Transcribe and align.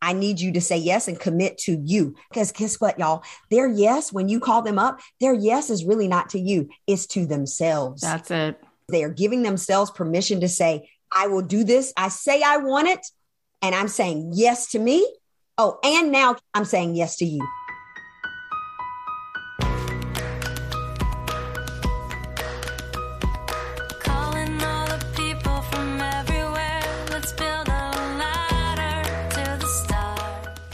I 0.00 0.12
need 0.12 0.40
you 0.40 0.52
to 0.52 0.60
say 0.60 0.76
yes 0.76 1.08
and 1.08 1.18
commit 1.18 1.58
to 1.58 1.80
you. 1.84 2.14
Because 2.30 2.52
guess 2.52 2.80
what, 2.80 2.98
y'all? 2.98 3.22
Their 3.50 3.68
yes, 3.68 4.12
when 4.12 4.28
you 4.28 4.40
call 4.40 4.62
them 4.62 4.78
up, 4.78 5.00
their 5.20 5.34
yes 5.34 5.70
is 5.70 5.84
really 5.84 6.08
not 6.08 6.30
to 6.30 6.38
you, 6.38 6.68
it's 6.86 7.06
to 7.08 7.26
themselves. 7.26 8.02
That's 8.02 8.30
it. 8.30 8.60
They 8.88 9.04
are 9.04 9.10
giving 9.10 9.42
themselves 9.42 9.90
permission 9.90 10.40
to 10.40 10.48
say, 10.48 10.88
I 11.14 11.26
will 11.26 11.42
do 11.42 11.64
this. 11.64 11.92
I 11.96 12.08
say 12.08 12.42
I 12.42 12.58
want 12.58 12.88
it, 12.88 13.00
and 13.62 13.74
I'm 13.74 13.88
saying 13.88 14.32
yes 14.34 14.70
to 14.72 14.78
me. 14.78 15.06
Oh, 15.56 15.78
and 15.82 16.12
now 16.12 16.36
I'm 16.54 16.64
saying 16.64 16.94
yes 16.94 17.16
to 17.16 17.24
you. 17.24 17.46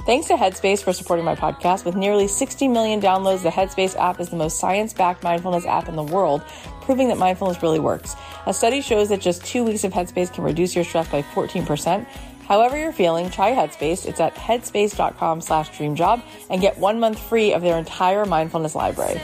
Thanks 0.06 0.26
to 0.26 0.34
Headspace 0.34 0.82
for 0.82 0.92
supporting 0.92 1.24
my 1.24 1.34
podcast. 1.34 1.86
With 1.86 1.96
nearly 1.96 2.28
60 2.28 2.68
million 2.68 3.00
downloads, 3.00 3.42
the 3.42 3.48
Headspace 3.48 3.96
app 3.96 4.20
is 4.20 4.28
the 4.28 4.36
most 4.36 4.58
science 4.58 4.92
backed 4.92 5.22
mindfulness 5.22 5.64
app 5.64 5.88
in 5.88 5.96
the 5.96 6.02
world, 6.02 6.42
proving 6.82 7.08
that 7.08 7.16
mindfulness 7.16 7.62
really 7.62 7.80
works. 7.80 8.14
A 8.44 8.52
study 8.52 8.82
shows 8.82 9.08
that 9.08 9.22
just 9.22 9.42
two 9.46 9.64
weeks 9.64 9.82
of 9.82 9.94
Headspace 9.94 10.30
can 10.30 10.44
reduce 10.44 10.74
your 10.74 10.84
stress 10.84 11.08
by 11.08 11.22
14%. 11.22 12.04
However 12.46 12.78
you're 12.78 12.92
feeling, 12.92 13.30
try 13.30 13.52
Headspace. 13.52 14.04
It's 14.04 14.20
at 14.20 14.34
headspace.com 14.34 15.40
slash 15.40 15.70
dreamjob 15.70 16.22
and 16.50 16.60
get 16.60 16.76
one 16.76 17.00
month 17.00 17.18
free 17.18 17.54
of 17.54 17.62
their 17.62 17.78
entire 17.78 18.26
mindfulness 18.26 18.74
library. 18.74 19.18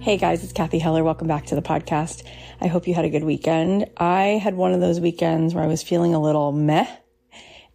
Hey 0.00 0.18
guys, 0.18 0.44
it's 0.44 0.52
Kathy 0.52 0.78
Heller. 0.78 1.02
Welcome 1.02 1.26
back 1.26 1.46
to 1.46 1.54
the 1.54 1.62
podcast. 1.62 2.22
I 2.60 2.66
hope 2.66 2.88
you 2.88 2.94
had 2.94 3.04
a 3.04 3.10
good 3.10 3.22
weekend. 3.22 3.88
I 3.96 4.40
had 4.42 4.56
one 4.56 4.72
of 4.72 4.80
those 4.80 4.98
weekends 4.98 5.54
where 5.54 5.62
I 5.62 5.68
was 5.68 5.82
feeling 5.82 6.14
a 6.14 6.20
little 6.20 6.50
meh. 6.50 6.88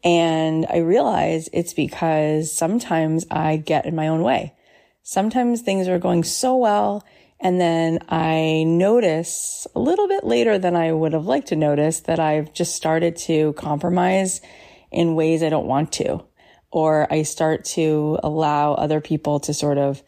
And 0.04 0.66
I 0.70 0.80
realize 0.80 1.50
it's 1.54 1.74
because 1.74 2.52
sometimes 2.52 3.26
I 3.32 3.56
get 3.56 3.86
in 3.86 3.96
my 3.96 4.10
own 4.10 4.24
way. 4.24 4.54
Sometimes 5.02 5.62
things 5.62 5.88
are 5.88 6.00
going 6.00 6.26
so 6.26 6.58
well. 6.58 7.06
And 7.40 7.62
then 7.62 8.00
I 8.10 8.66
notice 8.68 9.68
a 9.74 9.80
little 9.80 10.10
bit 10.10 10.26
later 10.26 10.58
than 10.58 10.76
I 10.76 10.92
would 10.92 11.14
have 11.14 11.26
liked 11.26 11.48
to 11.50 11.56
notice 11.56 12.02
that 12.02 12.20
I've 12.20 12.54
just 12.54 12.76
started 12.76 13.16
to 13.18 13.54
compromise 13.54 14.42
in 14.92 15.16
ways 15.16 15.44
I 15.44 15.50
don't 15.50 15.68
want 15.68 15.94
to. 15.94 16.26
Or 16.72 17.12
I 17.12 17.24
start 17.24 17.64
to 17.66 18.20
allow 18.22 18.74
other 18.74 19.00
people 19.00 19.40
to 19.42 19.54
sort 19.54 19.78
of 19.78 20.04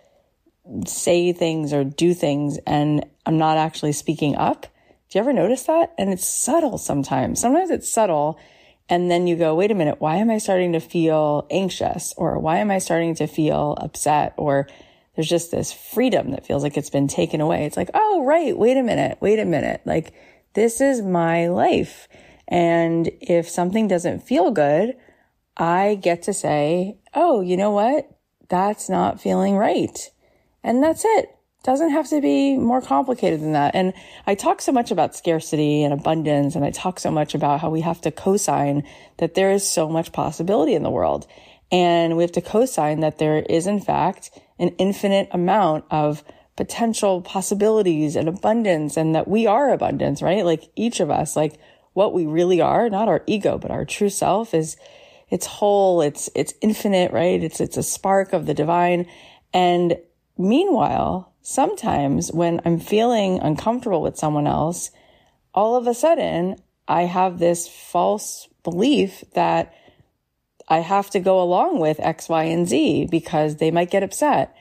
say 0.85 1.33
things 1.33 1.73
or 1.73 1.83
do 1.83 2.13
things 2.13 2.57
and 2.65 3.05
I'm 3.25 3.37
not 3.37 3.57
actually 3.57 3.91
speaking 3.91 4.35
up. 4.35 4.67
Do 5.09 5.17
you 5.17 5.21
ever 5.21 5.33
notice 5.33 5.63
that? 5.63 5.93
And 5.97 6.09
it's 6.09 6.27
subtle 6.27 6.77
sometimes. 6.77 7.39
Sometimes 7.39 7.69
it's 7.69 7.91
subtle. 7.91 8.39
And 8.87 9.09
then 9.09 9.27
you 9.27 9.35
go, 9.35 9.55
wait 9.55 9.71
a 9.71 9.75
minute, 9.75 9.99
why 9.99 10.17
am 10.17 10.29
I 10.29 10.37
starting 10.37 10.73
to 10.73 10.79
feel 10.79 11.47
anxious? 11.49 12.13
Or 12.17 12.37
why 12.39 12.57
am 12.57 12.69
I 12.69 12.79
starting 12.79 13.15
to 13.15 13.27
feel 13.27 13.77
upset? 13.79 14.33
Or 14.37 14.67
there's 15.15 15.29
just 15.29 15.51
this 15.51 15.71
freedom 15.71 16.31
that 16.31 16.45
feels 16.45 16.63
like 16.63 16.77
it's 16.77 16.89
been 16.89 17.07
taken 17.07 17.41
away. 17.41 17.65
It's 17.65 17.77
like, 17.77 17.89
oh, 17.93 18.23
right. 18.25 18.57
Wait 18.57 18.77
a 18.77 18.83
minute. 18.83 19.17
Wait 19.21 19.39
a 19.39 19.45
minute. 19.45 19.81
Like 19.85 20.13
this 20.53 20.81
is 20.81 21.01
my 21.01 21.47
life. 21.47 22.07
And 22.47 23.09
if 23.21 23.49
something 23.49 23.87
doesn't 23.87 24.23
feel 24.23 24.51
good, 24.51 24.95
I 25.57 25.95
get 25.95 26.23
to 26.23 26.33
say, 26.33 26.97
oh, 27.13 27.41
you 27.41 27.57
know 27.57 27.71
what? 27.71 28.09
That's 28.49 28.89
not 28.89 29.21
feeling 29.21 29.55
right. 29.55 30.11
And 30.65 30.83
that's 30.83 31.05
it. 31.05 31.29
Doesn't 31.63 31.91
have 31.91 32.09
to 32.09 32.19
be 32.21 32.57
more 32.57 32.81
complicated 32.81 33.39
than 33.39 33.53
that. 33.53 33.75
And 33.75 33.93
I 34.27 34.35
talk 34.35 34.61
so 34.61 34.71
much 34.71 34.91
about 34.91 35.15
scarcity 35.15 35.83
and 35.83 35.93
abundance, 35.93 36.55
and 36.55 36.65
I 36.65 36.71
talk 36.71 36.99
so 36.99 37.11
much 37.11 37.33
about 37.33 37.61
how 37.61 37.69
we 37.69 37.81
have 37.81 38.01
to 38.01 38.11
co-sign 38.11 38.83
that 39.17 39.35
there 39.35 39.51
is 39.51 39.67
so 39.67 39.87
much 39.87 40.11
possibility 40.11 40.73
in 40.73 40.83
the 40.83 40.89
world. 40.89 41.27
And 41.71 42.17
we 42.17 42.23
have 42.23 42.31
to 42.33 42.41
co-sign 42.41 42.99
that 42.99 43.19
there 43.19 43.39
is, 43.39 43.67
in 43.67 43.79
fact, 43.79 44.31
an 44.59 44.69
infinite 44.77 45.29
amount 45.31 45.85
of 45.89 46.23
potential 46.55 47.21
possibilities 47.21 48.15
and 48.15 48.27
abundance 48.27 48.97
and 48.97 49.13
that 49.13 49.27
we 49.27 49.45
are 49.45 49.71
abundance, 49.71 50.21
right? 50.21 50.45
Like 50.45 50.63
each 50.75 50.99
of 50.99 51.11
us, 51.11 51.35
like 51.35 51.59
what 51.93 52.13
we 52.13 52.25
really 52.25 52.61
are, 52.61 52.89
not 52.89 53.07
our 53.07 53.23
ego, 53.27 53.57
but 53.57 53.71
our 53.71 53.85
true 53.85 54.09
self 54.09 54.53
is, 54.53 54.77
it's 55.29 55.45
whole, 55.45 56.01
it's, 56.01 56.29
it's 56.33 56.53
infinite, 56.61 57.11
right? 57.11 57.43
It's, 57.43 57.59
it's 57.59 57.77
a 57.77 57.83
spark 57.83 58.33
of 58.33 58.45
the 58.45 58.53
divine. 58.53 59.07
And 59.53 59.97
Meanwhile, 60.37 61.31
sometimes 61.41 62.31
when 62.31 62.61
I'm 62.65 62.79
feeling 62.79 63.39
uncomfortable 63.39 64.01
with 64.01 64.17
someone 64.17 64.47
else, 64.47 64.91
all 65.53 65.75
of 65.75 65.87
a 65.87 65.93
sudden 65.93 66.57
I 66.87 67.03
have 67.03 67.39
this 67.39 67.67
false 67.67 68.47
belief 68.63 69.23
that 69.33 69.73
I 70.67 70.79
have 70.79 71.09
to 71.11 71.19
go 71.19 71.41
along 71.41 71.79
with 71.79 71.99
X, 71.99 72.27
Y, 72.27 72.43
and 72.43 72.67
Z 72.67 73.07
because 73.09 73.57
they 73.57 73.71
might 73.71 73.91
get 73.91 74.03
upset 74.03 74.55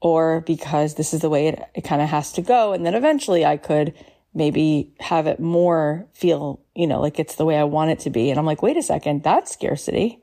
or 0.00 0.40
because 0.40 0.94
this 0.94 1.14
is 1.14 1.20
the 1.20 1.30
way 1.30 1.48
it, 1.48 1.62
it 1.74 1.84
kind 1.84 2.02
of 2.02 2.08
has 2.08 2.32
to 2.32 2.42
go. 2.42 2.72
And 2.72 2.84
then 2.84 2.94
eventually 2.94 3.44
I 3.44 3.56
could 3.56 3.94
maybe 4.34 4.92
have 4.98 5.26
it 5.26 5.38
more 5.38 6.06
feel, 6.12 6.60
you 6.74 6.86
know, 6.86 7.00
like 7.00 7.18
it's 7.18 7.36
the 7.36 7.44
way 7.44 7.56
I 7.56 7.64
want 7.64 7.90
it 7.90 8.00
to 8.00 8.10
be. 8.10 8.30
And 8.30 8.38
I'm 8.38 8.46
like, 8.46 8.62
wait 8.62 8.76
a 8.76 8.82
second, 8.82 9.22
that's 9.22 9.52
scarcity, 9.52 10.18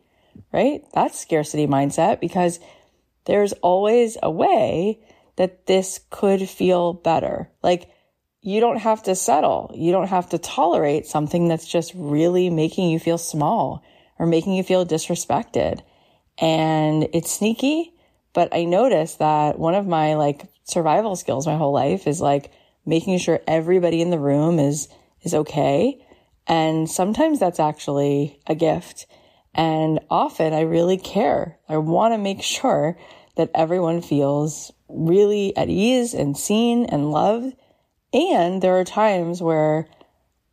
right? 0.51 0.84
That's 0.94 1.19
scarcity 1.19 1.68
mindset 1.68 2.19
because 2.19 2.60
there's 3.25 3.54
always 3.54 4.18
a 4.24 4.31
way 4.31 5.00
that 5.36 5.68
this 5.68 6.00
could 6.10 6.50
feel 6.50 6.94
better. 6.94 7.50
Like 7.63 7.89
you 8.42 8.60
don't 8.60 8.77
have 8.77 9.04
to 9.04 9.16
settle. 9.16 9.71
You 9.75 9.92
don't 9.92 10.07
have 10.07 10.30
to 10.30 10.38
tolerate 10.38 11.06
something 11.06 11.48
that's 11.48 11.68
just 11.68 11.94
really 11.95 12.50
making 12.50 12.89
you 12.89 13.00
feel 13.00 13.18
small 13.18 13.83
or 14.18 14.25
making 14.25 14.54
you 14.54 14.63
feel 14.63 14.86
disrespected. 14.86 15.81
And 16.38 17.07
it's 17.13 17.31
sneaky, 17.31 17.94
but 18.33 18.54
I 18.54 18.63
noticed 18.66 19.19
that 19.19 19.60
one 19.60 19.75
of 19.75 19.88
my 19.88 20.15
like 20.15 20.44
survival 20.63 21.15
skills 21.15 21.48
my 21.48 21.57
whole 21.57 21.74
life 21.74 22.07
is 22.07 22.22
like 22.22 22.51
making 22.86 23.18
sure 23.18 23.42
everybody 23.48 24.01
in 24.01 24.10
the 24.10 24.19
room 24.19 24.60
is, 24.60 24.88
is 25.24 25.33
okay. 25.33 26.06
And 26.48 26.89
sometimes 26.89 27.39
that's 27.39 27.60
actually 27.60 28.39
a 28.48 28.56
gift. 28.56 29.06
And 29.54 30.00
often 30.10 30.54
I 30.54 30.62
really 30.62 30.98
care. 30.98 31.57
I 31.68 31.78
want 31.78 32.13
to 32.13 32.18
make 32.18 32.42
sure 32.44 32.98
that 33.36 33.51
everyone 33.54 34.01
feels 34.01 34.72
really 34.88 35.56
at 35.56 35.69
ease 35.69 36.13
and 36.13 36.38
seen 36.38 36.86
and 36.86 37.12
loved 37.12 37.56
and 38.13 38.62
there 38.62 38.80
are 38.80 38.86
times 38.86 39.42
where 39.42 39.88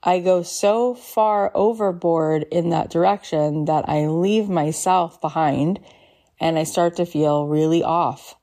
I 0.03 0.21
go 0.21 0.43
so 0.43 0.95
far 0.95 1.51
overboard 1.55 2.45
in 2.51 2.71
that 2.71 2.91
direction 2.91 3.65
that 3.65 3.89
I 3.89 4.07
leave 4.07 4.49
myself 4.49 5.21
behind 5.21 5.81
and 6.39 6.59
I 6.59 6.65
start 6.65 6.97
to 6.97 7.07
feel 7.07 7.47
really 7.47 7.83
off. 7.83 8.37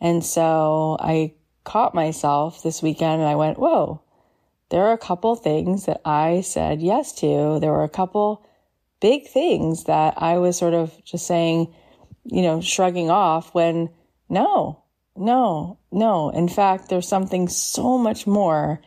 And 0.00 0.24
so 0.24 0.98
I 1.00 1.34
caught 1.64 1.94
myself 1.94 2.62
this 2.62 2.82
weekend 2.82 3.20
and 3.20 3.28
I 3.28 3.36
went, 3.36 3.58
whoa, 3.58 4.02
there 4.68 4.84
are 4.84 4.92
a 4.92 4.98
couple 4.98 5.34
things 5.34 5.86
that 5.86 6.02
I 6.04 6.42
said 6.42 6.82
yes 6.82 7.12
to. 7.20 7.58
There 7.58 7.72
were 7.72 7.84
a 7.84 7.88
couple 7.88 8.46
big 9.00 9.26
things 9.28 9.84
that 9.84 10.14
I 10.16 10.38
was 10.38 10.56
sort 10.56 10.74
of 10.74 10.92
just 11.04 11.26
saying, 11.26 11.72
you 12.24 12.42
know, 12.42 12.60
shrugging 12.60 13.10
off 13.10 13.54
when 13.54 13.90
no, 14.28 14.82
no, 15.16 15.78
no. 15.90 16.30
In 16.30 16.48
fact, 16.48 16.88
there's 16.88 17.08
something 17.08 17.48
so 17.48 17.98
much 17.98 18.26
more 18.26 18.80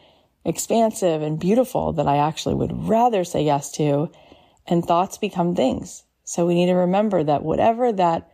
expansive 0.46 1.22
and 1.22 1.40
beautiful 1.40 1.94
that 1.94 2.08
I 2.08 2.18
actually 2.18 2.56
would 2.56 2.88
rather 2.88 3.24
say 3.24 3.44
yes 3.44 3.72
to. 3.74 4.12
And 4.68 4.86
thoughts 4.86 5.18
become 5.18 5.56
things. 5.56 6.04
So 6.24 6.46
we 6.46 6.54
need 6.54 6.68
to 6.68 6.76
remember 6.76 7.24
that 7.24 7.44
whatever 7.44 7.92
that 7.92 8.32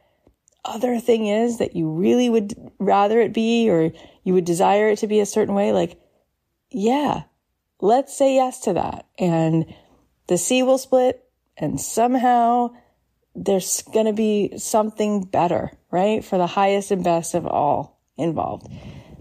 other 0.66 1.00
thing 1.00 1.28
is 1.28 1.60
that 1.60 1.76
you 1.76 1.90
really 1.90 2.30
would 2.30 2.54
rather 2.80 3.20
it 3.22 3.34
be 3.34 3.70
or 3.70 3.92
you 4.24 4.34
would 4.34 4.46
desire 4.46 4.90
it 4.90 5.00
to 5.00 5.08
be 5.08 5.22
a 5.22 5.26
certain 5.26 5.56
way, 5.56 5.72
like, 5.72 6.00
yeah, 6.70 7.24
let's 7.80 8.16
say 8.16 8.36
yes 8.36 8.60
to 8.62 8.74
that. 8.74 9.08
And 9.18 9.74
the 10.28 10.38
sea 10.38 10.64
will 10.64 10.78
split 10.78 11.24
and 11.58 11.82
somehow 11.82 12.70
there's 13.36 13.84
going 13.94 14.06
to 14.06 14.14
be 14.14 14.58
something 14.58 15.24
better, 15.24 15.72
right? 15.92 16.24
For 16.24 16.38
the 16.38 16.48
highest 16.48 16.92
and 16.92 17.04
best 17.04 17.36
of 17.36 17.46
all 17.46 18.00
involved. 18.18 18.68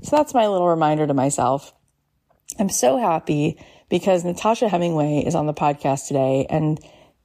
So 0.03 0.17
that's 0.17 0.35
my 0.35 0.47
little 0.47 0.69
reminder 0.69 1.07
to 1.07 1.15
myself. 1.15 1.75
I'm 2.59 2.69
so 2.69 2.99
happy 2.99 3.59
because 3.89 4.25
Natasha 4.25 4.69
Hemingway 4.69 5.25
is 5.27 5.35
on 5.35 5.47
the 5.47 5.55
podcast 5.55 6.09
today. 6.09 6.47
And 6.49 6.79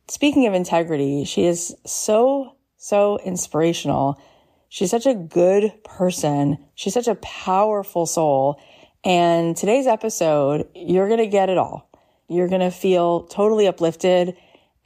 speaking 0.07 0.47
of 0.47 0.53
integrity, 0.53 1.25
she 1.25 1.45
is 1.45 1.75
so, 1.85 2.57
so 2.77 3.17
inspirational. 3.19 4.21
She's 4.69 4.91
such 4.91 5.05
a 5.05 5.15
good 5.15 5.71
person. 5.83 6.57
She's 6.75 6.93
such 6.93 7.07
a 7.07 7.15
powerful 7.15 8.05
soul. 8.05 8.59
And 9.03 9.55
today's 9.55 9.87
episode, 9.87 10.67
you're 10.75 11.07
going 11.07 11.19
to 11.19 11.27
get 11.27 11.49
it 11.49 11.57
all. 11.57 11.89
You're 12.27 12.47
going 12.47 12.61
to 12.61 12.71
feel 12.71 13.23
totally 13.23 13.67
uplifted 13.67 14.35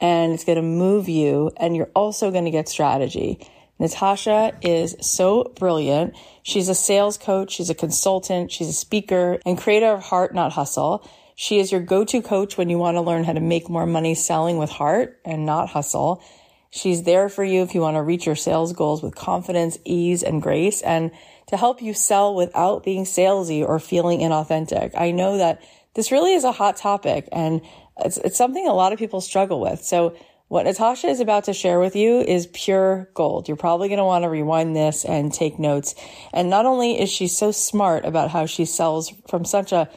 and 0.00 0.32
it's 0.32 0.44
going 0.44 0.56
to 0.56 0.62
move 0.62 1.08
you 1.08 1.50
and 1.56 1.76
you're 1.76 1.90
also 1.94 2.30
going 2.30 2.44
to 2.44 2.50
get 2.50 2.68
strategy. 2.68 3.46
Natasha 3.78 4.56
is 4.62 4.96
so 5.00 5.52
brilliant. 5.58 6.14
She's 6.42 6.68
a 6.68 6.74
sales 6.74 7.18
coach. 7.18 7.52
She's 7.52 7.70
a 7.70 7.74
consultant. 7.74 8.50
She's 8.50 8.68
a 8.68 8.72
speaker 8.72 9.38
and 9.44 9.58
creator 9.58 9.88
of 9.88 10.02
Heart 10.02 10.34
Not 10.34 10.52
Hustle. 10.52 11.06
She 11.34 11.58
is 11.58 11.70
your 11.70 11.82
go-to 11.82 12.22
coach 12.22 12.56
when 12.56 12.70
you 12.70 12.78
want 12.78 12.96
to 12.96 13.02
learn 13.02 13.24
how 13.24 13.34
to 13.34 13.40
make 13.40 13.68
more 13.68 13.86
money 13.86 14.14
selling 14.14 14.56
with 14.56 14.70
heart 14.70 15.20
and 15.24 15.44
not 15.44 15.68
hustle. 15.68 16.22
She's 16.70 17.02
there 17.02 17.28
for 17.28 17.44
you 17.44 17.62
if 17.62 17.74
you 17.74 17.82
want 17.82 17.96
to 17.96 18.02
reach 18.02 18.24
your 18.24 18.36
sales 18.36 18.72
goals 18.72 19.02
with 19.02 19.14
confidence, 19.14 19.78
ease, 19.84 20.22
and 20.22 20.40
grace 20.40 20.80
and 20.80 21.10
to 21.48 21.56
help 21.56 21.82
you 21.82 21.92
sell 21.92 22.34
without 22.34 22.82
being 22.82 23.04
salesy 23.04 23.66
or 23.66 23.78
feeling 23.78 24.20
inauthentic. 24.20 24.92
I 24.98 25.10
know 25.10 25.36
that 25.36 25.62
this 25.94 26.10
really 26.10 26.34
is 26.34 26.44
a 26.44 26.52
hot 26.52 26.76
topic 26.76 27.28
and 27.32 27.60
it's, 27.98 28.18
it's 28.18 28.36
something 28.36 28.66
a 28.66 28.74
lot 28.74 28.92
of 28.92 28.98
people 28.98 29.20
struggle 29.20 29.60
with. 29.60 29.82
So 29.82 30.16
what 30.48 30.64
Natasha 30.64 31.08
is 31.08 31.20
about 31.20 31.44
to 31.44 31.52
share 31.52 31.80
with 31.80 31.96
you 31.96 32.20
is 32.20 32.46
pure 32.48 33.10
gold. 33.14 33.48
You're 33.48 33.56
probably 33.56 33.88
going 33.88 33.98
to 33.98 34.04
want 34.04 34.22
to 34.22 34.28
rewind 34.28 34.76
this 34.76 35.04
and 35.04 35.32
take 35.32 35.58
notes. 35.58 35.94
And 36.32 36.48
not 36.48 36.66
only 36.66 37.00
is 37.00 37.10
she 37.10 37.26
so 37.26 37.50
smart 37.50 38.04
about 38.04 38.30
how 38.30 38.46
she 38.46 38.64
sells 38.64 39.12
from 39.28 39.44
such 39.44 39.72
a 39.72 39.88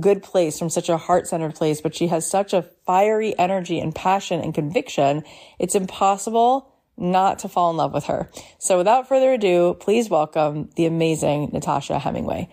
good 0.00 0.22
place, 0.22 0.58
from 0.58 0.70
such 0.70 0.88
a 0.88 0.96
heart 0.96 1.26
centered 1.26 1.54
place, 1.54 1.80
but 1.80 1.94
she 1.94 2.06
has 2.08 2.28
such 2.28 2.52
a 2.52 2.62
fiery 2.86 3.38
energy 3.38 3.80
and 3.80 3.94
passion 3.94 4.40
and 4.40 4.54
conviction. 4.54 5.24
It's 5.58 5.74
impossible 5.74 6.72
not 6.96 7.40
to 7.40 7.48
fall 7.48 7.70
in 7.70 7.76
love 7.76 7.92
with 7.92 8.04
her. 8.04 8.30
So 8.58 8.78
without 8.78 9.08
further 9.08 9.32
ado, 9.32 9.76
please 9.78 10.08
welcome 10.10 10.70
the 10.76 10.86
amazing 10.86 11.50
Natasha 11.52 11.98
Hemingway. 11.98 12.48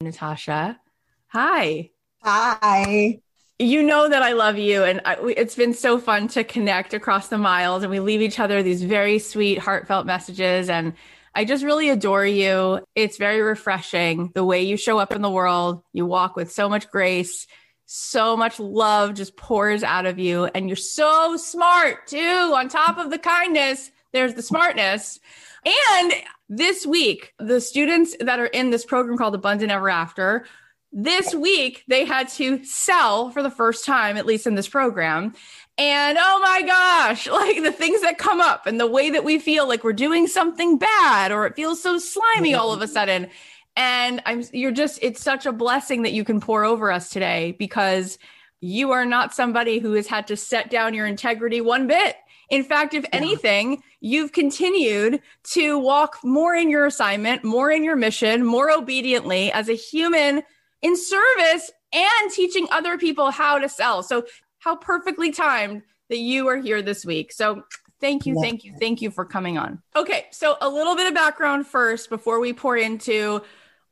Natasha, 0.00 0.78
hi. 1.26 1.90
Hi 2.22 3.20
you 3.60 3.82
know 3.82 4.08
that 4.08 4.22
I 4.22 4.32
love 4.32 4.56
you, 4.56 4.84
and 4.84 5.02
I, 5.04 5.16
it's 5.36 5.54
been 5.54 5.74
so 5.74 5.98
fun 5.98 6.28
to 6.28 6.42
connect 6.44 6.94
across 6.94 7.28
the 7.28 7.36
miles, 7.36 7.82
and 7.82 7.90
we 7.90 8.00
leave 8.00 8.22
each 8.22 8.40
other 8.40 8.62
these 8.62 8.82
very 8.82 9.18
sweet, 9.18 9.58
heartfelt 9.58 10.06
messages. 10.06 10.70
And 10.70 10.94
I 11.34 11.44
just 11.44 11.62
really 11.62 11.90
adore 11.90 12.24
you. 12.24 12.80
It's 12.94 13.18
very 13.18 13.42
refreshing 13.42 14.30
the 14.34 14.44
way 14.44 14.62
you 14.62 14.78
show 14.78 14.98
up 14.98 15.12
in 15.12 15.20
the 15.20 15.30
world. 15.30 15.82
You 15.92 16.06
walk 16.06 16.36
with 16.36 16.50
so 16.50 16.70
much 16.70 16.90
grace, 16.90 17.46
so 17.84 18.34
much 18.34 18.58
love 18.58 19.12
just 19.12 19.36
pours 19.36 19.82
out 19.82 20.06
of 20.06 20.18
you, 20.18 20.46
and 20.46 20.66
you're 20.66 20.76
so 20.76 21.36
smart 21.36 22.06
too. 22.06 22.18
On 22.18 22.66
top 22.66 22.96
of 22.96 23.10
the 23.10 23.18
kindness, 23.18 23.90
there's 24.14 24.34
the 24.34 24.42
smartness. 24.42 25.20
And 25.66 26.14
this 26.48 26.86
week, 26.86 27.34
the 27.38 27.60
students 27.60 28.16
that 28.20 28.40
are 28.40 28.46
in 28.46 28.70
this 28.70 28.86
program 28.86 29.18
called 29.18 29.34
Abundant 29.34 29.70
Ever 29.70 29.90
After 29.90 30.46
this 30.92 31.34
week, 31.34 31.84
they 31.86 32.04
had 32.04 32.28
to 32.30 32.64
sell 32.64 33.30
for 33.30 33.42
the 33.42 33.50
first 33.50 33.84
time, 33.84 34.16
at 34.16 34.26
least 34.26 34.46
in 34.46 34.56
this 34.56 34.68
program. 34.68 35.34
And 35.78 36.18
oh 36.20 36.40
my 36.42 36.62
gosh, 36.62 37.26
like 37.30 37.62
the 37.62 37.72
things 37.72 38.02
that 38.02 38.18
come 38.18 38.40
up 38.40 38.66
and 38.66 38.78
the 38.78 38.86
way 38.86 39.10
that 39.10 39.24
we 39.24 39.38
feel 39.38 39.68
like 39.68 39.84
we're 39.84 39.92
doing 39.92 40.26
something 40.26 40.78
bad 40.78 41.32
or 41.32 41.46
it 41.46 41.56
feels 41.56 41.82
so 41.82 41.98
slimy 41.98 42.54
all 42.54 42.72
of 42.72 42.82
a 42.82 42.88
sudden. 42.88 43.28
And 43.76 44.20
I'm 44.26 44.42
you're 44.52 44.72
just 44.72 44.98
it's 45.00 45.22
such 45.22 45.46
a 45.46 45.52
blessing 45.52 46.02
that 46.02 46.12
you 46.12 46.24
can 46.24 46.40
pour 46.40 46.64
over 46.64 46.90
us 46.90 47.08
today 47.08 47.56
because 47.58 48.18
you 48.60 48.90
are 48.90 49.06
not 49.06 49.32
somebody 49.32 49.78
who 49.78 49.92
has 49.94 50.06
had 50.06 50.26
to 50.26 50.36
set 50.36 50.70
down 50.70 50.92
your 50.92 51.06
integrity 51.06 51.60
one 51.60 51.86
bit. 51.86 52.16
In 52.50 52.64
fact, 52.64 52.94
if 52.94 53.06
anything, 53.12 53.82
you've 54.00 54.32
continued 54.32 55.22
to 55.52 55.78
walk 55.78 56.18
more 56.24 56.54
in 56.54 56.68
your 56.68 56.84
assignment, 56.84 57.44
more 57.44 57.70
in 57.70 57.84
your 57.84 57.96
mission, 57.96 58.44
more 58.44 58.70
obediently 58.70 59.52
as 59.52 59.68
a 59.68 59.74
human 59.74 60.42
in 60.82 60.96
service 60.96 61.70
and 61.92 62.30
teaching 62.32 62.66
other 62.70 62.98
people 62.98 63.30
how 63.30 63.58
to 63.58 63.68
sell. 63.68 64.02
So, 64.02 64.24
how 64.58 64.76
perfectly 64.76 65.30
timed 65.30 65.82
that 66.08 66.18
you 66.18 66.48
are 66.48 66.56
here 66.56 66.82
this 66.82 67.04
week. 67.04 67.32
So, 67.32 67.62
thank 68.00 68.26
you, 68.26 68.40
thank 68.40 68.64
you, 68.64 68.74
thank 68.78 69.02
you 69.02 69.10
for 69.10 69.24
coming 69.24 69.58
on. 69.58 69.82
Okay, 69.96 70.26
so 70.30 70.56
a 70.60 70.68
little 70.68 70.96
bit 70.96 71.06
of 71.06 71.14
background 71.14 71.66
first 71.66 72.08
before 72.08 72.40
we 72.40 72.52
pour 72.52 72.76
into 72.76 73.42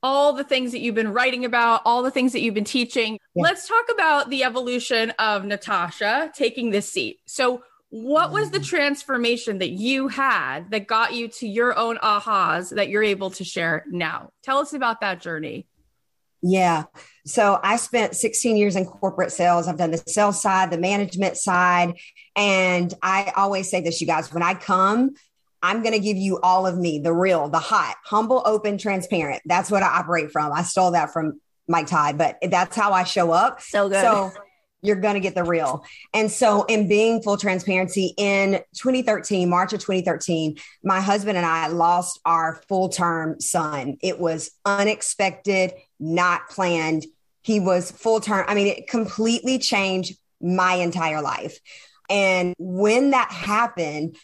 all 0.02 0.32
the 0.32 0.44
things 0.44 0.72
that 0.72 0.80
you've 0.80 0.94
been 0.94 1.12
writing 1.12 1.44
about, 1.44 1.82
all 1.84 2.02
the 2.02 2.10
things 2.10 2.32
that 2.32 2.40
you've 2.40 2.54
been 2.54 2.64
teaching. 2.64 3.18
Yeah. 3.34 3.42
Let's 3.42 3.66
talk 3.66 3.86
about 3.92 4.30
the 4.30 4.44
evolution 4.44 5.10
of 5.18 5.44
Natasha 5.44 6.30
taking 6.34 6.70
this 6.70 6.90
seat. 6.90 7.18
So, 7.26 7.62
what 7.90 8.32
was 8.32 8.50
the 8.50 8.60
transformation 8.60 9.58
that 9.58 9.70
you 9.70 10.08
had 10.08 10.70
that 10.72 10.86
got 10.86 11.14
you 11.14 11.28
to 11.28 11.48
your 11.48 11.76
own 11.78 11.96
ahas 11.98 12.74
that 12.74 12.90
you're 12.90 13.02
able 13.02 13.30
to 13.30 13.44
share 13.44 13.84
now? 13.88 14.30
Tell 14.42 14.58
us 14.58 14.74
about 14.74 15.00
that 15.00 15.22
journey. 15.22 15.66
Yeah. 16.42 16.84
So 17.26 17.58
I 17.62 17.76
spent 17.76 18.14
16 18.14 18.56
years 18.56 18.76
in 18.76 18.86
corporate 18.86 19.32
sales. 19.32 19.68
I've 19.68 19.76
done 19.76 19.90
the 19.90 19.98
sales 19.98 20.40
side, 20.40 20.70
the 20.70 20.78
management 20.78 21.36
side. 21.36 21.94
And 22.36 22.92
I 23.02 23.32
always 23.36 23.70
say 23.70 23.80
this, 23.80 24.00
you 24.00 24.06
guys, 24.06 24.32
when 24.32 24.42
I 24.42 24.54
come, 24.54 25.14
I'm 25.62 25.82
going 25.82 25.92
to 25.92 26.00
give 26.00 26.16
you 26.16 26.38
all 26.40 26.66
of 26.66 26.78
me, 26.78 27.00
the 27.00 27.12
real, 27.12 27.48
the 27.48 27.58
hot, 27.58 27.96
humble, 28.04 28.42
open, 28.46 28.78
transparent. 28.78 29.42
That's 29.44 29.70
what 29.70 29.82
I 29.82 29.88
operate 29.88 30.30
from. 30.30 30.52
I 30.52 30.62
stole 30.62 30.92
that 30.92 31.12
from 31.12 31.40
Mike 31.66 31.88
Todd, 31.88 32.16
but 32.16 32.38
that's 32.42 32.76
how 32.76 32.92
I 32.92 33.04
show 33.04 33.32
up. 33.32 33.60
So 33.60 33.88
good. 33.88 34.00
So 34.00 34.32
you're 34.82 34.96
going 34.96 35.14
to 35.14 35.20
get 35.20 35.34
the 35.34 35.44
real. 35.44 35.84
And 36.14 36.30
so, 36.30 36.64
in 36.64 36.88
being 36.88 37.22
full 37.22 37.36
transparency, 37.36 38.14
in 38.16 38.60
2013, 38.76 39.48
March 39.48 39.72
of 39.72 39.80
2013, 39.80 40.56
my 40.84 41.00
husband 41.00 41.36
and 41.36 41.46
I 41.46 41.66
lost 41.68 42.20
our 42.24 42.62
full 42.68 42.88
term 42.88 43.40
son. 43.40 43.96
It 44.00 44.20
was 44.20 44.52
unexpected, 44.64 45.72
not 45.98 46.48
planned. 46.48 47.06
He 47.42 47.60
was 47.60 47.90
full 47.90 48.20
term. 48.20 48.44
I 48.48 48.54
mean, 48.54 48.66
it 48.68 48.88
completely 48.88 49.58
changed 49.58 50.16
my 50.40 50.74
entire 50.74 51.22
life. 51.22 51.58
And 52.10 52.54
when 52.58 53.10
that 53.10 53.30
happened, 53.30 54.16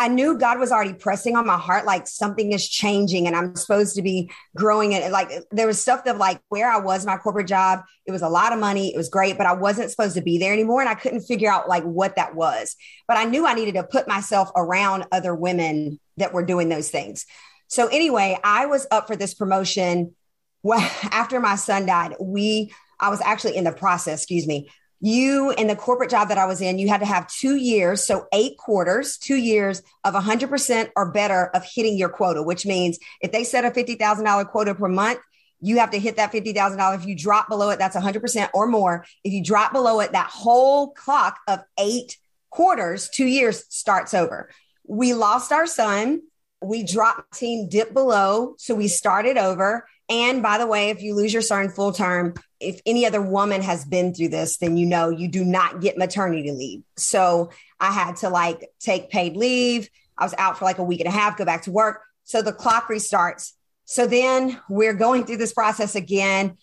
I 0.00 0.08
knew 0.08 0.38
God 0.38 0.58
was 0.58 0.72
already 0.72 0.94
pressing 0.94 1.36
on 1.36 1.46
my 1.46 1.58
heart, 1.58 1.84
like 1.84 2.06
something 2.06 2.52
is 2.52 2.66
changing 2.66 3.26
and 3.26 3.36
I'm 3.36 3.54
supposed 3.54 3.96
to 3.96 4.02
be 4.02 4.30
growing. 4.56 4.92
it. 4.92 5.12
like 5.12 5.30
there 5.50 5.66
was 5.66 5.78
stuff 5.78 6.04
that, 6.04 6.16
like, 6.16 6.40
where 6.48 6.70
I 6.70 6.78
was, 6.78 7.04
my 7.04 7.18
corporate 7.18 7.46
job, 7.46 7.80
it 8.06 8.10
was 8.10 8.22
a 8.22 8.28
lot 8.30 8.54
of 8.54 8.58
money, 8.58 8.94
it 8.94 8.96
was 8.96 9.10
great, 9.10 9.36
but 9.36 9.46
I 9.46 9.52
wasn't 9.52 9.90
supposed 9.90 10.14
to 10.14 10.22
be 10.22 10.38
there 10.38 10.54
anymore. 10.54 10.80
And 10.80 10.88
I 10.88 10.94
couldn't 10.94 11.20
figure 11.20 11.50
out 11.50 11.68
like 11.68 11.82
what 11.82 12.16
that 12.16 12.34
was. 12.34 12.76
But 13.06 13.18
I 13.18 13.24
knew 13.24 13.46
I 13.46 13.52
needed 13.52 13.74
to 13.74 13.82
put 13.82 14.08
myself 14.08 14.50
around 14.56 15.04
other 15.12 15.34
women 15.34 16.00
that 16.16 16.32
were 16.32 16.46
doing 16.46 16.70
those 16.70 16.88
things. 16.88 17.26
So, 17.68 17.88
anyway, 17.88 18.38
I 18.42 18.66
was 18.66 18.86
up 18.90 19.06
for 19.06 19.16
this 19.16 19.34
promotion. 19.34 20.16
Well, 20.62 20.80
after 21.10 21.40
my 21.40 21.56
son 21.56 21.86
died, 21.86 22.14
we, 22.20 22.72
I 22.98 23.10
was 23.10 23.20
actually 23.20 23.56
in 23.56 23.64
the 23.64 23.72
process, 23.72 24.20
excuse 24.20 24.46
me, 24.46 24.70
you 25.00 25.50
in 25.52 25.66
the 25.66 25.76
corporate 25.76 26.10
job 26.10 26.28
that 26.28 26.38
I 26.38 26.44
was 26.44 26.60
in, 26.60 26.78
you 26.78 26.88
had 26.88 27.00
to 27.00 27.06
have 27.06 27.26
two 27.26 27.56
years, 27.56 28.04
so 28.04 28.26
eight 28.32 28.58
quarters, 28.58 29.16
two 29.16 29.36
years 29.36 29.82
of 30.04 30.14
100% 30.14 30.90
or 30.94 31.10
better 31.10 31.50
of 31.54 31.64
hitting 31.64 31.96
your 31.96 32.10
quota, 32.10 32.42
which 32.42 32.66
means 32.66 32.98
if 33.22 33.32
they 33.32 33.44
set 33.44 33.64
a 33.64 33.70
$50,000 33.70 34.48
quota 34.48 34.74
per 34.74 34.88
month, 34.88 35.20
you 35.62 35.78
have 35.78 35.90
to 35.90 35.98
hit 35.98 36.16
that 36.16 36.32
$50,000. 36.32 36.94
If 36.96 37.06
you 37.06 37.14
drop 37.14 37.48
below 37.48 37.70
it, 37.70 37.78
that's 37.78 37.96
100% 37.96 38.48
or 38.54 38.66
more. 38.66 39.04
If 39.24 39.32
you 39.32 39.42
drop 39.42 39.72
below 39.72 40.00
it, 40.00 40.12
that 40.12 40.28
whole 40.28 40.92
clock 40.92 41.38
of 41.48 41.60
eight 41.78 42.18
quarters, 42.50 43.08
two 43.08 43.26
years 43.26 43.64
starts 43.68 44.14
over. 44.14 44.50
We 44.86 45.14
lost 45.14 45.52
our 45.52 45.66
son. 45.66 46.22
We 46.62 46.82
dropped 46.82 47.38
team 47.38 47.68
dip 47.68 47.92
below. 47.94 48.54
So 48.58 48.74
we 48.74 48.88
started 48.88 49.36
over. 49.36 49.86
And 50.10 50.42
by 50.42 50.58
the 50.58 50.66
way, 50.66 50.90
if 50.90 51.02
you 51.02 51.14
lose 51.14 51.32
your 51.32 51.40
son 51.40 51.70
full 51.70 51.92
term, 51.92 52.34
if 52.58 52.80
any 52.84 53.06
other 53.06 53.22
woman 53.22 53.62
has 53.62 53.84
been 53.84 54.12
through 54.12 54.28
this, 54.28 54.58
then 54.58 54.76
you 54.76 54.84
know 54.84 55.08
you 55.08 55.28
do 55.28 55.44
not 55.44 55.80
get 55.80 55.96
maternity 55.96 56.50
leave. 56.50 56.82
So 56.96 57.50
I 57.78 57.92
had 57.92 58.16
to 58.16 58.28
like 58.28 58.68
take 58.80 59.08
paid 59.10 59.36
leave. 59.36 59.88
I 60.18 60.24
was 60.24 60.34
out 60.36 60.58
for 60.58 60.64
like 60.64 60.78
a 60.78 60.84
week 60.84 61.00
and 61.00 61.08
a 61.08 61.12
half, 61.12 61.38
go 61.38 61.44
back 61.44 61.62
to 61.62 61.70
work. 61.70 62.02
So 62.24 62.42
the 62.42 62.52
clock 62.52 62.88
restarts. 62.88 63.52
So 63.84 64.06
then 64.06 64.60
we're 64.68 64.94
going 64.94 65.24
through 65.24 65.38
this 65.38 65.52
process 65.52 65.94
again, 65.94 66.58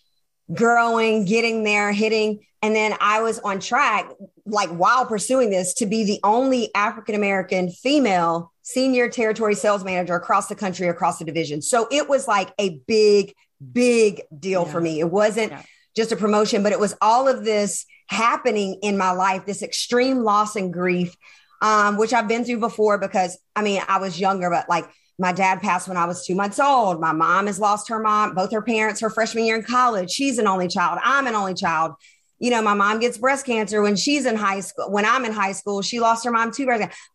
growing, 0.52 1.24
getting 1.24 1.64
there, 1.64 1.92
hitting. 1.92 2.40
And 2.62 2.74
then 2.74 2.94
I 3.00 3.22
was 3.22 3.38
on 3.40 3.60
track, 3.60 4.10
like 4.44 4.70
while 4.70 5.06
pursuing 5.06 5.50
this, 5.50 5.74
to 5.74 5.86
be 5.86 6.04
the 6.04 6.20
only 6.24 6.74
African 6.74 7.14
American 7.14 7.70
female 7.70 8.52
senior 8.62 9.08
territory 9.08 9.54
sales 9.54 9.84
manager 9.84 10.14
across 10.14 10.48
the 10.48 10.56
country, 10.56 10.88
across 10.88 11.18
the 11.18 11.24
division. 11.24 11.62
So 11.62 11.86
it 11.90 12.08
was 12.08 12.26
like 12.26 12.52
a 12.58 12.80
big, 12.86 13.34
big 13.72 14.22
deal 14.36 14.64
yeah. 14.64 14.72
for 14.72 14.80
me. 14.80 15.00
It 15.00 15.10
wasn't. 15.10 15.52
Yeah 15.52 15.62
just 15.98 16.12
a 16.12 16.16
promotion, 16.16 16.62
but 16.62 16.70
it 16.70 16.78
was 16.78 16.94
all 17.00 17.26
of 17.26 17.44
this 17.44 17.84
happening 18.06 18.78
in 18.82 18.96
my 18.96 19.10
life, 19.10 19.44
this 19.44 19.62
extreme 19.62 20.18
loss 20.18 20.54
and 20.54 20.72
grief, 20.72 21.14
um, 21.60 21.98
which 21.98 22.12
I've 22.12 22.28
been 22.28 22.44
through 22.44 22.60
before 22.60 22.98
because 22.98 23.36
I 23.56 23.62
mean, 23.62 23.82
I 23.86 23.98
was 23.98 24.18
younger, 24.18 24.48
but 24.48 24.68
like 24.68 24.88
my 25.18 25.32
dad 25.32 25.60
passed 25.60 25.88
when 25.88 25.96
I 25.96 26.04
was 26.04 26.24
two 26.24 26.34
months 26.34 26.60
old. 26.60 27.00
My 27.00 27.12
mom 27.12 27.46
has 27.46 27.58
lost 27.58 27.88
her 27.88 27.98
mom, 27.98 28.34
both 28.34 28.52
her 28.52 28.62
parents, 28.62 29.00
her 29.00 29.10
freshman 29.10 29.44
year 29.44 29.56
in 29.56 29.62
college. 29.62 30.10
She's 30.10 30.38
an 30.38 30.46
only 30.46 30.68
child. 30.68 30.98
I'm 31.02 31.26
an 31.26 31.34
only 31.34 31.54
child. 31.54 31.94
You 32.38 32.50
know, 32.50 32.62
my 32.62 32.74
mom 32.74 33.00
gets 33.00 33.18
breast 33.18 33.44
cancer 33.44 33.82
when 33.82 33.96
she's 33.96 34.24
in 34.24 34.36
high 34.36 34.60
school. 34.60 34.90
When 34.90 35.04
I'm 35.04 35.24
in 35.24 35.32
high 35.32 35.52
school, 35.52 35.82
she 35.82 35.98
lost 35.98 36.24
her 36.24 36.30
mom 36.30 36.52
too. 36.52 36.66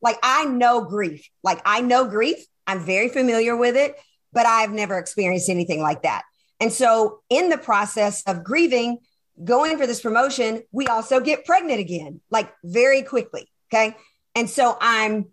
Like 0.02 0.18
I 0.22 0.46
know 0.46 0.84
grief. 0.84 1.30
Like 1.44 1.62
I 1.66 1.82
know 1.82 2.06
grief. 2.06 2.44
I'm 2.68 2.86
very 2.86 3.10
familiar 3.10 3.56
with 3.56 3.76
it, 3.76 3.96
but 4.34 4.46
I've 4.46 4.72
never 4.72 4.98
experienced 4.98 5.50
anything 5.50 5.82
like 5.82 6.04
that. 6.04 6.24
And 6.60 6.72
so, 6.72 7.20
in 7.30 7.50
the 7.50 7.58
process 7.58 8.24
of 8.26 8.44
grieving, 8.44 9.00
going 9.44 9.78
for 9.78 9.88
this 9.88 10.02
promotion, 10.02 10.64
we 10.72 10.88
also 10.88 11.20
get 11.20 11.46
pregnant 11.46 11.80
again, 11.80 12.22
like 12.30 12.54
very 12.64 13.02
quickly. 13.02 13.50
Okay. 13.72 13.96
And 14.36 14.50
so 14.50 14.78
I'm 14.80 15.28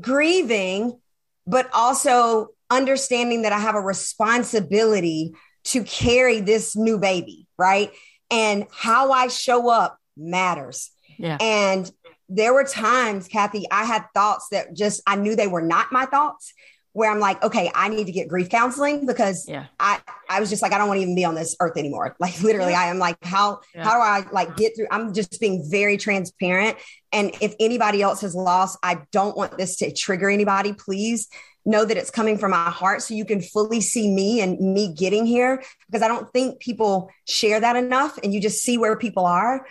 grieving, 0.00 1.00
but 1.48 1.68
also 1.72 2.48
understanding 2.70 3.42
that 3.42 3.52
I 3.52 3.58
have 3.58 3.74
a 3.74 3.80
responsibility 3.80 5.32
to 5.64 5.82
carry 5.82 6.40
this 6.40 6.76
new 6.76 6.98
baby, 6.98 7.46
right? 7.58 7.90
And 8.30 8.66
how 8.70 9.10
I 9.10 9.28
show 9.28 9.70
up 9.70 9.98
matters. 10.16 10.90
Yeah. 11.16 11.38
And 11.40 11.90
there 12.28 12.52
were 12.52 12.64
times, 12.64 13.26
Kathy, 13.26 13.64
I 13.70 13.84
had 13.84 14.04
thoughts 14.14 14.48
that 14.52 14.76
just 14.76 15.00
I 15.06 15.16
knew 15.16 15.34
they 15.34 15.46
were 15.46 15.62
not 15.62 15.90
my 15.90 16.04
thoughts 16.04 16.52
where 16.98 17.12
I'm 17.12 17.20
like, 17.20 17.40
okay, 17.44 17.70
I 17.76 17.88
need 17.88 18.06
to 18.06 18.12
get 18.12 18.26
grief 18.26 18.48
counseling 18.48 19.06
because 19.06 19.48
yeah. 19.48 19.66
I, 19.78 20.00
I 20.28 20.40
was 20.40 20.50
just 20.50 20.62
like, 20.62 20.72
I 20.72 20.78
don't 20.78 20.88
want 20.88 20.98
to 20.98 21.02
even 21.02 21.14
be 21.14 21.24
on 21.24 21.36
this 21.36 21.54
earth 21.60 21.76
anymore. 21.76 22.16
Like 22.18 22.42
literally, 22.42 22.72
yeah. 22.72 22.80
I 22.80 22.86
am 22.86 22.98
like, 22.98 23.16
how, 23.22 23.60
yeah. 23.72 23.84
how 23.84 23.92
do 23.92 24.00
I 24.00 24.28
like 24.32 24.56
get 24.56 24.74
through? 24.74 24.88
I'm 24.90 25.14
just 25.14 25.38
being 25.40 25.64
very 25.70 25.96
transparent. 25.96 26.76
And 27.12 27.30
if 27.40 27.54
anybody 27.60 28.02
else 28.02 28.22
has 28.22 28.34
lost, 28.34 28.76
I 28.82 29.02
don't 29.12 29.36
want 29.36 29.56
this 29.56 29.76
to 29.76 29.92
trigger 29.94 30.28
anybody. 30.28 30.72
Please 30.72 31.28
know 31.64 31.84
that 31.84 31.96
it's 31.96 32.10
coming 32.10 32.36
from 32.36 32.50
my 32.50 32.70
heart 32.70 33.02
so 33.02 33.14
you 33.14 33.24
can 33.24 33.40
fully 33.40 33.80
see 33.80 34.12
me 34.12 34.40
and 34.40 34.58
me 34.58 34.92
getting 34.92 35.24
here 35.24 35.62
because 35.86 36.02
I 36.02 36.08
don't 36.08 36.28
think 36.32 36.58
people 36.58 37.10
share 37.28 37.60
that 37.60 37.76
enough 37.76 38.18
and 38.24 38.34
you 38.34 38.40
just 38.40 38.64
see 38.64 38.76
where 38.76 38.96
people 38.96 39.24
are. 39.24 39.64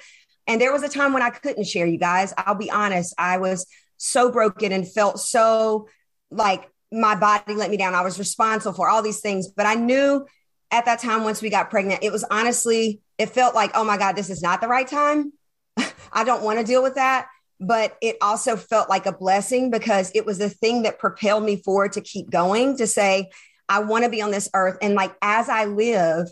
And 0.47 0.61
there 0.61 0.71
was 0.71 0.83
a 0.83 0.89
time 0.89 1.11
when 1.11 1.23
I 1.23 1.31
couldn't 1.31 1.65
share 1.65 1.85
you 1.85 1.97
guys. 1.97 2.33
I'll 2.37 2.55
be 2.55 2.71
honest. 2.71 3.13
I 3.17 3.39
was 3.39 3.67
so 3.97 4.31
broken 4.31 4.71
and 4.71 4.89
felt 4.89 5.19
so 5.19 5.89
like 6.31 6.69
my 6.91 7.15
body 7.15 7.53
let 7.53 7.69
me 7.69 7.77
down. 7.77 7.95
I 7.95 8.01
was 8.01 8.19
responsible 8.19 8.73
for 8.73 8.89
all 8.89 9.01
these 9.01 9.19
things, 9.19 9.47
but 9.47 9.65
I 9.65 9.75
knew 9.75 10.25
at 10.71 10.85
that 10.85 10.99
time 10.99 11.23
once 11.23 11.41
we 11.41 11.49
got 11.49 11.69
pregnant, 11.69 12.03
it 12.03 12.11
was 12.11 12.23
honestly, 12.29 13.01
it 13.17 13.29
felt 13.29 13.55
like, 13.55 13.71
oh 13.73 13.83
my 13.83 13.97
God, 13.97 14.15
this 14.15 14.29
is 14.29 14.41
not 14.41 14.61
the 14.61 14.67
right 14.67 14.87
time. 14.87 15.33
I 16.11 16.23
don't 16.23 16.43
want 16.43 16.59
to 16.59 16.65
deal 16.65 16.83
with 16.83 16.95
that. 16.95 17.27
But 17.59 17.97
it 18.01 18.17
also 18.21 18.55
felt 18.55 18.87
like 18.87 19.07
a 19.07 19.11
blessing 19.11 19.71
because 19.71 20.11
it 20.13 20.25
was 20.25 20.37
the 20.37 20.49
thing 20.49 20.83
that 20.83 20.99
propelled 20.99 21.43
me 21.43 21.55
forward 21.55 21.93
to 21.93 22.01
keep 22.01 22.29
going, 22.29 22.77
to 22.77 22.85
say, 22.85 23.31
I 23.67 23.79
want 23.79 24.03
to 24.03 24.11
be 24.11 24.21
on 24.21 24.29
this 24.29 24.49
earth. 24.53 24.77
And 24.81 24.93
like, 24.93 25.15
as 25.21 25.49
I 25.49 25.65
live, 25.65 26.27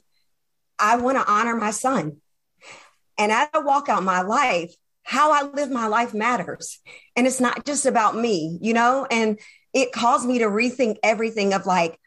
I 0.77 0.97
want 0.97 1.17
to 1.17 1.31
honor 1.31 1.55
my 1.55 1.71
son. 1.71 2.17
And 3.17 3.31
as 3.31 3.47
I 3.53 3.59
walk 3.59 3.89
out 3.89 4.03
my 4.03 4.21
life, 4.21 4.73
how 5.03 5.31
I 5.31 5.43
live 5.43 5.71
my 5.71 5.87
life 5.87 6.13
matters. 6.13 6.79
And 7.15 7.25
it's 7.25 7.39
not 7.39 7.65
just 7.65 7.85
about 7.85 8.15
me, 8.15 8.57
you 8.61 8.73
know? 8.73 9.07
And 9.09 9.39
it 9.75 9.91
caused 9.91 10.25
me 10.25 10.39
to 10.39 10.45
rethink 10.45 10.95
everything 11.03 11.53
of 11.53 11.65
like 11.65 11.99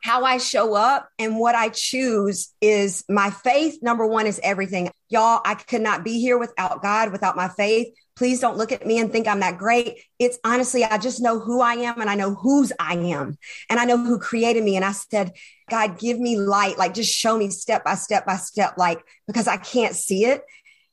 how 0.00 0.24
I 0.24 0.38
show 0.38 0.74
up 0.74 1.10
and 1.18 1.36
what 1.36 1.56
I 1.56 1.70
choose 1.70 2.54
is 2.60 3.04
my 3.08 3.30
faith. 3.30 3.80
Number 3.82 4.06
one 4.06 4.28
is 4.28 4.40
everything. 4.44 4.88
Y'all, 5.08 5.40
I 5.44 5.54
could 5.54 5.82
not 5.82 6.04
be 6.04 6.20
here 6.20 6.38
without 6.38 6.80
God, 6.80 7.10
without 7.10 7.36
my 7.36 7.48
faith. 7.48 7.88
Please 8.14 8.38
don't 8.38 8.56
look 8.56 8.70
at 8.70 8.86
me 8.86 9.00
and 9.00 9.10
think 9.10 9.26
I'm 9.26 9.40
that 9.40 9.58
great. 9.58 9.98
It's 10.20 10.38
honestly, 10.44 10.84
I 10.84 10.98
just 10.98 11.20
know 11.20 11.40
who 11.40 11.60
I 11.60 11.74
am 11.74 12.00
and 12.00 12.08
I 12.08 12.14
know 12.14 12.34
whose 12.34 12.72
I 12.78 12.94
am. 12.94 13.36
And 13.68 13.80
I 13.80 13.84
know 13.84 13.98
who 13.98 14.20
created 14.20 14.62
me. 14.62 14.76
And 14.76 14.84
I 14.84 14.92
said, 14.92 15.32
God, 15.68 15.98
give 15.98 16.18
me 16.18 16.38
light. 16.38 16.78
Like, 16.78 16.94
just 16.94 17.12
show 17.12 17.36
me 17.36 17.50
step 17.50 17.84
by 17.84 17.96
step 17.96 18.24
by 18.24 18.36
step, 18.36 18.78
like, 18.78 19.04
because 19.26 19.48
I 19.48 19.56
can't 19.56 19.96
see 19.96 20.24
it. 20.26 20.42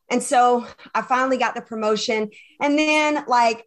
And 0.10 0.22
so 0.22 0.65
I 0.94 1.04
finally 1.04 1.38
got 1.38 1.56
the 1.56 1.62
promotion. 1.62 2.32
And 2.60 2.77
then, 2.77 3.24
like, 3.27 3.65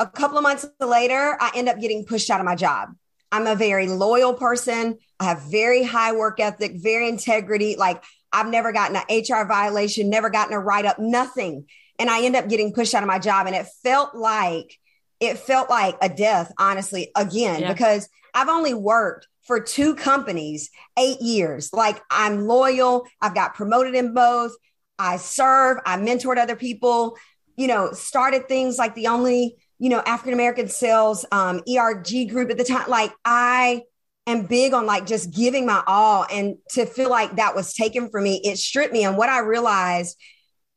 a 0.00 0.06
couple 0.06 0.38
of 0.38 0.42
months 0.42 0.66
later, 0.80 1.36
I 1.40 1.50
end 1.54 1.68
up 1.68 1.80
getting 1.80 2.04
pushed 2.04 2.30
out 2.30 2.40
of 2.40 2.46
my 2.46 2.54
job. 2.54 2.90
I'm 3.30 3.46
a 3.46 3.54
very 3.54 3.88
loyal 3.88 4.34
person. 4.34 4.98
I 5.20 5.24
have 5.24 5.50
very 5.50 5.82
high 5.82 6.12
work 6.12 6.40
ethic, 6.40 6.76
very 6.76 7.08
integrity. 7.08 7.76
Like 7.76 8.02
I've 8.32 8.48
never 8.48 8.72
gotten 8.72 8.96
an 8.96 9.22
HR 9.22 9.46
violation, 9.46 10.08
never 10.08 10.30
gotten 10.30 10.54
a 10.54 10.60
write 10.60 10.86
up, 10.86 10.98
nothing. 10.98 11.66
And 11.98 12.08
I 12.08 12.22
end 12.22 12.36
up 12.36 12.48
getting 12.48 12.72
pushed 12.72 12.94
out 12.94 13.02
of 13.02 13.08
my 13.08 13.18
job. 13.18 13.46
And 13.46 13.56
it 13.56 13.66
felt 13.82 14.14
like, 14.14 14.78
it 15.20 15.38
felt 15.38 15.68
like 15.68 15.96
a 16.00 16.08
death, 16.08 16.52
honestly, 16.58 17.10
again, 17.16 17.62
yeah. 17.62 17.72
because 17.72 18.08
I've 18.32 18.48
only 18.48 18.72
worked 18.72 19.26
for 19.42 19.60
two 19.60 19.96
companies 19.96 20.70
eight 20.98 21.20
years. 21.20 21.72
Like 21.72 22.00
I'm 22.10 22.46
loyal. 22.46 23.06
I've 23.20 23.34
got 23.34 23.54
promoted 23.54 23.94
in 23.94 24.14
both. 24.14 24.52
I 24.98 25.16
serve. 25.16 25.78
I 25.84 25.96
mentored 25.96 26.38
other 26.38 26.54
people, 26.56 27.16
you 27.56 27.66
know, 27.66 27.92
started 27.92 28.46
things 28.46 28.78
like 28.78 28.94
the 28.94 29.08
only 29.08 29.56
you 29.78 29.88
know, 29.88 30.02
African 30.04 30.34
American 30.34 30.68
sales, 30.68 31.24
um, 31.30 31.62
ERG 31.68 32.28
group 32.28 32.50
at 32.50 32.58
the 32.58 32.64
time. 32.64 32.88
Like 32.88 33.12
I 33.24 33.82
am 34.26 34.46
big 34.46 34.74
on 34.74 34.86
like 34.86 35.06
just 35.06 35.30
giving 35.30 35.66
my 35.66 35.82
all 35.86 36.26
and 36.30 36.56
to 36.70 36.84
feel 36.84 37.10
like 37.10 37.36
that 37.36 37.54
was 37.54 37.72
taken 37.74 38.10
from 38.10 38.24
me, 38.24 38.40
it 38.44 38.58
stripped 38.58 38.92
me. 38.92 39.04
And 39.04 39.16
what 39.16 39.28
I 39.28 39.40
realized 39.40 40.18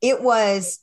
it 0.00 0.22
was 0.22 0.80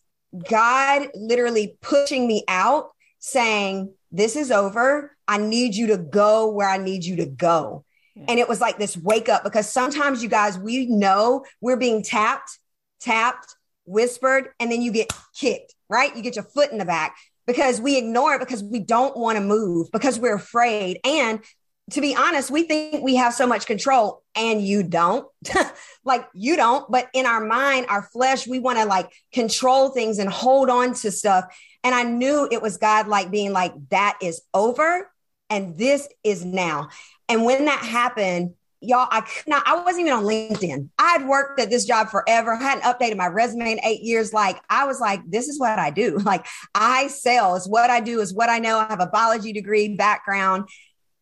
God 0.49 1.07
literally 1.15 1.77
pushing 1.81 2.27
me 2.27 2.43
out 2.47 2.89
saying, 3.19 3.93
this 4.11 4.35
is 4.35 4.51
over. 4.51 5.15
I 5.27 5.37
need 5.37 5.75
you 5.75 5.87
to 5.87 5.97
go 5.97 6.51
where 6.51 6.69
I 6.69 6.77
need 6.77 7.03
you 7.03 7.17
to 7.17 7.25
go. 7.25 7.83
And 8.27 8.37
it 8.37 8.49
was 8.49 8.59
like 8.59 8.77
this 8.77 8.97
wake 8.97 9.29
up 9.29 9.45
because 9.45 9.71
sometimes 9.71 10.21
you 10.21 10.27
guys, 10.27 10.59
we 10.59 10.87
know 10.87 11.45
we're 11.61 11.77
being 11.77 12.03
tapped, 12.03 12.59
tapped, 12.99 13.55
whispered, 13.85 14.49
and 14.59 14.69
then 14.69 14.81
you 14.81 14.91
get 14.91 15.13
kicked, 15.33 15.73
right? 15.89 16.13
You 16.13 16.21
get 16.21 16.35
your 16.35 16.43
foot 16.43 16.71
in 16.71 16.79
the 16.79 16.85
back 16.85 17.15
because 17.49 17.81
we 17.81 17.97
ignore 17.97 18.35
it 18.35 18.39
because 18.39 18.63
we 18.63 18.77
don't 18.77 19.17
want 19.17 19.35
to 19.35 19.43
move 19.43 19.87
because 19.91 20.19
we're 20.19 20.35
afraid. 20.35 20.99
And 21.03 21.43
to 21.89 21.99
be 21.99 22.15
honest, 22.15 22.51
we 22.51 22.61
think 22.61 23.03
we 23.03 23.15
have 23.15 23.33
so 23.33 23.47
much 23.47 23.65
control 23.65 24.21
and 24.35 24.61
you 24.61 24.83
don't. 24.83 25.27
like 26.05 26.27
you 26.35 26.55
don't, 26.55 26.87
but 26.91 27.07
in 27.11 27.25
our 27.25 27.43
mind, 27.43 27.87
our 27.89 28.03
flesh, 28.03 28.45
we 28.45 28.59
want 28.59 28.77
to 28.77 28.85
like 28.85 29.11
control 29.33 29.89
things 29.89 30.19
and 30.19 30.29
hold 30.29 30.69
on 30.69 30.93
to 30.93 31.09
stuff. 31.09 31.45
And 31.83 31.95
I 31.95 32.03
knew 32.03 32.47
it 32.51 32.61
was 32.61 32.77
God 32.77 33.07
like 33.07 33.31
being 33.31 33.51
like, 33.51 33.73
that 33.89 34.19
is 34.21 34.43
over 34.53 35.09
and 35.49 35.75
this 35.75 36.07
is 36.23 36.45
now. 36.45 36.89
And 37.27 37.45
when 37.45 37.65
that 37.65 37.79
happened, 37.79 38.53
y'all, 38.81 39.07
I 39.11 39.21
could 39.21 39.47
not, 39.47 39.63
I 39.65 39.81
wasn't 39.81 40.07
even 40.07 40.13
on 40.13 40.23
LinkedIn. 40.23 40.89
I 40.97 41.17
had 41.17 41.27
worked 41.27 41.59
at 41.59 41.69
this 41.69 41.85
job 41.85 42.09
forever, 42.09 42.53
I 42.53 42.61
hadn't 42.61 42.83
updated 42.83 43.17
my 43.17 43.27
resume 43.27 43.71
in 43.71 43.79
eight 43.83 44.01
years. 44.01 44.33
Like, 44.33 44.61
I 44.69 44.85
was 44.85 44.99
like, 44.99 45.21
this 45.27 45.47
is 45.47 45.59
what 45.59 45.79
I 45.79 45.89
do. 45.89 46.19
Like, 46.29 46.45
I 46.75 47.07
sell 47.07 47.55
is 47.55 47.67
what 47.67 47.89
I 47.89 48.01
do, 48.01 48.19
is 48.19 48.35
what 48.35 48.49
I 48.49 48.59
know. 48.59 48.77
I 48.77 48.85
have 48.87 48.99
a 48.99 49.07
biology 49.07 49.51
degree 49.51 49.95
background. 49.95 50.69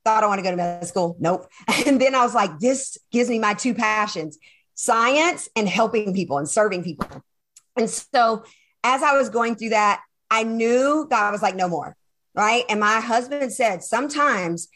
Thought 0.04 0.24
I 0.24 0.28
want 0.28 0.40
to 0.40 0.44
go 0.44 0.52
to 0.52 0.58
med 0.58 0.86
school. 0.86 1.16
Nope. 1.18 1.48
And 1.88 2.02
then 2.02 2.14
I 2.14 2.26
was 2.26 2.36
like, 2.36 2.60
this 2.60 2.98
gives 3.10 3.30
me 3.30 3.40
my 3.40 3.54
two 3.54 3.74
passions 3.74 4.38
science 4.78 5.50
and 5.56 5.68
helping 5.68 6.14
people 6.14 6.38
and 6.38 6.48
serving 6.48 6.84
people. 6.84 7.08
And 7.78 7.90
so 7.90 8.44
as 8.84 9.02
I 9.02 9.18
was 9.18 9.30
going 9.30 9.56
through 9.56 9.70
that, 9.70 10.02
I 10.30 10.44
knew 10.44 11.08
God 11.10 11.32
was 11.32 11.42
like, 11.42 11.56
no 11.56 11.68
more. 11.68 11.96
Right. 12.36 12.64
And 12.70 12.80
my 12.80 13.00
husband 13.00 13.52
said, 13.52 13.84
sometimes 13.84 14.68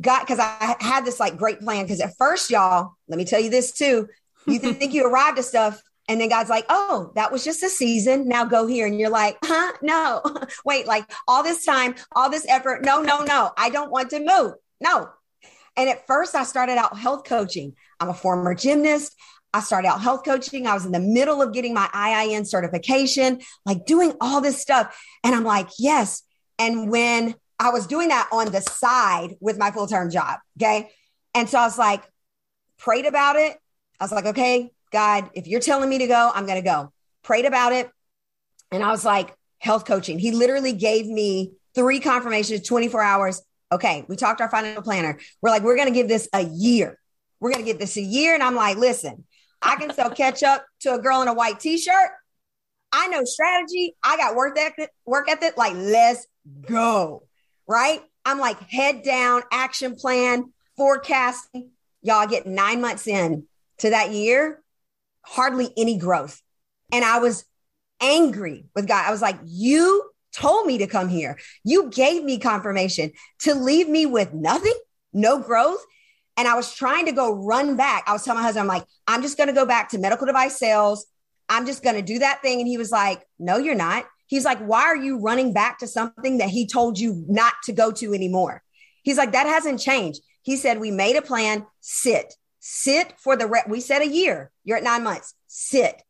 God, 0.00 0.20
because 0.20 0.38
I 0.38 0.76
had 0.80 1.04
this 1.04 1.20
like 1.20 1.36
great 1.36 1.60
plan. 1.60 1.84
Because 1.84 2.00
at 2.00 2.16
first, 2.16 2.50
y'all, 2.50 2.94
let 3.08 3.18
me 3.18 3.24
tell 3.24 3.40
you 3.40 3.50
this 3.50 3.72
too. 3.72 4.08
You 4.46 4.58
think 4.58 4.92
you 4.92 5.06
arrived 5.06 5.38
at 5.38 5.44
stuff, 5.44 5.82
and 6.08 6.20
then 6.20 6.28
God's 6.28 6.50
like, 6.50 6.66
oh, 6.68 7.12
that 7.14 7.32
was 7.32 7.44
just 7.44 7.62
a 7.62 7.68
season. 7.68 8.28
Now 8.28 8.44
go 8.44 8.66
here. 8.66 8.86
And 8.86 8.98
you're 8.98 9.10
like, 9.10 9.38
huh? 9.42 9.72
No, 9.82 10.22
wait, 10.64 10.86
like 10.86 11.10
all 11.26 11.42
this 11.42 11.64
time, 11.64 11.94
all 12.14 12.30
this 12.30 12.46
effort. 12.48 12.84
No, 12.84 13.00
no, 13.00 13.24
no. 13.24 13.52
I 13.56 13.70
don't 13.70 13.90
want 13.90 14.10
to 14.10 14.20
move. 14.20 14.54
No. 14.80 15.08
And 15.76 15.88
at 15.88 16.06
first, 16.06 16.34
I 16.34 16.44
started 16.44 16.78
out 16.78 16.96
health 16.96 17.24
coaching. 17.24 17.74
I'm 17.98 18.08
a 18.08 18.14
former 18.14 18.54
gymnast. 18.54 19.16
I 19.52 19.60
started 19.60 19.88
out 19.88 20.00
health 20.00 20.24
coaching. 20.24 20.66
I 20.66 20.74
was 20.74 20.84
in 20.84 20.92
the 20.92 21.00
middle 21.00 21.40
of 21.40 21.52
getting 21.52 21.74
my 21.74 21.88
IIN 21.94 22.46
certification, 22.46 23.40
like 23.64 23.86
doing 23.86 24.12
all 24.20 24.40
this 24.40 24.60
stuff. 24.60 24.98
And 25.22 25.34
I'm 25.34 25.44
like, 25.44 25.68
yes. 25.78 26.22
And 26.58 26.90
when 26.90 27.34
I 27.64 27.70
was 27.70 27.86
doing 27.86 28.08
that 28.08 28.28
on 28.30 28.52
the 28.52 28.60
side 28.60 29.36
with 29.40 29.56
my 29.56 29.70
full 29.70 29.86
time 29.86 30.10
job. 30.10 30.38
Okay. 30.60 30.90
And 31.32 31.48
so 31.48 31.58
I 31.58 31.64
was 31.64 31.78
like, 31.78 32.04
prayed 32.78 33.06
about 33.06 33.36
it. 33.36 33.56
I 33.98 34.04
was 34.04 34.12
like, 34.12 34.26
okay, 34.26 34.70
God, 34.92 35.30
if 35.32 35.46
you're 35.46 35.60
telling 35.60 35.88
me 35.88 35.96
to 35.98 36.06
go, 36.06 36.30
I'm 36.34 36.44
going 36.44 36.62
to 36.62 36.68
go. 36.68 36.92
Prayed 37.22 37.46
about 37.46 37.72
it. 37.72 37.90
And 38.70 38.82
I 38.82 38.90
was 38.90 39.02
like, 39.02 39.34
health 39.60 39.86
coaching. 39.86 40.18
He 40.18 40.30
literally 40.30 40.74
gave 40.74 41.06
me 41.06 41.52
three 41.74 42.00
confirmations, 42.00 42.68
24 42.68 43.00
hours. 43.00 43.40
Okay. 43.72 44.04
We 44.08 44.16
talked 44.16 44.38
to 44.38 44.44
our 44.44 44.50
financial 44.50 44.82
planner. 44.82 45.18
We're 45.40 45.50
like, 45.50 45.62
we're 45.62 45.76
going 45.76 45.88
to 45.88 45.94
give 45.94 46.06
this 46.06 46.28
a 46.34 46.42
year. 46.42 46.98
We're 47.40 47.50
going 47.50 47.64
to 47.64 47.66
give 47.66 47.78
this 47.78 47.96
a 47.96 48.02
year. 48.02 48.34
And 48.34 48.42
I'm 48.42 48.54
like, 48.54 48.76
listen, 48.76 49.24
I 49.62 49.76
can 49.76 49.90
sell 49.94 50.10
ketchup 50.10 50.66
to 50.80 50.96
a 50.96 50.98
girl 50.98 51.22
in 51.22 51.28
a 51.28 51.34
white 51.34 51.60
t 51.60 51.78
shirt. 51.78 52.10
I 52.92 53.08
know 53.08 53.24
strategy. 53.24 53.96
I 54.02 54.18
got 54.18 54.36
work 54.36 54.58
ethic, 54.58 54.90
work 55.06 55.30
ethic. 55.30 55.56
Like, 55.56 55.72
let's 55.74 56.26
go 56.68 57.23
right? 57.66 58.02
I'm 58.24 58.38
like 58.38 58.58
head 58.70 59.02
down, 59.02 59.42
action 59.50 59.96
plan, 59.96 60.52
forecasting. 60.76 61.70
Y'all 62.02 62.26
get 62.26 62.46
nine 62.46 62.80
months 62.80 63.06
in 63.06 63.44
to 63.78 63.90
that 63.90 64.12
year, 64.12 64.62
hardly 65.22 65.70
any 65.76 65.98
growth. 65.98 66.40
And 66.92 67.04
I 67.04 67.18
was 67.18 67.44
angry 68.00 68.66
with 68.74 68.86
God. 68.86 69.04
I 69.06 69.10
was 69.10 69.22
like, 69.22 69.38
You 69.44 70.10
told 70.32 70.66
me 70.66 70.78
to 70.78 70.86
come 70.86 71.08
here. 71.08 71.38
You 71.64 71.90
gave 71.90 72.24
me 72.24 72.38
confirmation 72.38 73.12
to 73.40 73.54
leave 73.54 73.88
me 73.88 74.06
with 74.06 74.32
nothing, 74.32 74.74
no 75.12 75.40
growth. 75.40 75.84
And 76.36 76.48
I 76.48 76.54
was 76.56 76.74
trying 76.74 77.06
to 77.06 77.12
go 77.12 77.32
run 77.32 77.76
back. 77.76 78.04
I 78.06 78.12
was 78.12 78.24
telling 78.24 78.40
my 78.40 78.42
husband, 78.42 78.62
I'm 78.62 78.68
like, 78.76 78.84
I'm 79.06 79.22
just 79.22 79.36
going 79.36 79.46
to 79.46 79.52
go 79.52 79.64
back 79.64 79.90
to 79.90 79.98
medical 79.98 80.26
device 80.26 80.58
sales. 80.58 81.06
I'm 81.48 81.64
just 81.64 81.84
going 81.84 81.94
to 81.94 82.02
do 82.02 82.18
that 82.18 82.42
thing. 82.42 82.58
And 82.58 82.66
he 82.66 82.78
was 82.78 82.90
like, 82.90 83.22
No, 83.38 83.56
you're 83.56 83.74
not. 83.74 84.06
He's 84.34 84.44
like, 84.44 84.58
why 84.58 84.82
are 84.82 84.96
you 84.96 85.20
running 85.20 85.52
back 85.52 85.78
to 85.78 85.86
something 85.86 86.38
that 86.38 86.48
he 86.48 86.66
told 86.66 86.98
you 86.98 87.24
not 87.28 87.52
to 87.66 87.72
go 87.72 87.92
to 87.92 88.12
anymore? 88.12 88.64
He's 89.04 89.16
like, 89.16 89.30
that 89.30 89.46
hasn't 89.46 89.78
changed. 89.78 90.22
He 90.42 90.56
said, 90.56 90.80
we 90.80 90.90
made 90.90 91.14
a 91.14 91.22
plan, 91.22 91.66
sit, 91.80 92.34
sit 92.58 93.14
for 93.16 93.36
the, 93.36 93.46
re- 93.46 93.62
we 93.68 93.78
said 93.78 94.02
a 94.02 94.08
year, 94.08 94.50
you're 94.64 94.76
at 94.76 94.82
nine 94.82 95.04
months, 95.04 95.36
sit. 95.46 96.02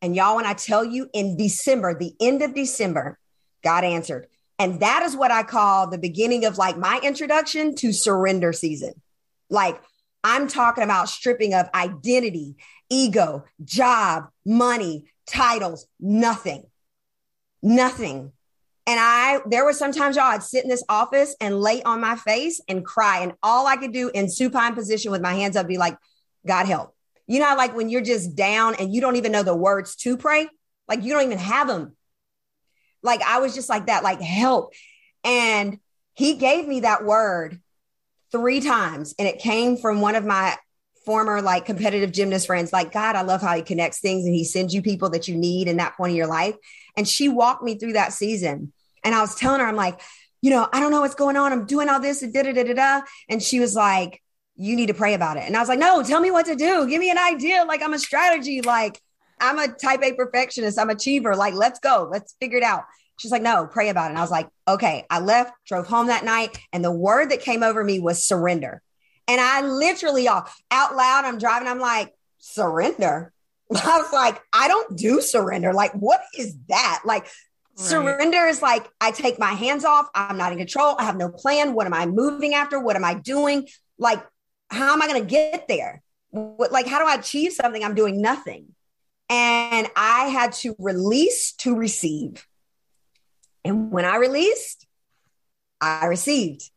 And 0.00 0.14
y'all, 0.14 0.36
when 0.36 0.46
I 0.46 0.54
tell 0.54 0.84
you 0.84 1.10
in 1.12 1.36
December, 1.36 1.98
the 1.98 2.14
end 2.20 2.40
of 2.42 2.54
December, 2.54 3.18
God 3.64 3.82
answered. 3.82 4.28
And 4.60 4.78
that 4.78 5.02
is 5.02 5.16
what 5.16 5.32
I 5.32 5.42
call 5.42 5.90
the 5.90 5.98
beginning 5.98 6.44
of 6.44 6.58
like 6.58 6.78
my 6.78 7.00
introduction 7.02 7.74
to 7.78 7.92
surrender 7.92 8.52
season. 8.52 8.92
Like 9.50 9.82
I'm 10.22 10.46
talking 10.46 10.84
about 10.84 11.08
stripping 11.08 11.52
of 11.52 11.68
identity, 11.74 12.54
ego, 12.88 13.42
job, 13.64 14.28
money, 14.46 15.06
titles, 15.26 15.88
nothing 15.98 16.66
nothing. 17.62 18.32
And 18.86 18.98
I, 19.00 19.40
there 19.46 19.64
were 19.64 19.72
sometimes 19.72 20.16
y'all, 20.16 20.24
I'd 20.24 20.42
sit 20.42 20.64
in 20.64 20.70
this 20.70 20.84
office 20.88 21.36
and 21.40 21.60
lay 21.60 21.82
on 21.82 22.00
my 22.00 22.16
face 22.16 22.60
and 22.68 22.84
cry. 22.84 23.20
And 23.20 23.34
all 23.42 23.66
I 23.66 23.76
could 23.76 23.92
do 23.92 24.10
in 24.12 24.28
supine 24.28 24.74
position 24.74 25.12
with 25.12 25.22
my 25.22 25.34
hands 25.34 25.56
up, 25.56 25.68
be 25.68 25.78
like, 25.78 25.96
God 26.46 26.66
help. 26.66 26.94
You 27.28 27.38
know, 27.38 27.54
like 27.56 27.76
when 27.76 27.88
you're 27.88 28.00
just 28.00 28.34
down 28.34 28.74
and 28.74 28.92
you 28.92 29.00
don't 29.00 29.16
even 29.16 29.30
know 29.30 29.44
the 29.44 29.54
words 29.54 29.94
to 29.96 30.16
pray, 30.16 30.48
like 30.88 31.04
you 31.04 31.12
don't 31.12 31.24
even 31.24 31.38
have 31.38 31.68
them. 31.68 31.96
Like 33.02 33.22
I 33.22 33.38
was 33.38 33.54
just 33.54 33.68
like 33.68 33.86
that, 33.86 34.02
like 34.02 34.20
help. 34.20 34.74
And 35.22 35.78
he 36.14 36.34
gave 36.34 36.66
me 36.66 36.80
that 36.80 37.04
word 37.04 37.60
three 38.32 38.60
times. 38.60 39.14
And 39.18 39.28
it 39.28 39.38
came 39.38 39.76
from 39.76 40.00
one 40.00 40.16
of 40.16 40.24
my 40.24 40.56
former 41.04 41.42
like 41.42 41.64
competitive 41.64 42.12
gymnast 42.12 42.46
friends 42.46 42.72
like 42.72 42.92
god 42.92 43.16
i 43.16 43.22
love 43.22 43.40
how 43.40 43.56
he 43.56 43.62
connects 43.62 43.98
things 43.98 44.24
and 44.24 44.34
he 44.34 44.44
sends 44.44 44.72
you 44.72 44.80
people 44.82 45.10
that 45.10 45.26
you 45.26 45.34
need 45.36 45.66
in 45.66 45.78
that 45.78 45.96
point 45.96 46.12
of 46.12 46.16
your 46.16 46.28
life 46.28 46.54
and 46.96 47.06
she 47.08 47.28
walked 47.28 47.62
me 47.62 47.76
through 47.76 47.94
that 47.94 48.12
season. 48.12 48.72
And 49.04 49.14
i 49.14 49.20
was 49.20 49.34
telling 49.34 49.60
her 49.60 49.66
i'm 49.66 49.76
like 49.76 50.00
you 50.40 50.50
know 50.50 50.68
i 50.72 50.80
don't 50.80 50.90
know 50.90 51.00
what's 51.00 51.14
going 51.14 51.36
on. 51.36 51.52
I'm 51.52 51.66
doing 51.66 51.88
all 51.88 52.00
this 52.00 52.22
and 52.22 52.32
da 52.32 52.42
da 52.42 52.52
da 52.52 52.64
da 52.64 52.74
da. 52.74 53.00
And 53.28 53.42
she 53.42 53.60
was 53.60 53.74
like 53.74 54.22
you 54.56 54.76
need 54.76 54.86
to 54.86 54.94
pray 54.94 55.14
about 55.14 55.36
it. 55.36 55.44
And 55.44 55.56
i 55.56 55.60
was 55.60 55.68
like 55.68 55.78
no 55.78 56.02
tell 56.02 56.20
me 56.20 56.30
what 56.30 56.46
to 56.46 56.56
do. 56.56 56.88
Give 56.88 57.00
me 57.00 57.10
an 57.10 57.18
idea. 57.18 57.64
Like 57.66 57.82
i'm 57.82 57.94
a 57.94 57.98
strategy. 57.98 58.62
Like 58.62 59.00
i'm 59.40 59.58
a 59.58 59.68
type 59.68 60.02
a 60.02 60.12
perfectionist. 60.12 60.78
I'm 60.78 60.90
a 60.90 60.94
achiever. 60.94 61.34
Like 61.36 61.54
let's 61.54 61.78
go. 61.78 62.08
Let's 62.10 62.34
figure 62.40 62.58
it 62.58 62.64
out. 62.64 62.84
She's 63.18 63.32
like 63.32 63.42
no 63.42 63.66
pray 63.66 63.88
about 63.88 64.06
it. 64.06 64.10
And 64.10 64.18
i 64.18 64.22
was 64.22 64.30
like 64.30 64.48
okay. 64.68 65.04
I 65.10 65.20
left 65.20 65.52
drove 65.66 65.86
home 65.86 66.08
that 66.08 66.24
night 66.24 66.58
and 66.72 66.84
the 66.84 66.92
word 66.92 67.30
that 67.30 67.40
came 67.40 67.62
over 67.62 67.82
me 67.82 68.00
was 68.00 68.24
surrender. 68.24 68.82
And 69.28 69.40
I 69.40 69.62
literally, 69.62 70.24
y'all, 70.24 70.46
out 70.70 70.96
loud, 70.96 71.24
I'm 71.24 71.38
driving, 71.38 71.68
I'm 71.68 71.78
like, 71.78 72.12
surrender. 72.38 73.32
I 73.84 73.98
was 73.98 74.12
like, 74.12 74.40
I 74.52 74.68
don't 74.68 74.96
do 74.96 75.20
surrender. 75.20 75.72
Like, 75.72 75.92
what 75.92 76.22
is 76.38 76.56
that? 76.68 77.02
Like, 77.04 77.26
Right. 77.78 77.86
Surrender 77.86 78.46
is 78.46 78.60
like 78.60 78.86
I 79.00 79.12
take 79.12 79.38
my 79.38 79.52
hands 79.52 79.84
off. 79.84 80.06
I'm 80.14 80.36
not 80.36 80.52
in 80.52 80.58
control. 80.58 80.94
I 80.98 81.04
have 81.04 81.16
no 81.16 81.30
plan. 81.30 81.72
What 81.72 81.86
am 81.86 81.94
I 81.94 82.04
moving 82.04 82.52
after? 82.54 82.78
What 82.78 82.96
am 82.96 83.04
I 83.04 83.14
doing? 83.14 83.66
Like, 83.98 84.22
how 84.70 84.92
am 84.92 85.00
I 85.00 85.06
going 85.06 85.22
to 85.22 85.28
get 85.28 85.68
there? 85.68 86.02
What, 86.30 86.70
like, 86.70 86.86
how 86.86 86.98
do 86.98 87.06
I 87.06 87.14
achieve 87.14 87.52
something? 87.52 87.82
I'm 87.82 87.94
doing 87.94 88.20
nothing. 88.20 88.74
And 89.30 89.88
I 89.96 90.24
had 90.24 90.52
to 90.54 90.74
release 90.78 91.52
to 91.58 91.74
receive. 91.74 92.46
And 93.64 93.90
when 93.90 94.04
I 94.04 94.16
released, 94.16 94.86
I 95.80 96.06
received. 96.06 96.70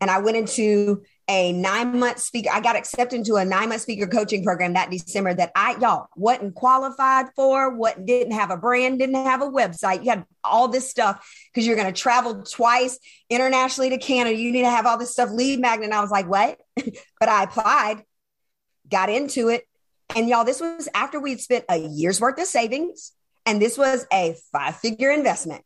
And 0.00 0.10
I 0.10 0.20
went 0.20 0.36
into 0.36 1.02
a 1.28 1.52
nine 1.52 1.98
month 1.98 2.18
speaker. 2.18 2.50
I 2.52 2.60
got 2.60 2.76
accepted 2.76 3.16
into 3.16 3.36
a 3.36 3.44
nine 3.44 3.68
month 3.68 3.82
speaker 3.82 4.06
coaching 4.06 4.42
program 4.42 4.72
that 4.72 4.90
December 4.90 5.34
that 5.34 5.52
I, 5.54 5.76
y'all, 5.78 6.08
wasn't 6.16 6.54
qualified 6.54 7.26
for, 7.36 7.74
what 7.74 8.06
didn't 8.06 8.32
have 8.32 8.50
a 8.50 8.56
brand, 8.56 8.98
didn't 8.98 9.16
have 9.16 9.42
a 9.42 9.50
website. 9.50 10.04
You 10.04 10.10
had 10.10 10.24
all 10.42 10.68
this 10.68 10.88
stuff 10.88 11.28
because 11.52 11.66
you're 11.66 11.76
going 11.76 11.92
to 11.92 12.00
travel 12.00 12.42
twice 12.42 12.98
internationally 13.28 13.90
to 13.90 13.98
Canada. 13.98 14.36
You 14.36 14.52
need 14.52 14.62
to 14.62 14.70
have 14.70 14.86
all 14.86 14.98
this 14.98 15.12
stuff, 15.12 15.30
lead 15.30 15.60
magnet. 15.60 15.86
And 15.86 15.94
I 15.94 16.00
was 16.00 16.10
like, 16.10 16.28
what? 16.28 16.58
but 16.76 17.28
I 17.28 17.42
applied, 17.44 18.04
got 18.88 19.10
into 19.10 19.48
it. 19.48 19.64
And 20.16 20.28
y'all, 20.28 20.44
this 20.44 20.60
was 20.60 20.88
after 20.94 21.20
we'd 21.20 21.40
spent 21.40 21.66
a 21.68 21.76
year's 21.76 22.20
worth 22.20 22.40
of 22.40 22.46
savings. 22.46 23.12
And 23.44 23.60
this 23.60 23.78
was 23.78 24.06
a 24.12 24.36
five 24.52 24.76
figure 24.76 25.10
investment. 25.10 25.62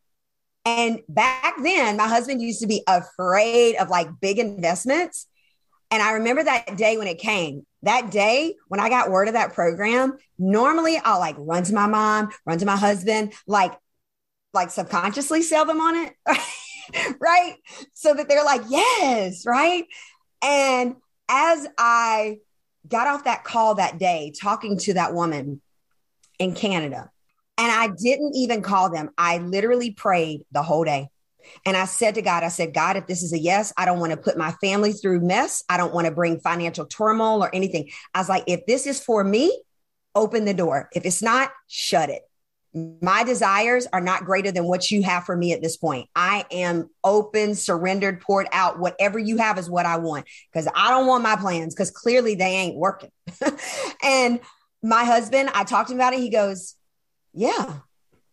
And 0.64 1.00
back 1.08 1.54
then, 1.62 1.96
my 1.96 2.06
husband 2.06 2.40
used 2.40 2.60
to 2.60 2.66
be 2.66 2.82
afraid 2.86 3.76
of 3.76 3.88
like 3.88 4.08
big 4.20 4.38
investments. 4.38 5.26
And 5.92 6.02
I 6.02 6.12
remember 6.12 6.42
that 6.42 6.76
day 6.76 6.96
when 6.96 7.06
it 7.06 7.18
came. 7.18 7.66
That 7.82 8.10
day 8.10 8.54
when 8.68 8.80
I 8.80 8.88
got 8.88 9.10
word 9.10 9.28
of 9.28 9.34
that 9.34 9.52
program, 9.52 10.16
normally 10.38 10.96
I'll 11.04 11.18
like 11.18 11.36
run 11.38 11.64
to 11.64 11.74
my 11.74 11.86
mom, 11.86 12.30
run 12.46 12.58
to 12.58 12.66
my 12.66 12.76
husband, 12.76 13.34
like 13.46 13.74
like 14.54 14.70
subconsciously 14.70 15.42
sell 15.42 15.66
them 15.66 15.80
on 15.80 15.96
it. 15.96 16.14
right? 17.20 17.56
So 17.92 18.14
that 18.14 18.28
they're 18.28 18.44
like, 18.44 18.62
"Yes," 18.68 19.44
right? 19.46 19.84
And 20.42 20.96
as 21.28 21.66
I 21.76 22.38
got 22.88 23.06
off 23.06 23.24
that 23.24 23.44
call 23.44 23.74
that 23.76 23.98
day 23.98 24.32
talking 24.40 24.78
to 24.78 24.94
that 24.94 25.14
woman 25.14 25.60
in 26.38 26.54
Canada, 26.54 27.10
And 27.58 27.70
I 27.70 27.88
didn't 27.88 28.34
even 28.34 28.62
call 28.62 28.90
them. 28.90 29.10
I 29.18 29.38
literally 29.38 29.92
prayed 29.92 30.42
the 30.52 30.62
whole 30.62 30.84
day. 30.84 31.10
And 31.64 31.76
I 31.76 31.84
said 31.84 32.14
to 32.16 32.22
God, 32.22 32.42
I 32.42 32.48
said, 32.48 32.74
God, 32.74 32.96
if 32.96 33.06
this 33.06 33.22
is 33.22 33.32
a 33.32 33.38
yes, 33.38 33.72
I 33.76 33.84
don't 33.84 34.00
want 34.00 34.12
to 34.12 34.16
put 34.16 34.36
my 34.36 34.52
family 34.60 34.92
through 34.92 35.20
mess. 35.20 35.62
I 35.68 35.76
don't 35.76 35.94
want 35.94 36.06
to 36.06 36.12
bring 36.12 36.40
financial 36.40 36.86
turmoil 36.86 37.42
or 37.42 37.54
anything. 37.54 37.90
I 38.14 38.18
was 38.18 38.28
like, 38.28 38.44
if 38.46 38.66
this 38.66 38.86
is 38.86 39.00
for 39.00 39.22
me, 39.22 39.62
open 40.14 40.44
the 40.44 40.54
door. 40.54 40.88
If 40.92 41.04
it's 41.04 41.22
not, 41.22 41.50
shut 41.68 42.10
it. 42.10 42.22
My 42.74 43.22
desires 43.22 43.86
are 43.92 44.00
not 44.00 44.24
greater 44.24 44.50
than 44.50 44.64
what 44.64 44.90
you 44.90 45.02
have 45.02 45.24
for 45.24 45.36
me 45.36 45.52
at 45.52 45.60
this 45.60 45.76
point. 45.76 46.08
I 46.16 46.46
am 46.50 46.88
open, 47.04 47.54
surrendered, 47.54 48.22
poured 48.22 48.48
out. 48.50 48.78
Whatever 48.78 49.18
you 49.18 49.36
have 49.36 49.58
is 49.58 49.68
what 49.68 49.84
I 49.84 49.98
want 49.98 50.26
because 50.50 50.66
I 50.74 50.88
don't 50.88 51.06
want 51.06 51.22
my 51.22 51.36
plans 51.36 51.74
because 51.74 51.90
clearly 51.90 52.34
they 52.34 52.44
ain't 52.44 52.76
working. 52.76 53.10
and 54.02 54.40
my 54.82 55.04
husband, 55.04 55.50
I 55.54 55.64
talked 55.64 55.88
to 55.88 55.94
him 55.94 56.00
about 56.00 56.14
it. 56.14 56.20
He 56.20 56.30
goes, 56.30 56.74
Yeah, 57.34 57.80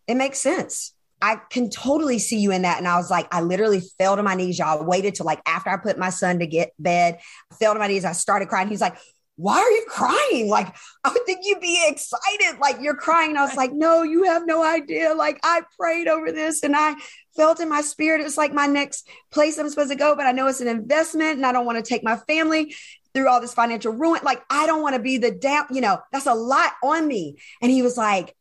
it 0.06 0.14
makes 0.14 0.40
sense. 0.40 0.94
I 1.22 1.36
can 1.50 1.70
totally 1.70 2.18
see 2.18 2.38
you 2.38 2.50
in 2.50 2.62
that. 2.62 2.78
And 2.78 2.88
I 2.88 2.96
was 2.96 3.10
like, 3.10 3.32
I 3.32 3.40
literally 3.42 3.82
fell 3.98 4.16
to 4.16 4.22
my 4.22 4.34
knees, 4.34 4.58
y'all. 4.58 4.84
Waited 4.84 5.14
till 5.14 5.26
like 5.26 5.40
after 5.46 5.70
I 5.70 5.76
put 5.76 5.98
my 5.98 6.10
son 6.10 6.38
to 6.38 6.46
get 6.46 6.72
bed, 6.78 7.18
I 7.50 7.54
fell 7.56 7.74
to 7.74 7.78
my 7.78 7.88
knees. 7.88 8.04
I 8.04 8.12
started 8.12 8.48
crying. 8.48 8.68
He's 8.68 8.80
like, 8.80 8.96
why 9.36 9.58
are 9.58 9.70
you 9.70 9.84
crying? 9.88 10.48
Like, 10.48 10.74
I 11.04 11.10
would 11.10 11.24
think 11.24 11.40
you'd 11.42 11.60
be 11.60 11.82
excited. 11.88 12.58
Like, 12.60 12.80
you're 12.80 12.94
crying. 12.94 13.30
And 13.30 13.38
I 13.38 13.44
was 13.44 13.56
like, 13.56 13.72
no, 13.72 14.02
you 14.02 14.24
have 14.24 14.46
no 14.46 14.62
idea. 14.62 15.14
Like, 15.14 15.40
I 15.42 15.62
prayed 15.78 16.08
over 16.08 16.30
this 16.30 16.62
and 16.62 16.76
I 16.76 16.94
felt 17.36 17.60
in 17.60 17.68
my 17.68 17.80
spirit. 17.80 18.20
It's 18.20 18.36
like 18.36 18.52
my 18.52 18.66
next 18.66 19.08
place 19.32 19.58
I'm 19.58 19.68
supposed 19.70 19.90
to 19.90 19.96
go, 19.96 20.14
but 20.14 20.26
I 20.26 20.32
know 20.32 20.46
it's 20.46 20.60
an 20.60 20.68
investment 20.68 21.36
and 21.36 21.46
I 21.46 21.52
don't 21.52 21.66
want 21.66 21.82
to 21.82 21.88
take 21.88 22.04
my 22.04 22.16
family 22.16 22.74
through 23.14 23.28
all 23.28 23.40
this 23.40 23.54
financial 23.54 23.92
ruin. 23.92 24.20
Like, 24.22 24.42
I 24.50 24.66
don't 24.66 24.82
want 24.82 24.94
to 24.94 25.02
be 25.02 25.16
the 25.16 25.30
down, 25.30 25.66
you 25.70 25.80
know, 25.80 25.98
that's 26.12 26.26
a 26.26 26.34
lot 26.34 26.72
on 26.82 27.06
me. 27.06 27.38
And 27.62 27.70
he 27.70 27.82
was 27.82 27.96
like, 27.96 28.36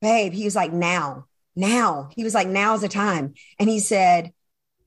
babe, 0.00 0.32
he 0.32 0.44
was 0.44 0.56
like, 0.56 0.72
now, 0.72 1.26
now. 1.56 2.08
He 2.14 2.24
was 2.24 2.34
like, 2.34 2.48
now's 2.48 2.80
the 2.80 2.88
time. 2.88 3.34
And 3.58 3.68
he 3.68 3.80
said, 3.80 4.32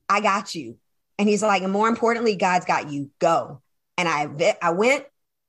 I 0.08 0.20
got 0.20 0.54
you. 0.54 0.76
And 1.18 1.28
he's 1.28 1.42
like, 1.42 1.62
and 1.62 1.72
more 1.72 1.88
importantly, 1.88 2.36
God's 2.36 2.64
got 2.64 2.90
you. 2.90 3.10
Go. 3.18 3.60
And 3.96 4.08
I, 4.08 4.56
I 4.62 4.70
went, 4.70 5.04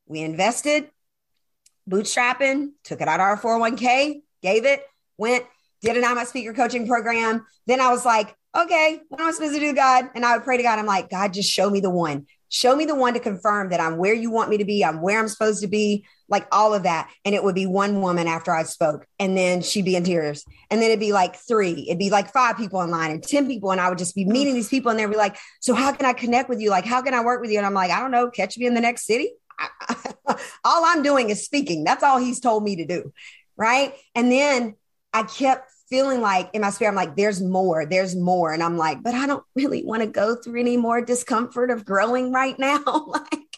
we 0.08 0.21
invested, 0.21 0.89
bootstrapping, 1.89 2.71
took 2.84 3.01
it 3.01 3.08
out 3.08 3.19
of 3.19 3.25
our 3.25 3.38
401k, 3.39 4.21
gave 4.41 4.65
it, 4.65 4.82
went, 5.17 5.45
did 5.82 6.03
on 6.03 6.15
my 6.15 6.23
speaker 6.23 6.53
coaching 6.53 6.88
program. 6.88 7.45
Then 7.67 7.79
I 7.79 7.89
was 7.89 8.05
like, 8.05 8.36
okay, 8.55 8.99
what 9.10 9.21
am 9.21 9.27
I 9.27 9.32
supposed 9.32 9.53
to 9.53 9.60
do, 9.60 9.73
God? 9.73 10.10
And 10.15 10.25
I 10.25 10.36
would 10.36 10.43
pray 10.43 10.58
to 10.58 10.63
God. 10.63 10.79
I'm 10.79 10.86
like, 10.86 11.10
God, 11.10 11.34
just 11.34 11.51
show 11.51 11.69
me 11.69 11.79
the 11.79 11.89
one. 11.89 12.25
Show 12.50 12.76
me 12.76 12.86
the 12.86 12.96
one 12.96 13.14
to 13.14 13.20
confirm 13.20 13.70
that 13.70 13.80
I'm 13.80 13.98
where 13.98 14.14
you 14.14 14.32
want 14.32 14.50
me 14.50 14.58
to 14.58 14.66
be. 14.66 14.84
I'm 14.84 15.02
where 15.02 15.20
I'm 15.20 15.28
supposed 15.28 15.62
to 15.62 15.68
be, 15.68 16.06
like 16.28 16.48
all 16.52 16.74
of 16.74 16.84
that. 16.84 17.10
And 17.24 17.36
it 17.36 17.44
would 17.44 17.56
be 17.56 17.66
one 17.66 18.02
woman 18.02 18.28
after 18.28 18.52
I 18.52 18.64
spoke, 18.64 19.06
and 19.20 19.38
then 19.38 19.62
she'd 19.62 19.86
be 19.86 19.96
in 19.96 20.04
tears. 20.04 20.44
And 20.70 20.82
then 20.82 20.90
it'd 20.90 21.00
be 21.00 21.14
like 21.14 21.36
three, 21.36 21.86
it'd 21.88 22.00
be 22.00 22.10
like 22.10 22.34
five 22.34 22.58
people 22.58 22.80
online 22.80 23.12
and 23.12 23.24
10 23.24 23.48
people. 23.48 23.72
And 23.72 23.80
I 23.80 23.90
would 23.90 23.98
just 23.98 24.16
be 24.16 24.26
meeting 24.26 24.56
these 24.56 24.70
people, 24.70 24.90
and 24.90 25.00
they'd 25.00 25.06
be 25.06 25.16
like, 25.16 25.38
So, 25.62 25.74
how 25.74 25.92
can 25.92 26.06
I 26.06 26.14
connect 26.14 26.50
with 26.50 26.60
you? 26.60 26.70
Like, 26.70 26.86
how 26.86 27.02
can 27.02 27.14
I 27.14 27.24
work 27.24 27.42
with 27.42 27.52
you? 27.52 27.58
And 27.58 27.66
I'm 27.66 27.74
like, 27.74 27.92
I 27.92 28.00
don't 28.00 28.12
know, 28.12 28.30
catch 28.30 28.58
me 28.58 28.66
in 28.66 28.74
the 28.74 28.82
next 28.82 29.06
city. 29.06 29.32
all 30.64 30.86
I'm 30.86 31.04
doing 31.04 31.30
is 31.30 31.44
speaking. 31.44 31.84
That's 31.84 32.04
all 32.04 32.18
he's 32.18 32.40
told 32.40 32.64
me 32.64 32.78
to 32.78 32.86
do. 32.86 33.14
Right. 33.58 33.94
And 34.16 34.32
then 34.32 34.76
I 35.14 35.24
kept 35.24 35.68
feeling 35.89 36.21
like 36.21 36.49
in 36.54 36.62
my 36.62 36.69
spirit, 36.69 36.91
I'm 36.91 36.95
like, 36.95 37.15
there's 37.15 37.41
more, 37.41 37.86
there's 37.86 38.15
more. 38.15 38.54
And 38.54 38.62
I'm 38.62 38.78
like, 38.78 39.02
but 39.02 39.15
I 39.15 39.25
don't 39.25 39.43
really 39.56 39.84
want 39.84 40.02
to 40.02 40.08
go 40.08 40.36
through 40.36 40.60
any 40.60 40.78
more 40.78 41.02
discomfort 41.02 41.71
of 41.71 41.86
growing 41.86 42.32
right 42.32 42.58
now. 42.60 42.82
like, 43.08 43.58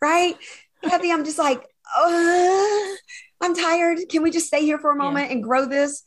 right. 0.00 0.36
Kathy, 0.84 1.12
I'm 1.12 1.24
just 1.24 1.38
like, 1.38 1.64
oh, 1.96 2.96
I'm 3.40 3.54
tired. 3.54 3.98
Can 4.08 4.22
we 4.22 4.30
just 4.30 4.46
stay 4.46 4.62
here 4.62 4.78
for 4.78 4.90
a 4.90 4.96
moment 4.96 5.28
yeah. 5.28 5.34
and 5.34 5.42
grow 5.42 5.66
this? 5.66 6.02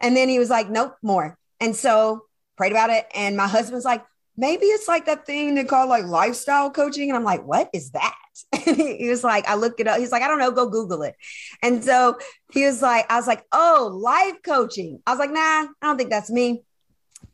And 0.00 0.16
then 0.16 0.28
he 0.28 0.38
was 0.38 0.50
like, 0.50 0.70
nope, 0.70 0.96
more. 1.02 1.36
And 1.60 1.76
so 1.76 2.24
prayed 2.56 2.72
about 2.72 2.90
it. 2.90 3.06
And 3.14 3.36
my 3.36 3.48
husband's 3.48 3.84
like, 3.84 4.04
maybe 4.36 4.66
it's 4.66 4.88
like 4.88 5.06
that 5.06 5.26
thing 5.26 5.54
they 5.54 5.64
call 5.64 5.86
like 5.88 6.04
lifestyle 6.04 6.70
coaching. 6.70 7.10
And 7.10 7.16
I'm 7.16 7.24
like, 7.24 7.44
what 7.44 7.68
is 7.72 7.90
that? 7.90 8.14
He 8.64 9.08
was 9.08 9.24
like, 9.24 9.48
I 9.48 9.54
looked 9.54 9.80
it 9.80 9.88
up. 9.88 9.98
He's 9.98 10.12
like, 10.12 10.22
I 10.22 10.28
don't 10.28 10.38
know, 10.38 10.50
go 10.50 10.68
Google 10.68 11.02
it. 11.02 11.14
And 11.62 11.82
so 11.84 12.18
he 12.52 12.64
was 12.64 12.82
like, 12.82 13.10
I 13.10 13.16
was 13.16 13.26
like, 13.26 13.44
oh, 13.52 13.90
life 13.92 14.36
coaching. 14.44 15.00
I 15.06 15.10
was 15.12 15.18
like, 15.18 15.30
nah, 15.30 15.40
I 15.40 15.68
don't 15.82 15.96
think 15.96 16.10
that's 16.10 16.30
me. 16.30 16.62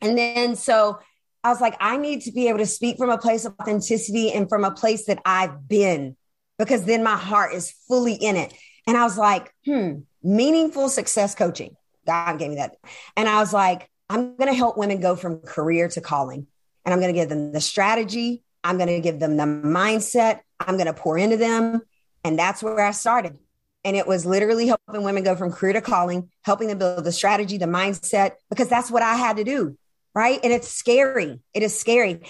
And 0.00 0.16
then 0.16 0.56
so 0.56 0.98
I 1.42 1.50
was 1.50 1.60
like, 1.60 1.76
I 1.80 1.96
need 1.96 2.22
to 2.22 2.32
be 2.32 2.48
able 2.48 2.58
to 2.58 2.66
speak 2.66 2.96
from 2.96 3.10
a 3.10 3.18
place 3.18 3.44
of 3.44 3.54
authenticity 3.60 4.32
and 4.32 4.48
from 4.48 4.64
a 4.64 4.70
place 4.70 5.06
that 5.06 5.20
I've 5.24 5.68
been, 5.68 6.16
because 6.58 6.84
then 6.84 7.02
my 7.02 7.16
heart 7.16 7.54
is 7.54 7.70
fully 7.88 8.14
in 8.14 8.36
it. 8.36 8.52
And 8.86 8.96
I 8.96 9.04
was 9.04 9.16
like, 9.16 9.52
hmm, 9.64 10.00
meaningful 10.22 10.88
success 10.88 11.34
coaching. 11.34 11.76
God 12.06 12.38
gave 12.38 12.50
me 12.50 12.56
that. 12.56 12.76
And 13.16 13.28
I 13.28 13.38
was 13.38 13.52
like, 13.52 13.88
I'm 14.08 14.36
going 14.36 14.48
to 14.50 14.54
help 14.54 14.76
women 14.76 15.00
go 15.00 15.16
from 15.16 15.40
career 15.40 15.88
to 15.88 16.00
calling. 16.00 16.46
And 16.84 16.92
I'm 16.92 17.00
going 17.00 17.12
to 17.12 17.20
give 17.20 17.28
them 17.28 17.52
the 17.52 17.60
strategy. 17.60 18.42
I'm 18.62 18.76
going 18.76 18.88
to 18.88 19.00
give 19.00 19.18
them 19.18 19.36
the 19.36 19.44
mindset. 19.44 20.40
I'm 20.60 20.76
going 20.76 20.86
to 20.86 20.92
pour 20.92 21.18
into 21.18 21.36
them. 21.36 21.82
And 22.24 22.38
that's 22.38 22.62
where 22.62 22.80
I 22.80 22.90
started. 22.90 23.38
And 23.84 23.96
it 23.96 24.06
was 24.06 24.26
literally 24.26 24.66
helping 24.66 25.04
women 25.04 25.22
go 25.22 25.36
from 25.36 25.52
career 25.52 25.74
to 25.74 25.80
calling, 25.80 26.30
helping 26.42 26.68
them 26.68 26.78
build 26.78 27.04
the 27.04 27.12
strategy, 27.12 27.56
the 27.56 27.66
mindset, 27.66 28.32
because 28.50 28.68
that's 28.68 28.90
what 28.90 29.02
I 29.02 29.14
had 29.14 29.36
to 29.36 29.44
do. 29.44 29.78
Right. 30.14 30.40
And 30.42 30.52
it's 30.52 30.68
scary. 30.68 31.40
It 31.54 31.62
is 31.62 31.78
scary. 31.78 32.22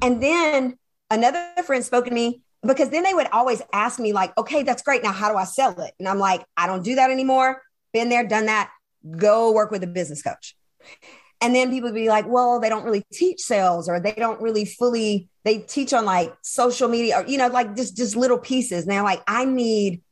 And 0.00 0.22
then 0.22 0.78
another 1.10 1.50
friend 1.64 1.84
spoke 1.84 2.06
to 2.06 2.10
me 2.10 2.42
because 2.64 2.90
then 2.90 3.02
they 3.02 3.12
would 3.12 3.26
always 3.32 3.60
ask 3.72 3.98
me, 3.98 4.12
like, 4.12 4.36
okay, 4.38 4.62
that's 4.62 4.82
great. 4.82 5.02
Now, 5.02 5.12
how 5.12 5.30
do 5.30 5.36
I 5.36 5.44
sell 5.44 5.78
it? 5.80 5.92
And 5.98 6.08
I'm 6.08 6.18
like, 6.18 6.44
I 6.56 6.66
don't 6.66 6.84
do 6.84 6.94
that 6.94 7.10
anymore. 7.10 7.60
Been 7.92 8.08
there, 8.08 8.26
done 8.26 8.46
that. 8.46 8.70
Go 9.16 9.52
work 9.52 9.70
with 9.70 9.82
a 9.82 9.88
business 9.88 10.22
coach. 10.22 10.56
And 11.42 11.54
then 11.54 11.70
people 11.70 11.90
would 11.90 11.94
be 11.94 12.08
like, 12.08 12.26
well, 12.26 12.60
they 12.60 12.68
don't 12.68 12.84
really 12.84 13.04
teach 13.12 13.40
sales 13.40 13.88
or 13.88 13.98
they 13.98 14.12
don't 14.12 14.40
really 14.40 14.64
fully, 14.64 15.28
they 15.44 15.58
teach 15.58 15.92
on 15.92 16.04
like 16.04 16.32
social 16.42 16.88
media 16.88 17.18
or, 17.18 17.26
you 17.26 17.36
know, 17.36 17.48
like 17.48 17.76
just, 17.76 17.96
just 17.96 18.16
little 18.16 18.38
pieces. 18.38 18.86
They're 18.86 19.02
like, 19.02 19.22
I 19.26 19.44
need 19.44 20.02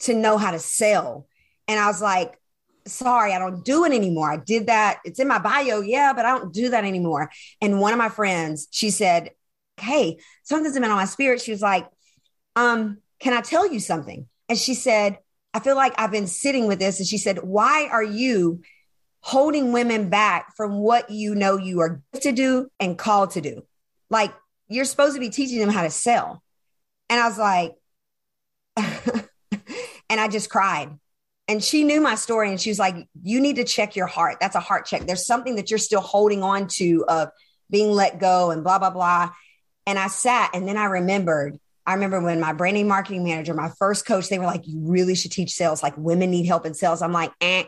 to 0.00 0.14
know 0.14 0.38
how 0.38 0.50
to 0.50 0.58
sell. 0.58 1.28
And 1.68 1.78
I 1.78 1.86
was 1.86 2.00
like, 2.00 2.40
sorry, 2.86 3.34
I 3.34 3.38
don't 3.38 3.64
do 3.64 3.84
it 3.84 3.92
anymore. 3.92 4.32
I 4.32 4.38
did 4.38 4.68
that. 4.68 5.00
It's 5.04 5.20
in 5.20 5.28
my 5.28 5.38
bio. 5.38 5.80
Yeah, 5.80 6.14
but 6.14 6.24
I 6.24 6.38
don't 6.38 6.54
do 6.54 6.70
that 6.70 6.84
anymore. 6.84 7.30
And 7.60 7.80
one 7.80 7.92
of 7.92 7.98
my 7.98 8.08
friends, 8.08 8.66
she 8.70 8.90
said, 8.90 9.30
Hey, 9.78 10.18
something's 10.42 10.74
been 10.74 10.84
on 10.84 10.96
my 10.96 11.04
spirit. 11.04 11.40
She 11.40 11.52
was 11.52 11.60
like, 11.60 11.86
um, 12.56 12.98
can 13.20 13.32
I 13.32 13.40
tell 13.40 13.70
you 13.72 13.78
something? 13.78 14.26
And 14.48 14.58
she 14.58 14.74
said, 14.74 15.18
I 15.54 15.60
feel 15.60 15.76
like 15.76 15.94
I've 15.98 16.10
been 16.10 16.26
sitting 16.26 16.66
with 16.66 16.78
this. 16.78 16.98
And 16.98 17.06
she 17.06 17.18
said, 17.18 17.38
why 17.38 17.88
are 17.90 18.02
you 18.02 18.60
holding 19.20 19.72
women 19.72 20.08
back 20.08 20.54
from 20.56 20.78
what 20.78 21.10
you 21.10 21.34
know 21.34 21.56
you 21.56 21.80
are 21.80 22.02
to 22.20 22.32
do 22.32 22.68
and 22.78 22.98
called 22.98 23.32
to 23.32 23.40
do. 23.40 23.62
Like 24.10 24.32
you're 24.68 24.84
supposed 24.84 25.14
to 25.14 25.20
be 25.20 25.30
teaching 25.30 25.58
them 25.58 25.70
how 25.70 25.82
to 25.82 25.90
sell. 25.90 26.42
And 27.08 27.20
I 27.20 27.28
was 27.28 27.38
like, 27.38 27.74
and 30.10 30.20
I 30.20 30.28
just 30.28 30.50
cried. 30.50 30.90
And 31.48 31.64
she 31.64 31.82
knew 31.82 32.00
my 32.00 32.14
story 32.14 32.50
and 32.50 32.60
she 32.60 32.70
was 32.70 32.78
like, 32.78 33.08
You 33.22 33.40
need 33.40 33.56
to 33.56 33.64
check 33.64 33.96
your 33.96 34.06
heart. 34.06 34.36
That's 34.40 34.54
a 34.54 34.60
heart 34.60 34.84
check. 34.84 35.06
There's 35.06 35.26
something 35.26 35.56
that 35.56 35.70
you're 35.70 35.78
still 35.78 36.02
holding 36.02 36.42
on 36.42 36.68
to 36.72 37.04
of 37.08 37.30
being 37.70 37.90
let 37.90 38.20
go 38.20 38.50
and 38.50 38.62
blah, 38.62 38.78
blah, 38.78 38.90
blah. 38.90 39.30
And 39.86 39.98
I 39.98 40.08
sat 40.08 40.50
and 40.54 40.68
then 40.68 40.76
I 40.76 40.84
remembered. 40.84 41.58
I 41.86 41.94
remember 41.94 42.20
when 42.20 42.38
my 42.38 42.52
branding 42.52 42.86
marketing 42.86 43.24
manager, 43.24 43.54
my 43.54 43.70
first 43.78 44.04
coach, 44.04 44.28
they 44.28 44.38
were 44.38 44.44
like, 44.44 44.66
You 44.66 44.80
really 44.80 45.14
should 45.14 45.32
teach 45.32 45.52
sales. 45.52 45.82
Like 45.82 45.96
women 45.96 46.30
need 46.30 46.44
help 46.44 46.66
in 46.66 46.74
sales. 46.74 47.00
I'm 47.00 47.12
like, 47.12 47.32
eh, 47.40 47.64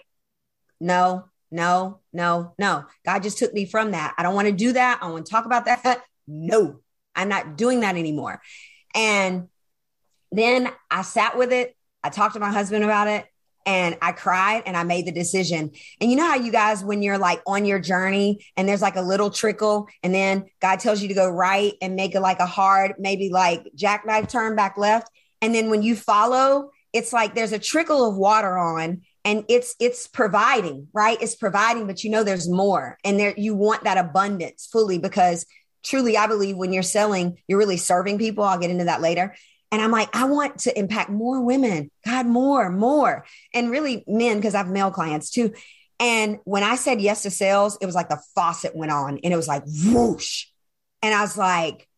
no, 0.79 1.30
no, 1.51 2.01
no, 2.13 2.55
no. 2.59 2.85
God 3.05 3.23
just 3.23 3.39
took 3.39 3.53
me 3.53 3.65
from 3.65 3.93
that. 3.93 4.15
I 4.17 4.23
don't 4.23 4.35
want 4.35 4.49
to 4.49 4.53
do 4.53 4.73
that. 4.73 5.01
I 5.03 5.11
want 5.11 5.27
to 5.27 5.31
talk 5.31 5.47
about 5.47 5.65
that. 5.67 6.03
No, 6.33 6.79
I'm 7.17 7.29
not 7.29 7.57
doing 7.57 7.81
that 7.81 7.97
anymore. 7.97 8.41
And 8.95 9.49
then 10.31 10.71
I 10.89 11.03
sat 11.03 11.37
with 11.37 11.53
it. 11.53 11.77
I 12.05 12.11
talked 12.11 12.35
to 12.35 12.41
my 12.41 12.53
husband 12.53 12.85
about 12.85 13.09
it 13.09 13.27
and 13.67 13.97
I 14.01 14.13
cried 14.13 14.63
and 14.67 14.77
I 14.77 14.85
made 14.85 15.07
the 15.07 15.13
decision. 15.13 15.71
And 16.01 16.11
you 16.11 16.17
know 16.17 16.27
how 16.27 16.37
you 16.37 16.53
guys, 16.53 16.83
when 16.83 17.03
you're 17.03 17.19
like 17.19 17.43
on 17.47 17.65
your 17.65 17.79
journey 17.79 18.47
and 18.57 18.69
there's 18.69 18.83
like 18.83 18.97
a 18.97 19.03
little 19.03 19.31
trickle, 19.31 19.89
and 20.03 20.15
then 20.15 20.47
God 20.61 20.81
tells 20.81 21.03
you 21.03 21.09
to 21.09 21.15
go 21.15 21.29
right 21.29 21.75
and 21.83 21.97
make 21.97 22.15
it 22.15 22.21
like 22.21 22.41
a 22.41 22.47
hard, 22.47 22.95
maybe 22.99 23.31
like 23.31 23.69
jackknife 23.75 24.29
turn 24.29 24.57
back 24.57 24.79
left. 24.79 25.11
And 25.43 25.55
then 25.55 25.71
when 25.71 25.83
you 25.83 25.95
follow, 25.95 26.71
it's 26.93 27.13
like 27.13 27.35
there's 27.35 27.53
a 27.53 27.59
trickle 27.59 28.09
of 28.09 28.17
water 28.17 28.59
on 28.59 29.03
and 29.25 29.45
it's 29.49 29.75
it's 29.81 30.07
providing 30.07 30.89
right? 30.93 31.21
It's 31.21 31.35
providing 31.35 31.87
but 31.87 32.05
you 32.05 32.11
know 32.11 32.25
there's 32.25 32.49
more 32.49 32.99
and 33.05 33.19
there 33.19 33.35
you 33.37 33.55
want 33.55 33.85
that 33.85 33.99
abundance 33.99 34.69
fully 34.71 34.99
because 34.99 35.47
truly 35.83 36.17
i 36.17 36.27
believe 36.27 36.57
when 36.57 36.73
you're 36.73 36.83
selling 36.83 37.39
you're 37.47 37.59
really 37.59 37.77
serving 37.77 38.19
people. 38.19 38.45
I'll 38.45 38.59
get 38.59 38.71
into 38.71 38.85
that 38.85 39.01
later. 39.01 39.35
And 39.73 39.81
i'm 39.83 39.91
like 39.91 40.15
i 40.15 40.25
want 40.25 40.61
to 40.61 40.79
impact 40.79 41.11
more 41.11 41.41
women. 41.43 41.91
God 42.05 42.27
more 42.27 42.71
more. 42.71 43.25
And 43.55 43.71
really 43.71 44.05
men 44.07 44.37
because 44.37 44.55
i 44.55 44.59
have 44.59 44.69
male 44.69 44.91
clients 44.91 45.31
too. 45.31 45.53
And 45.99 46.39
when 46.45 46.63
i 46.63 46.77
said 46.77 47.01
yes 47.01 47.23
to 47.23 47.31
sales 47.31 47.79
it 47.81 47.87
was 47.87 47.95
like 47.95 48.09
the 48.09 48.23
faucet 48.35 48.75
went 48.75 48.93
on 48.93 49.19
and 49.23 49.33
it 49.33 49.37
was 49.37 49.49
like 49.49 49.65
whoosh. 49.67 50.47
And 51.03 51.15
i 51.15 51.21
was 51.21 51.37
like 51.37 51.89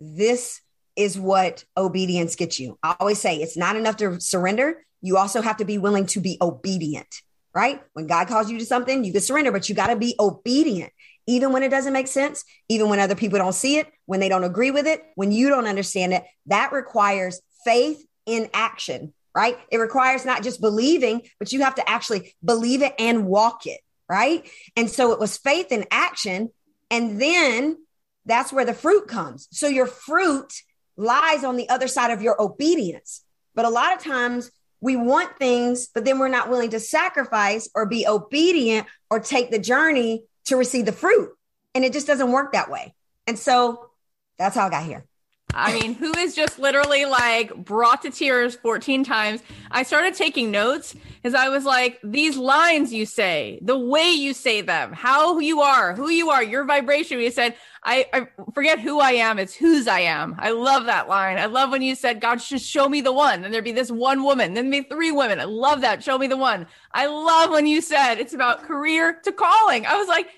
this 0.00 0.60
is 0.96 1.18
what 1.18 1.64
obedience 1.76 2.36
gets 2.36 2.60
you. 2.60 2.78
I 2.82 2.96
always 3.00 3.18
say 3.18 3.36
it's 3.36 3.56
not 3.56 3.76
enough 3.76 3.96
to 3.96 4.20
surrender 4.20 4.84
you 5.02 5.18
also 5.18 5.42
have 5.42 5.58
to 5.58 5.64
be 5.64 5.78
willing 5.78 6.06
to 6.06 6.20
be 6.20 6.38
obedient. 6.40 7.22
right? 7.54 7.82
When 7.92 8.06
God 8.06 8.28
calls 8.28 8.50
you 8.50 8.58
to 8.58 8.64
something, 8.64 9.04
you 9.04 9.12
can 9.12 9.20
surrender, 9.20 9.52
but 9.52 9.68
you 9.68 9.74
got 9.74 9.88
to 9.88 9.96
be 9.96 10.14
obedient, 10.18 10.92
even 11.26 11.52
when 11.52 11.62
it 11.62 11.70
doesn't 11.70 11.92
make 11.92 12.08
sense, 12.08 12.44
even 12.68 12.88
when 12.88 12.98
other 12.98 13.14
people 13.14 13.38
don't 13.38 13.52
see 13.52 13.78
it, 13.78 13.88
when 14.06 14.20
they 14.20 14.28
don't 14.28 14.44
agree 14.44 14.70
with 14.70 14.86
it, 14.86 15.02
when 15.14 15.32
you 15.32 15.48
don't 15.48 15.66
understand 15.66 16.12
it. 16.12 16.24
That 16.46 16.72
requires 16.72 17.40
faith 17.64 18.04
in 18.26 18.48
action, 18.54 19.12
right? 19.34 19.58
It 19.70 19.78
requires 19.78 20.24
not 20.24 20.42
just 20.42 20.60
believing, 20.60 21.22
but 21.38 21.52
you 21.52 21.62
have 21.62 21.74
to 21.76 21.88
actually 21.88 22.34
believe 22.44 22.82
it 22.82 22.94
and 22.98 23.26
walk 23.26 23.66
it, 23.66 23.80
right? 24.08 24.48
And 24.76 24.90
so 24.90 25.12
it 25.12 25.20
was 25.20 25.36
faith 25.36 25.72
in 25.72 25.84
action. 25.90 26.50
And 26.90 27.20
then 27.20 27.76
that's 28.24 28.52
where 28.52 28.64
the 28.64 28.74
fruit 28.74 29.08
comes. 29.08 29.48
So 29.50 29.68
your 29.68 29.86
fruit 29.86 30.52
lies 30.96 31.44
on 31.44 31.56
the 31.56 31.68
other 31.68 31.88
side 31.88 32.10
of 32.10 32.22
your 32.22 32.40
obedience. 32.40 33.24
But 33.54 33.64
a 33.64 33.70
lot 33.70 33.94
of 33.94 34.02
times 34.02 34.50
we 34.82 34.96
want 34.96 35.38
things, 35.38 35.86
but 35.86 36.04
then 36.04 36.18
we're 36.18 36.28
not 36.28 36.50
willing 36.50 36.70
to 36.70 36.80
sacrifice 36.80 37.70
or 37.74 37.86
be 37.86 38.06
obedient 38.06 38.86
or 39.10 39.20
take 39.20 39.50
the 39.50 39.58
journey 39.58 40.24
to 40.46 40.56
receive 40.56 40.84
the 40.84 40.92
fruit. 40.92 41.30
And 41.74 41.84
it 41.84 41.92
just 41.92 42.08
doesn't 42.08 42.32
work 42.32 42.52
that 42.52 42.70
way. 42.70 42.92
And 43.26 43.38
so 43.38 43.90
that's 44.38 44.56
how 44.56 44.66
I 44.66 44.70
got 44.70 44.84
here. 44.84 45.06
I 45.54 45.78
mean, 45.78 45.94
who 45.94 46.12
is 46.18 46.34
just 46.34 46.58
literally 46.58 47.04
like 47.04 47.54
brought 47.54 48.02
to 48.02 48.10
tears 48.10 48.54
14 48.56 49.04
times. 49.04 49.42
I 49.70 49.82
started 49.82 50.14
taking 50.14 50.50
notes 50.50 50.94
as 51.24 51.34
I 51.34 51.48
was 51.48 51.64
like, 51.64 52.00
these 52.02 52.36
lines 52.36 52.92
you 52.92 53.06
say, 53.06 53.58
the 53.62 53.78
way 53.78 54.10
you 54.10 54.34
say 54.34 54.60
them, 54.60 54.92
how 54.92 55.38
you 55.38 55.60
are, 55.60 55.94
who 55.94 56.08
you 56.08 56.30
are, 56.30 56.42
your 56.42 56.64
vibration. 56.64 57.20
You 57.20 57.30
said, 57.30 57.54
I, 57.84 58.06
I 58.12 58.28
forget 58.54 58.80
who 58.80 59.00
I 59.00 59.12
am. 59.12 59.38
It's 59.38 59.54
whose 59.54 59.88
I 59.88 60.00
am. 60.00 60.36
I 60.38 60.50
love 60.50 60.86
that 60.86 61.08
line. 61.08 61.38
I 61.38 61.46
love 61.46 61.70
when 61.70 61.82
you 61.82 61.94
said, 61.94 62.20
God, 62.20 62.40
just 62.40 62.68
show 62.68 62.88
me 62.88 63.00
the 63.00 63.12
one. 63.12 63.44
And 63.44 63.52
there'd 63.52 63.64
be 63.64 63.72
this 63.72 63.90
one 63.90 64.22
woman, 64.22 64.54
then 64.54 64.70
be 64.70 64.82
three 64.82 65.10
women. 65.10 65.40
I 65.40 65.44
love 65.44 65.80
that. 65.82 66.02
Show 66.02 66.18
me 66.18 66.28
the 66.28 66.36
one. 66.36 66.66
I 66.92 67.06
love 67.06 67.50
when 67.50 67.66
you 67.66 67.80
said 67.80 68.16
it's 68.16 68.34
about 68.34 68.62
career 68.62 69.20
to 69.24 69.32
calling. 69.32 69.86
I 69.86 69.96
was 69.96 70.08
like, 70.08 70.28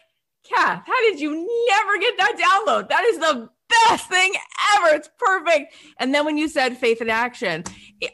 Kath, 0.45 0.83
how 0.87 1.01
did 1.03 1.21
you 1.21 1.31
never 1.71 1.99
get 1.99 2.19
that 2.19 2.65
download? 2.67 2.89
That 2.91 3.05
is 3.05 3.19
the 3.19 3.49
best 3.69 4.09
thing 4.09 4.33
ever. 4.77 4.97
It's 4.97 5.09
perfect. 5.19 5.75
And 5.99 6.15
then 6.15 6.25
when 6.25 6.39
you 6.39 6.49
said 6.49 6.77
faith 6.77 7.01
in 7.01 7.11
action, 7.11 7.65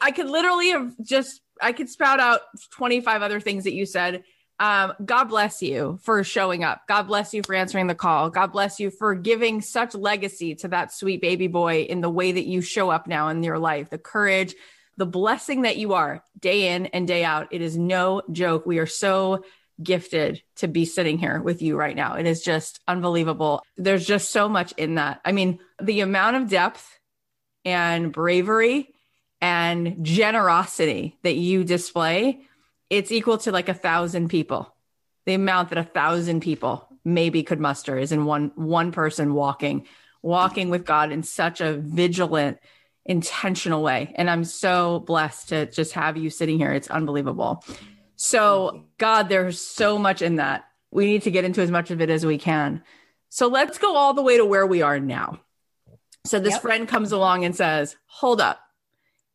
I 0.00 0.10
could 0.10 0.28
literally 0.28 0.70
have 0.70 0.92
just, 1.02 1.40
I 1.60 1.72
could 1.72 1.88
spout 1.88 2.20
out 2.20 2.40
25 2.72 3.22
other 3.22 3.40
things 3.40 3.64
that 3.64 3.74
you 3.74 3.86
said. 3.86 4.22
Um, 4.58 4.92
God 5.02 5.24
bless 5.24 5.62
you 5.62 5.98
for 6.02 6.22
showing 6.22 6.64
up. 6.64 6.82
God 6.86 7.04
bless 7.04 7.32
you 7.32 7.42
for 7.42 7.54
answering 7.54 7.86
the 7.86 7.94
call. 7.94 8.28
God 8.28 8.52
bless 8.52 8.78
you 8.78 8.90
for 8.90 9.14
giving 9.14 9.62
such 9.62 9.94
legacy 9.94 10.54
to 10.56 10.68
that 10.68 10.92
sweet 10.92 11.22
baby 11.22 11.46
boy 11.46 11.82
in 11.82 12.02
the 12.02 12.10
way 12.10 12.32
that 12.32 12.46
you 12.46 12.60
show 12.60 12.90
up 12.90 13.06
now 13.06 13.28
in 13.28 13.42
your 13.42 13.58
life, 13.58 13.88
the 13.88 13.96
courage, 13.96 14.54
the 14.98 15.06
blessing 15.06 15.62
that 15.62 15.78
you 15.78 15.94
are 15.94 16.22
day 16.38 16.74
in 16.74 16.86
and 16.86 17.08
day 17.08 17.24
out. 17.24 17.48
It 17.52 17.62
is 17.62 17.78
no 17.78 18.20
joke. 18.30 18.66
We 18.66 18.78
are 18.80 18.86
so 18.86 19.44
gifted 19.82 20.42
to 20.56 20.68
be 20.68 20.84
sitting 20.84 21.18
here 21.18 21.40
with 21.40 21.62
you 21.62 21.76
right 21.76 21.96
now. 21.96 22.14
It 22.14 22.26
is 22.26 22.42
just 22.42 22.80
unbelievable. 22.86 23.62
There's 23.76 24.06
just 24.06 24.30
so 24.30 24.48
much 24.48 24.72
in 24.76 24.96
that. 24.96 25.20
I 25.24 25.32
mean, 25.32 25.58
the 25.82 26.00
amount 26.00 26.36
of 26.36 26.48
depth 26.48 26.98
and 27.64 28.12
bravery 28.12 28.92
and 29.40 30.04
generosity 30.04 31.18
that 31.22 31.36
you 31.36 31.64
display, 31.64 32.42
it's 32.88 33.12
equal 33.12 33.38
to 33.38 33.52
like 33.52 33.68
a 33.68 33.74
thousand 33.74 34.28
people. 34.28 34.74
The 35.26 35.34
amount 35.34 35.70
that 35.70 35.78
a 35.78 35.84
thousand 35.84 36.40
people 36.40 36.88
maybe 37.04 37.42
could 37.42 37.60
muster 37.60 37.98
is 37.98 38.12
in 38.12 38.24
one 38.24 38.52
one 38.54 38.92
person 38.92 39.34
walking, 39.34 39.86
walking 40.22 40.70
with 40.70 40.84
God 40.84 41.12
in 41.12 41.22
such 41.22 41.60
a 41.60 41.74
vigilant, 41.74 42.58
intentional 43.04 43.82
way. 43.82 44.12
And 44.16 44.28
I'm 44.28 44.44
so 44.44 45.00
blessed 45.00 45.50
to 45.50 45.66
just 45.66 45.92
have 45.92 46.16
you 46.16 46.30
sitting 46.30 46.58
here. 46.58 46.72
It's 46.72 46.90
unbelievable. 46.90 47.64
So, 48.22 48.84
God, 48.98 49.30
there's 49.30 49.58
so 49.58 49.96
much 49.96 50.20
in 50.20 50.36
that. 50.36 50.66
We 50.90 51.06
need 51.06 51.22
to 51.22 51.30
get 51.30 51.46
into 51.46 51.62
as 51.62 51.70
much 51.70 51.90
of 51.90 52.02
it 52.02 52.10
as 52.10 52.26
we 52.26 52.36
can. 52.36 52.82
So, 53.30 53.48
let's 53.48 53.78
go 53.78 53.96
all 53.96 54.12
the 54.12 54.20
way 54.20 54.36
to 54.36 54.44
where 54.44 54.66
we 54.66 54.82
are 54.82 55.00
now. 55.00 55.40
So, 56.26 56.38
this 56.38 56.52
yep. 56.52 56.60
friend 56.60 56.86
comes 56.86 57.12
along 57.12 57.46
and 57.46 57.56
says, 57.56 57.96
Hold 58.04 58.42
up. 58.42 58.60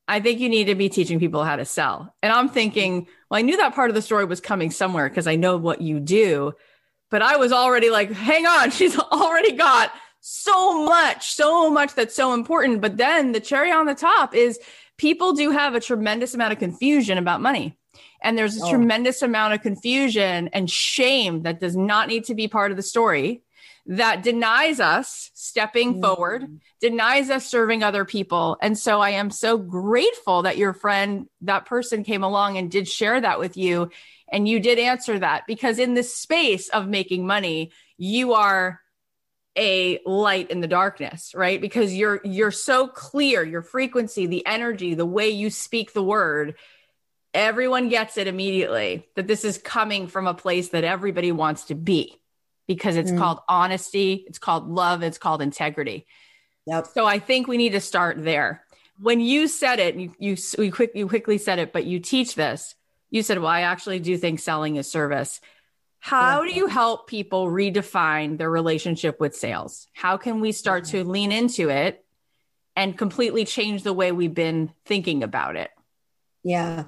I 0.08 0.20
think 0.20 0.40
you 0.40 0.50
need 0.50 0.66
to 0.66 0.76
be 0.76 0.88
teaching 0.88 1.20
people 1.20 1.44
how 1.44 1.56
to 1.56 1.66
sell. 1.66 2.14
And 2.22 2.32
I'm 2.32 2.48
thinking, 2.48 3.08
well, 3.32 3.40
I 3.40 3.42
knew 3.42 3.58
that 3.58 3.74
part 3.74 3.90
of 3.90 3.96
the 3.96 4.04
story 4.04 4.24
was 4.24 4.40
coming 4.40 4.70
somewhere 4.70 5.10
because 5.10 5.26
I 5.26 5.36
know 5.36 5.58
what 5.58 5.82
you 5.82 6.00
do. 6.00 6.54
But 7.10 7.24
I 7.24 7.38
was 7.38 7.52
already 7.52 7.90
like, 7.90 8.12
hang 8.12 8.46
on, 8.46 8.70
she's 8.70 9.00
already 9.00 9.54
got 9.54 9.92
so 10.20 10.86
much, 10.86 11.34
so 11.34 11.72
much 11.72 11.96
that's 11.96 12.16
so 12.16 12.36
important. 12.36 12.82
But 12.82 12.98
then 12.98 13.32
the 13.32 13.40
cherry 13.40 13.72
on 13.72 13.88
the 13.88 13.96
top 13.96 14.36
is 14.36 14.60
people 14.98 15.34
do 15.34 15.50
have 15.50 15.74
a 15.74 15.80
tremendous 15.80 16.36
amount 16.36 16.54
of 16.54 16.60
confusion 16.60 17.18
about 17.18 17.42
money. 17.42 17.80
And 18.22 18.38
there's 18.38 18.62
a 18.62 18.66
oh. 18.66 18.70
tremendous 18.70 19.22
amount 19.22 19.54
of 19.54 19.62
confusion 19.62 20.50
and 20.50 20.70
shame 20.70 21.44
that 21.44 21.60
does 21.60 21.76
not 21.76 22.08
need 22.08 22.26
to 22.26 22.36
be 22.36 22.48
part 22.48 22.72
of 22.72 22.78
the 22.78 22.84
story 22.84 23.42
that 23.88 24.24
denies 24.24 24.80
us 24.80 25.32
stepping 25.36 25.94
mm-hmm. 25.94 26.04
forward, 26.04 26.60
denies 26.82 27.30
us 27.30 27.46
serving 27.46 27.84
other 27.84 28.04
people. 28.04 28.58
And 28.62 28.78
so 28.78 29.00
I 29.00 29.12
am 29.12 29.30
so 29.30 29.58
grateful 29.58 30.44
that 30.44 30.58
your 30.58 30.74
friend, 30.74 31.28
that 31.42 31.66
person 31.66 32.04
came 32.04 32.24
along 32.24 32.58
and 32.58 32.72
did 32.72 32.88
share 32.88 33.22
that 33.22 33.40
with 33.40 33.58
you. 33.58 33.92
And 34.32 34.48
you 34.48 34.60
did 34.60 34.80
answer 34.80 35.20
that 35.20 35.46
because 35.46 35.78
in 35.78 35.94
this 35.94 36.16
space 36.16 36.70
of 36.70 36.88
making 36.88 37.28
money, 37.28 37.72
you 37.98 38.34
are 38.34 38.82
a 39.58 40.00
light 40.06 40.52
in 40.52 40.60
the 40.60 40.68
darkness 40.68 41.32
right 41.34 41.62
because 41.62 41.94
you're 41.94 42.20
you're 42.26 42.52
so 42.52 42.90
clear 42.90 43.42
your 43.42 43.62
frequency 43.62 44.26
the 44.26 44.46
energy 44.46 44.96
the 44.96 45.06
way 45.06 45.30
you 45.30 45.50
speak 45.50 45.94
the 45.94 46.04
word 46.04 46.56
everyone 47.36 47.90
gets 47.90 48.18
it 48.18 48.28
immediately 48.28 49.08
that 49.16 49.28
this 49.28 49.44
is 49.44 49.58
coming 49.58 50.08
from 50.08 50.26
a 50.26 50.34
place 50.34 50.70
that 50.70 50.84
everybody 50.84 51.32
wants 51.32 51.66
to 51.66 51.76
be 51.76 52.20
because 52.68 52.96
it's 52.96 53.12
mm. 53.12 53.18
called 53.20 53.40
honesty, 53.48 54.24
it's 54.28 54.40
called 54.40 54.68
love, 54.68 55.04
it's 55.04 55.20
called 55.20 55.42
integrity. 55.42 56.08
Yep. 56.66 56.88
So 56.94 57.06
I 57.06 57.20
think 57.20 57.48
we 57.48 57.58
need 57.58 57.74
to 57.74 57.82
start 57.82 58.24
there. 58.24 58.64
When 59.00 59.20
you 59.20 59.48
said 59.48 59.80
it, 59.80 59.96
you 59.96 60.14
you 60.18 60.38
you, 60.58 60.72
quick, 60.72 60.92
you 60.96 61.08
quickly 61.08 61.38
said 61.38 61.60
it, 61.60 61.74
but 61.74 61.86
you 61.86 62.00
teach 62.00 62.34
this. 62.34 62.74
You 63.12 63.22
said, 63.22 63.38
"Well, 63.38 63.48
I 63.52 63.62
actually 63.62 64.00
do 64.00 64.18
think 64.18 64.40
selling 64.40 64.78
is 64.78 64.90
service." 64.90 65.42
How 66.00 66.42
yeah. 66.42 66.50
do 66.50 66.56
you 66.56 66.68
help 66.68 67.08
people 67.08 67.48
redefine 67.48 68.38
their 68.38 68.50
relationship 68.50 69.20
with 69.20 69.36
sales? 69.36 69.88
How 69.94 70.18
can 70.18 70.40
we 70.40 70.54
start 70.54 70.86
to 70.86 71.04
lean 71.04 71.32
into 71.32 71.70
it 71.70 72.06
and 72.76 72.98
completely 72.98 73.44
change 73.44 73.84
the 73.84 73.94
way 73.94 74.12
we've 74.12 74.34
been 74.34 74.72
thinking 74.86 75.24
about 75.24 75.56
it? 75.56 75.72
Yeah. 76.44 76.86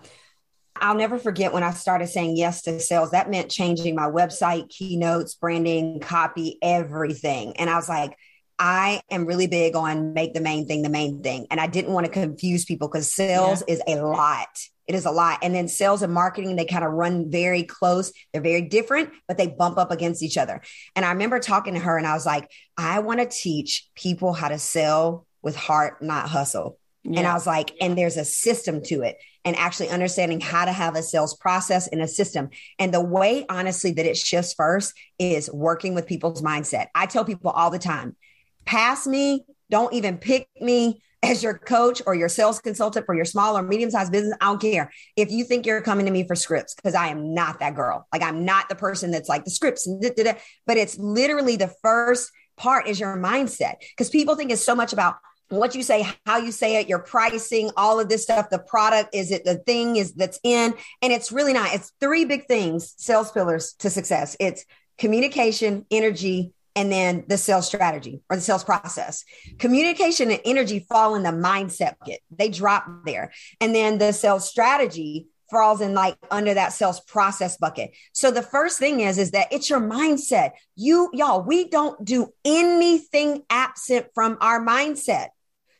I'll 0.81 0.95
never 0.95 1.19
forget 1.19 1.53
when 1.53 1.63
I 1.63 1.71
started 1.71 2.07
saying 2.07 2.37
yes 2.37 2.61
to 2.63 2.79
sales. 2.79 3.11
That 3.11 3.29
meant 3.29 3.51
changing 3.51 3.95
my 3.95 4.09
website, 4.09 4.69
keynotes, 4.69 5.35
branding, 5.35 5.99
copy, 5.99 6.57
everything. 6.61 7.57
And 7.57 7.69
I 7.69 7.75
was 7.75 7.89
like, 7.89 8.17
I 8.59 9.01
am 9.11 9.25
really 9.25 9.47
big 9.47 9.75
on 9.75 10.13
make 10.13 10.33
the 10.33 10.41
main 10.41 10.67
thing 10.67 10.81
the 10.81 10.89
main 10.89 11.21
thing. 11.21 11.47
And 11.51 11.59
I 11.59 11.67
didn't 11.67 11.93
want 11.93 12.05
to 12.05 12.11
confuse 12.11 12.65
people 12.65 12.87
because 12.87 13.13
sales 13.13 13.63
yeah. 13.67 13.75
is 13.75 13.81
a 13.87 14.01
lot. 14.01 14.47
It 14.87 14.95
is 14.95 15.05
a 15.05 15.11
lot. 15.11 15.39
And 15.43 15.53
then 15.53 15.67
sales 15.67 16.01
and 16.01 16.13
marketing, 16.13 16.55
they 16.55 16.65
kind 16.65 16.85
of 16.85 16.93
run 16.93 17.29
very 17.29 17.63
close. 17.63 18.11
They're 18.31 18.41
very 18.41 18.61
different, 18.61 19.11
but 19.27 19.37
they 19.37 19.47
bump 19.47 19.77
up 19.77 19.91
against 19.91 20.23
each 20.23 20.37
other. 20.37 20.61
And 20.95 21.05
I 21.05 21.11
remember 21.11 21.39
talking 21.39 21.73
to 21.73 21.79
her 21.79 21.97
and 21.97 22.07
I 22.07 22.13
was 22.13 22.25
like, 22.25 22.49
I 22.77 22.99
want 22.99 23.19
to 23.19 23.27
teach 23.27 23.89
people 23.95 24.33
how 24.33 24.47
to 24.47 24.57
sell 24.57 25.27
with 25.41 25.55
heart, 25.55 26.01
not 26.01 26.29
hustle. 26.29 26.79
Yeah. 27.03 27.19
And 27.19 27.27
I 27.27 27.33
was 27.33 27.45
like, 27.45 27.73
and 27.79 27.97
there's 27.97 28.17
a 28.17 28.25
system 28.25 28.81
to 28.85 29.01
it 29.01 29.17
and 29.47 29.55
actually 29.55 29.88
understanding 29.88 30.41
how 30.41 30.65
to 30.65 30.73
have 30.73 30.97
a 30.97 31.01
sales 31.01 31.33
process 31.33 31.88
in 31.88 32.01
a 32.01 32.07
system. 32.07 32.49
And 32.79 32.93
the 32.93 32.99
way, 32.99 33.45
honestly, 33.47 33.93
that 33.93 34.05
it 34.05 34.17
shifts 34.17 34.53
first 34.53 34.93
is 35.17 35.49
working 35.49 35.95
with 35.95 36.05
people's 36.05 36.41
mindset. 36.41 36.88
I 36.93 37.05
tell 37.05 37.23
people 37.23 37.51
all 37.51 37.69
the 37.69 37.79
time 37.79 38.17
pass 38.65 39.07
me, 39.07 39.45
don't 39.69 39.93
even 39.93 40.17
pick 40.17 40.49
me 40.60 41.01
as 41.23 41.41
your 41.41 41.57
coach 41.57 42.01
or 42.05 42.13
your 42.13 42.27
sales 42.27 42.60
consultant 42.60 43.05
for 43.05 43.15
your 43.15 43.23
small 43.23 43.57
or 43.57 43.63
medium 43.63 43.89
sized 43.89 44.12
business. 44.12 44.38
I 44.41 44.47
don't 44.47 44.60
care 44.60 44.91
if 45.15 45.31
you 45.31 45.45
think 45.45 45.65
you're 45.65 45.81
coming 45.81 46.05
to 46.07 46.12
me 46.12 46.27
for 46.27 46.36
scripts 46.36 46.75
because 46.75 46.93
I 46.93 47.07
am 47.07 47.33
not 47.33 47.60
that 47.62 47.73
girl. 47.73 48.05
Like 48.12 48.23
I'm 48.23 48.43
not 48.43 48.67
the 48.67 48.75
person 48.75 49.12
that's 49.12 49.29
like 49.29 49.45
the 49.45 49.51
scripts, 49.51 49.88
but 49.88 50.75
it's 50.75 50.97
literally 50.97 51.55
the 51.55 51.73
first 51.81 52.29
part 52.57 52.86
is 52.88 52.99
your 52.99 53.15
mindset 53.15 53.75
because 53.79 54.10
people 54.10 54.36
think 54.36 54.51
it's 54.51 54.62
so 54.62 54.75
much 54.75 54.91
about 54.91 55.15
what 55.49 55.75
you 55.75 55.83
say, 55.83 56.07
how 56.25 56.38
you 56.38 56.51
say 56.51 56.77
it, 56.77 56.89
your 56.89 56.99
pricing, 56.99 57.71
all 57.77 57.99
of 57.99 58.10
this 58.10 58.23
stuff, 58.23 58.49
the 58.49 58.60
product, 58.60 59.15
is 59.15 59.31
it 59.31 59.45
the 59.45 59.55
thing 59.55 59.95
is 59.95 60.13
that's 60.13 60.39
in? 60.43 60.73
And 61.01 61.13
it's 61.13 61.31
really 61.31 61.53
not. 61.53 61.73
It's 61.73 61.91
three 61.99 62.25
big 62.25 62.47
things, 62.47 62.93
sales 62.97 63.31
pillars 63.31 63.73
to 63.79 63.89
success. 63.89 64.36
It's 64.39 64.65
communication, 64.97 65.86
energy, 65.89 66.53
and 66.75 66.91
then 66.91 67.23
the 67.27 67.38
sales 67.38 67.65
strategy 67.65 68.21
or 68.29 68.36
the 68.36 68.41
sales 68.41 68.63
process. 68.63 69.23
Communication 69.57 70.29
and 70.29 70.41
energy 70.45 70.86
fall 70.88 71.15
in 71.15 71.23
the 71.23 71.31
mindset 71.31 71.97
bucket. 71.99 72.19
They 72.29 72.49
drop 72.49 72.86
there. 73.05 73.31
And 73.60 73.73
then 73.73 73.97
the 73.97 74.12
sales 74.12 74.47
strategy 74.47 75.27
falls 75.49 75.81
in 75.81 75.93
like 75.93 76.17
under 76.29 76.53
that 76.53 76.73
sales 76.73 76.99
process 76.99 77.57
bucket. 77.57 77.91
So 78.12 78.31
the 78.31 78.41
first 78.41 78.79
thing 78.79 78.99
is 78.99 79.17
is 79.17 79.31
that 79.31 79.47
it's 79.51 79.69
your 79.69 79.79
mindset. 79.79 80.51
You 80.75 81.10
y'all, 81.13 81.41
we 81.41 81.69
don't 81.69 82.03
do 82.03 82.33
anything 82.45 83.43
absent 83.49 84.07
from 84.13 84.38
our 84.41 84.63
mindset. 84.63 85.29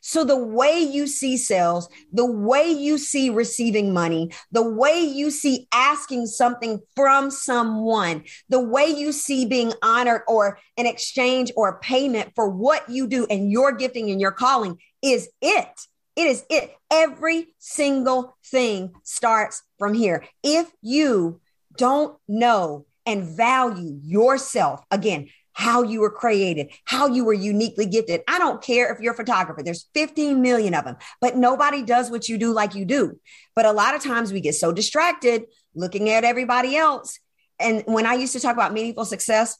So 0.08 0.24
the 0.24 0.38
way 0.38 0.80
you 0.80 1.06
see 1.06 1.36
sales, 1.36 1.86
the 2.14 2.24
way 2.24 2.70
you 2.70 2.96
see 2.96 3.28
receiving 3.28 3.92
money, 3.92 4.30
the 4.50 4.66
way 4.66 5.00
you 5.02 5.30
see 5.30 5.68
asking 5.70 6.28
something 6.28 6.80
from 6.96 7.30
someone, 7.30 8.24
the 8.48 8.58
way 8.58 8.86
you 8.86 9.12
see 9.12 9.44
being 9.44 9.74
honored 9.82 10.22
or 10.26 10.60
an 10.78 10.86
exchange 10.86 11.52
or 11.56 11.78
payment 11.80 12.32
for 12.34 12.48
what 12.48 12.88
you 12.88 13.06
do 13.06 13.26
and 13.28 13.52
your 13.52 13.70
gifting 13.72 14.10
and 14.10 14.18
your 14.18 14.32
calling 14.32 14.78
is 15.02 15.28
it. 15.42 15.68
It 16.16 16.26
is 16.26 16.42
it. 16.48 16.74
Every 16.90 17.48
single 17.58 18.34
thing 18.46 18.94
starts 19.02 19.62
from 19.78 19.92
here. 19.92 20.24
If 20.42 20.72
you 20.80 21.42
don't 21.76 22.16
know 22.26 22.86
and 23.04 23.24
value 23.24 24.00
yourself, 24.02 24.82
again, 24.90 25.28
how 25.58 25.82
you 25.82 26.00
were 26.00 26.10
created, 26.10 26.70
how 26.84 27.08
you 27.08 27.24
were 27.24 27.34
uniquely 27.34 27.84
gifted. 27.84 28.20
I 28.28 28.38
don't 28.38 28.62
care 28.62 28.92
if 28.92 29.00
you're 29.00 29.12
a 29.12 29.16
photographer, 29.16 29.60
there's 29.60 29.88
15 29.92 30.40
million 30.40 30.72
of 30.72 30.84
them, 30.84 30.96
but 31.20 31.36
nobody 31.36 31.82
does 31.82 32.12
what 32.12 32.28
you 32.28 32.38
do 32.38 32.52
like 32.52 32.76
you 32.76 32.84
do. 32.84 33.18
But 33.56 33.64
a 33.64 33.72
lot 33.72 33.96
of 33.96 34.00
times 34.00 34.32
we 34.32 34.40
get 34.40 34.54
so 34.54 34.70
distracted 34.70 35.46
looking 35.74 36.10
at 36.10 36.22
everybody 36.22 36.76
else. 36.76 37.18
And 37.58 37.82
when 37.86 38.06
I 38.06 38.14
used 38.14 38.34
to 38.34 38.40
talk 38.40 38.54
about 38.54 38.72
meaningful 38.72 39.04
success, 39.04 39.58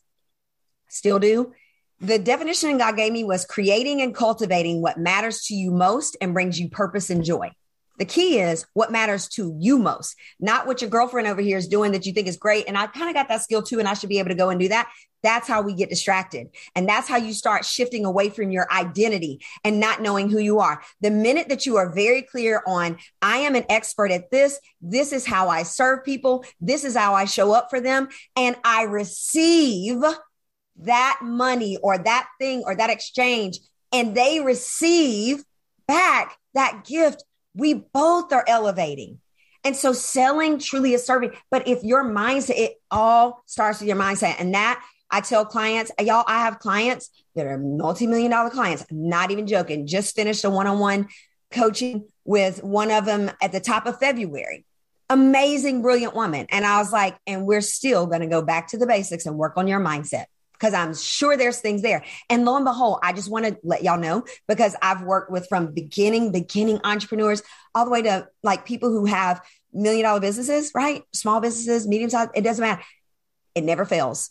still 0.88 1.18
do, 1.18 1.52
the 1.98 2.20
definition 2.20 2.78
God 2.78 2.96
gave 2.96 3.12
me 3.12 3.24
was 3.24 3.44
creating 3.44 4.00
and 4.00 4.14
cultivating 4.14 4.80
what 4.80 4.98
matters 4.98 5.46
to 5.46 5.54
you 5.54 5.72
most 5.72 6.16
and 6.20 6.32
brings 6.32 6.60
you 6.60 6.68
purpose 6.68 7.10
and 7.10 7.24
joy. 7.24 7.50
The 7.98 8.04
key 8.04 8.38
is 8.38 8.64
what 8.74 8.92
matters 8.92 9.28
to 9.30 9.54
you 9.58 9.78
most, 9.78 10.16
not 10.40 10.66
what 10.66 10.80
your 10.80 10.90
girlfriend 10.90 11.28
over 11.28 11.40
here 11.40 11.58
is 11.58 11.68
doing 11.68 11.92
that 11.92 12.06
you 12.06 12.12
think 12.12 12.28
is 12.28 12.36
great. 12.36 12.66
And 12.68 12.78
I 12.78 12.86
kind 12.86 13.08
of 13.08 13.14
got 13.14 13.28
that 13.28 13.42
skill 13.42 13.62
too, 13.62 13.78
and 13.78 13.88
I 13.88 13.94
should 13.94 14.08
be 14.08 14.18
able 14.18 14.30
to 14.30 14.34
go 14.34 14.50
and 14.50 14.60
do 14.60 14.68
that. 14.68 14.90
That's 15.22 15.48
how 15.48 15.62
we 15.62 15.74
get 15.74 15.90
distracted. 15.90 16.48
And 16.76 16.88
that's 16.88 17.08
how 17.08 17.16
you 17.16 17.32
start 17.32 17.64
shifting 17.64 18.04
away 18.04 18.30
from 18.30 18.52
your 18.52 18.72
identity 18.72 19.40
and 19.64 19.80
not 19.80 20.00
knowing 20.00 20.30
who 20.30 20.38
you 20.38 20.60
are. 20.60 20.80
The 21.00 21.10
minute 21.10 21.48
that 21.48 21.66
you 21.66 21.76
are 21.76 21.92
very 21.92 22.22
clear 22.22 22.62
on, 22.66 22.98
I 23.20 23.38
am 23.38 23.56
an 23.56 23.64
expert 23.68 24.12
at 24.12 24.30
this, 24.30 24.60
this 24.80 25.12
is 25.12 25.26
how 25.26 25.48
I 25.48 25.64
serve 25.64 26.04
people, 26.04 26.44
this 26.60 26.84
is 26.84 26.96
how 26.96 27.14
I 27.14 27.24
show 27.24 27.52
up 27.52 27.68
for 27.68 27.80
them, 27.80 28.08
and 28.36 28.54
I 28.64 28.84
receive 28.84 30.02
that 30.82 31.18
money 31.20 31.76
or 31.82 31.98
that 31.98 32.28
thing 32.38 32.62
or 32.64 32.76
that 32.76 32.90
exchange, 32.90 33.58
and 33.92 34.14
they 34.14 34.38
receive 34.38 35.42
back 35.88 36.36
that 36.54 36.84
gift 36.86 37.24
we 37.58 37.74
both 37.74 38.32
are 38.32 38.44
elevating. 38.46 39.18
And 39.64 39.76
so 39.76 39.92
selling 39.92 40.58
truly 40.58 40.94
is 40.94 41.04
serving. 41.04 41.32
But 41.50 41.66
if 41.66 41.82
your 41.82 42.04
mindset, 42.04 42.56
it 42.56 42.74
all 42.90 43.42
starts 43.46 43.80
with 43.80 43.88
your 43.88 43.98
mindset. 43.98 44.36
And 44.38 44.54
that 44.54 44.82
I 45.10 45.20
tell 45.20 45.44
clients, 45.44 45.90
y'all, 45.98 46.24
I 46.26 46.40
have 46.44 46.60
clients 46.60 47.10
that 47.34 47.46
are 47.46 47.58
multi-million 47.58 48.30
dollar 48.30 48.50
clients. 48.50 48.86
I'm 48.90 49.08
not 49.08 49.30
even 49.30 49.46
joking. 49.46 49.86
Just 49.86 50.14
finished 50.14 50.44
a 50.44 50.50
one-on-one 50.50 51.08
coaching 51.50 52.06
with 52.24 52.62
one 52.62 52.90
of 52.90 53.04
them 53.04 53.30
at 53.42 53.52
the 53.52 53.60
top 53.60 53.86
of 53.86 53.98
February. 53.98 54.64
Amazing, 55.10 55.82
brilliant 55.82 56.14
woman. 56.14 56.46
And 56.50 56.64
I 56.64 56.78
was 56.78 56.92
like, 56.92 57.16
and 57.26 57.46
we're 57.46 57.62
still 57.62 58.06
going 58.06 58.20
to 58.20 58.26
go 58.26 58.42
back 58.42 58.68
to 58.68 58.78
the 58.78 58.86
basics 58.86 59.26
and 59.26 59.36
work 59.36 59.56
on 59.56 59.66
your 59.66 59.80
mindset 59.80 60.26
because 60.58 60.74
I'm 60.74 60.94
sure 60.94 61.36
there's 61.36 61.60
things 61.60 61.82
there. 61.82 62.04
And 62.28 62.44
lo 62.44 62.56
and 62.56 62.64
behold, 62.64 62.98
I 63.02 63.12
just 63.12 63.30
want 63.30 63.46
to 63.46 63.56
let 63.62 63.82
y'all 63.82 63.98
know 63.98 64.24
because 64.46 64.74
I've 64.82 65.02
worked 65.02 65.30
with 65.30 65.48
from 65.48 65.72
beginning, 65.72 66.32
beginning 66.32 66.80
entrepreneurs 66.84 67.42
all 67.74 67.84
the 67.84 67.90
way 67.90 68.02
to 68.02 68.28
like 68.42 68.66
people 68.66 68.90
who 68.90 69.06
have 69.06 69.40
million 69.72 70.04
dollar 70.04 70.20
businesses, 70.20 70.72
right? 70.74 71.02
Small 71.12 71.40
businesses, 71.40 71.86
medium 71.86 72.10
size, 72.10 72.28
it 72.34 72.42
doesn't 72.42 72.62
matter. 72.62 72.82
It 73.54 73.64
never 73.64 73.84
fails. 73.84 74.30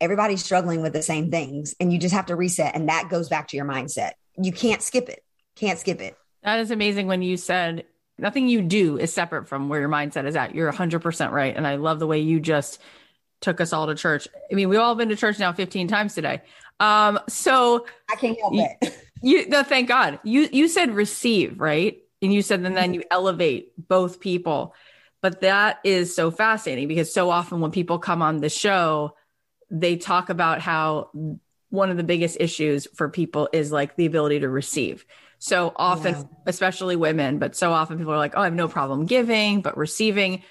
Everybody's 0.00 0.44
struggling 0.44 0.82
with 0.82 0.92
the 0.92 1.02
same 1.02 1.30
things 1.30 1.74
and 1.78 1.92
you 1.92 1.98
just 1.98 2.14
have 2.14 2.26
to 2.26 2.36
reset. 2.36 2.74
And 2.74 2.88
that 2.88 3.08
goes 3.10 3.28
back 3.28 3.48
to 3.48 3.56
your 3.56 3.66
mindset. 3.66 4.12
You 4.36 4.52
can't 4.52 4.82
skip 4.82 5.08
it. 5.08 5.22
Can't 5.56 5.78
skip 5.78 6.00
it. 6.00 6.16
That 6.42 6.58
is 6.58 6.70
amazing 6.70 7.06
when 7.06 7.22
you 7.22 7.36
said 7.36 7.84
nothing 8.18 8.48
you 8.48 8.62
do 8.62 8.98
is 8.98 9.12
separate 9.12 9.48
from 9.48 9.68
where 9.68 9.80
your 9.80 9.88
mindset 9.88 10.26
is 10.26 10.34
at. 10.34 10.54
You're 10.54 10.72
100% 10.72 11.30
right. 11.30 11.56
And 11.56 11.66
I 11.66 11.76
love 11.76 11.98
the 11.98 12.06
way 12.06 12.20
you 12.20 12.40
just 12.40 12.80
took 13.42 13.60
us 13.60 13.72
all 13.72 13.86
to 13.86 13.94
church. 13.94 14.26
I 14.50 14.54
mean, 14.54 14.68
we've 14.68 14.80
all 14.80 14.94
been 14.94 15.08
to 15.10 15.16
church 15.16 15.38
now 15.38 15.52
15 15.52 15.88
times 15.88 16.14
today. 16.14 16.42
Um, 16.80 17.18
so 17.28 17.86
I 18.10 18.16
can't 18.16 18.38
help 18.38 18.54
you, 18.54 18.66
it. 18.80 18.98
You 19.24 19.48
no, 19.48 19.62
thank 19.62 19.86
God. 19.86 20.18
You 20.24 20.48
you 20.50 20.66
said 20.66 20.90
receive, 20.90 21.60
right? 21.60 21.98
And 22.20 22.34
you 22.34 22.42
said 22.42 22.60
and 22.60 22.76
then 22.76 22.92
you 22.92 23.04
elevate 23.08 23.72
both 23.76 24.18
people. 24.18 24.74
But 25.20 25.42
that 25.42 25.78
is 25.84 26.16
so 26.16 26.32
fascinating 26.32 26.88
because 26.88 27.14
so 27.14 27.30
often 27.30 27.60
when 27.60 27.70
people 27.70 28.00
come 28.00 28.20
on 28.20 28.40
the 28.40 28.48
show, 28.48 29.14
they 29.70 29.96
talk 29.96 30.28
about 30.28 30.60
how 30.60 31.10
one 31.70 31.90
of 31.90 31.96
the 31.96 32.02
biggest 32.02 32.36
issues 32.40 32.88
for 32.94 33.08
people 33.08 33.48
is 33.52 33.70
like 33.70 33.94
the 33.94 34.06
ability 34.06 34.40
to 34.40 34.48
receive. 34.48 35.06
So 35.38 35.72
often, 35.76 36.14
yeah. 36.14 36.22
especially 36.46 36.96
women, 36.96 37.38
but 37.38 37.54
so 37.54 37.72
often 37.72 37.98
people 37.98 38.12
are 38.12 38.18
like, 38.18 38.34
oh, 38.36 38.40
I 38.40 38.44
have 38.44 38.54
no 38.54 38.68
problem 38.68 39.06
giving, 39.06 39.62
but 39.62 39.76
receiving. 39.76 40.42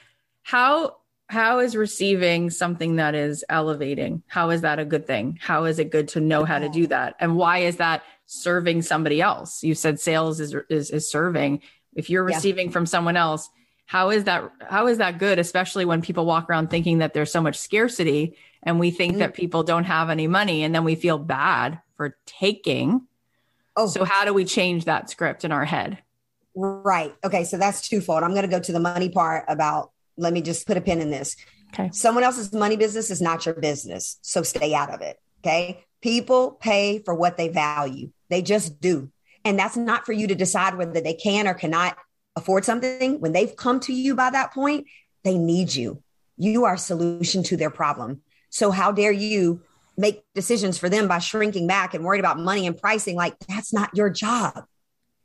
How 0.43 0.97
how 1.31 1.59
is 1.59 1.75
receiving 1.75 2.49
something 2.49 2.97
that 2.97 3.15
is 3.15 3.43
elevating? 3.49 4.21
How 4.27 4.49
is 4.49 4.61
that 4.61 4.79
a 4.79 4.85
good 4.85 5.07
thing? 5.07 5.39
How 5.41 5.65
is 5.65 5.79
it 5.79 5.89
good 5.89 6.09
to 6.09 6.19
know 6.19 6.43
how 6.43 6.59
to 6.59 6.69
do 6.69 6.87
that? 6.87 7.15
And 7.19 7.35
why 7.35 7.59
is 7.59 7.77
that 7.77 8.03
serving 8.25 8.81
somebody 8.81 9.21
else? 9.21 9.63
You 9.63 9.73
said 9.73 9.99
sales 9.99 10.39
is 10.39 10.55
is, 10.69 10.91
is 10.91 11.09
serving. 11.09 11.61
If 11.95 12.09
you're 12.09 12.23
receiving 12.23 12.67
yeah. 12.67 12.73
from 12.73 12.85
someone 12.85 13.17
else 13.17 13.49
how 13.91 14.09
is 14.09 14.23
that 14.23 14.49
how 14.61 14.87
is 14.87 14.99
that 14.99 15.17
good 15.17 15.37
especially 15.37 15.83
when 15.83 16.01
people 16.01 16.25
walk 16.25 16.49
around 16.49 16.69
thinking 16.69 16.99
that 16.99 17.13
there's 17.13 17.29
so 17.29 17.41
much 17.41 17.59
scarcity 17.59 18.37
and 18.63 18.79
we 18.79 18.89
think 18.89 19.13
mm-hmm. 19.13 19.19
that 19.19 19.33
people 19.33 19.63
don't 19.63 19.83
have 19.83 20.09
any 20.09 20.27
money 20.27 20.63
and 20.63 20.73
then 20.73 20.85
we 20.85 20.95
feel 20.95 21.17
bad 21.17 21.81
for 21.97 22.15
taking? 22.25 23.05
Oh. 23.75 23.87
So 23.87 24.05
how 24.05 24.23
do 24.23 24.33
we 24.33 24.45
change 24.45 24.85
that 24.85 25.09
script 25.09 25.43
in 25.43 25.51
our 25.51 25.65
head? 25.65 25.97
Right. 26.55 27.13
Okay. 27.23 27.43
So 27.43 27.57
that's 27.57 27.87
twofold. 27.87 28.23
I'm 28.23 28.31
going 28.31 28.43
to 28.43 28.47
go 28.47 28.59
to 28.59 28.71
the 28.71 28.79
money 28.79 29.09
part 29.09 29.43
about 29.49 29.91
let 30.21 30.33
me 30.33 30.41
just 30.41 30.67
put 30.67 30.77
a 30.77 30.81
pin 30.81 31.01
in 31.01 31.09
this. 31.09 31.35
Okay. 31.73 31.89
Someone 31.91 32.23
else's 32.23 32.53
money 32.53 32.77
business 32.77 33.09
is 33.11 33.21
not 33.21 33.45
your 33.45 33.55
business. 33.55 34.17
So 34.21 34.43
stay 34.43 34.73
out 34.73 34.93
of 34.93 35.01
it. 35.01 35.17
Okay. 35.43 35.83
People 36.01 36.51
pay 36.51 36.99
for 36.99 37.13
what 37.13 37.37
they 37.37 37.49
value, 37.49 38.11
they 38.29 38.41
just 38.41 38.79
do. 38.79 39.11
And 39.43 39.57
that's 39.57 39.75
not 39.75 40.05
for 40.05 40.13
you 40.13 40.27
to 40.27 40.35
decide 40.35 40.77
whether 40.77 41.01
they 41.01 41.15
can 41.15 41.47
or 41.47 41.55
cannot 41.55 41.97
afford 42.35 42.63
something. 42.63 43.19
When 43.19 43.31
they've 43.31 43.55
come 43.55 43.79
to 43.81 43.93
you 43.93 44.15
by 44.15 44.29
that 44.29 44.53
point, 44.53 44.85
they 45.23 45.37
need 45.37 45.73
you. 45.73 46.03
You 46.37 46.65
are 46.65 46.75
a 46.75 46.79
solution 46.79 47.41
to 47.43 47.57
their 47.57 47.71
problem. 47.71 48.21
So 48.49 48.69
how 48.69 48.91
dare 48.91 49.11
you 49.11 49.61
make 49.97 50.23
decisions 50.35 50.77
for 50.77 50.89
them 50.89 51.07
by 51.07 51.19
shrinking 51.19 51.67
back 51.67 51.93
and 51.93 52.03
worried 52.03 52.19
about 52.19 52.39
money 52.39 52.67
and 52.67 52.77
pricing? 52.77 53.15
Like 53.15 53.37
that's 53.47 53.73
not 53.73 53.95
your 53.95 54.09
job. 54.09 54.65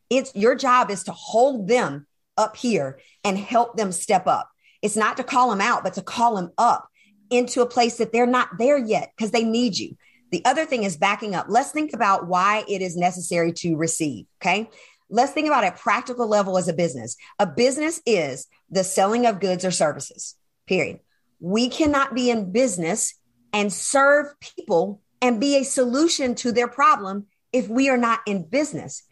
It's 0.08 0.34
your 0.34 0.54
job 0.54 0.90
is 0.90 1.04
to 1.04 1.12
hold 1.12 1.68
them 1.68 2.06
up 2.36 2.56
here 2.56 2.98
and 3.24 3.36
help 3.36 3.76
them 3.76 3.92
step 3.92 4.26
up. 4.26 4.50
It's 4.82 4.96
not 4.96 5.16
to 5.16 5.24
call 5.24 5.50
them 5.50 5.60
out, 5.60 5.84
but 5.84 5.94
to 5.94 6.02
call 6.02 6.36
them 6.36 6.50
up 6.58 6.88
into 7.30 7.62
a 7.62 7.66
place 7.66 7.98
that 7.98 8.12
they're 8.12 8.26
not 8.26 8.58
there 8.58 8.78
yet 8.78 9.12
because 9.16 9.30
they 9.30 9.44
need 9.44 9.78
you. 9.78 9.96
The 10.32 10.44
other 10.44 10.64
thing 10.64 10.84
is 10.84 10.96
backing 10.96 11.34
up. 11.34 11.46
Let's 11.48 11.70
think 11.70 11.92
about 11.92 12.26
why 12.26 12.64
it 12.68 12.82
is 12.82 12.96
necessary 12.96 13.52
to 13.54 13.76
receive. 13.76 14.26
Okay. 14.40 14.68
Let's 15.08 15.32
think 15.32 15.46
about 15.46 15.64
a 15.64 15.72
practical 15.72 16.26
level 16.26 16.58
as 16.58 16.68
a 16.68 16.72
business. 16.72 17.16
A 17.38 17.46
business 17.46 18.00
is 18.06 18.48
the 18.70 18.82
selling 18.82 19.24
of 19.26 19.40
goods 19.40 19.64
or 19.64 19.70
services, 19.70 20.34
period. 20.66 20.98
We 21.38 21.68
cannot 21.68 22.14
be 22.14 22.30
in 22.30 22.50
business 22.50 23.14
and 23.52 23.72
serve 23.72 24.26
people 24.40 25.00
and 25.22 25.40
be 25.40 25.56
a 25.56 25.64
solution 25.64 26.34
to 26.36 26.50
their 26.50 26.68
problem 26.68 27.26
if 27.52 27.68
we 27.68 27.88
are 27.88 27.96
not 27.96 28.20
in 28.26 28.48
business. 28.48 29.04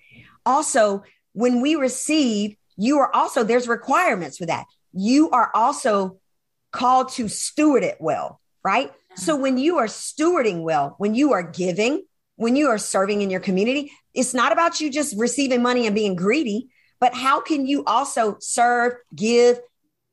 Also, 0.45 1.05
when 1.33 1.61
we 1.61 1.77
receive, 1.77 2.57
you 2.77 2.99
are 2.99 3.15
also, 3.15 3.45
there's 3.45 3.69
requirements 3.69 4.39
for 4.39 4.47
that 4.47 4.67
you 4.95 5.31
are 5.31 5.51
also 5.55 6.19
called 6.73 7.11
to 7.13 7.29
steward 7.29 7.83
it 7.83 7.97
well, 8.01 8.41
right? 8.65 8.93
So 9.17 9.37
when 9.37 9.59
you 9.59 9.79
are 9.79 9.87
stewarding 9.87 10.63
well, 10.63 10.95
when 10.99 11.15
you 11.15 11.33
are 11.33 11.43
giving, 11.43 12.05
when 12.37 12.57
you 12.57 12.69
are 12.69 12.79
serving 12.79 13.23
in 13.23 13.31
your 13.31 13.41
community, 13.41 13.93
it's 14.13 14.35
not 14.35 14.53
about 14.53 14.81
you 14.81 14.91
just 14.91 15.17
receiving 15.17 15.63
money 15.63 15.87
and 15.87 15.95
being 15.95 16.17
greedy, 16.17 16.69
but 17.01 17.15
how 17.15 17.41
can 17.41 17.67
you 17.67 17.85
also 17.85 18.37
serve, 18.41 18.95
give, 19.15 19.61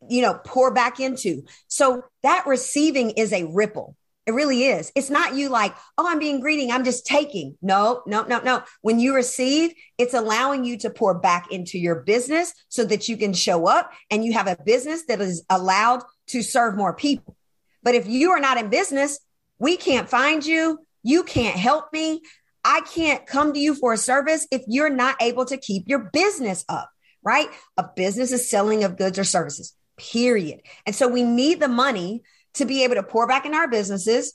you 0.08 0.22
know, 0.22 0.40
pour 0.46 0.72
back 0.72 1.00
into? 1.00 1.46
So 1.68 2.04
that 2.22 2.46
receiving 2.46 3.12
is 3.12 3.34
a 3.34 3.46
ripple. 3.46 3.96
It 4.28 4.34
really 4.34 4.66
is. 4.66 4.92
It's 4.96 5.10
not 5.10 5.36
you 5.36 5.50
like, 5.50 5.76
oh, 5.98 6.06
I'm 6.08 6.20
being 6.20 6.42
greedy. 6.42 6.72
I'm 6.72 6.84
just 6.84 7.08
taking. 7.08 7.58
No, 7.62 8.04
no, 8.06 8.24
no, 8.24 8.40
no. 8.40 8.62
When 8.82 9.00
you 9.00 9.16
receive, 9.16 9.74
it's 9.98 10.14
allowing 10.14 10.64
you 10.64 10.78
to 10.80 10.92
pour 10.92 11.16
back 11.16 11.52
into 11.52 11.80
your 11.80 12.02
business 12.02 12.54
so 12.70 12.86
that 12.86 13.10
you 13.10 13.18
can 13.18 13.34
show 13.34 13.68
up 13.68 13.92
and 14.12 14.24
you 14.24 14.34
have 14.34 14.48
a 14.48 14.58
business 14.64 15.06
that 15.08 15.22
is 15.22 15.44
allowed 15.50 16.04
to 16.28 16.44
serve 16.44 16.78
more 16.78 16.94
people. 16.94 17.36
But 17.82 17.96
if 17.96 18.08
you 18.08 18.32
are 18.32 18.40
not 18.40 18.58
in 18.58 18.70
business, 18.70 19.20
we 19.58 19.76
can't 19.76 20.08
find 20.08 20.46
you. 20.46 20.80
You 21.02 21.24
can't 21.24 21.56
help 21.56 21.92
me. 21.92 22.22
I 22.64 22.82
can't 22.82 23.26
come 23.26 23.54
to 23.54 23.60
you 23.60 23.74
for 23.74 23.94
a 23.94 23.98
service 23.98 24.48
if 24.52 24.62
you're 24.68 24.90
not 24.90 25.16
able 25.20 25.46
to 25.46 25.58
keep 25.58 25.88
your 25.88 26.12
business 26.14 26.64
up, 26.70 26.92
right? 27.24 27.48
A 27.78 27.86
business 27.96 28.32
is 28.32 28.50
selling 28.50 28.84
of 28.84 28.98
goods 28.98 29.18
or 29.18 29.24
services, 29.24 29.76
period. 29.98 30.62
And 30.86 30.96
so 30.96 31.08
we 31.08 31.24
need 31.24 31.60
the 31.60 31.68
money 31.68 32.22
to 32.56 32.66
be 32.66 32.84
able 32.84 32.96
to 32.96 33.04
pour 33.04 33.28
back 33.28 33.46
in 33.46 33.54
our 33.54 33.68
businesses, 33.68 34.34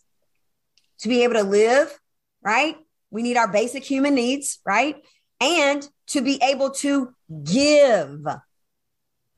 to 1.00 1.08
be 1.08 1.24
able 1.24 1.34
to 1.34 1.42
live, 1.42 1.98
right? 2.42 2.76
We 3.10 3.22
need 3.22 3.36
our 3.36 3.48
basic 3.48 3.84
human 3.84 4.14
needs, 4.14 4.58
right? 4.64 4.96
and 5.40 5.86
to 6.08 6.22
be 6.22 6.40
able 6.42 6.70
to 6.70 7.14
give, 7.44 8.26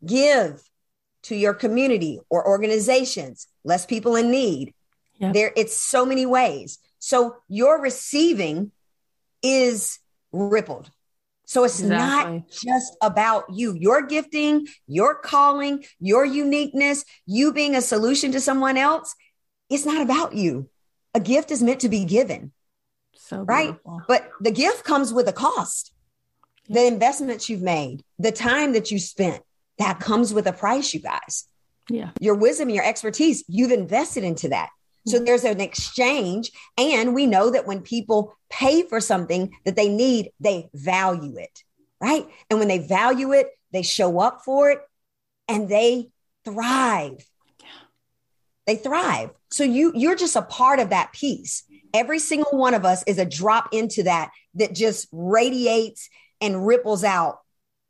give 0.04 0.62
to 1.24 1.34
your 1.34 1.54
community 1.54 2.20
or 2.28 2.46
organizations, 2.46 3.48
less 3.64 3.86
people 3.86 4.16
in 4.16 4.30
need. 4.30 4.74
Yep. 5.18 5.34
There, 5.34 5.52
it's 5.56 5.76
so 5.76 6.06
many 6.06 6.26
ways. 6.26 6.78
So 6.98 7.36
your 7.48 7.80
receiving 7.80 8.70
is 9.42 9.98
rippled. 10.32 10.90
So 11.48 11.64
it's 11.64 11.80
exactly. 11.80 12.40
not 12.40 12.50
just 12.50 12.94
about 13.00 13.46
you, 13.54 13.74
your 13.74 14.02
gifting, 14.02 14.66
your 14.86 15.14
calling, 15.14 15.82
your 15.98 16.26
uniqueness, 16.26 17.06
you 17.24 17.54
being 17.54 17.74
a 17.74 17.80
solution 17.80 18.32
to 18.32 18.40
someone 18.40 18.76
else. 18.76 19.14
It's 19.70 19.86
not 19.86 20.02
about 20.02 20.34
you. 20.34 20.68
A 21.14 21.20
gift 21.20 21.50
is 21.50 21.62
meant 21.62 21.80
to 21.80 21.88
be 21.88 22.04
given. 22.04 22.52
So 23.14 23.44
right. 23.44 23.74
But 24.06 24.30
the 24.42 24.50
gift 24.50 24.84
comes 24.84 25.10
with 25.10 25.26
a 25.26 25.32
cost. 25.32 25.94
The 26.68 26.86
investments 26.86 27.48
you've 27.48 27.62
made, 27.62 28.04
the 28.18 28.30
time 28.30 28.74
that 28.74 28.90
you 28.90 28.98
spent, 28.98 29.42
that 29.78 30.00
comes 30.00 30.34
with 30.34 30.46
a 30.46 30.52
price, 30.52 30.92
you 30.92 31.00
guys. 31.00 31.46
Yeah. 31.88 32.10
Your 32.20 32.34
wisdom, 32.34 32.68
your 32.68 32.84
expertise, 32.84 33.42
you've 33.48 33.72
invested 33.72 34.22
into 34.22 34.50
that. 34.50 34.68
So 35.08 35.16
mm-hmm. 35.16 35.24
there's 35.24 35.44
an 35.44 35.60
exchange. 35.60 36.52
And 36.76 37.14
we 37.14 37.26
know 37.26 37.50
that 37.50 37.66
when 37.66 37.82
people 37.82 38.36
pay 38.50 38.82
for 38.82 39.00
something 39.00 39.54
that 39.64 39.76
they 39.76 39.88
need, 39.88 40.30
they 40.40 40.70
value 40.74 41.36
it. 41.36 41.62
Right. 42.00 42.26
And 42.48 42.58
when 42.58 42.68
they 42.68 42.78
value 42.78 43.32
it, 43.32 43.48
they 43.72 43.82
show 43.82 44.20
up 44.20 44.42
for 44.44 44.70
it 44.70 44.80
and 45.48 45.68
they 45.68 46.10
thrive. 46.44 47.26
They 48.66 48.76
thrive. 48.76 49.30
So 49.50 49.64
you 49.64 49.92
you're 49.94 50.14
just 50.14 50.36
a 50.36 50.42
part 50.42 50.78
of 50.78 50.90
that 50.90 51.12
piece. 51.12 51.64
Every 51.94 52.18
single 52.18 52.58
one 52.58 52.74
of 52.74 52.84
us 52.84 53.02
is 53.06 53.18
a 53.18 53.24
drop 53.24 53.72
into 53.72 54.04
that 54.04 54.30
that 54.54 54.74
just 54.74 55.08
radiates 55.10 56.08
and 56.40 56.66
ripples 56.66 57.02
out 57.02 57.38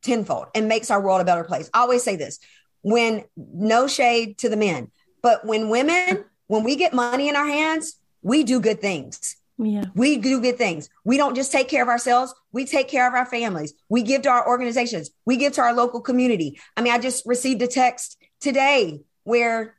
tenfold 0.03 0.47
and 0.55 0.69
makes 0.69 0.91
our 0.91 1.01
world 1.01 1.21
a 1.21 1.25
better 1.25 1.45
place. 1.45 1.69
I 1.75 1.81
always 1.81 2.03
say 2.03 2.17
this 2.17 2.39
when 2.83 3.25
no 3.37 3.89
shade 3.89 4.39
to 4.39 4.49
the 4.49 4.57
men, 4.57 4.91
but 5.23 5.45
when 5.45 5.69
women, 5.69 6.25
when 6.49 6.65
we 6.65 6.77
get 6.77 6.93
money 6.93 7.29
in 7.29 7.37
our 7.37 7.47
hands, 7.47 7.95
we 8.23 8.43
do 8.43 8.61
good 8.61 8.81
things. 8.81 9.37
Yeah. 9.59 9.85
We 9.95 10.19
do 10.19 10.41
good 10.41 10.57
things. 10.57 10.89
We 11.05 11.17
don't 11.17 11.35
just 11.35 11.51
take 11.51 11.69
care 11.69 11.83
of 11.83 11.89
ourselves, 11.89 12.35
we 12.53 12.65
take 12.65 12.89
care 12.89 13.09
of 13.09 13.15
our 13.15 13.27
families. 13.27 13.75
We 13.89 14.03
give 14.03 14.23
to 14.23 14.31
our 14.31 14.49
organizations, 14.49 15.11
we 15.25 15.37
give 15.37 15.53
to 15.55 15.63
our 15.63 15.75
local 15.75 16.01
community. 16.01 16.61
I 16.77 16.83
mean, 16.83 16.93
I 16.93 16.99
just 16.99 17.25
received 17.27 17.63
a 17.63 17.67
text 17.67 18.19
today 18.41 19.01
where 19.25 19.75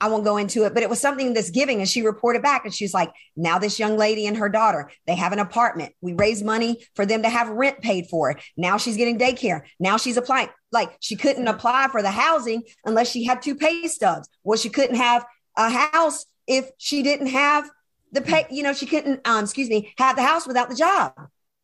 I 0.00 0.08
won't 0.08 0.24
go 0.24 0.36
into 0.36 0.64
it, 0.64 0.74
but 0.74 0.82
it 0.82 0.90
was 0.90 1.00
something 1.00 1.32
that's 1.32 1.50
giving. 1.50 1.78
And 1.78 1.88
she 1.88 2.02
reported 2.02 2.42
back 2.42 2.64
and 2.64 2.74
she's 2.74 2.92
like, 2.92 3.12
now 3.36 3.58
this 3.58 3.78
young 3.78 3.96
lady 3.96 4.26
and 4.26 4.36
her 4.36 4.48
daughter, 4.48 4.90
they 5.06 5.14
have 5.14 5.32
an 5.32 5.38
apartment. 5.38 5.94
We 6.00 6.12
raise 6.14 6.42
money 6.42 6.84
for 6.94 7.06
them 7.06 7.22
to 7.22 7.28
have 7.28 7.48
rent 7.48 7.80
paid 7.80 8.08
for. 8.08 8.38
Now 8.56 8.76
she's 8.76 8.96
getting 8.96 9.18
daycare. 9.18 9.62
Now 9.78 9.96
she's 9.96 10.16
applying. 10.16 10.48
Like 10.72 10.96
she 11.00 11.16
couldn't 11.16 11.46
apply 11.46 11.88
for 11.90 12.02
the 12.02 12.10
housing 12.10 12.64
unless 12.84 13.10
she 13.10 13.24
had 13.24 13.40
two 13.40 13.54
pay 13.54 13.86
stubs. 13.86 14.28
Well, 14.42 14.58
she 14.58 14.68
couldn't 14.68 14.96
have 14.96 15.24
a 15.56 15.70
house 15.70 16.26
if 16.46 16.70
she 16.78 17.02
didn't 17.02 17.28
have 17.28 17.70
the 18.12 18.20
pay, 18.20 18.46
you 18.50 18.62
know, 18.62 18.72
she 18.72 18.86
couldn't, 18.86 19.26
um, 19.26 19.44
excuse 19.44 19.68
me, 19.68 19.92
have 19.98 20.16
the 20.16 20.22
house 20.22 20.46
without 20.46 20.68
the 20.68 20.76
job. 20.76 21.12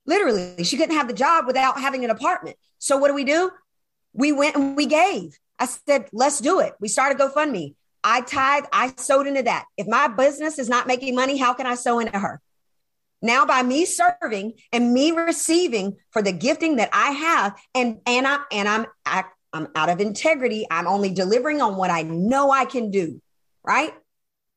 Literally, 0.07 0.64
she 0.64 0.76
couldn't 0.76 0.97
have 0.97 1.09
the 1.09 1.14
job 1.14 1.47
without 1.47 1.80
having 1.80 2.05
an 2.05 2.11
apartment. 2.11 2.57
So 2.78 2.97
what 2.97 3.09
do 3.09 3.14
we 3.14 3.24
do? 3.24 3.51
We 4.12 4.32
went 4.32 4.57
and 4.57 4.76
we 4.76 4.86
gave. 4.86 5.38
I 5.59 5.66
said, 5.66 6.09
let's 6.12 6.41
do 6.41 6.61
it. 6.61 6.72
We 6.80 6.88
started 6.88 7.18
GoFundMe. 7.18 7.74
I 8.03 8.22
tithe, 8.22 8.64
I 8.72 8.93
sowed 8.97 9.26
into 9.26 9.43
that. 9.43 9.66
If 9.76 9.86
my 9.86 10.09
business 10.09 10.59
is 10.59 10.68
not 10.68 10.86
making 10.86 11.14
money, 11.14 11.36
how 11.36 11.53
can 11.53 11.66
I 11.66 11.74
sow 11.74 11.99
into 11.99 12.18
her? 12.18 12.41
Now, 13.22 13.45
by 13.45 13.62
me 13.62 13.84
serving 13.84 14.55
and 14.72 14.95
me 14.95 15.11
receiving 15.12 15.97
for 16.11 16.22
the 16.22 16.32
gifting 16.32 16.76
that 16.76 16.88
I 16.93 17.11
have, 17.11 17.61
and 17.74 18.01
and 18.07 18.26
I 18.26 18.38
and 18.51 18.66
I'm 18.66 18.86
I, 19.05 19.24
I'm 19.53 19.68
out 19.76 19.91
of 19.91 20.01
integrity. 20.01 20.66
I'm 20.70 20.86
only 20.86 21.11
delivering 21.11 21.61
on 21.61 21.76
what 21.76 21.91
I 21.91 22.01
know 22.03 22.51
I 22.51 22.64
can 22.64 22.91
do, 22.91 23.20
right? 23.64 23.92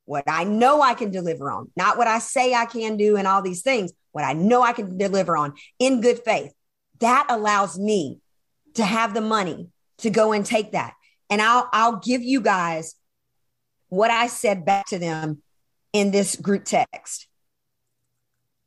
What 0.05 0.25
I 0.27 0.43
know 0.43 0.81
I 0.81 0.93
can 0.93 1.11
deliver 1.11 1.49
on, 1.49 1.71
not 1.75 1.97
what 1.97 2.07
I 2.07 2.19
say 2.19 2.53
I 2.53 2.65
can 2.65 2.97
do, 2.97 3.15
and 3.15 3.27
all 3.27 3.41
these 3.41 3.61
things. 3.61 3.93
What 4.11 4.23
I 4.23 4.33
know 4.33 4.61
I 4.61 4.73
can 4.73 4.97
deliver 4.97 5.37
on 5.37 5.53
in 5.79 6.01
good 6.01 6.19
faith. 6.19 6.53
That 6.99 7.25
allows 7.29 7.79
me 7.79 8.19
to 8.75 8.83
have 8.83 9.13
the 9.13 9.21
money 9.21 9.69
to 9.99 10.09
go 10.09 10.33
and 10.33 10.45
take 10.45 10.73
that. 10.73 10.93
And 11.29 11.41
I'll 11.41 11.69
I'll 11.71 11.97
give 11.97 12.21
you 12.21 12.41
guys 12.41 12.95
what 13.89 14.11
I 14.11 14.27
said 14.27 14.65
back 14.65 14.87
to 14.87 14.99
them 14.99 15.41
in 15.93 16.11
this 16.11 16.35
group 16.35 16.65
text. 16.65 17.27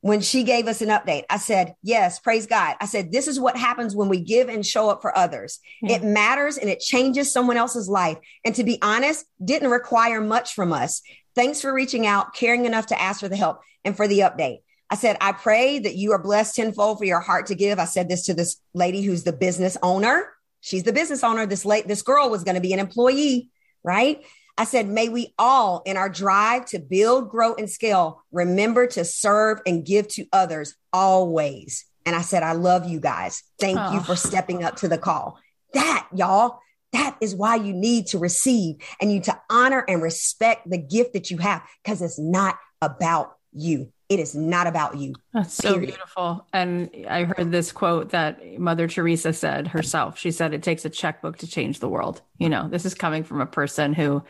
When 0.06 0.20
she 0.20 0.44
gave 0.44 0.68
us 0.68 0.82
an 0.82 0.90
update, 0.90 1.24
I 1.28 1.38
said, 1.38 1.74
Yes, 1.82 2.20
praise 2.20 2.46
God. 2.46 2.76
I 2.80 2.86
said, 2.86 3.10
This 3.10 3.26
is 3.26 3.40
what 3.40 3.56
happens 3.56 3.96
when 3.96 4.08
we 4.08 4.20
give 4.20 4.48
and 4.48 4.64
show 4.64 4.88
up 4.88 5.02
for 5.02 5.18
others. 5.18 5.58
Mm-hmm. 5.82 5.94
It 5.94 6.04
matters 6.04 6.58
and 6.58 6.70
it 6.70 6.78
changes 6.78 7.32
someone 7.32 7.56
else's 7.56 7.88
life. 7.88 8.16
And 8.44 8.54
to 8.54 8.62
be 8.62 8.78
honest, 8.82 9.26
didn't 9.44 9.68
require 9.68 10.20
much 10.20 10.54
from 10.54 10.72
us. 10.72 11.02
Thanks 11.34 11.60
for 11.60 11.74
reaching 11.74 12.06
out, 12.06 12.34
caring 12.34 12.66
enough 12.66 12.86
to 12.86 13.02
ask 13.02 13.18
for 13.18 13.28
the 13.28 13.34
help 13.34 13.58
and 13.84 13.96
for 13.96 14.06
the 14.06 14.20
update. 14.20 14.58
I 14.88 14.94
said, 14.94 15.16
I 15.20 15.32
pray 15.32 15.80
that 15.80 15.96
you 15.96 16.12
are 16.12 16.22
blessed 16.22 16.54
tenfold 16.54 16.98
for 16.98 17.04
your 17.04 17.18
heart 17.18 17.46
to 17.46 17.56
give. 17.56 17.80
I 17.80 17.84
said 17.84 18.08
this 18.08 18.26
to 18.26 18.34
this 18.34 18.60
lady 18.74 19.02
who's 19.02 19.24
the 19.24 19.32
business 19.32 19.76
owner. 19.82 20.32
She's 20.60 20.84
the 20.84 20.92
business 20.92 21.24
owner. 21.24 21.46
This 21.46 21.64
late, 21.64 21.88
this 21.88 22.02
girl 22.02 22.30
was 22.30 22.44
going 22.44 22.54
to 22.54 22.60
be 22.60 22.72
an 22.72 22.78
employee, 22.78 23.50
right? 23.82 24.24
I 24.58 24.64
said, 24.64 24.88
may 24.88 25.08
we 25.08 25.34
all, 25.38 25.82
in 25.84 25.96
our 25.96 26.08
drive 26.08 26.66
to 26.66 26.78
build, 26.78 27.28
grow, 27.28 27.54
and 27.54 27.68
scale, 27.68 28.22
remember 28.32 28.86
to 28.88 29.04
serve 29.04 29.60
and 29.66 29.84
give 29.84 30.08
to 30.08 30.26
others 30.32 30.74
always. 30.92 31.84
And 32.06 32.16
I 32.16 32.22
said, 32.22 32.42
I 32.42 32.52
love 32.52 32.88
you 32.88 33.00
guys. 33.00 33.42
Thank 33.60 33.78
oh. 33.78 33.94
you 33.94 34.00
for 34.00 34.16
stepping 34.16 34.64
up 34.64 34.76
to 34.76 34.88
the 34.88 34.96
call. 34.96 35.38
That, 35.74 36.06
y'all, 36.14 36.60
that 36.92 37.16
is 37.20 37.34
why 37.34 37.56
you 37.56 37.74
need 37.74 38.06
to 38.08 38.18
receive 38.18 38.76
and 39.00 39.12
you 39.12 39.20
to 39.22 39.38
honor 39.50 39.84
and 39.86 40.02
respect 40.02 40.70
the 40.70 40.78
gift 40.78 41.12
that 41.12 41.30
you 41.30 41.38
have 41.38 41.62
because 41.82 42.00
it's 42.00 42.18
not 42.18 42.56
about 42.80 43.36
you. 43.52 43.92
It 44.08 44.20
is 44.20 44.36
not 44.36 44.68
about 44.68 44.96
you. 44.96 45.14
That's 45.34 45.54
so 45.54 45.78
beautiful. 45.78 46.46
And 46.52 46.90
I 47.08 47.24
heard 47.24 47.50
this 47.50 47.72
quote 47.72 48.10
that 48.10 48.58
Mother 48.58 48.86
Teresa 48.86 49.32
said 49.32 49.66
herself. 49.66 50.16
She 50.16 50.30
said, 50.30 50.54
It 50.54 50.62
takes 50.62 50.84
a 50.84 50.90
checkbook 50.90 51.38
to 51.38 51.48
change 51.48 51.80
the 51.80 51.88
world. 51.88 52.22
You 52.38 52.48
know, 52.48 52.68
this 52.68 52.84
is 52.84 52.94
coming 52.94 53.24
from 53.24 53.40
a 53.40 53.46
person 53.46 53.92
who 53.92 54.22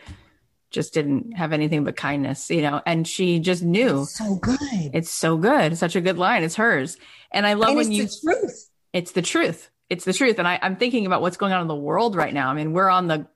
just 0.71 0.93
didn't 0.93 1.33
have 1.33 1.53
anything 1.53 1.83
but 1.83 1.95
kindness, 1.95 2.49
you 2.49 2.61
know, 2.61 2.81
and 2.85 3.07
she 3.07 3.39
just 3.39 3.63
knew. 3.63 4.01
It's 4.01 4.17
so 4.17 4.35
good. 4.35 4.57
It's 4.93 5.11
so 5.11 5.37
good. 5.37 5.71
It's 5.71 5.79
such 5.79 5.95
a 5.95 6.01
good 6.01 6.17
line. 6.17 6.43
It's 6.43 6.55
hers. 6.55 6.97
And 7.31 7.45
I 7.45 7.53
love 7.53 7.69
and 7.69 7.77
when 7.77 7.91
you. 7.91 8.03
It's 8.03 8.19
the 8.19 8.31
truth. 8.31 8.69
It's 8.93 9.11
the 9.11 9.21
truth. 9.21 9.69
It's 9.89 10.05
the 10.05 10.13
truth. 10.13 10.39
And 10.39 10.47
I, 10.47 10.59
I'm 10.61 10.75
thinking 10.75 11.05
about 11.05 11.21
what's 11.21 11.37
going 11.37 11.53
on 11.53 11.61
in 11.61 11.67
the 11.67 11.75
world 11.75 12.15
right 12.15 12.33
now. 12.33 12.49
I 12.49 12.53
mean, 12.53 12.73
we're 12.73 12.89
on 12.89 13.07
the, 13.07 13.27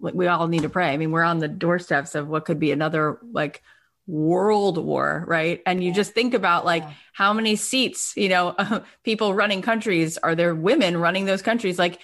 we 0.00 0.26
all 0.26 0.48
need 0.48 0.62
to 0.62 0.68
pray. 0.68 0.88
I 0.88 0.96
mean, 0.96 1.12
we're 1.12 1.22
on 1.22 1.38
the 1.38 1.48
doorsteps 1.48 2.14
of 2.14 2.28
what 2.28 2.44
could 2.44 2.58
be 2.58 2.72
another 2.72 3.18
like 3.32 3.62
world 4.06 4.78
war, 4.78 5.24
right? 5.26 5.62
And 5.66 5.82
you 5.82 5.92
just 5.92 6.12
think 6.12 6.34
about 6.34 6.64
like 6.64 6.82
yeah. 6.82 6.92
how 7.12 7.32
many 7.32 7.56
seats, 7.56 8.12
you 8.16 8.28
know, 8.28 8.48
uh, 8.50 8.80
people 9.04 9.34
running 9.34 9.62
countries 9.62 10.18
are 10.18 10.34
there 10.34 10.54
women 10.54 10.96
running 10.96 11.24
those 11.24 11.42
countries 11.42 11.78
like 11.78 12.00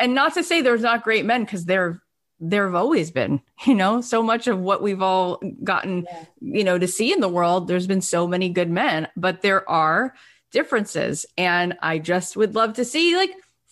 and 0.00 0.14
not 0.14 0.34
to 0.34 0.42
say 0.42 0.60
there's 0.60 0.82
not 0.82 1.04
great 1.04 1.24
men 1.24 1.44
because 1.44 1.64
there 1.64 2.02
there 2.42 2.64
have 2.64 2.74
always 2.74 3.10
been, 3.10 3.42
you 3.66 3.74
know, 3.74 4.00
so 4.00 4.22
much 4.22 4.46
of 4.46 4.58
what 4.58 4.82
we've 4.82 5.02
all 5.02 5.40
gotten, 5.62 6.06
yeah. 6.10 6.24
you 6.40 6.64
know, 6.64 6.78
to 6.78 6.88
see 6.88 7.12
in 7.12 7.20
the 7.20 7.28
world, 7.28 7.68
there's 7.68 7.86
been 7.86 8.00
so 8.00 8.26
many 8.26 8.48
good 8.48 8.70
men, 8.70 9.08
but 9.16 9.42
there 9.42 9.68
are 9.68 10.14
differences 10.50 11.26
and 11.38 11.76
I 11.80 11.98
just 11.98 12.36
would 12.36 12.54
love 12.54 12.74
to 12.74 12.84
see 12.84 13.16
like 13.16 13.30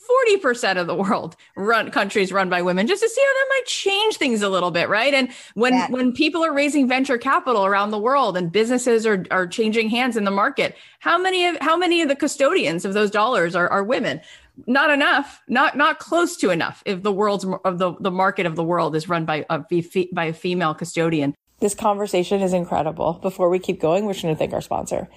40% 0.09 0.79
of 0.81 0.87
the 0.87 0.95
world 0.95 1.37
run 1.57 1.91
countries 1.91 2.33
run 2.33 2.49
by 2.49 2.63
women 2.63 2.87
just 2.87 3.03
to 3.03 3.09
see 3.09 3.21
how 3.21 3.33
that 3.33 3.47
might 3.51 3.67
change 3.67 4.17
things 4.17 4.43
a 4.43 4.49
little 4.49 4.71
bit 4.71 4.89
right? 4.89 5.15
And 5.15 5.31
when 5.55 5.75
yeah. 5.75 5.89
when 5.91 6.13
people 6.13 6.45
are 6.45 6.53
raising 6.53 6.89
venture 6.89 7.19
capital 7.19 7.67
around 7.67 7.91
the 7.91 7.99
world 7.99 8.37
and 8.37 8.51
businesses 8.51 9.07
are 9.07 9.25
are 9.31 9.47
changing 9.47 9.89
hands 9.89 10.17
in 10.17 10.25
the 10.25 10.31
market 10.31 10.77
how 11.01 11.19
many 11.19 11.47
of 11.47 11.57
how 11.61 11.77
many 11.77 12.03
of 12.03 12.09
the 12.09 12.17
custodians 12.17 12.85
of 12.85 12.95
those 12.95 13.11
dollars 13.11 13.55
are, 13.55 13.69
are 13.69 13.85
women? 13.85 14.21
Not 14.67 14.91
enough 14.91 15.41
not 15.49 15.77
not 15.77 15.99
close 15.99 16.37
to 16.39 16.51
enough 16.51 16.83
if 16.85 17.03
the 17.03 17.13
world's 17.13 17.47
of 17.65 17.79
the 17.79 17.95
the 18.01 18.11
market 18.11 18.47
of 18.47 18.57
the 18.57 18.65
world 18.65 18.97
is 18.97 19.09
run 19.09 19.25
by 19.25 19.47
a 19.51 19.61
by 20.13 20.25
a 20.27 20.33
female 20.33 20.75
custodian. 20.75 21.35
This 21.61 21.75
conversation 21.75 22.41
is 22.41 22.53
incredible. 22.53 23.15
Before 23.15 23.49
we 23.49 23.59
keep 23.59 23.81
going 23.81 24.05
we're 24.05 24.15
going 24.15 24.35
to 24.35 24.37
thank 24.37 24.53
our 24.53 24.61
sponsor 24.61 25.09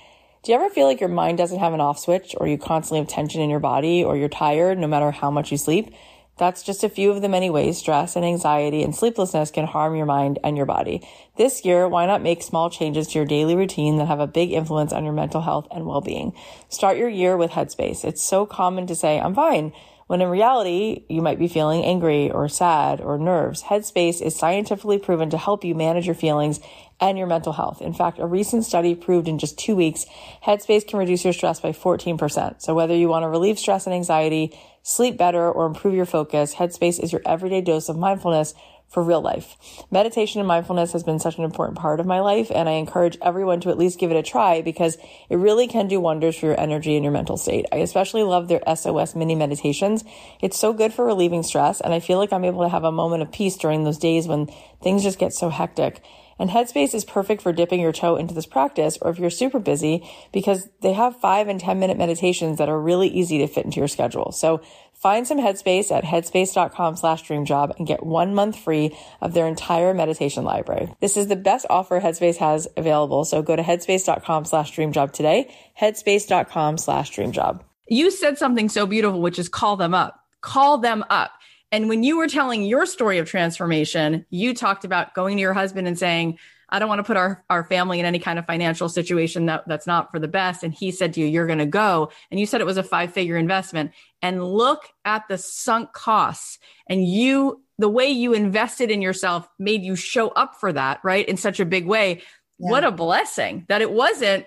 do 0.44 0.52
you 0.52 0.58
ever 0.58 0.70
feel 0.70 0.88
like 0.88 1.00
your 1.00 1.10
mind 1.10 1.38
doesn't 1.38 1.60
have 1.60 1.74
an 1.74 1.82
off 1.82 2.00
switch 2.00 2.34
or 2.38 2.48
you 2.48 2.58
constantly 2.58 3.00
have 3.00 3.08
tension 3.08 3.42
in 3.42 3.50
your 3.50 3.60
body 3.60 4.04
or 4.04 4.18
you're 4.18 4.28
tired 4.28 4.80
no 4.80 4.88
matter 4.88 5.12
how 5.12 5.30
much 5.30 5.52
you 5.52 5.58
sleep? 5.58 5.94
That's 6.40 6.64
just 6.64 6.84
a 6.84 6.90
few 6.90 7.12
of 7.12 7.22
the 7.22 7.30
many 7.30 7.52
ways 7.52 7.78
stress 7.78 8.16
and 8.16 8.26
anxiety 8.26 8.82
and 8.82 8.96
sleeplessness 8.96 9.52
can 9.52 9.68
harm 9.68 9.96
your 9.96 10.08
mind 10.08 10.40
and 10.44 10.58
your 10.58 10.66
body. 10.66 11.08
This 11.38 11.64
year, 11.64 11.88
why 11.88 12.08
not 12.08 12.24
make 12.24 12.42
small 12.42 12.72
changes 12.72 13.10
to 13.10 13.20
your 13.20 13.28
daily 13.28 13.56
routine 13.56 13.98
that 13.98 14.08
have 14.08 14.20
a 14.20 14.26
big 14.26 14.52
influence 14.52 14.92
on 14.92 15.04
your 15.04 15.14
mental 15.14 15.42
health 15.42 15.68
and 15.70 15.86
well-being? 15.86 16.34
Start 16.70 16.98
your 16.98 17.10
year 17.10 17.38
with 17.38 17.52
Headspace. 17.52 18.04
It's 18.04 18.24
so 18.24 18.48
common 18.48 18.88
to 18.88 18.96
say, 18.96 19.20
I'm 19.20 19.36
fine 19.36 19.74
when 20.12 20.20
in 20.20 20.28
reality, 20.28 21.06
you 21.08 21.22
might 21.22 21.40
be 21.40 21.48
feeling 21.48 21.86
angry 21.86 22.30
or 22.30 22.50
sad 22.50 23.00
or 23.00 23.18
nerves. 23.18 23.64
Headspace 23.64 24.22
is 24.22 24.36
scientifically 24.36 24.98
proven 24.98 25.30
to 25.30 25.38
help 25.38 25.64
you 25.64 25.74
manage 25.74 26.06
your 26.06 26.16
feelings 26.16 26.60
and 27.02 27.18
your 27.18 27.28
mental 27.28 27.52
health. 27.52 27.82
In 27.82 27.94
fact, 27.94 28.20
a 28.20 28.26
recent 28.26 28.64
study 28.64 28.96
proved 28.96 29.28
in 29.28 29.40
just 29.40 29.58
two 29.58 29.76
weeks, 29.76 30.06
Headspace 30.46 30.88
can 30.88 31.00
reduce 31.00 31.24
your 31.24 31.34
stress 31.34 31.60
by 31.60 31.72
14%. 31.72 32.62
So 32.62 32.76
whether 32.76 32.96
you 32.96 33.10
want 33.10 33.24
to 33.24 33.30
relieve 33.30 33.60
stress 33.60 33.88
and 33.88 33.94
anxiety, 33.94 34.58
sleep 34.84 35.18
better, 35.18 35.52
or 35.52 35.66
improve 35.66 35.96
your 35.96 36.06
focus, 36.06 36.56
Headspace 36.56 37.04
is 37.04 37.12
your 37.12 37.22
everyday 37.26 37.62
dose 37.62 37.90
of 37.90 37.98
mindfulness 37.98 38.54
for 38.92 39.02
real 39.02 39.22
life. 39.22 39.56
Meditation 39.90 40.42
and 40.42 40.48
mindfulness 40.48 40.92
has 40.92 41.04
been 41.04 41.18
such 41.18 41.38
an 41.38 41.46
important 41.46 41.78
part 41.78 42.02
of 42.02 42.06
my 42.06 42.20
life, 42.20 42.52
and 42.54 42.68
I 42.68 42.74
encourage 42.74 43.18
everyone 43.22 43.62
to 43.62 43.70
at 43.70 43.78
least 43.78 44.00
give 44.00 44.12
it 44.12 44.18
a 44.18 44.24
try 44.24 44.62
because 44.62 44.98
it 45.30 45.38
really 45.38 45.68
can 45.68 45.88
do 45.88 46.02
wonders 46.02 46.38
for 46.38 46.48
your 46.48 46.60
energy 46.60 46.96
and 46.96 47.04
your 47.04 47.14
mental 47.14 47.38
state. 47.38 47.66
I 47.72 47.78
especially 47.78 48.24
love 48.24 48.50
their 48.50 48.62
SOS 48.76 49.16
mini 49.16 49.34
meditations. 49.34 50.04
It's 50.42 50.60
so 50.60 50.74
good 50.74 50.94
for 50.94 51.06
relieving 51.06 51.44
stress, 51.44 51.80
and 51.80 51.94
I 51.94 52.02
feel 52.02 52.18
like 52.18 52.34
I'm 52.34 52.44
able 52.44 52.64
to 52.64 52.70
have 52.70 52.84
a 52.84 52.92
moment 52.92 53.22
of 53.22 53.32
peace 53.32 53.56
during 53.56 53.86
those 53.86 53.98
days 53.98 54.28
when 54.28 54.48
things 54.84 55.04
just 55.04 55.20
get 55.20 55.32
so 55.32 55.50
hectic. 55.50 56.04
And 56.42 56.50
Headspace 56.50 56.96
is 56.96 57.06
perfect 57.06 57.44
for 57.44 57.54
dipping 57.54 57.80
your 57.80 57.92
toe 57.92 58.16
into 58.16 58.34
this 58.34 58.48
practice 58.48 58.98
or 59.00 59.12
if 59.12 59.20
you're 59.20 59.30
super 59.30 59.60
busy 59.60 60.04
because 60.34 60.68
they 60.82 60.94
have 60.94 61.22
five 61.22 61.48
and 61.48 61.60
10 61.60 61.80
minute 61.80 62.00
meditations 62.00 62.58
that 62.58 62.68
are 62.68 62.82
really 62.82 63.10
easy 63.10 63.38
to 63.38 63.48
fit 63.48 63.64
into 63.64 63.78
your 63.78 63.88
schedule. 63.88 64.32
So 64.32 64.60
find 64.96 65.28
some 65.28 65.38
Headspace 65.38 65.96
at 65.96 66.04
headspace.com 66.04 66.96
slash 66.96 67.24
dreamjob 67.26 67.78
and 67.78 67.86
get 67.86 68.04
one 68.04 68.34
month 68.34 68.58
free 68.58 68.98
of 69.22 69.36
their 69.36 69.46
entire 69.46 69.94
meditation 69.94 70.44
library. 70.44 70.92
This 71.00 71.16
is 71.16 71.28
the 71.28 71.36
best 71.36 71.68
offer 71.70 72.02
Headspace 72.02 72.38
has 72.38 72.68
available. 72.76 73.24
So 73.24 73.44
go 73.44 73.56
to 73.56 73.62
headspace.com 73.62 74.46
slash 74.46 74.76
dreamjob 74.76 75.12
today, 75.12 75.56
headspace.com 75.80 76.80
slash 76.80 77.16
dreamjob. 77.16 77.62
You 77.88 78.10
said 78.10 78.40
something 78.40 78.68
so 78.68 78.88
beautiful, 78.88 79.22
which 79.22 79.38
is 79.38 79.48
call 79.48 79.78
them 79.78 79.94
up. 79.94 80.20
Call 80.42 80.80
them 80.80 81.06
up. 81.12 81.34
And 81.72 81.88
when 81.88 82.04
you 82.04 82.18
were 82.18 82.28
telling 82.28 82.64
your 82.64 82.86
story 82.86 83.18
of 83.18 83.30
transformation, 83.30 84.26
you 84.30 84.54
talked 84.54 84.84
about 84.84 85.14
going 85.14 85.38
to 85.38 85.42
your 85.42 85.54
husband 85.54 85.88
and 85.88 85.98
saying, 85.98 86.38
I 86.72 86.80
don't 86.80 86.90
want 86.90 87.00
to 87.00 87.04
put 87.04 87.18
our, 87.18 87.44
our 87.50 87.64
family 87.66 88.00
in 88.00 88.06
any 88.06 88.20
kind 88.20 88.40
of 88.40 88.46
financial 88.46 88.88
situation 88.88 89.48
that, 89.48 89.68
that's 89.68 89.88
not 89.88 90.10
for 90.12 90.20
the 90.20 90.28
best. 90.28 90.64
And 90.64 90.74
he 90.74 90.92
said 90.92 91.14
to 91.14 91.20
you, 91.20 91.28
You're 91.28 91.48
going 91.48 91.60
to 91.60 91.66
go. 91.66 92.12
And 92.30 92.40
you 92.40 92.46
said 92.46 92.62
it 92.62 92.66
was 92.66 92.78
a 92.78 92.84
five 92.84 93.14
figure 93.14 93.38
investment. 93.38 93.92
And 94.22 94.44
look 94.44 94.88
at 95.04 95.28
the 95.28 95.38
sunk 95.38 95.92
costs. 95.92 96.60
And 96.88 97.06
you, 97.06 97.62
the 97.78 97.90
way 97.90 98.08
you 98.08 98.34
invested 98.34 98.90
in 98.90 99.02
yourself 99.02 99.48
made 99.60 99.84
you 99.84 99.96
show 99.96 100.30
up 100.30 100.56
for 100.60 100.72
that, 100.72 101.00
right? 101.04 101.28
In 101.28 101.36
such 101.38 101.60
a 101.60 101.66
big 101.66 101.86
way. 101.86 102.22
Yeah. 102.58 102.70
What 102.70 102.84
a 102.84 102.92
blessing 102.92 103.66
that 103.68 103.82
it 103.82 103.92
wasn't 103.92 104.46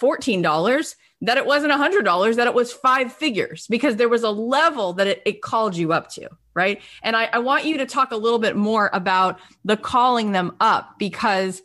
$14 0.00 0.94
that 1.22 1.38
it 1.38 1.46
wasn't 1.46 1.72
a 1.72 1.76
hundred 1.76 2.04
dollars, 2.04 2.36
that 2.36 2.46
it 2.46 2.54
was 2.54 2.72
five 2.72 3.12
figures 3.12 3.66
because 3.68 3.96
there 3.96 4.08
was 4.08 4.22
a 4.22 4.30
level 4.30 4.92
that 4.94 5.06
it, 5.06 5.22
it 5.24 5.42
called 5.42 5.76
you 5.76 5.92
up 5.92 6.10
to. 6.10 6.28
Right. 6.54 6.80
And 7.02 7.16
I, 7.16 7.28
I 7.32 7.38
want 7.38 7.64
you 7.64 7.78
to 7.78 7.86
talk 7.86 8.12
a 8.12 8.16
little 8.16 8.38
bit 8.38 8.56
more 8.56 8.90
about 8.92 9.38
the 9.64 9.76
calling 9.76 10.32
them 10.32 10.56
up 10.60 10.98
because 10.98 11.62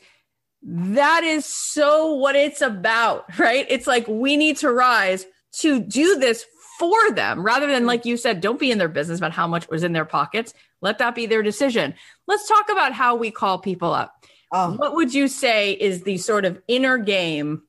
that 0.64 1.24
is 1.24 1.46
so 1.46 2.16
what 2.16 2.36
it's 2.36 2.62
about. 2.62 3.26
Right. 3.38 3.66
It's 3.70 3.88
like 3.88 4.08
we 4.08 4.38
need 4.38 4.58
to 4.58 4.72
rise 4.72 5.26
to 5.60 5.80
do 5.80 6.18
this 6.18 6.46
for 6.78 7.12
them 7.12 7.44
rather 7.44 7.68
than, 7.68 7.86
like 7.86 8.06
you 8.06 8.18
said, 8.18 8.42
don't 8.42 8.60
be 8.60 8.72
in 8.72 8.78
their 8.78 8.88
business 8.88 9.20
about 9.20 9.32
how 9.32 9.48
much 9.48 9.70
was 9.70 9.84
in 9.84 9.94
their 9.94 10.06
pockets. 10.06 10.54
Let 10.82 10.98
that 11.00 11.16
be 11.16 11.26
their 11.26 11.44
decision. 11.44 11.94
Let's 12.28 12.48
talk 12.48 12.70
about 12.70 12.94
how 12.94 13.16
we 13.16 13.32
call 13.32 13.60
people 13.60 13.94
up. 13.94 14.26
Oh. 14.52 14.74
What 14.74 14.96
would 14.96 15.14
you 15.14 15.28
say 15.28 15.74
is 15.74 16.04
the 16.04 16.18
sort 16.18 16.46
of 16.46 16.62
inner 16.68 16.98
game 16.98 17.64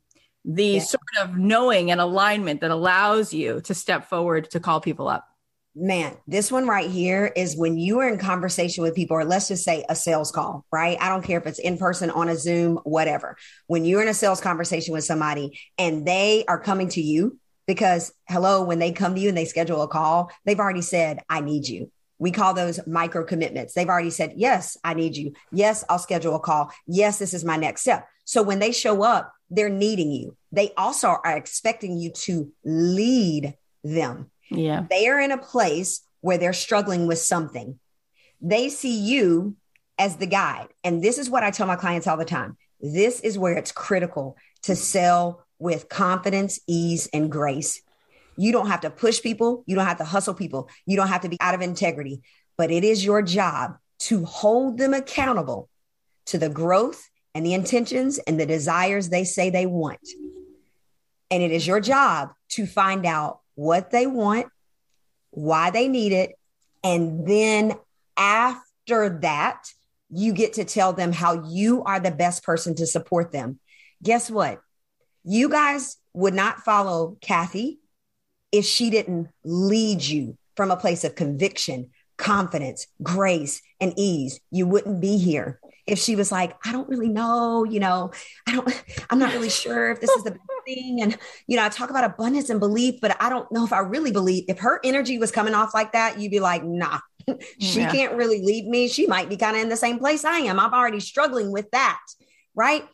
the 0.45 0.65
yeah. 0.65 0.81
sort 0.81 1.03
of 1.21 1.37
knowing 1.37 1.91
and 1.91 2.01
alignment 2.01 2.61
that 2.61 2.71
allows 2.71 3.33
you 3.33 3.61
to 3.63 3.75
step 3.75 4.09
forward 4.09 4.51
to 4.51 4.61
call 4.61 4.81
people 4.81 5.09
up? 5.09 5.27
Man, 5.75 6.15
this 6.27 6.53
one 6.53 6.67
right 6.67 6.91
here 6.91 7.33
is 7.35 7.57
when 7.57 7.79
you 7.79 8.01
are 8.01 8.09
in 8.09 8.19
conversation 8.19 8.83
with 8.83 8.95
people, 8.95 9.17
or 9.17 9.25
let's 9.25 9.49
just 9.49 9.65
say 9.65 9.87
a 9.89 9.97
sales 9.97 10.31
call, 10.31 10.67
right? 10.71 10.99
I 11.01 11.09
don't 11.09 11.25
care 11.25 11.39
if 11.39 11.47
it's 11.47 11.59
in 11.59 11.79
person, 11.79 12.11
on 12.11 12.29
a 12.29 12.37
Zoom, 12.37 12.77
whatever. 12.85 13.39
When 13.69 13.87
you're 13.87 14.03
in 14.03 14.09
a 14.09 14.15
sales 14.15 14.43
conversation 14.43 14.93
with 14.93 15.05
somebody 15.05 15.59
and 15.79 16.07
they 16.07 16.45
are 16.47 16.61
coming 16.61 16.89
to 16.91 17.01
you, 17.01 17.39
because 17.67 18.13
hello, 18.29 18.65
when 18.65 18.81
they 18.81 18.93
come 18.93 19.15
to 19.15 19.21
you 19.21 19.31
and 19.31 19.39
they 19.39 19.47
schedule 19.47 19.81
a 19.81 19.89
call, 19.89 20.31
they've 20.45 20.61
already 20.61 20.83
said, 20.83 21.21
I 21.31 21.41
need 21.41 21.67
you. 21.67 21.91
We 22.19 22.33
call 22.33 22.53
those 22.53 22.79
micro 22.87 23.25
commitments. 23.25 23.73
They've 23.73 23.89
already 23.89 24.11
said, 24.11 24.35
Yes, 24.37 24.77
I 24.85 24.95
need 24.95 25.17
you. 25.17 25.33
Yes, 25.51 25.85
I'll 25.89 25.99
schedule 25.99 26.37
a 26.37 26.41
call. 26.41 26.71
Yes, 26.87 27.19
this 27.19 27.35
is 27.35 27.45
my 27.45 27.57
next 27.57 27.81
step. 27.81 28.07
So 28.25 28.43
when 28.43 28.59
they 28.59 28.73
show 28.73 29.03
up, 29.03 29.33
they're 29.53 29.69
needing 29.69 30.11
you. 30.11 30.37
They 30.51 30.73
also 30.77 31.09
are 31.09 31.37
expecting 31.37 31.99
you 31.99 32.11
to 32.11 32.51
lead 32.65 33.55
them. 33.85 34.31
Yeah. 34.51 34.87
They 34.89 35.09
are 35.09 35.21
in 35.21 35.31
a 35.31 35.39
place 35.39 36.03
where 36.21 36.39
they're 36.39 36.53
struggling 36.53 37.07
with 37.07 37.19
something. 37.19 37.79
They 38.41 38.71
see 38.71 38.99
you 38.99 39.57
as 39.99 40.17
the 40.17 40.27
guide. 40.27 40.69
And 40.83 41.03
this 41.03 41.19
is 41.19 41.29
what 41.29 41.45
I 41.45 41.51
tell 41.51 41.67
my 41.67 41.77
clients 41.77 42.07
all 42.07 42.17
the 42.17 42.25
time. 42.25 42.57
This 42.81 43.21
is 43.21 43.39
where 43.39 43.57
it's 43.57 43.73
critical 43.73 44.37
to 44.63 44.75
sell 44.75 45.45
with 45.59 45.89
confidence, 45.89 46.59
ease, 46.67 47.09
and 47.13 47.31
grace. 47.31 47.83
You 48.37 48.53
don't 48.53 48.69
have 48.69 48.81
to 48.81 48.91
push 48.91 49.23
people. 49.23 49.63
You 49.67 49.77
don't 49.77 49.87
have 49.87 49.99
to 49.99 50.05
hustle 50.05 50.35
people. 50.35 50.69
You 50.87 50.97
don't 50.97 51.09
have 51.09 51.21
to 51.21 51.29
be 51.29 51.39
out 51.41 51.55
of 51.55 51.61
integrity, 51.61 52.23
but 52.57 52.71
it 52.71 52.85
is 52.85 53.05
your 53.05 53.23
job 53.23 53.77
to 54.01 54.25
hold 54.25 54.79
them 54.79 54.95
accountable 54.95 55.69
to 56.27 56.39
the 56.39 56.49
growth 56.49 57.09
and 57.35 57.45
the 57.47 57.55
intentions 57.55 58.19
and 58.19 58.39
the 58.39 58.47
desires 58.47 59.09
they 59.09 59.25
say 59.25 59.51
they 59.51 59.67
want. 59.67 60.07
And 61.31 61.43
it 61.43 61.51
is 61.51 61.67
your 61.67 61.81
job 61.81 62.31
to 62.51 62.67
find 62.67 63.07
out 63.07 63.41
what 63.55 63.91
they 63.91 64.07
want, 64.07 64.47
why 65.31 65.71
they 65.71 65.89
need 65.89 66.13
it. 66.13 66.33
And 66.85 67.27
then 67.27 67.75
after 68.17 69.19
that, 69.23 69.65
you 70.11 70.35
get 70.35 70.55
to 70.55 70.65
tell 70.65 70.93
them 70.93 71.13
how 71.13 71.45
you 71.49 71.83
are 71.85 71.99
the 71.99 72.11
best 72.11 72.45
person 72.45 72.75
to 72.75 72.87
support 72.87 73.33
them. 73.33 73.59
Guess 74.03 74.31
what? 74.31 74.61
You 75.25 75.49
guys 75.49 75.97
would 76.13 76.35
not 76.35 76.61
follow 76.61 77.17
Kathy 77.23 77.79
if 78.51 78.67
she 78.67 78.91
didn't 78.91 79.29
lead 79.43 80.03
you 80.03 80.37
from 80.55 80.71
a 80.71 80.77
place 80.77 81.05
of 81.05 81.15
conviction, 81.15 81.91
confidence, 82.19 82.87
grace, 83.03 83.63
and 83.81 83.95
ease. 83.97 84.39
You 84.51 84.67
wouldn't 84.67 85.01
be 85.01 85.17
here 85.17 85.61
if 85.87 85.99
she 85.99 86.15
was 86.15 86.31
like, 86.31 86.57
I 86.65 86.73
don't 86.73 86.89
really 86.89 87.09
know, 87.09 87.65
you 87.65 87.81
know, 87.81 88.13
I 88.47 88.55
don't, 88.55 88.85
I'm 89.11 89.19
not 89.19 89.33
really 89.33 89.51
sure 89.51 89.91
if 89.91 90.01
this 90.01 90.11
is 90.11 90.23
the 90.23 90.31
best 90.31 90.43
thing. 90.65 91.03
And, 91.03 91.19
you 91.47 91.57
know, 91.57 91.65
I 91.65 91.69
talk 91.69 91.91
about 91.91 92.05
abundance 92.05 92.51
and 92.51 92.61
belief, 92.61 93.01
but 93.01 93.17
I 93.21 93.29
don't 93.29 93.51
know 93.51 93.65
if 93.65 93.73
I 93.73 93.81
really 93.81 94.13
believe. 94.13 94.45
If 94.49 94.61
her 94.61 94.81
energy 94.85 95.19
was 95.19 95.33
coming 95.33 95.55
off 95.55 95.75
like 95.75 95.93
that, 95.93 96.21
you'd 96.21 96.31
be 96.31 96.41
like, 96.41 96.63
nah, 96.65 97.01
she 97.59 97.81
yeah. 97.81 97.91
can't 97.91 98.15
really 98.15 98.43
lead 98.43 98.67
me. 98.67 98.89
She 98.89 99.07
might 99.07 99.29
be 99.29 99.37
kind 99.37 99.57
of 99.57 99.63
in 99.63 99.69
the 99.69 99.77
same 99.77 99.99
place 99.99 100.25
I 100.25 100.39
am. 100.39 100.61
I'm 100.61 100.73
already 100.73 101.01
struggling 101.01 101.51
with 101.51 101.71
that. 101.73 102.01
Right. 102.55 102.87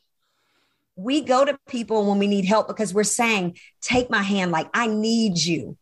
We 0.96 1.20
go 1.20 1.44
to 1.44 1.58
people 1.68 2.06
when 2.06 2.18
we 2.18 2.26
need 2.26 2.44
help 2.46 2.68
because 2.68 2.94
we're 2.94 3.04
saying, 3.04 3.58
take 3.82 4.10
my 4.10 4.22
hand, 4.22 4.50
like, 4.50 4.68
I 4.72 4.86
need 4.86 5.38
you. 5.38 5.76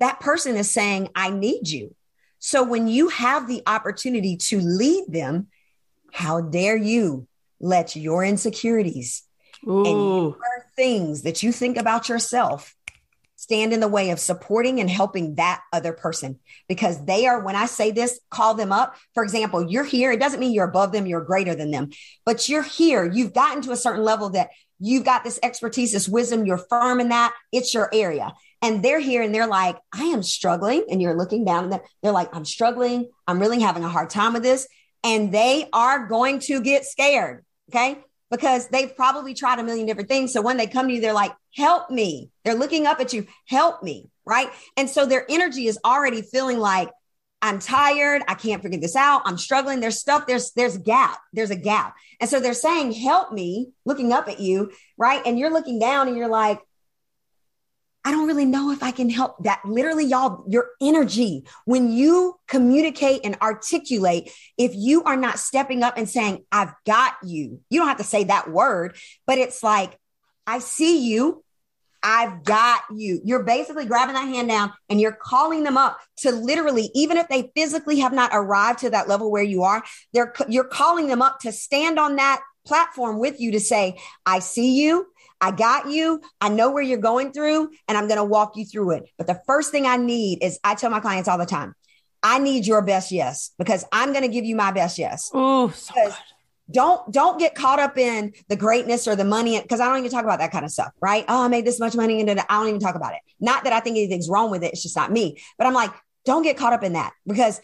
That 0.00 0.20
person 0.20 0.56
is 0.56 0.70
saying, 0.70 1.08
I 1.14 1.30
need 1.30 1.68
you. 1.68 1.94
So 2.38 2.62
when 2.62 2.86
you 2.86 3.08
have 3.08 3.48
the 3.48 3.62
opportunity 3.66 4.36
to 4.36 4.60
lead 4.60 5.06
them, 5.08 5.48
how 6.12 6.40
dare 6.40 6.76
you 6.76 7.26
let 7.60 7.96
your 7.96 8.24
insecurities 8.24 9.22
Ooh. 9.66 9.84
and 9.84 9.96
your 9.96 10.66
things 10.76 11.22
that 11.22 11.42
you 11.42 11.52
think 11.52 11.76
about 11.76 12.08
yourself 12.08 12.74
stand 13.38 13.72
in 13.72 13.78
the 13.78 13.88
way 13.88 14.10
of 14.10 14.18
supporting 14.18 14.80
and 14.80 14.90
helping 14.90 15.36
that 15.36 15.62
other 15.72 15.92
person. 15.92 16.38
Because 16.68 17.04
they 17.04 17.26
are 17.26 17.42
when 17.42 17.56
i 17.56 17.66
say 17.66 17.90
this 17.90 18.20
call 18.30 18.54
them 18.54 18.72
up. 18.72 18.96
For 19.14 19.22
example 19.22 19.70
you're 19.70 19.84
here. 19.84 20.12
It 20.12 20.20
doesn't 20.20 20.40
mean 20.40 20.52
you're 20.52 20.68
above 20.68 20.92
them 20.92 21.06
you're 21.06 21.24
greater 21.24 21.54
than 21.54 21.70
them. 21.70 21.90
But 22.26 22.48
you're 22.48 22.62
here. 22.62 23.10
You've 23.10 23.32
gotten 23.32 23.62
to 23.62 23.72
a 23.72 23.76
certain 23.76 24.04
level 24.04 24.30
that 24.30 24.50
you've 24.80 25.04
got 25.04 25.24
this 25.24 25.38
expertise 25.42 25.92
this 25.92 26.08
wisdom. 26.08 26.46
You're 26.46 26.58
firm 26.58 27.00
in 27.00 27.10
that. 27.10 27.34
It's 27.52 27.72
your 27.72 27.88
area. 27.92 28.34
And 28.60 28.84
they're 28.84 28.98
here 28.98 29.22
and 29.22 29.32
they're 29.32 29.46
like 29.46 29.78
i 29.94 30.04
am 30.04 30.24
struggling. 30.24 30.84
And 30.90 31.00
you're 31.00 31.16
looking 31.16 31.44
down 31.44 31.72
and 31.72 31.80
they're 32.02 32.12
like 32.12 32.34
i'm 32.34 32.44
struggling. 32.44 33.08
I'm 33.26 33.38
really 33.38 33.60
having 33.60 33.84
a 33.84 33.88
hard 33.88 34.10
time 34.10 34.32
with 34.32 34.42
this 34.42 34.66
and 35.04 35.32
they 35.32 35.68
are 35.72 36.06
going 36.06 36.40
to 36.40 36.60
get 36.60 36.84
scared. 36.84 37.44
Okay. 37.70 37.98
Because 38.30 38.68
they've 38.68 38.94
probably 38.94 39.32
tried 39.32 39.58
a 39.58 39.62
million 39.62 39.86
different 39.86 40.08
things. 40.08 40.32
So 40.32 40.42
when 40.42 40.58
they 40.58 40.66
come 40.66 40.88
to 40.88 40.94
you, 40.94 41.00
they're 41.00 41.14
like, 41.14 41.32
help 41.54 41.90
me. 41.90 42.30
They're 42.44 42.54
looking 42.54 42.86
up 42.86 43.00
at 43.00 43.14
you, 43.14 43.26
help 43.46 43.82
me. 43.82 44.10
Right. 44.26 44.50
And 44.76 44.90
so 44.90 45.06
their 45.06 45.24
energy 45.30 45.66
is 45.66 45.78
already 45.84 46.20
feeling 46.20 46.58
like, 46.58 46.90
I'm 47.40 47.60
tired. 47.60 48.22
I 48.26 48.34
can't 48.34 48.62
figure 48.62 48.80
this 48.80 48.96
out. 48.96 49.22
I'm 49.24 49.38
struggling. 49.38 49.80
There's 49.80 50.00
stuff. 50.00 50.26
There's 50.26 50.50
there's 50.52 50.76
gap. 50.76 51.20
There's 51.32 51.50
a 51.50 51.56
gap. 51.56 51.94
And 52.20 52.28
so 52.28 52.40
they're 52.40 52.52
saying, 52.52 52.92
"Help 52.92 53.32
me," 53.32 53.70
looking 53.84 54.12
up 54.12 54.28
at 54.28 54.40
you, 54.40 54.72
right? 54.96 55.22
And 55.24 55.38
you're 55.38 55.52
looking 55.52 55.78
down 55.78 56.08
and 56.08 56.16
you're 56.16 56.28
like, 56.28 56.58
I 58.04 58.10
don't 58.10 58.26
really 58.26 58.44
know 58.44 58.70
if 58.70 58.82
I 58.82 58.90
can 58.90 59.10
help 59.10 59.42
that. 59.44 59.60
Literally, 59.64 60.04
y'all, 60.04 60.44
your 60.48 60.68
energy, 60.80 61.44
when 61.64 61.90
you 61.90 62.38
communicate 62.46 63.20
and 63.24 63.36
articulate, 63.42 64.30
if 64.56 64.72
you 64.74 65.02
are 65.04 65.16
not 65.16 65.38
stepping 65.38 65.82
up 65.82 65.98
and 65.98 66.08
saying, 66.08 66.44
I've 66.50 66.72
got 66.86 67.14
you, 67.22 67.60
you 67.68 67.80
don't 67.80 67.88
have 67.88 67.98
to 67.98 68.04
say 68.04 68.24
that 68.24 68.50
word, 68.50 68.96
but 69.26 69.38
it's 69.38 69.62
like, 69.62 69.98
I 70.46 70.60
see 70.60 71.10
you. 71.10 71.44
I've 72.02 72.44
got 72.44 72.82
you. 72.94 73.20
You're 73.24 73.42
basically 73.42 73.84
grabbing 73.84 74.14
that 74.14 74.28
hand 74.28 74.48
down 74.48 74.72
and 74.88 75.00
you're 75.00 75.12
calling 75.12 75.64
them 75.64 75.76
up 75.76 75.98
to 76.18 76.30
literally, 76.30 76.90
even 76.94 77.16
if 77.16 77.28
they 77.28 77.50
physically 77.56 77.98
have 77.98 78.12
not 78.12 78.30
arrived 78.32 78.78
to 78.80 78.90
that 78.90 79.08
level 79.08 79.30
where 79.30 79.42
you 79.42 79.64
are, 79.64 79.82
they're, 80.14 80.32
you're 80.48 80.64
calling 80.64 81.08
them 81.08 81.20
up 81.20 81.40
to 81.40 81.52
stand 81.52 81.98
on 81.98 82.16
that 82.16 82.40
platform 82.64 83.18
with 83.18 83.40
you 83.40 83.52
to 83.52 83.60
say, 83.60 83.98
I 84.24 84.38
see 84.38 84.80
you. 84.80 85.08
I 85.40 85.50
got 85.50 85.90
you. 85.90 86.20
I 86.40 86.48
know 86.48 86.70
where 86.70 86.82
you're 86.82 86.98
going 86.98 87.32
through 87.32 87.70
and 87.86 87.96
I'm 87.96 88.08
going 88.08 88.18
to 88.18 88.24
walk 88.24 88.56
you 88.56 88.64
through 88.64 88.92
it. 88.92 89.08
But 89.16 89.26
the 89.26 89.40
first 89.46 89.70
thing 89.70 89.86
I 89.86 89.96
need 89.96 90.42
is 90.42 90.58
I 90.64 90.74
tell 90.74 90.90
my 90.90 91.00
clients 91.00 91.28
all 91.28 91.38
the 91.38 91.46
time, 91.46 91.74
I 92.22 92.38
need 92.38 92.66
your 92.66 92.82
best 92.82 93.12
yes 93.12 93.52
because 93.58 93.84
I'm 93.92 94.12
going 94.12 94.24
to 94.24 94.28
give 94.28 94.44
you 94.44 94.56
my 94.56 94.72
best 94.72 94.98
yes. 94.98 95.30
Oh, 95.32 95.68
so 95.70 95.94
good 95.94 96.12
don't 96.70 97.10
don't 97.12 97.38
get 97.38 97.54
caught 97.54 97.78
up 97.78 97.96
in 97.96 98.32
the 98.48 98.56
greatness 98.56 99.08
or 99.08 99.16
the 99.16 99.24
money 99.24 99.60
because 99.60 99.80
I 99.80 99.86
don't 99.86 99.98
even 99.98 100.10
talk 100.10 100.24
about 100.24 100.38
that 100.40 100.52
kind 100.52 100.64
of 100.64 100.70
stuff, 100.70 100.92
right? 101.00 101.24
Oh, 101.28 101.44
I 101.44 101.48
made 101.48 101.64
this 101.64 101.80
much 101.80 101.94
money 101.96 102.20
and 102.20 102.30
I 102.30 102.44
don't 102.48 102.68
even 102.68 102.80
talk 102.80 102.94
about 102.94 103.14
it. 103.14 103.20
Not 103.40 103.64
that 103.64 103.72
I 103.72 103.80
think 103.80 103.96
anything's 103.96 104.28
wrong 104.28 104.50
with 104.50 104.62
it, 104.62 104.72
it's 104.72 104.82
just 104.82 104.96
not 104.96 105.10
me. 105.10 105.40
But 105.56 105.66
I'm 105.66 105.74
like, 105.74 105.92
don't 106.24 106.42
get 106.42 106.56
caught 106.56 106.72
up 106.72 106.82
in 106.82 106.92
that 106.92 107.12
because 107.26 107.60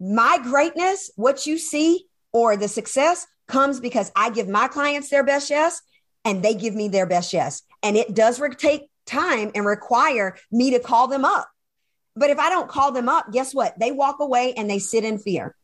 my 0.00 0.38
greatness, 0.42 1.10
what 1.16 1.46
you 1.46 1.58
see 1.58 2.06
or 2.32 2.56
the 2.56 2.68
success 2.68 3.26
comes 3.48 3.80
because 3.80 4.12
I 4.14 4.30
give 4.30 4.48
my 4.48 4.68
clients 4.68 5.10
their 5.10 5.24
best 5.24 5.50
yes 5.50 5.80
and 6.24 6.42
they 6.42 6.54
give 6.54 6.74
me 6.74 6.88
their 6.88 7.06
best 7.06 7.32
yes. 7.32 7.62
And 7.82 7.96
it 7.96 8.14
does 8.14 8.40
re- 8.40 8.54
take 8.54 8.88
time 9.06 9.50
and 9.54 9.66
require 9.66 10.36
me 10.50 10.70
to 10.72 10.78
call 10.78 11.08
them 11.08 11.24
up. 11.24 11.48
But 12.16 12.30
if 12.30 12.38
I 12.38 12.48
don't 12.48 12.68
call 12.68 12.92
them 12.92 13.08
up, 13.08 13.32
guess 13.32 13.54
what? 13.54 13.78
They 13.78 13.92
walk 13.92 14.20
away 14.20 14.54
and 14.54 14.70
they 14.70 14.78
sit 14.78 15.04
in 15.04 15.18
fear 15.18 15.54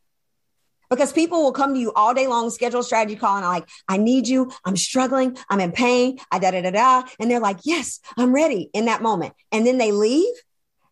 because 0.91 1.13
people 1.13 1.41
will 1.41 1.53
come 1.53 1.73
to 1.73 1.79
you 1.79 1.93
all 1.93 2.13
day 2.13 2.27
long, 2.27 2.49
schedule 2.49 2.83
strategy 2.83 3.15
call, 3.15 3.37
and 3.37 3.45
I'm 3.45 3.51
like, 3.51 3.69
I 3.87 3.97
need 3.97 4.27
you. 4.27 4.51
I'm 4.65 4.75
struggling. 4.75 5.37
I'm 5.49 5.61
in 5.61 5.71
pain. 5.71 6.19
I 6.31 6.37
da 6.37 6.51
da 6.51 6.61
da 6.61 6.71
da. 6.71 7.03
And 7.19 7.31
they're 7.31 7.39
like, 7.39 7.59
yes, 7.63 8.01
I'm 8.17 8.35
ready 8.35 8.69
in 8.73 8.85
that 8.85 9.01
moment. 9.01 9.33
And 9.51 9.65
then 9.65 9.77
they 9.77 9.93
leave. 9.93 10.33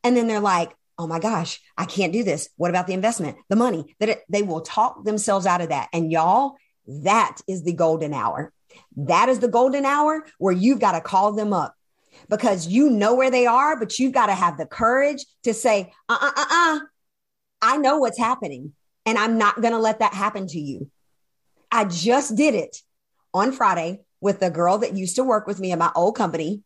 And 0.03 0.15
then 0.15 0.27
they're 0.27 0.39
like, 0.39 0.73
oh 0.97 1.05
my 1.05 1.19
gosh, 1.19 1.59
I 1.77 1.85
can't 1.85 2.13
do 2.13 2.23
this. 2.23 2.49
What 2.55 2.69
about 2.69 2.87
the 2.87 2.93
investment, 2.93 3.37
the 3.49 3.57
money 3.57 3.95
that 3.99 4.19
they 4.29 4.41
will 4.41 4.61
talk 4.61 5.03
themselves 5.03 5.45
out 5.45 5.61
of 5.61 5.69
that. 5.69 5.89
And 5.91 6.11
y'all, 6.11 6.55
that 6.87 7.37
is 7.47 7.63
the 7.63 7.73
golden 7.73 8.13
hour. 8.13 8.53
That 8.95 9.29
is 9.29 9.39
the 9.39 9.47
golden 9.47 9.85
hour 9.85 10.25
where 10.37 10.53
you've 10.53 10.79
got 10.79 10.93
to 10.93 11.01
call 11.01 11.33
them 11.33 11.53
up 11.53 11.75
because 12.29 12.67
you 12.67 12.89
know 12.89 13.15
where 13.15 13.31
they 13.31 13.45
are, 13.45 13.77
but 13.77 13.97
you've 13.99 14.13
got 14.13 14.27
to 14.27 14.35
have 14.35 14.57
the 14.57 14.65
courage 14.65 15.25
to 15.43 15.53
say, 15.53 15.93
uh 16.07 16.17
uh 16.19 16.31
uh 16.35 16.45
uh, 16.49 16.79
I 17.61 17.77
know 17.77 17.99
what's 17.99 18.17
happening. 18.17 18.73
And 19.05 19.17
I'm 19.17 19.37
not 19.37 19.61
going 19.61 19.73
to 19.73 19.79
let 19.79 19.99
that 19.99 20.13
happen 20.13 20.47
to 20.47 20.59
you. 20.59 20.89
I 21.71 21.85
just 21.85 22.35
did 22.35 22.53
it 22.53 22.77
on 23.33 23.51
Friday 23.51 24.01
with 24.21 24.39
the 24.39 24.49
girl 24.49 24.79
that 24.79 24.95
used 24.95 25.15
to 25.15 25.23
work 25.23 25.47
with 25.47 25.59
me 25.59 25.71
at 25.71 25.79
my 25.79 25.91
old 25.95 26.15
company. 26.15 26.61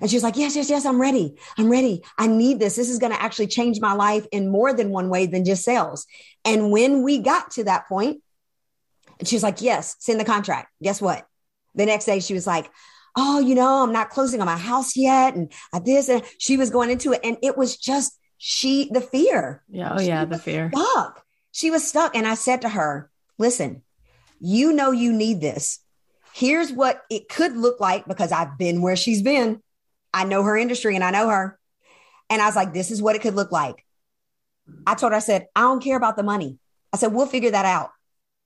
And 0.00 0.10
she's 0.10 0.22
like, 0.22 0.36
Yes, 0.36 0.56
yes, 0.56 0.70
yes, 0.70 0.86
I'm 0.86 1.00
ready. 1.00 1.36
I'm 1.58 1.70
ready. 1.70 2.02
I 2.16 2.26
need 2.26 2.58
this. 2.58 2.76
This 2.76 2.88
is 2.88 2.98
going 2.98 3.12
to 3.12 3.20
actually 3.20 3.48
change 3.48 3.80
my 3.80 3.92
life 3.92 4.26
in 4.32 4.50
more 4.50 4.72
than 4.72 4.90
one 4.90 5.10
way 5.10 5.26
than 5.26 5.44
just 5.44 5.62
sales. 5.62 6.06
And 6.44 6.70
when 6.70 7.02
we 7.02 7.18
got 7.18 7.50
to 7.52 7.64
that 7.64 7.86
point, 7.86 8.22
and 9.18 9.28
she's 9.28 9.42
like, 9.42 9.60
Yes, 9.60 9.96
send 9.98 10.18
the 10.18 10.24
contract. 10.24 10.72
Guess 10.82 11.02
what? 11.02 11.26
The 11.74 11.86
next 11.86 12.04
day 12.04 12.20
she 12.20 12.34
was 12.34 12.46
like, 12.46 12.70
Oh, 13.16 13.38
you 13.38 13.54
know, 13.54 13.82
I'm 13.82 13.92
not 13.92 14.10
closing 14.10 14.40
on 14.40 14.46
my 14.46 14.56
house 14.56 14.96
yet. 14.96 15.34
And 15.34 15.52
this, 15.84 16.08
and 16.08 16.22
she 16.38 16.56
was 16.56 16.70
going 16.70 16.90
into 16.90 17.12
it. 17.12 17.20
And 17.22 17.36
it 17.42 17.56
was 17.56 17.76
just 17.76 18.18
she, 18.38 18.90
the 18.90 19.00
fear. 19.00 19.62
Yeah. 19.68 19.94
Oh, 19.96 20.00
yeah. 20.00 20.24
The 20.24 20.38
fear. 20.38 20.70
Fuck. 20.74 21.24
She 21.52 21.70
was 21.70 21.86
stuck. 21.86 22.16
And 22.16 22.26
I 22.26 22.34
said 22.34 22.62
to 22.62 22.68
her, 22.68 23.08
listen, 23.38 23.82
you 24.40 24.72
know, 24.72 24.90
you 24.90 25.12
need 25.12 25.40
this. 25.40 25.78
Here's 26.32 26.72
what 26.72 27.02
it 27.08 27.28
could 27.28 27.56
look 27.56 27.78
like 27.78 28.06
because 28.06 28.32
I've 28.32 28.58
been 28.58 28.82
where 28.82 28.96
she's 28.96 29.22
been. 29.22 29.62
I 30.12 30.24
know 30.24 30.42
her 30.42 30.56
industry 30.56 30.96
and 30.96 31.04
I 31.04 31.12
know 31.12 31.28
her. 31.28 31.58
And 32.28 32.42
I 32.42 32.46
was 32.46 32.56
like, 32.56 32.72
this 32.72 32.90
is 32.90 33.00
what 33.00 33.14
it 33.14 33.22
could 33.22 33.36
look 33.36 33.52
like. 33.52 33.84
I 34.86 34.94
told 34.94 35.12
her, 35.12 35.16
I 35.16 35.20
said, 35.20 35.46
I 35.54 35.60
don't 35.60 35.82
care 35.82 35.96
about 35.96 36.16
the 36.16 36.22
money. 36.22 36.58
I 36.92 36.96
said, 36.96 37.12
we'll 37.12 37.26
figure 37.26 37.52
that 37.52 37.64
out. 37.64 37.90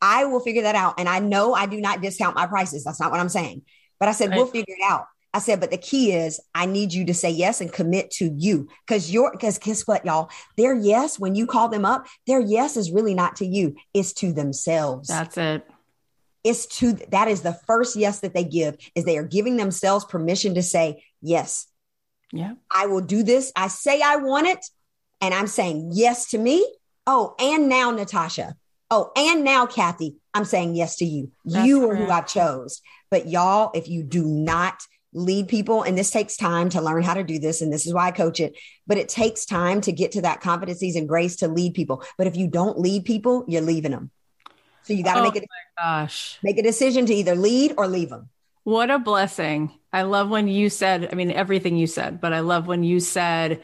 I 0.01 0.25
will 0.25 0.41
figure 0.41 0.63
that 0.63 0.75
out. 0.75 0.95
And 0.99 1.09
I 1.09 1.19
know 1.19 1.55
I 1.55 1.67
do 1.67 1.81
not 1.81 2.01
discount 2.01 2.37
my 2.37 2.47
prices. 2.47 2.85
That's 2.85 3.01
not 3.01 3.11
what 3.11 3.21
I'm 3.21 3.29
saying. 3.29 3.63
But 3.99 4.09
I 4.09 4.13
said, 4.13 4.31
right. 4.31 4.37
we'll 4.37 4.47
figure 4.47 4.75
it 4.79 4.85
out. 4.85 5.07
I 5.35 5.41
said, 5.41 5.61
but 5.61 5.71
the 5.71 5.79
key 5.79 6.13
is 6.13 6.41
I 6.55 6.67
need 6.67 6.93
you 6.93 7.05
to 7.07 7.15
say 7.15 7.31
yes 7.31 7.61
and 7.61 7.73
commit 7.73 8.11
to 8.13 8.33
you. 8.35 8.69
Cause 8.87 9.11
you're, 9.11 9.31
cause 9.33 9.59
guess 9.59 9.87
what, 9.87 10.07
y'all? 10.07 10.31
Their 10.57 10.75
yes, 10.75 11.19
when 11.19 11.35
you 11.35 11.47
call 11.47 11.69
them 11.69 11.85
up, 11.85 12.07
their 12.27 12.41
yes 12.41 12.77
is 12.77 12.91
really 12.91 13.15
not 13.15 13.37
to 13.37 13.47
you, 13.47 13.77
it's 13.93 14.13
to 14.15 14.33
themselves. 14.33 15.09
That's 15.09 15.37
it. 15.37 15.67
It's 16.45 16.67
to, 16.79 16.95
that 17.11 17.29
is 17.29 17.43
the 17.43 17.53
first 17.67 17.95
yes 17.95 18.21
that 18.21 18.33
they 18.33 18.45
give 18.45 18.77
is 18.95 19.05
they 19.05 19.19
are 19.19 19.25
giving 19.25 19.57
themselves 19.57 20.05
permission 20.05 20.55
to 20.55 20.63
say, 20.63 21.05
yes. 21.21 21.67
Yeah. 22.33 22.55
I 22.75 22.87
will 22.87 23.01
do 23.01 23.23
this. 23.23 23.53
I 23.55 23.69
say 23.69 24.01
I 24.01 24.17
want 24.17 24.47
it. 24.47 24.65
And 25.21 25.35
I'm 25.35 25.47
saying 25.47 25.91
yes 25.93 26.31
to 26.31 26.39
me. 26.39 26.67
Oh, 27.07 27.35
and 27.39 27.69
now 27.69 27.91
Natasha. 27.91 28.55
Oh, 28.91 29.11
and 29.17 29.45
now 29.45 29.67
Kathy, 29.67 30.17
I'm 30.33 30.45
saying 30.45 30.75
yes 30.75 30.97
to 30.97 31.05
you. 31.05 31.31
That's 31.45 31.67
you 31.67 31.81
correct. 31.81 32.01
are 32.01 32.05
who 32.05 32.11
I 32.11 32.21
chose. 32.23 32.81
But 33.11 33.29
y'all, 33.29 33.71
if 33.75 33.89
you 33.89 34.03
do 34.03 34.25
not 34.25 34.83
lead 35.13 35.49
people 35.49 35.83
and 35.83 35.97
this 35.97 36.11
takes 36.11 36.37
time 36.37 36.69
to 36.69 36.83
learn 36.83 37.03
how 37.03 37.15
to 37.15 37.25
do 37.25 37.39
this 37.39 37.63
and 37.63 37.73
this 37.73 37.87
is 37.87 37.95
why 37.95 38.09
i 38.09 38.11
coach 38.11 38.41
it 38.41 38.57
but 38.87 38.99
it 38.99 39.09
takes 39.09 39.47
time 39.47 39.81
to 39.81 39.91
get 39.91 40.13
to 40.13 40.21
that 40.21 40.43
competencies 40.43 40.97
and 40.97 41.09
grace 41.09 41.37
to 41.37 41.49
lead 41.49 41.73
people 41.73 42.05
but 42.19 42.27
if 42.27 42.37
you 42.37 42.47
don't 42.47 42.79
lead 42.79 43.07
people 43.07 43.43
you're 43.49 43.63
leaving 43.63 43.93
them 43.93 44.11
so 44.83 44.93
you 44.93 45.03
got 45.03 45.15
to 45.15 45.21
oh 45.21 45.23
make 45.23 45.37
it 45.37 45.49
gosh 45.79 46.39
make 46.43 46.59
a 46.59 46.63
decision 46.63 47.07
to 47.07 47.15
either 47.15 47.35
lead 47.35 47.73
or 47.79 47.89
leave 47.89 48.11
them 48.11 48.29
what 48.65 48.91
a 48.91 48.99
blessing 48.99 49.73
i 49.95 50.03
love 50.03 50.29
when 50.29 50.47
you 50.47 50.69
said 50.69 51.09
i 51.11 51.15
mean 51.15 51.31
everything 51.31 51.77
you 51.77 51.87
said 51.87 52.21
but 52.21 52.35
i 52.35 52.41
love 52.41 52.67
when 52.67 52.83
you 52.83 53.01
said 53.01 53.63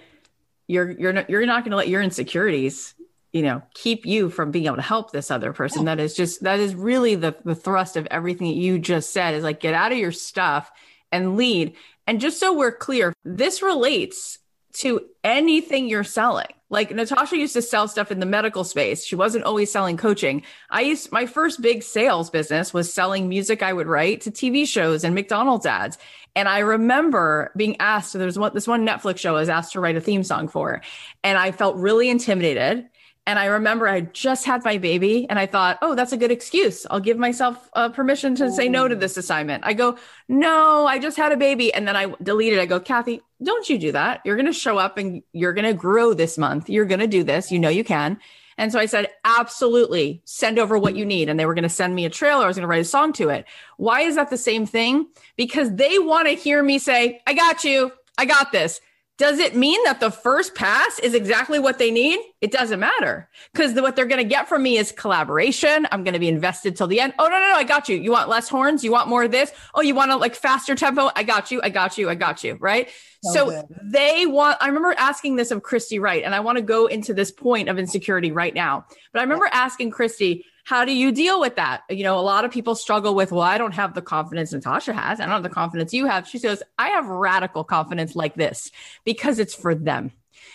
you're 0.66 0.90
you're 0.92 1.12
not 1.12 1.28
you're 1.28 1.44
not 1.44 1.62
going 1.62 1.72
to 1.72 1.76
let 1.76 1.88
your 1.88 2.00
insecurities 2.00 2.94
you 3.34 3.42
know 3.42 3.60
keep 3.74 4.06
you 4.06 4.30
from 4.30 4.50
being 4.50 4.64
able 4.64 4.76
to 4.76 4.82
help 4.82 5.10
this 5.10 5.30
other 5.30 5.52
person 5.52 5.84
that 5.84 6.00
is 6.00 6.14
just 6.14 6.42
that 6.44 6.58
is 6.58 6.74
really 6.74 7.14
the 7.14 7.36
the 7.44 7.54
thrust 7.54 7.96
of 7.98 8.06
everything 8.10 8.46
that 8.46 8.56
you 8.56 8.78
just 8.78 9.10
said 9.10 9.34
is 9.34 9.44
like 9.44 9.60
get 9.60 9.74
out 9.74 9.92
of 9.92 9.98
your 9.98 10.12
stuff 10.12 10.70
and 11.14 11.36
lead. 11.36 11.74
And 12.06 12.20
just 12.20 12.40
so 12.40 12.52
we're 12.52 12.72
clear, 12.72 13.14
this 13.24 13.62
relates 13.62 14.38
to 14.74 15.00
anything 15.22 15.88
you're 15.88 16.02
selling. 16.02 16.48
Like 16.68 16.90
Natasha 16.90 17.38
used 17.38 17.52
to 17.52 17.62
sell 17.62 17.86
stuff 17.86 18.10
in 18.10 18.18
the 18.18 18.26
medical 18.26 18.64
space. 18.64 19.04
She 19.04 19.14
wasn't 19.14 19.44
always 19.44 19.70
selling 19.70 19.96
coaching. 19.96 20.42
I 20.68 20.80
used 20.80 21.12
my 21.12 21.26
first 21.26 21.62
big 21.62 21.84
sales 21.84 22.30
business 22.30 22.74
was 22.74 22.92
selling 22.92 23.28
music 23.28 23.62
I 23.62 23.72
would 23.72 23.86
write 23.86 24.22
to 24.22 24.32
TV 24.32 24.66
shows 24.66 25.04
and 25.04 25.14
McDonald's 25.14 25.66
ads. 25.66 25.96
And 26.34 26.48
I 26.48 26.58
remember 26.58 27.52
being 27.56 27.76
asked, 27.78 28.12
there's 28.14 28.36
one 28.36 28.52
this 28.52 28.66
one 28.66 28.84
Netflix 28.84 29.18
show 29.18 29.36
I 29.36 29.40
was 29.40 29.48
asked 29.48 29.72
to 29.74 29.80
write 29.80 29.96
a 29.96 30.00
theme 30.00 30.24
song 30.24 30.48
for. 30.48 30.82
And 31.22 31.38
I 31.38 31.52
felt 31.52 31.76
really 31.76 32.10
intimidated 32.10 32.88
and 33.26 33.38
I 33.38 33.46
remember 33.46 33.88
I 33.88 34.02
just 34.02 34.44
had 34.44 34.64
my 34.64 34.76
baby 34.76 35.26
and 35.30 35.38
I 35.38 35.46
thought, 35.46 35.78
oh, 35.80 35.94
that's 35.94 36.12
a 36.12 36.16
good 36.16 36.30
excuse. 36.30 36.86
I'll 36.90 37.00
give 37.00 37.16
myself 37.16 37.70
uh, 37.72 37.88
permission 37.88 38.34
to 38.36 38.52
say 38.52 38.68
no 38.68 38.86
to 38.86 38.94
this 38.94 39.16
assignment. 39.16 39.64
I 39.64 39.72
go, 39.72 39.96
no, 40.28 40.86
I 40.86 40.98
just 40.98 41.16
had 41.16 41.32
a 41.32 41.36
baby. 41.36 41.72
And 41.72 41.88
then 41.88 41.96
I 41.96 42.14
deleted. 42.22 42.58
I 42.58 42.66
go, 42.66 42.80
Kathy, 42.80 43.22
don't 43.42 43.68
you 43.68 43.78
do 43.78 43.92
that. 43.92 44.20
You're 44.26 44.36
going 44.36 44.46
to 44.46 44.52
show 44.52 44.76
up 44.76 44.98
and 44.98 45.22
you're 45.32 45.54
going 45.54 45.64
to 45.64 45.72
grow 45.72 46.12
this 46.12 46.36
month. 46.36 46.68
You're 46.68 46.84
going 46.84 47.00
to 47.00 47.06
do 47.06 47.24
this. 47.24 47.50
You 47.50 47.58
know 47.58 47.70
you 47.70 47.82
can. 47.82 48.18
And 48.58 48.70
so 48.70 48.78
I 48.78 48.86
said, 48.86 49.08
absolutely 49.24 50.20
send 50.24 50.58
over 50.58 50.78
what 50.78 50.94
you 50.94 51.06
need. 51.06 51.30
And 51.30 51.40
they 51.40 51.46
were 51.46 51.54
going 51.54 51.64
to 51.64 51.68
send 51.70 51.94
me 51.94 52.04
a 52.04 52.10
trailer. 52.10 52.44
I 52.44 52.46
was 52.46 52.56
going 52.56 52.62
to 52.62 52.68
write 52.68 52.82
a 52.82 52.84
song 52.84 53.14
to 53.14 53.30
it. 53.30 53.46
Why 53.78 54.02
is 54.02 54.16
that 54.16 54.28
the 54.28 54.36
same 54.36 54.66
thing? 54.66 55.08
Because 55.36 55.74
they 55.74 55.98
want 55.98 56.28
to 56.28 56.34
hear 56.34 56.62
me 56.62 56.78
say, 56.78 57.22
I 57.26 57.32
got 57.32 57.64
you. 57.64 57.90
I 58.18 58.26
got 58.26 58.52
this. 58.52 58.80
Does 59.16 59.38
it 59.38 59.54
mean 59.54 59.80
that 59.84 60.00
the 60.00 60.10
first 60.10 60.56
pass 60.56 60.98
is 60.98 61.14
exactly 61.14 61.60
what 61.60 61.78
they 61.78 61.92
need? 61.92 62.18
It 62.40 62.50
doesn't 62.50 62.80
matter 62.80 63.28
because 63.52 63.72
what 63.74 63.94
they're 63.94 64.06
going 64.06 64.22
to 64.22 64.28
get 64.28 64.48
from 64.48 64.64
me 64.64 64.76
is 64.76 64.90
collaboration. 64.90 65.86
I'm 65.92 66.02
going 66.02 66.14
to 66.14 66.18
be 66.18 66.26
invested 66.26 66.74
till 66.74 66.88
the 66.88 66.98
end. 66.98 67.14
Oh, 67.20 67.28
no, 67.28 67.38
no, 67.38 67.48
no. 67.48 67.54
I 67.54 67.62
got 67.62 67.88
you. 67.88 67.96
You 67.96 68.10
want 68.10 68.28
less 68.28 68.48
horns? 68.48 68.82
You 68.82 68.90
want 68.90 69.08
more 69.08 69.22
of 69.22 69.30
this? 69.30 69.52
Oh, 69.72 69.82
you 69.82 69.94
want 69.94 70.10
a 70.10 70.16
like 70.16 70.34
faster 70.34 70.74
tempo? 70.74 71.10
I 71.14 71.22
got 71.22 71.52
you. 71.52 71.60
I 71.62 71.68
got 71.68 71.96
you. 71.96 72.10
I 72.10 72.16
got 72.16 72.42
you. 72.42 72.56
Right. 72.58 72.88
So, 73.22 73.50
so 73.50 73.68
they 73.84 74.26
want, 74.26 74.58
I 74.60 74.66
remember 74.66 74.94
asking 74.98 75.36
this 75.36 75.52
of 75.52 75.62
Christy 75.62 76.00
Wright, 76.00 76.24
and 76.24 76.34
I 76.34 76.40
want 76.40 76.58
to 76.58 76.62
go 76.62 76.86
into 76.86 77.14
this 77.14 77.30
point 77.30 77.68
of 77.68 77.78
insecurity 77.78 78.32
right 78.32 78.52
now. 78.52 78.84
But 79.12 79.20
I 79.20 79.22
remember 79.22 79.46
yeah. 79.46 79.60
asking 79.60 79.92
Christy, 79.92 80.44
how 80.64 80.84
do 80.84 80.92
you 80.92 81.12
deal 81.12 81.40
with 81.40 81.56
that? 81.56 81.82
You 81.90 82.04
know, 82.04 82.18
a 82.18 82.22
lot 82.22 82.44
of 82.44 82.50
people 82.50 82.74
struggle 82.74 83.14
with, 83.14 83.30
well, 83.30 83.42
I 83.42 83.58
don't 83.58 83.74
have 83.74 83.94
the 83.94 84.02
confidence 84.02 84.52
Natasha 84.52 84.94
has. 84.94 85.20
I 85.20 85.24
don't 85.24 85.32
have 85.32 85.42
the 85.42 85.50
confidence 85.50 85.92
you 85.92 86.06
have. 86.06 86.26
She 86.26 86.38
says, 86.38 86.62
I 86.78 86.88
have 86.88 87.06
radical 87.06 87.64
confidence 87.64 88.16
like 88.16 88.34
this 88.34 88.70
because 89.04 89.38
it's 89.38 89.54
for 89.54 89.74
them. 89.74 90.10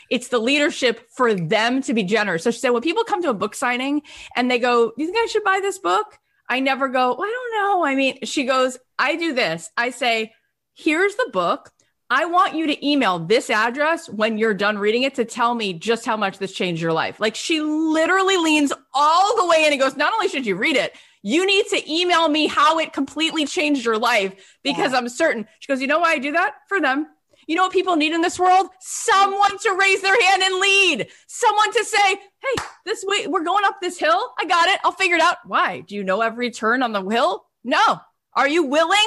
It's 0.09 0.29
the 0.29 0.39
leadership 0.39 1.09
for 1.11 1.33
them 1.33 1.81
to 1.83 1.93
be 1.93 2.03
generous. 2.03 2.43
So 2.43 2.51
she 2.51 2.59
said, 2.59 2.71
when 2.71 2.81
people 2.81 3.03
come 3.03 3.21
to 3.21 3.29
a 3.29 3.35
book 3.35 3.53
signing 3.53 4.01
and 4.35 4.49
they 4.49 4.57
go, 4.59 4.87
Do 4.87 4.93
you 4.97 5.05
think 5.05 5.17
I 5.17 5.27
should 5.27 5.43
buy 5.43 5.59
this 5.61 5.77
book? 5.77 6.17
I 6.49 6.59
never 6.59 6.87
go, 6.89 7.13
well, 7.13 7.27
I 7.27 7.31
don't 7.31 7.61
know. 7.61 7.85
I 7.85 7.93
mean, 7.93 8.25
she 8.25 8.45
goes, 8.45 8.79
I 8.97 9.15
do 9.15 9.33
this. 9.33 9.69
I 9.77 9.91
say, 9.91 10.33
here's 10.73 11.15
the 11.15 11.29
book. 11.31 11.71
I 12.11 12.25
want 12.25 12.55
you 12.55 12.65
to 12.65 12.87
email 12.87 13.19
this 13.19 13.49
address 13.51 14.09
when 14.09 14.37
you're 14.39 14.55
done 14.55 14.79
reading 14.79 15.03
it 15.03 15.13
to 15.15 15.25
tell 15.25 15.53
me 15.53 15.73
just 15.73 16.05
how 16.05 16.17
much 16.17 16.39
this 16.39 16.53
changed 16.53 16.81
your 16.81 16.93
life. 16.93 17.19
Like 17.19 17.35
she 17.35 17.61
literally 17.61 18.37
leans 18.37 18.73
all 18.93 19.37
the 19.37 19.45
way 19.45 19.65
in 19.65 19.71
and 19.71 19.79
goes, 19.79 19.95
Not 19.95 20.13
only 20.13 20.27
should 20.27 20.45
you 20.45 20.55
read 20.55 20.75
it, 20.75 20.95
you 21.21 21.45
need 21.45 21.67
to 21.67 21.91
email 21.91 22.27
me 22.27 22.47
how 22.47 22.79
it 22.79 22.93
completely 22.93 23.45
changed 23.45 23.85
your 23.85 23.97
life 23.97 24.57
because 24.63 24.93
yeah. 24.93 24.97
I'm 24.97 25.09
certain. 25.09 25.47
She 25.59 25.67
goes, 25.67 25.81
You 25.81 25.87
know 25.87 25.99
why 25.99 26.13
I 26.13 26.19
do 26.19 26.31
that? 26.31 26.55
For 26.67 26.81
them. 26.81 27.07
You 27.45 27.55
know 27.55 27.63
what 27.63 27.73
people 27.73 27.95
need 27.95 28.13
in 28.13 28.21
this 28.21 28.39
world? 28.39 28.67
Someone 28.79 29.57
to 29.57 29.77
raise 29.79 30.01
their 30.01 30.19
hand 30.23 30.43
and 30.43 30.59
lead. 30.59 31.07
Someone 31.25 31.73
to 31.73 31.83
say, 31.83 32.15
"Hey, 32.37 32.63
this 32.85 33.03
way 33.03 33.25
we're 33.25 33.43
going 33.43 33.65
up 33.65 33.77
this 33.81 33.97
hill. 33.97 34.21
I 34.37 34.45
got 34.45 34.69
it. 34.69 34.79
I'll 34.83 34.91
figure 34.91 35.15
it 35.15 35.21
out." 35.21 35.37
Why? 35.45 35.79
Do 35.79 35.95
you 35.95 36.03
know 36.03 36.21
every 36.21 36.51
turn 36.51 36.83
on 36.83 36.91
the 36.91 37.01
hill? 37.01 37.47
No. 37.63 38.01
Are 38.35 38.47
you 38.47 38.65
willing 38.65 38.97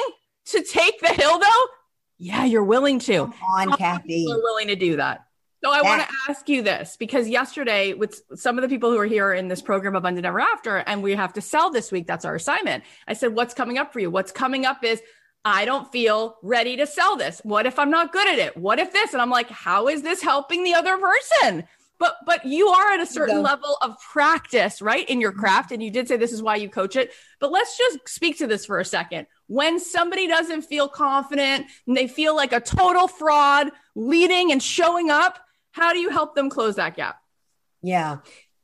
to 0.47 0.61
take 0.61 0.99
the 0.99 1.13
hill 1.13 1.39
though? 1.39 1.65
Yeah, 2.23 2.45
you're 2.45 2.63
willing 2.63 2.99
to. 2.99 3.13
Come 3.13 3.33
on, 3.33 3.69
Some 3.69 3.77
Kathy. 3.77 4.25
You're 4.27 4.41
willing 4.41 4.67
to 4.67 4.77
do 4.77 4.95
that. 4.95 5.25
So 5.61 5.71
I 5.71 5.81
want 5.81 6.01
to 6.01 6.07
ask 6.29 6.47
you 6.47 6.61
this 6.61 6.97
because 6.97 7.27
yesterday 7.27 7.93
with 7.93 8.21
some 8.35 8.57
of 8.57 8.61
the 8.61 8.67
people 8.67 8.91
who 8.91 8.97
are 8.97 9.05
here 9.05 9.33
in 9.33 9.47
this 9.47 9.61
program 9.61 9.95
Abundant 9.95 10.25
Ever 10.25 10.39
After 10.39 10.77
and 10.77 11.03
we 11.03 11.15
have 11.15 11.33
to 11.33 11.41
sell 11.41 11.69
this 11.69 11.91
week, 11.91 12.07
that's 12.07 12.25
our 12.25 12.35
assignment. 12.35 12.83
I 13.07 13.13
said, 13.13 13.33
what's 13.33 13.53
coming 13.53 13.77
up 13.77 13.93
for 13.93 13.99
you? 13.99 14.09
What's 14.09 14.31
coming 14.31 14.65
up 14.65 14.83
is 14.83 15.01
I 15.45 15.65
don't 15.65 15.91
feel 15.91 16.37
ready 16.43 16.77
to 16.77 16.87
sell 16.87 17.17
this. 17.17 17.41
What 17.43 17.65
if 17.65 17.77
I'm 17.77 17.89
not 17.89 18.13
good 18.13 18.27
at 18.27 18.39
it? 18.39 18.55
What 18.55 18.79
if 18.79 18.93
this? 18.93 19.13
And 19.13 19.21
I'm 19.21 19.29
like, 19.29 19.49
how 19.49 19.89
is 19.89 20.01
this 20.01 20.21
helping 20.21 20.63
the 20.63 20.73
other 20.73 20.97
person? 20.97 21.65
But 22.03 22.17
but 22.25 22.43
you 22.43 22.67
are 22.67 22.91
at 22.91 22.99
a 22.99 23.05
certain 23.05 23.41
level 23.41 23.77
of 23.81 23.95
practice, 24.11 24.81
right, 24.81 25.09
in 25.09 25.21
your 25.21 25.31
craft 25.31 25.71
and 25.71 25.81
you 25.81 25.89
did 25.89 26.09
say 26.09 26.17
this 26.17 26.33
is 26.33 26.43
why 26.43 26.57
you 26.57 26.67
coach 26.67 26.97
it. 26.97 27.13
But 27.39 27.49
let's 27.49 27.77
just 27.77 28.09
speak 28.09 28.39
to 28.39 28.47
this 28.47 28.65
for 28.65 28.81
a 28.81 28.83
second. 28.83 29.25
When 29.47 29.79
somebody 29.79 30.27
doesn't 30.27 30.63
feel 30.63 30.89
confident 30.89 31.67
and 31.87 31.95
they 31.95 32.09
feel 32.09 32.35
like 32.35 32.51
a 32.51 32.59
total 32.59 33.07
fraud 33.07 33.69
leading 33.95 34.51
and 34.51 34.61
showing 34.61 35.11
up, 35.11 35.39
how 35.71 35.93
do 35.93 35.99
you 35.99 36.09
help 36.09 36.35
them 36.35 36.49
close 36.49 36.75
that 36.75 36.97
gap? 36.97 37.15
Yeah. 37.81 38.17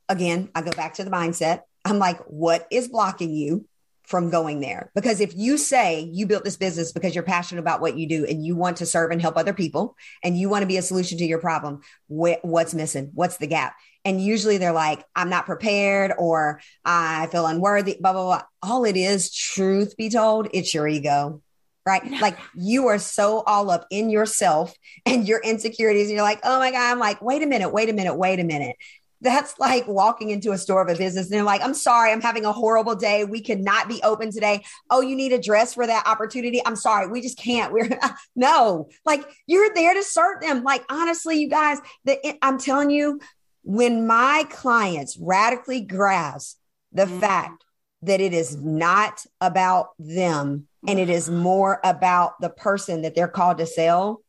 Again, 0.09 0.49
I 0.53 0.61
go 0.61 0.71
back 0.71 0.95
to 0.95 1.05
the 1.05 1.09
mindset. 1.09 1.61
I'm 1.85 1.97
like, 1.97 2.19
what 2.25 2.67
is 2.69 2.89
blocking 2.89 3.33
you 3.33 3.68
from 4.09 4.31
going 4.31 4.59
there? 4.59 4.91
Because 4.95 5.21
if 5.21 5.35
you 5.35 5.55
say 5.55 6.09
you 6.11 6.25
built 6.25 6.43
this 6.43 6.57
business 6.57 6.91
because 6.91 7.13
you're 7.13 7.23
passionate 7.23 7.61
about 7.61 7.79
what 7.79 7.95
you 7.95 8.09
do 8.09 8.25
and 8.25 8.43
you 8.43 8.55
want 8.55 8.77
to 8.77 8.87
serve 8.87 9.11
and 9.11 9.21
help 9.21 9.37
other 9.37 9.53
people 9.53 9.95
and 10.23 10.35
you 10.35 10.49
want 10.49 10.63
to 10.63 10.67
be 10.67 10.77
a 10.77 10.81
solution 10.81 11.19
to 11.19 11.25
your 11.25 11.39
problem, 11.39 11.81
wh- 12.07 12.43
what's 12.43 12.73
missing? 12.73 13.11
What's 13.13 13.37
the 13.37 13.45
gap? 13.45 13.75
And 14.03 14.19
usually 14.19 14.57
they're 14.57 14.71
like, 14.71 15.05
I'm 15.15 15.29
not 15.29 15.45
prepared 15.45 16.11
or 16.17 16.59
I 16.83 17.27
feel 17.27 17.45
unworthy, 17.45 17.97
blah, 17.99 18.13
blah, 18.13 18.23
blah. 18.23 18.41
All 18.63 18.83
it 18.83 18.97
is, 18.97 19.31
truth 19.31 19.95
be 19.95 20.09
told, 20.09 20.47
it's 20.53 20.73
your 20.73 20.87
ego 20.87 21.41
right? 21.85 22.21
Like 22.21 22.37
you 22.55 22.87
are 22.87 22.99
so 22.99 23.41
all 23.41 23.71
up 23.71 23.87
in 23.89 24.09
yourself 24.09 24.73
and 25.05 25.27
your 25.27 25.39
insecurities. 25.39 26.07
And 26.07 26.15
you're 26.15 26.23
like, 26.23 26.41
oh 26.43 26.59
my 26.59 26.71
God, 26.71 26.91
I'm 26.91 26.99
like, 26.99 27.21
wait 27.21 27.41
a 27.41 27.47
minute, 27.47 27.69
wait 27.69 27.89
a 27.89 27.93
minute, 27.93 28.15
wait 28.15 28.39
a 28.39 28.43
minute. 28.43 28.75
That's 29.21 29.59
like 29.59 29.87
walking 29.87 30.29
into 30.29 30.51
a 30.51 30.57
store 30.57 30.81
of 30.81 30.87
a 30.87 30.97
business 30.97 31.25
and 31.25 31.33
they're 31.33 31.43
like, 31.43 31.61
I'm 31.61 31.73
sorry, 31.73 32.11
I'm 32.11 32.21
having 32.21 32.45
a 32.45 32.53
horrible 32.53 32.95
day. 32.95 33.25
We 33.25 33.41
cannot 33.41 33.89
be 33.89 34.01
open 34.01 34.31
today. 34.31 34.63
Oh, 34.89 35.01
you 35.01 35.15
need 35.15 35.33
a 35.33 35.41
dress 35.41 35.73
for 35.73 35.85
that 35.85 36.07
opportunity. 36.07 36.61
I'm 36.65 36.77
sorry, 36.77 37.07
we 37.07 37.21
just 37.21 37.37
can't. 37.37 37.73
We're 37.73 37.89
no, 38.35 38.89
like 39.05 39.25
you're 39.45 39.73
there 39.73 39.93
to 39.93 40.03
serve 40.03 40.41
them. 40.41 40.63
Like, 40.63 40.85
honestly, 40.89 41.39
you 41.39 41.49
guys, 41.49 41.79
the, 42.05 42.37
I'm 42.41 42.57
telling 42.57 42.89
you, 42.89 43.19
when 43.63 44.07
my 44.07 44.45
clients 44.49 45.17
radically 45.19 45.81
grasp 45.81 46.57
the 46.91 47.05
mm-hmm. 47.05 47.19
fact 47.19 47.65
that 48.01 48.21
it 48.21 48.33
is 48.33 48.55
not 48.55 49.25
about 49.41 49.89
them 49.99 50.67
and 50.87 50.97
it 50.97 51.09
is 51.09 51.29
more 51.29 51.81
about 51.83 52.39
the 52.39 52.49
person 52.49 53.01
that 53.01 53.13
they're 53.13 53.27
called 53.27 53.57
to 53.57 53.65
sell, 53.65 54.21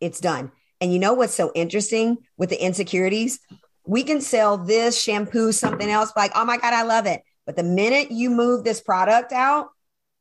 it's 0.00 0.20
done. 0.20 0.50
And 0.80 0.92
you 0.92 0.98
know 0.98 1.14
what's 1.14 1.34
so 1.34 1.52
interesting 1.54 2.18
with 2.36 2.50
the 2.50 2.62
insecurities? 2.62 3.38
We 3.86 4.02
can 4.02 4.20
sell 4.20 4.56
this 4.56 5.00
shampoo, 5.00 5.52
something 5.52 5.88
else, 5.88 6.12
like, 6.16 6.32
oh 6.34 6.44
my 6.44 6.56
God, 6.56 6.72
I 6.72 6.82
love 6.82 7.06
it. 7.06 7.22
But 7.46 7.56
the 7.56 7.62
minute 7.62 8.10
you 8.10 8.30
move 8.30 8.64
this 8.64 8.80
product 8.80 9.32
out, 9.32 9.68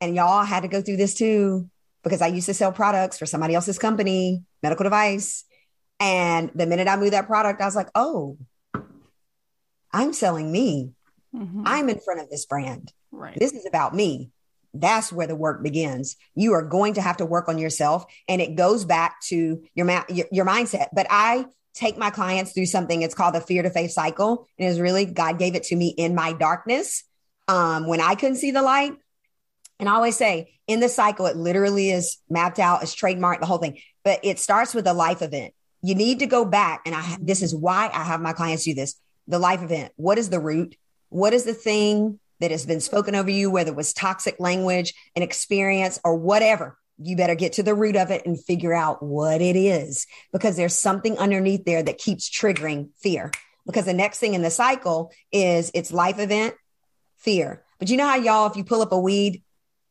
and 0.02 0.16
y'all 0.16 0.44
had 0.44 0.62
to 0.62 0.68
go 0.68 0.82
through 0.82 0.98
this 0.98 1.14
too, 1.14 1.70
because 2.04 2.22
I 2.22 2.28
used 2.28 2.48
to 2.48 2.54
sell 2.54 2.74
products 2.74 3.18
for 3.18 3.26
somebody 3.26 3.56
else's 3.56 3.80
company, 3.80 4.44
medical 4.62 4.84
device. 4.84 5.46
And 6.00 6.52
the 6.54 6.66
minute 6.66 6.90
I 6.90 6.98
moved 6.98 7.14
that 7.14 7.28
product, 7.28 7.62
I 7.62 7.66
was 7.66 7.76
like, 7.76 7.90
oh, 7.96 8.38
I'm 9.94 10.12
selling 10.12 10.52
me. 10.52 10.92
Mm-hmm. 11.34 11.64
I'm 11.66 11.88
in 11.88 12.00
front 12.00 12.20
of 12.20 12.30
this 12.30 12.46
brand. 12.46 12.92
Right. 13.12 13.38
This 13.40 13.54
is 13.54 13.66
about 13.66 13.96
me 13.96 14.32
that's 14.74 15.12
where 15.12 15.28
the 15.28 15.36
work 15.36 15.62
begins. 15.62 16.18
You 16.36 16.54
are 16.54 16.64
going 16.64 16.96
to 16.96 17.02
have 17.02 17.18
to 17.18 17.26
work 17.26 17.48
on 17.48 17.58
yourself, 17.58 18.06
and 18.28 18.42
it 18.42 18.56
goes 18.56 18.86
back 18.86 19.22
to 19.26 19.64
your 19.76 19.86
ma- 19.86 20.06
your, 20.10 20.26
your 20.32 20.46
mindset. 20.46 20.88
But 20.94 21.08
I 21.10 21.46
take 21.74 21.98
my 21.98 22.10
clients 22.10 22.54
through 22.54 22.68
something. 22.68 23.02
It's 23.02 23.16
called 23.16 23.36
the 23.36 23.42
fear 23.42 23.64
to 23.64 23.70
faith 23.70 23.92
cycle, 23.92 24.48
and 24.58 24.70
it's 24.70 24.80
really 24.80 25.06
God 25.06 25.40
gave 25.40 25.56
it 25.56 25.64
to 25.64 25.76
me 25.76 25.90
in 25.90 26.16
my 26.16 26.34
darkness 26.34 27.04
um, 27.48 27.88
when 27.88 28.02
I 28.02 28.16
couldn't 28.16 28.38
see 28.38 28.52
the 28.52 28.62
light. 28.62 28.94
And 29.80 29.90
I 29.90 29.94
always 29.94 30.16
say 30.16 30.54
in 30.68 30.80
the 30.80 30.90
cycle, 30.90 31.26
it 31.26 31.36
literally 31.36 31.90
is 31.90 32.18
mapped 32.30 32.60
out, 32.60 32.84
it's 32.84 32.96
trademarked, 32.96 33.40
the 33.40 33.46
whole 33.46 33.58
thing. 33.58 33.80
But 34.04 34.20
it 34.24 34.40
starts 34.40 34.74
with 34.74 34.88
a 34.88 34.94
life 34.94 35.22
event. 35.22 35.54
You 35.82 35.96
need 35.96 36.20
to 36.20 36.28
go 36.28 36.46
back, 36.46 36.82
and 36.86 36.96
I 36.96 37.18
this 37.22 37.42
is 37.42 37.54
why 37.54 37.90
I 37.94 38.04
have 38.04 38.22
my 38.22 38.34
clients 38.34 38.64
do 38.64 38.74
this. 38.74 38.96
The 39.28 39.40
life 39.40 39.62
event. 39.62 39.92
What 39.96 40.18
is 40.18 40.30
the 40.30 40.40
root? 40.40 40.76
What 41.10 41.34
is 41.34 41.44
the 41.44 41.54
thing 41.54 42.20
that 42.40 42.52
has 42.52 42.66
been 42.66 42.82
spoken 42.82 43.16
over 43.16 43.30
you, 43.30 43.50
whether 43.50 43.72
it 43.72 43.76
was 43.76 43.94
toxic 43.94 44.36
language, 44.40 44.94
an 45.16 45.24
experience, 45.24 46.00
or 46.04 46.16
whatever, 46.16 46.78
you 47.00 47.16
better 47.16 47.36
get 47.36 47.54
to 47.54 47.64
the 47.64 47.74
root 47.74 47.96
of 47.96 48.12
it 48.12 48.26
and 48.26 48.42
figure 48.42 48.74
out 48.74 49.02
what 49.02 49.42
it 49.42 49.56
is 49.56 50.08
because 50.32 50.56
there's 50.56 50.76
something 50.76 51.18
underneath 51.18 51.66
there 51.66 51.84
that 51.84 51.98
keeps 51.98 52.30
triggering 52.30 52.90
fear. 52.98 53.32
Because 53.66 53.86
the 53.86 53.94
next 53.94 54.20
thing 54.20 54.34
in 54.34 54.42
the 54.42 54.52
cycle 54.52 55.12
is 55.32 55.72
it's 55.74 55.94
life 55.94 56.20
event, 56.20 56.56
fear. 57.18 57.64
But 57.80 57.90
you 57.90 57.98
know 57.98 58.08
how 58.08 58.18
y'all, 58.18 58.50
if 58.50 58.58
you 58.58 58.64
pull 58.64 58.82
up 58.82 58.92
a 58.92 59.00
weed 59.00 59.42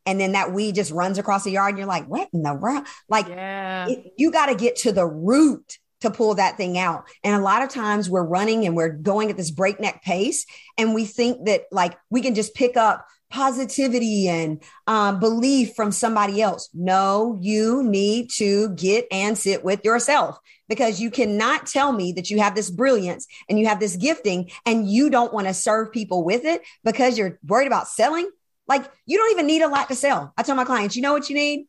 and 0.05 0.21
then 0.21 0.33
that 0.33 0.53
weed 0.53 0.75
just 0.75 0.93
runs 0.93 1.19
across 1.19 1.45
the 1.45 1.51
yard 1.53 1.71
and 1.71 1.79
you're 1.79 1.87
like, 1.87 2.07
what 2.07 2.29
in 2.33 2.43
the 2.43 2.55
world? 2.55 2.87
Like, 3.09 3.29
yeah. 3.29 3.89
it, 3.89 4.13
you 4.17 4.31
got 4.31 4.47
to 4.47 4.55
get 4.55 4.77
to 4.77 4.93
the 4.93 5.07
root 5.07 5.79
to 6.03 6.11
pull 6.11 6.35
that 6.35 6.57
thing 6.57 6.79
out. 6.79 7.09
And 7.25 7.35
a 7.35 7.45
lot 7.45 7.63
of 7.63 7.69
times 7.69 8.11
we're 8.11 8.25
running 8.25 8.67
and 8.67 8.77
we're 8.77 8.91
going 8.91 9.31
at 9.31 9.37
this 9.37 9.51
breakneck 9.51 10.03
pace. 10.03 10.47
And 10.77 10.95
we 10.95 11.05
think 11.05 11.47
that 11.47 11.63
like 11.71 11.97
we 12.11 12.21
can 12.21 12.35
just 12.35 12.55
pick 12.55 12.77
up 12.77 13.07
positivity 13.33 14.29
and 14.29 14.63
um, 14.87 15.19
belief 15.19 15.75
from 15.75 15.91
somebody 15.91 16.41
else. 16.41 16.69
No, 16.73 17.39
you 17.41 17.83
need 17.83 18.31
to 18.37 18.71
get 18.77 19.07
and 19.11 19.37
sit 19.37 19.65
with 19.65 19.85
yourself 19.85 20.39
because 20.69 21.01
you 21.01 21.11
cannot 21.11 21.67
tell 21.67 21.93
me 21.93 22.13
that 22.13 22.31
you 22.31 22.39
have 22.39 22.55
this 22.55 22.71
brilliance 22.71 23.27
and 23.49 23.59
you 23.59 23.67
have 23.67 23.81
this 23.81 23.97
gifting 23.97 24.51
and 24.65 24.89
you 24.89 25.11
don't 25.11 25.35
want 25.35 25.49
to 25.49 25.55
serve 25.55 25.93
people 25.93 26.23
with 26.23 26.45
it 26.45 26.63
because 26.85 27.19
you're 27.19 27.39
worried 27.45 27.67
about 27.67 27.89
selling. 27.89 28.31
Like 28.69 28.89
you 29.07 29.19
don't 29.19 29.33
even 29.33 29.47
need 29.47 29.63
a 29.63 29.69
lot 29.69 29.89
to 29.89 29.97
sell. 29.97 30.33
I 30.37 30.45
tell 30.45 30.55
my 30.55 30.65
clients, 30.65 30.95
you 30.95 31.03
know 31.03 31.13
what 31.13 31.29
you 31.29 31.35
need? 31.35 31.67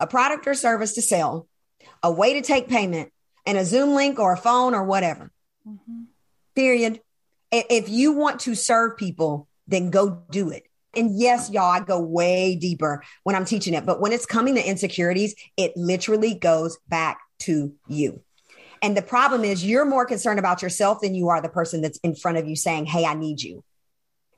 A 0.00 0.06
product 0.06 0.46
or 0.46 0.54
service 0.54 0.94
to 0.94 1.02
sell 1.02 1.48
a 2.02 2.10
way 2.10 2.34
to 2.34 2.42
take 2.42 2.68
payment, 2.68 3.12
and 3.46 3.58
a 3.58 3.64
Zoom 3.64 3.94
link 3.94 4.18
or 4.18 4.32
a 4.32 4.36
phone 4.36 4.74
or 4.74 4.84
whatever. 4.84 5.32
Mm-hmm. 5.66 6.02
Period. 6.54 7.00
If 7.50 7.88
you 7.88 8.12
want 8.12 8.40
to 8.40 8.54
serve 8.54 8.96
people, 8.96 9.48
then 9.66 9.90
go 9.90 10.22
do 10.30 10.50
it. 10.50 10.64
And 10.94 11.18
yes, 11.18 11.50
y'all, 11.50 11.70
I 11.70 11.80
go 11.80 12.00
way 12.00 12.54
deeper 12.54 13.02
when 13.22 13.34
I'm 13.34 13.46
teaching 13.46 13.74
it. 13.74 13.86
But 13.86 14.00
when 14.00 14.12
it's 14.12 14.26
coming 14.26 14.54
to 14.56 14.68
insecurities, 14.68 15.34
it 15.56 15.72
literally 15.76 16.34
goes 16.34 16.78
back 16.88 17.20
to 17.40 17.72
you. 17.88 18.20
And 18.82 18.96
the 18.96 19.02
problem 19.02 19.44
is 19.44 19.64
you're 19.64 19.84
more 19.84 20.04
concerned 20.04 20.38
about 20.38 20.60
yourself 20.60 21.00
than 21.00 21.14
you 21.14 21.28
are 21.28 21.40
the 21.40 21.48
person 21.48 21.80
that's 21.80 21.98
in 21.98 22.14
front 22.14 22.38
of 22.38 22.48
you 22.48 22.56
saying, 22.56 22.86
Hey, 22.86 23.06
I 23.06 23.14
need 23.14 23.42
you. 23.42 23.64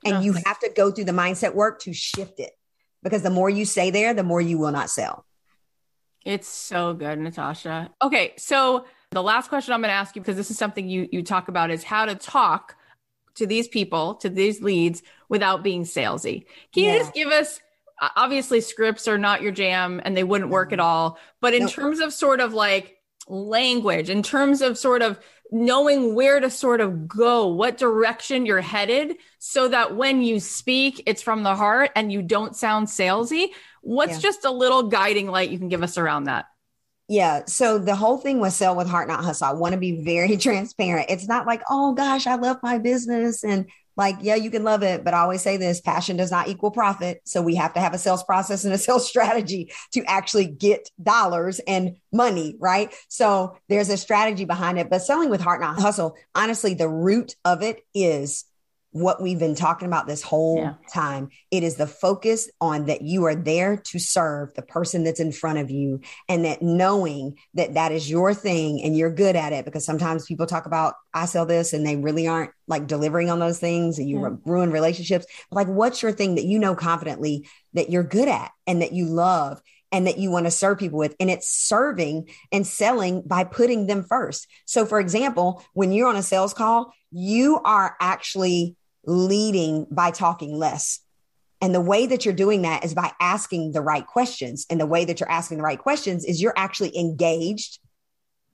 And 0.05 0.23
you 0.23 0.33
have 0.33 0.59
to 0.59 0.69
go 0.69 0.91
through 0.91 1.05
the 1.05 1.11
mindset 1.11 1.55
work 1.55 1.81
to 1.81 1.93
shift 1.93 2.39
it 2.39 2.51
because 3.01 3.23
the 3.23 3.31
more 3.31 3.49
you 3.49 3.65
say 3.65 3.89
there, 3.89 4.13
the 4.13 4.23
more 4.23 4.39
you 4.39 4.59
will 4.59 4.71
not 4.71 4.91
sell. 4.91 5.25
It's 6.23 6.47
so 6.47 6.93
good, 6.93 7.17
Natasha. 7.17 7.89
Okay, 8.03 8.33
so 8.37 8.85
the 9.11 9.23
last 9.23 9.49
question 9.49 9.73
I'm 9.73 9.81
going 9.81 9.89
to 9.89 9.95
ask 9.95 10.15
you 10.15 10.21
because 10.21 10.35
this 10.35 10.51
is 10.51 10.57
something 10.57 10.87
you 10.87 11.07
you 11.11 11.23
talk 11.23 11.47
about 11.47 11.71
is 11.71 11.83
how 11.83 12.05
to 12.05 12.15
talk 12.15 12.75
to 13.35 13.45
these 13.45 13.67
people, 13.67 14.15
to 14.15 14.29
these 14.29 14.61
leads 14.61 15.03
without 15.29 15.63
being 15.63 15.83
salesy. 15.83 16.45
Can 16.73 16.83
yeah. 16.83 16.93
you 16.93 16.99
just 16.99 17.13
give 17.13 17.29
us 17.29 17.59
obviously 18.15 18.61
scripts 18.61 19.07
are 19.07 19.17
not 19.17 19.41
your 19.41 19.51
jam 19.51 20.01
and 20.03 20.15
they 20.15 20.23
wouldn't 20.23 20.51
work 20.51 20.73
at 20.73 20.79
mm-hmm. 20.79 20.87
all, 20.87 21.19
but 21.41 21.53
in 21.53 21.63
nope. 21.63 21.71
terms 21.71 21.99
of 21.99 22.13
sort 22.13 22.39
of 22.39 22.53
like 22.53 22.97
language, 23.27 24.09
in 24.09 24.21
terms 24.21 24.61
of 24.61 24.77
sort 24.77 25.01
of 25.01 25.19
knowing 25.51 26.15
where 26.15 26.39
to 26.39 26.49
sort 26.49 26.81
of 26.81 27.07
go, 27.07 27.47
what 27.47 27.77
direction 27.77 28.45
you're 28.45 28.61
headed, 28.61 29.15
so 29.39 29.67
that 29.67 29.95
when 29.95 30.21
you 30.21 30.39
speak, 30.39 31.01
it's 31.05 31.21
from 31.21 31.43
the 31.43 31.55
heart 31.55 31.91
and 31.95 32.11
you 32.11 32.21
don't 32.21 32.55
sound 32.55 32.87
salesy. 32.87 33.49
What's 33.81 34.13
yeah. 34.13 34.19
just 34.19 34.45
a 34.45 34.51
little 34.51 34.83
guiding 34.83 35.27
light 35.27 35.49
you 35.49 35.59
can 35.59 35.69
give 35.69 35.83
us 35.83 35.97
around 35.97 36.25
that? 36.25 36.45
Yeah. 37.07 37.45
So 37.45 37.77
the 37.77 37.95
whole 37.95 38.17
thing 38.17 38.39
was 38.39 38.55
sell 38.55 38.75
with 38.75 38.87
heart, 38.87 39.07
not 39.07 39.23
hustle. 39.23 39.47
I 39.47 39.53
want 39.53 39.73
to 39.73 39.79
be 39.79 40.03
very 40.03 40.37
transparent. 40.37 41.09
It's 41.09 41.27
not 41.27 41.45
like, 41.45 41.61
oh 41.69 41.93
gosh, 41.93 42.25
I 42.27 42.35
love 42.35 42.57
my 42.63 42.77
business 42.79 43.43
and 43.43 43.69
like, 43.97 44.17
yeah, 44.21 44.35
you 44.35 44.51
can 44.51 44.63
love 44.63 44.83
it. 44.83 45.03
But 45.03 45.13
I 45.13 45.19
always 45.19 45.41
say 45.41 45.55
this 45.55 45.79
passion 45.79 46.17
does 46.17 46.31
not 46.31 46.47
equal 46.47 46.71
profit. 46.71 47.21
So 47.25 47.41
we 47.41 47.55
have 47.55 47.73
to 47.75 47.79
have 47.79 47.93
a 47.93 47.97
sales 47.97 48.23
process 48.23 48.65
and 48.65 48.73
a 48.73 48.77
sales 48.79 49.07
strategy 49.07 49.71
to 49.93 50.03
actually 50.05 50.47
get 50.47 50.89
dollars 51.01 51.59
and 51.59 51.97
money. 52.11 52.55
Right. 52.59 52.93
So 53.07 53.57
there's 53.69 53.89
a 53.89 53.97
strategy 53.97 54.45
behind 54.45 54.79
it. 54.79 54.89
But 54.89 55.03
selling 55.03 55.29
with 55.29 55.41
heart, 55.41 55.61
not 55.61 55.79
hustle, 55.79 56.17
honestly, 56.33 56.73
the 56.73 56.89
root 56.89 57.35
of 57.45 57.61
it 57.61 57.81
is 57.93 58.45
what 58.95 59.21
we've 59.21 59.39
been 59.39 59.55
talking 59.55 59.89
about 59.89 60.07
this 60.07 60.21
whole 60.21 60.59
yeah. 60.59 60.73
time. 60.89 61.27
It 61.51 61.63
is 61.63 61.75
the 61.75 61.85
focus 61.85 62.49
on 62.61 62.85
that 62.85 63.01
you 63.01 63.25
are 63.25 63.35
there 63.35 63.75
to 63.75 63.99
serve 63.99 64.53
the 64.53 64.61
person 64.61 65.03
that's 65.03 65.19
in 65.19 65.33
front 65.33 65.59
of 65.59 65.69
you 65.69 65.99
and 66.29 66.45
that 66.45 66.61
knowing 66.61 67.37
that 67.55 67.73
that 67.73 67.91
is 67.91 68.09
your 68.09 68.33
thing 68.33 68.81
and 68.81 68.95
you're 68.95 69.11
good 69.11 69.35
at 69.35 69.51
it 69.51 69.65
because 69.65 69.83
sometimes 69.83 70.25
people 70.25 70.45
talk 70.45 70.65
about 70.65 70.93
I 71.13 71.25
sell 71.25 71.45
this 71.45 71.73
and 71.73 71.85
they 71.85 71.97
really 71.97 72.25
aren't 72.25 72.51
like 72.69 72.87
delivering 72.87 73.29
on 73.29 73.39
those 73.39 73.59
things 73.59 73.99
and 73.99 74.09
you 74.09 74.21
yeah. 74.21 74.29
ruin 74.45 74.71
relationships. 74.71 75.25
Like 75.51 75.67
what's 75.67 76.01
your 76.01 76.13
thing 76.13 76.35
that 76.35 76.45
you 76.45 76.57
know 76.57 76.73
confidently 76.73 77.49
that 77.73 77.89
you're 77.89 78.01
good 78.01 78.29
at 78.29 78.51
and 78.65 78.81
that 78.81 78.93
you 78.93 79.07
love 79.07 79.61
and 79.91 80.07
that 80.07 80.17
you 80.19 80.31
want 80.31 80.45
to 80.45 80.51
serve 80.51 80.79
people 80.79 80.99
with. 80.99 81.17
And 81.19 81.29
it's 81.29 81.49
serving 81.49 82.29
and 82.49 82.65
selling 82.65 83.23
by 83.25 83.43
putting 83.43 83.87
them 83.87 84.03
first. 84.03 84.47
So, 84.63 84.85
for 84.85 85.01
example, 85.01 85.65
when 85.73 85.91
you're 85.91 86.07
on 86.07 86.15
a 86.15 86.23
sales 86.23 86.53
call, 86.53 86.93
you 87.11 87.59
are 87.65 87.97
actually 87.99 88.77
leading 89.05 89.87
by 89.91 90.11
talking 90.11 90.57
less. 90.57 90.99
And 91.61 91.73
the 91.73 91.81
way 91.81 92.05
that 92.05 92.25
you're 92.25 92.33
doing 92.33 92.63
that 92.63 92.83
is 92.83 92.93
by 92.93 93.11
asking 93.19 93.71
the 93.71 93.81
right 93.81 94.05
questions. 94.05 94.65
And 94.69 94.79
the 94.79 94.85
way 94.85 95.05
that 95.05 95.19
you're 95.19 95.31
asking 95.31 95.57
the 95.57 95.63
right 95.63 95.79
questions 95.79 96.25
is 96.25 96.41
you're 96.41 96.53
actually 96.55 96.97
engaged, 96.97 97.79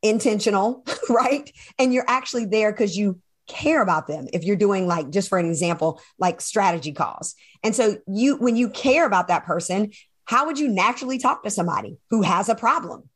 intentional, 0.02 0.86
right? 1.10 1.52
And 1.80 1.94
you're 1.94 2.06
actually 2.08 2.46
there 2.46 2.72
because 2.72 2.96
you 2.96 3.20
care 3.48 3.82
about 3.82 4.08
them. 4.08 4.28
If 4.32 4.44
you're 4.44 4.56
doing 4.56 4.88
like, 4.88 5.10
just 5.10 5.30
for 5.30 5.38
an 5.38 5.48
example, 5.48 6.00
like 6.20 6.42
strategy 6.42 6.94
calls. 6.94 7.36
And 7.64 7.76
so 7.76 7.98
you, 8.08 8.38
when 8.38 8.56
you 8.56 8.70
care 8.70 9.06
about 9.06 9.28
that 9.28 9.46
person, 9.46 9.92
how 10.26 10.46
would 10.46 10.60
you 10.60 10.70
naturally 10.70 11.18
talk 11.18 11.44
to 11.44 11.50
somebody 11.50 11.98
who 12.12 12.22
has 12.22 12.48
a 12.50 12.56
problem? 12.56 13.10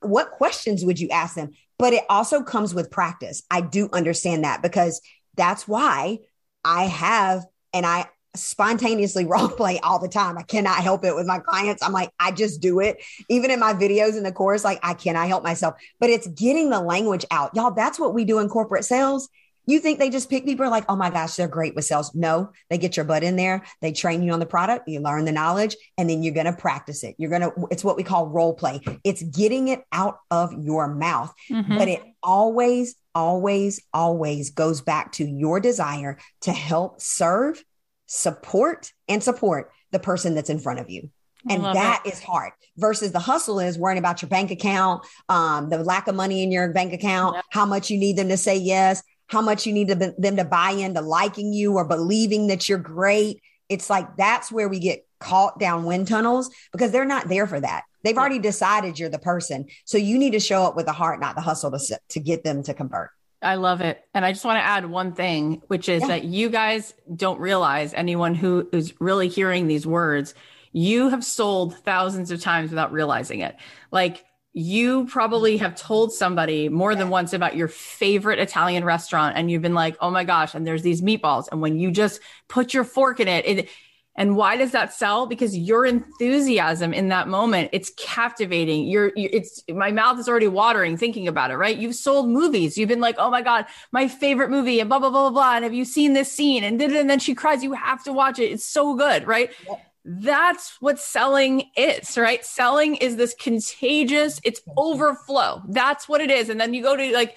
What 0.00 0.30
questions 0.30 0.84
would 0.84 1.00
you 1.00 1.08
ask 1.08 1.34
them? 1.34 1.50
But 1.78 1.92
it 1.94 2.04
also 2.08 2.42
comes 2.42 2.74
with 2.74 2.90
practice. 2.90 3.42
I 3.50 3.62
do 3.62 3.88
understand 3.92 4.44
that 4.44 4.62
because 4.62 5.00
that's 5.36 5.66
why 5.66 6.18
I 6.64 6.84
have, 6.84 7.44
and 7.72 7.86
I 7.86 8.08
spontaneously 8.36 9.24
role 9.26 9.48
play 9.48 9.78
all 9.80 9.98
the 9.98 10.08
time. 10.08 10.38
I 10.38 10.42
cannot 10.42 10.76
help 10.76 11.04
it 11.04 11.14
with 11.14 11.26
my 11.26 11.38
clients. 11.38 11.82
I'm 11.82 11.92
like, 11.92 12.10
I 12.18 12.32
just 12.32 12.60
do 12.60 12.80
it. 12.80 13.02
Even 13.28 13.50
in 13.50 13.60
my 13.60 13.74
videos 13.74 14.16
in 14.16 14.22
the 14.22 14.32
course, 14.32 14.64
like 14.64 14.80
I 14.82 14.94
cannot 14.94 15.28
help 15.28 15.42
myself. 15.42 15.74
But 15.98 16.10
it's 16.10 16.28
getting 16.28 16.70
the 16.70 16.80
language 16.80 17.24
out. 17.30 17.54
Y'all, 17.54 17.72
that's 17.72 17.98
what 17.98 18.14
we 18.14 18.24
do 18.24 18.38
in 18.38 18.48
corporate 18.48 18.84
sales. 18.84 19.28
You 19.66 19.78
think 19.78 19.98
they 19.98 20.10
just 20.10 20.30
pick 20.30 20.44
people 20.44 20.68
like, 20.68 20.84
oh 20.88 20.96
my 20.96 21.10
gosh, 21.10 21.36
they're 21.36 21.46
great 21.46 21.76
with 21.76 21.84
sales. 21.84 22.12
No, 22.14 22.50
they 22.70 22.78
get 22.78 22.96
your 22.96 23.04
butt 23.04 23.22
in 23.22 23.36
there. 23.36 23.62
They 23.80 23.92
train 23.92 24.22
you 24.22 24.32
on 24.32 24.40
the 24.40 24.46
product. 24.46 24.88
You 24.88 25.00
learn 25.00 25.26
the 25.26 25.32
knowledge 25.32 25.76
and 25.96 26.10
then 26.10 26.22
you're 26.24 26.34
going 26.34 26.46
to 26.46 26.52
practice 26.52 27.04
it. 27.04 27.14
You're 27.18 27.30
going 27.30 27.42
to, 27.42 27.52
it's 27.70 27.84
what 27.84 27.96
we 27.96 28.02
call 28.02 28.26
role 28.26 28.54
play. 28.54 28.80
It's 29.04 29.22
getting 29.22 29.68
it 29.68 29.82
out 29.92 30.18
of 30.30 30.52
your 30.64 30.88
mouth, 30.88 31.32
mm-hmm. 31.48 31.76
but 31.76 31.88
it 31.88 32.02
always, 32.22 32.96
always, 33.14 33.80
always 33.92 34.50
goes 34.50 34.80
back 34.80 35.12
to 35.12 35.24
your 35.24 35.60
desire 35.60 36.18
to 36.42 36.52
help 36.52 37.00
serve, 37.00 37.62
support, 38.06 38.92
and 39.08 39.22
support 39.22 39.70
the 39.90 39.98
person 39.98 40.34
that's 40.34 40.50
in 40.50 40.58
front 40.58 40.80
of 40.80 40.90
you. 40.90 41.10
And 41.48 41.64
that 41.64 42.02
it. 42.04 42.12
is 42.12 42.22
hard 42.22 42.52
versus 42.76 43.12
the 43.12 43.18
hustle 43.18 43.60
is 43.60 43.78
worrying 43.78 43.98
about 43.98 44.20
your 44.20 44.28
bank 44.28 44.50
account, 44.50 45.06
um, 45.28 45.70
the 45.70 45.78
lack 45.78 46.06
of 46.06 46.14
money 46.14 46.42
in 46.42 46.52
your 46.52 46.68
bank 46.72 46.92
account, 46.92 47.36
yep. 47.36 47.44
how 47.50 47.64
much 47.64 47.90
you 47.90 47.98
need 47.98 48.16
them 48.16 48.28
to 48.28 48.36
say 48.36 48.56
yes, 48.56 49.02
how 49.26 49.40
much 49.40 49.66
you 49.66 49.72
need 49.72 49.88
to 49.88 49.96
be, 49.96 50.10
them 50.18 50.36
to 50.36 50.44
buy 50.44 50.72
into 50.72 51.00
liking 51.00 51.52
you 51.52 51.76
or 51.76 51.86
believing 51.86 52.48
that 52.48 52.68
you're 52.68 52.78
great. 52.78 53.40
It's 53.68 53.88
like 53.88 54.16
that's 54.16 54.52
where 54.52 54.68
we 54.68 54.80
get 54.80 55.06
caught 55.20 55.58
down 55.58 55.84
wind 55.84 56.08
tunnels 56.08 56.50
because 56.72 56.90
they're 56.90 57.04
not 57.04 57.28
there 57.28 57.46
for 57.46 57.60
that. 57.60 57.84
They've 58.02 58.14
yeah. 58.14 58.20
already 58.20 58.38
decided 58.38 58.98
you're 58.98 59.08
the 59.08 59.18
person. 59.18 59.66
So 59.84 59.98
you 59.98 60.18
need 60.18 60.32
to 60.32 60.40
show 60.40 60.62
up 60.62 60.74
with 60.74 60.86
the 60.86 60.92
heart, 60.92 61.20
not 61.20 61.34
the 61.34 61.42
hustle 61.42 61.70
to, 61.70 62.00
to 62.08 62.20
get 62.20 62.42
them 62.42 62.62
to 62.64 62.74
convert. 62.74 63.10
I 63.42 63.54
love 63.54 63.80
it. 63.80 64.02
And 64.14 64.24
I 64.24 64.32
just 64.32 64.44
want 64.44 64.58
to 64.58 64.64
add 64.64 64.86
one 64.86 65.12
thing, 65.12 65.62
which 65.68 65.88
is 65.88 66.02
yeah. 66.02 66.08
that 66.08 66.24
you 66.24 66.50
guys 66.50 66.94
don't 67.14 67.40
realize 67.40 67.94
anyone 67.94 68.34
who 68.34 68.68
is 68.72 69.00
really 69.00 69.28
hearing 69.28 69.66
these 69.66 69.86
words, 69.86 70.34
you 70.72 71.08
have 71.08 71.24
sold 71.24 71.76
thousands 71.78 72.30
of 72.30 72.40
times 72.40 72.70
without 72.70 72.92
realizing 72.92 73.40
it. 73.40 73.56
Like 73.90 74.24
you 74.52 75.06
probably 75.06 75.56
have 75.58 75.74
told 75.74 76.12
somebody 76.12 76.68
more 76.68 76.94
than 76.94 77.08
once 77.08 77.32
about 77.32 77.56
your 77.56 77.68
favorite 77.68 78.38
Italian 78.38 78.84
restaurant 78.84 79.36
and 79.36 79.50
you've 79.50 79.62
been 79.62 79.74
like, 79.74 79.96
"Oh 80.00 80.10
my 80.10 80.24
gosh, 80.24 80.54
and 80.54 80.66
there's 80.66 80.82
these 80.82 81.02
meatballs." 81.02 81.48
And 81.50 81.60
when 81.60 81.78
you 81.78 81.90
just 81.90 82.20
put 82.48 82.74
your 82.74 82.84
fork 82.84 83.20
in 83.20 83.28
it, 83.28 83.46
it 83.46 83.68
and 84.16 84.36
why 84.36 84.56
does 84.56 84.72
that 84.72 84.92
sell? 84.92 85.26
Because 85.26 85.56
your 85.56 85.86
enthusiasm 85.86 86.92
in 86.92 87.08
that 87.08 87.28
moment, 87.28 87.70
it's 87.72 87.92
captivating. 87.96 88.86
You're, 88.86 89.12
it's 89.16 89.62
my 89.68 89.92
mouth 89.92 90.18
is 90.18 90.28
already 90.28 90.48
watering 90.48 90.96
thinking 90.96 91.28
about 91.28 91.50
it, 91.50 91.56
right? 91.56 91.76
You've 91.76 91.94
sold 91.94 92.28
movies. 92.28 92.76
You've 92.76 92.88
been 92.88 93.00
like, 93.00 93.16
oh 93.18 93.30
my 93.30 93.42
God, 93.42 93.66
my 93.92 94.08
favorite 94.08 94.50
movie 94.50 94.80
and 94.80 94.88
blah, 94.88 94.98
blah, 94.98 95.10
blah, 95.10 95.22
blah, 95.22 95.30
blah. 95.30 95.54
And 95.56 95.64
have 95.64 95.74
you 95.74 95.84
seen 95.84 96.12
this 96.12 96.30
scene? 96.30 96.64
And, 96.64 96.80
and 96.82 97.08
then 97.08 97.18
she 97.18 97.34
cries, 97.34 97.62
you 97.62 97.72
have 97.72 98.02
to 98.04 98.12
watch 98.12 98.38
it. 98.38 98.50
It's 98.50 98.66
so 98.66 98.94
good, 98.94 99.26
right? 99.26 99.50
Yep 99.68 99.86
that's 100.04 100.76
what 100.80 100.98
selling 100.98 101.64
is, 101.76 102.16
right? 102.16 102.44
Selling 102.44 102.96
is 102.96 103.16
this 103.16 103.34
contagious, 103.34 104.40
it's 104.44 104.62
overflow. 104.76 105.62
That's 105.68 106.08
what 106.08 106.20
it 106.20 106.30
is. 106.30 106.48
And 106.48 106.60
then 106.60 106.72
you 106.72 106.82
go 106.82 106.96
to 106.96 107.12
like, 107.12 107.36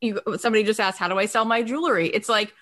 you, 0.00 0.20
somebody 0.36 0.62
just 0.64 0.80
asked, 0.80 0.98
how 0.98 1.08
do 1.08 1.18
I 1.18 1.26
sell 1.26 1.44
my 1.44 1.62
jewelry? 1.62 2.08
It's 2.08 2.28
like, 2.28 2.52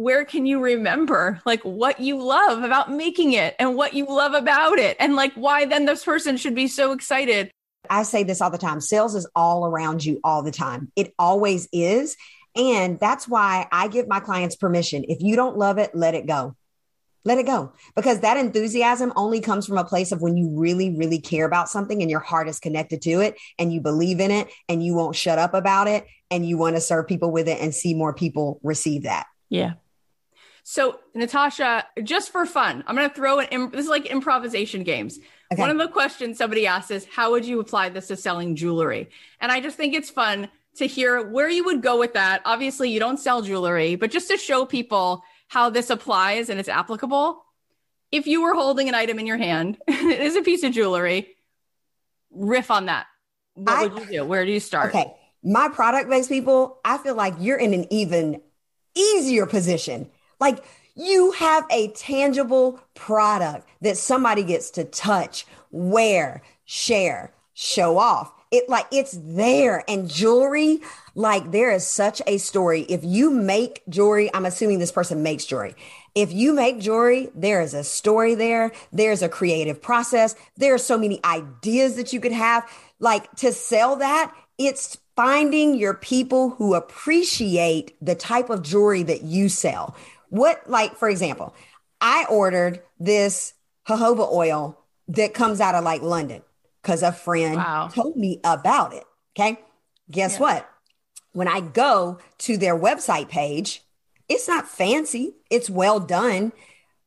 where 0.00 0.24
can 0.24 0.46
you 0.46 0.60
remember 0.60 1.42
like 1.44 1.62
what 1.62 2.00
you 2.00 2.22
love 2.22 2.62
about 2.62 2.90
making 2.90 3.34
it 3.34 3.54
and 3.58 3.76
what 3.76 3.92
you 3.92 4.06
love 4.06 4.32
about 4.32 4.78
it? 4.78 4.96
And 4.98 5.14
like 5.14 5.34
why 5.34 5.66
then 5.66 5.84
this 5.84 6.06
person 6.06 6.38
should 6.38 6.54
be 6.54 6.68
so 6.68 6.92
excited? 6.92 7.50
I 7.90 8.04
say 8.04 8.22
this 8.22 8.40
all 8.40 8.50
the 8.50 8.56
time. 8.56 8.80
Sales 8.80 9.14
is 9.14 9.28
all 9.36 9.66
around 9.66 10.02
you 10.02 10.18
all 10.24 10.42
the 10.42 10.50
time. 10.50 10.90
It 10.96 11.12
always 11.18 11.68
is. 11.70 12.16
And 12.56 12.98
that's 12.98 13.28
why 13.28 13.68
i 13.70 13.88
give 13.88 14.08
my 14.08 14.20
clients 14.20 14.56
permission. 14.56 15.04
If 15.06 15.20
you 15.20 15.36
don't 15.36 15.58
love 15.58 15.76
it 15.76 15.94
let 15.94 16.14
it 16.14 16.26
go. 16.26 16.56
Let 17.26 17.36
it 17.36 17.44
go. 17.44 17.74
Because 17.94 18.20
that 18.20 18.38
enthusiasm 18.38 19.12
only 19.16 19.42
comes 19.42 19.66
from 19.66 19.76
a 19.76 19.84
place 19.84 20.12
of 20.12 20.22
when 20.22 20.34
you 20.34 20.58
really 20.58 20.96
really 20.96 21.20
care 21.20 21.44
about 21.44 21.68
something 21.68 22.00
and 22.00 22.10
your 22.10 22.20
heart 22.20 22.48
is 22.48 22.58
connected 22.58 23.02
to 23.02 23.20
it 23.20 23.36
and 23.58 23.70
you 23.70 23.82
believe 23.82 24.18
in 24.18 24.30
it 24.30 24.48
and 24.66 24.82
you 24.82 24.94
won't 24.94 25.14
shut 25.14 25.38
up 25.38 25.52
about 25.52 25.88
it 25.88 26.06
and 26.30 26.48
you 26.48 26.56
want 26.56 26.76
to 26.76 26.80
serve 26.80 27.06
people 27.06 27.30
with 27.30 27.48
it 27.48 27.60
and 27.60 27.74
see 27.74 27.92
more 27.92 28.14
people 28.14 28.60
receive 28.62 29.02
that. 29.02 29.26
Yeah 29.50 29.74
so 30.62 31.00
natasha 31.14 31.84
just 32.02 32.30
for 32.30 32.46
fun 32.46 32.84
i'm 32.86 32.96
going 32.96 33.08
to 33.08 33.14
throw 33.14 33.40
an 33.40 33.70
this 33.70 33.84
is 33.84 33.90
like 33.90 34.06
improvisation 34.06 34.82
games 34.82 35.18
okay. 35.52 35.60
one 35.60 35.70
of 35.70 35.78
the 35.78 35.88
questions 35.88 36.38
somebody 36.38 36.66
asked 36.66 36.90
is 36.90 37.06
how 37.06 37.30
would 37.30 37.44
you 37.44 37.60
apply 37.60 37.88
this 37.88 38.08
to 38.08 38.16
selling 38.16 38.56
jewelry 38.56 39.08
and 39.40 39.50
i 39.50 39.60
just 39.60 39.76
think 39.76 39.94
it's 39.94 40.10
fun 40.10 40.48
to 40.76 40.86
hear 40.86 41.28
where 41.28 41.48
you 41.48 41.64
would 41.64 41.82
go 41.82 41.98
with 41.98 42.14
that 42.14 42.40
obviously 42.44 42.90
you 42.90 43.00
don't 43.00 43.18
sell 43.18 43.42
jewelry 43.42 43.96
but 43.96 44.10
just 44.10 44.28
to 44.28 44.36
show 44.36 44.64
people 44.64 45.22
how 45.50 45.68
this 45.68 45.90
applies 45.90 46.48
and 46.48 46.60
it's 46.60 46.68
applicable. 46.68 47.44
If 48.12 48.28
you 48.28 48.42
were 48.42 48.54
holding 48.54 48.88
an 48.88 48.94
item 48.94 49.18
in 49.18 49.26
your 49.26 49.36
hand, 49.36 49.78
it 49.88 50.20
is 50.20 50.36
a 50.36 50.42
piece 50.42 50.62
of 50.62 50.72
jewelry. 50.72 51.36
Riff 52.30 52.70
on 52.70 52.86
that. 52.86 53.06
What 53.54 53.76
I, 53.76 53.86
would 53.86 54.02
you 54.04 54.20
do? 54.20 54.24
Where 54.24 54.46
do 54.46 54.52
you 54.52 54.60
start? 54.60 54.94
Okay. 54.94 55.12
My 55.42 55.68
product 55.68 56.08
based 56.08 56.28
people, 56.28 56.78
I 56.84 56.98
feel 56.98 57.16
like 57.16 57.34
you're 57.40 57.58
in 57.58 57.74
an 57.74 57.86
even 57.92 58.40
easier 58.94 59.44
position. 59.44 60.08
Like 60.40 60.64
you 60.94 61.32
have 61.32 61.64
a 61.70 61.88
tangible 61.88 62.80
product 62.94 63.68
that 63.80 63.96
somebody 63.96 64.42
gets 64.42 64.70
to 64.72 64.84
touch, 64.84 65.46
wear, 65.70 66.42
share, 66.64 67.32
show 67.54 67.98
off. 67.98 68.32
It 68.50 68.68
like 68.68 68.86
it's 68.90 69.16
there 69.20 69.84
and 69.88 70.10
jewelry 70.10 70.80
like 71.14 71.52
there 71.52 71.70
is 71.70 71.86
such 71.86 72.20
a 72.26 72.38
story. 72.38 72.82
If 72.82 73.04
you 73.04 73.30
make 73.30 73.82
jewelry, 73.88 74.28
I'm 74.34 74.46
assuming 74.46 74.78
this 74.78 74.90
person 74.90 75.22
makes 75.22 75.44
jewelry. 75.44 75.74
If 76.14 76.32
you 76.32 76.52
make 76.52 76.80
jewelry, 76.80 77.28
there 77.34 77.60
is 77.60 77.74
a 77.74 77.84
story 77.84 78.34
there. 78.34 78.72
There's 78.92 79.22
a 79.22 79.28
creative 79.28 79.80
process. 79.80 80.34
There 80.56 80.74
are 80.74 80.78
so 80.78 80.98
many 80.98 81.24
ideas 81.24 81.96
that 81.96 82.12
you 82.12 82.20
could 82.20 82.32
have. 82.32 82.68
Like 82.98 83.32
to 83.36 83.52
sell 83.52 83.96
that, 83.96 84.34
it's 84.58 84.98
finding 85.14 85.74
your 85.74 85.94
people 85.94 86.50
who 86.50 86.74
appreciate 86.74 87.94
the 88.04 88.14
type 88.14 88.50
of 88.50 88.62
jewelry 88.62 89.02
that 89.04 89.22
you 89.22 89.48
sell. 89.48 89.94
What, 90.30 90.68
like, 90.68 90.96
for 90.96 91.08
example, 91.08 91.54
I 92.00 92.24
ordered 92.28 92.80
this 92.98 93.54
jojoba 93.88 94.32
oil 94.32 94.78
that 95.08 95.34
comes 95.34 95.60
out 95.60 95.74
of 95.74 95.84
like 95.84 96.02
London 96.02 96.42
because 96.82 97.02
a 97.02 97.12
friend 97.12 97.56
wow. 97.56 97.88
told 97.92 98.16
me 98.16 98.40
about 98.42 98.94
it. 98.94 99.04
Okay. 99.36 99.60
Guess 100.10 100.34
yeah. 100.34 100.40
what? 100.40 100.70
when 101.32 101.48
I 101.48 101.60
go 101.60 102.18
to 102.38 102.56
their 102.56 102.78
website 102.78 103.28
page, 103.28 103.82
it's 104.28 104.48
not 104.48 104.68
fancy, 104.68 105.34
it's 105.50 105.70
well 105.70 106.00
done, 106.00 106.52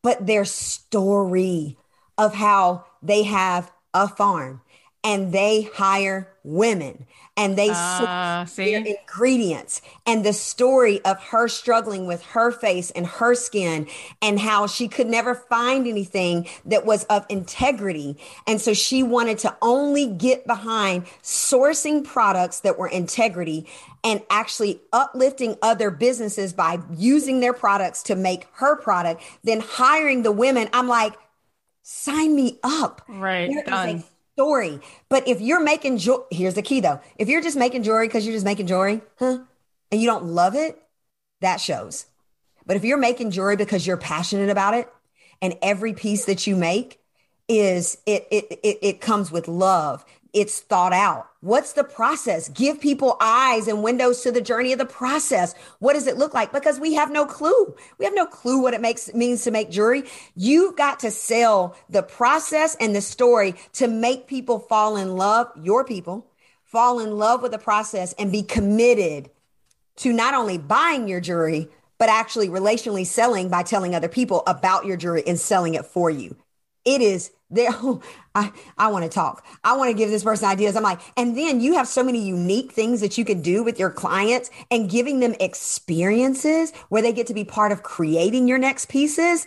but 0.01 0.26
their 0.26 0.45
story 0.45 1.78
of 2.17 2.36
how 2.36 2.86
they 3.01 3.24
have 3.24 3.71
a 3.93 4.07
farm 4.07 4.61
and 5.04 5.32
they 5.32 5.64
hire 5.74 6.30
women 6.43 7.06
and 7.36 7.58
they 7.58 7.70
uh, 7.72 8.45
see? 8.45 8.76
ingredients. 8.76 9.82
And 10.06 10.24
the 10.24 10.34
story 10.34 11.04
of 11.04 11.20
her 11.24 11.47
struggling 11.47 12.06
with 12.06 12.24
her 12.28 12.51
face 12.51 12.91
and 12.91 13.08
her 13.08 13.34
skin 13.34 13.88
and 14.22 14.39
how 14.39 14.68
she 14.68 14.88
could 14.88 15.08
never 15.08 15.34
find 15.34 15.88
anything 15.88 16.47
that 16.66 16.86
was 16.86 17.06
of 17.06 17.26
integrity. 17.30 18.18
And 18.45 18.62
so 18.62 18.74
she 18.74 19.01
wanted 19.01 19.39
to 19.39 19.56
only 19.62 20.06
get 20.06 20.45
behind 20.45 21.06
sourcing 21.24 22.04
products 22.04 22.60
that 22.60 22.78
were 22.78 22.88
integrity 22.88 23.68
and 24.04 24.22
actually 24.30 24.82
uplifting 24.91 25.58
other 25.62 25.89
businesses 25.89 26.54
by 26.54 26.80
using 26.95 27.39
their 27.39 27.54
products 27.54 28.04
to 28.04 28.16
make 28.16 28.47
her 28.54 28.76
product 28.76 29.24
then 29.43 29.60
hiring 29.60 30.22
the 30.24 30.32
women. 30.32 30.70
I'm 30.72 30.88
like 30.88 31.14
sign 31.82 32.36
me 32.36 32.60
up. 32.64 33.01
Right 33.08 33.49
done 33.66 34.04
story. 34.34 34.79
But 35.09 35.27
if 35.27 35.41
you're 35.41 35.63
making 35.63 35.97
jewelry, 35.99 36.25
here's 36.31 36.55
the 36.55 36.61
key 36.61 36.79
though. 36.79 36.99
If 37.17 37.29
you're 37.29 37.41
just 37.41 37.57
making 37.57 37.84
jewelry 37.84 38.07
because 38.07 38.25
you're 38.25 38.36
just 38.36 38.45
making 38.45 38.67
jewelry, 38.67 39.01
huh? 39.17 39.39
And 39.91 40.01
you 40.01 40.07
don't 40.07 40.25
love 40.25 40.55
it, 40.55 40.81
that 41.41 41.61
shows. 41.61 42.05
But 42.65 42.77
if 42.77 42.84
you're 42.84 42.97
making 42.97 43.31
jewelry 43.31 43.55
because 43.55 43.86
you're 43.86 43.97
passionate 43.97 44.49
about 44.49 44.73
it 44.73 44.89
and 45.41 45.55
every 45.61 45.93
piece 45.93 46.25
that 46.25 46.47
you 46.47 46.55
make 46.55 46.99
is 47.49 47.97
it 48.05 48.27
it 48.31 48.45
it, 48.63 48.77
it 48.81 49.01
comes 49.01 49.31
with 49.31 49.47
love 49.47 50.05
it's 50.34 50.61
thought 50.61 50.93
out. 50.93 51.29
What's 51.41 51.73
the 51.73 51.84
process? 51.84 52.49
Give 52.49 52.81
people 52.81 53.17
eyes 53.21 53.67
and 53.67 53.84
windows 53.84 54.21
to 54.21 54.31
the 54.31 54.41
journey 54.41 54.73
of 54.73 54.79
the 54.79 54.86
process. 54.86 55.53
What 55.79 55.93
does 55.93 56.07
it 56.07 56.17
look 56.17 56.34
like? 56.34 56.51
Because 56.51 56.79
we 56.79 56.95
have 56.95 57.11
no 57.11 57.25
clue. 57.25 57.75
We 57.99 58.05
have 58.05 58.15
no 58.15 58.25
clue 58.25 58.61
what 58.61 58.73
it 58.73 58.81
makes 58.81 59.13
means 59.13 59.43
to 59.43 59.51
make 59.51 59.69
jewelry. 59.69 60.03
You've 60.36 60.75
got 60.75 60.99
to 61.01 61.11
sell 61.11 61.75
the 61.89 62.01
process 62.01 62.75
and 62.79 62.95
the 62.95 63.01
story 63.01 63.55
to 63.73 63.88
make 63.88 64.27
people 64.27 64.57
fall 64.57 64.97
in 64.97 65.15
love, 65.15 65.51
your 65.61 65.86
people, 65.86 66.25
fall 66.63 66.99
in 66.99 67.17
love 67.17 67.43
with 67.43 67.51
the 67.51 67.59
process 67.59 68.13
and 68.13 68.31
be 68.31 68.41
committed 68.41 69.29
to 69.97 70.11
not 70.11 70.34
only 70.34 70.57
buying 70.57 71.07
your 71.07 71.21
jewelry, 71.21 71.69
but 71.99 72.09
actually 72.09 72.49
relationally 72.49 73.05
selling 73.05 73.49
by 73.49 73.61
telling 73.61 73.93
other 73.93 74.09
people 74.09 74.41
about 74.47 74.86
your 74.86 74.97
jewelry 74.97 75.23
and 75.27 75.39
selling 75.39 75.75
it 75.75 75.86
for 75.86 76.09
you. 76.09 76.36
It 76.86 77.01
is 77.01 77.31
there. 77.54 77.72
I, 78.36 78.51
I 78.78 78.88
want 78.88 79.04
to 79.04 79.10
talk. 79.10 79.45
I 79.64 79.78
want 79.78 79.91
to 79.91 79.93
give 79.97 80.10
this 80.10 80.24
person 80.24 80.47
ideas. 80.47 80.76
I'm 80.76 80.84
like, 80.84 80.99
and 81.16 81.38
then 81.38 81.62
you 81.62 81.76
have 81.76 81.88
so 81.88 82.04
many 82.04 82.20
unique 82.20 82.72
things 82.72 82.99
that 83.01 83.18
you 83.18 83.26
can 83.26 83.41
do 83.41 83.64
with 83.64 83.78
your 83.78 83.91
clients 83.91 84.49
and 84.72 84.89
giving 84.89 85.20
them 85.20 85.36
experiences 85.39 86.74
where 86.89 87.01
they 87.01 87.14
get 87.14 87.28
to 87.28 87.34
be 87.34 87.43
part 87.43 87.72
of 87.72 87.84
creating 87.84 88.47
your 88.47 88.58
next 88.58 88.88
pieces. 88.88 89.45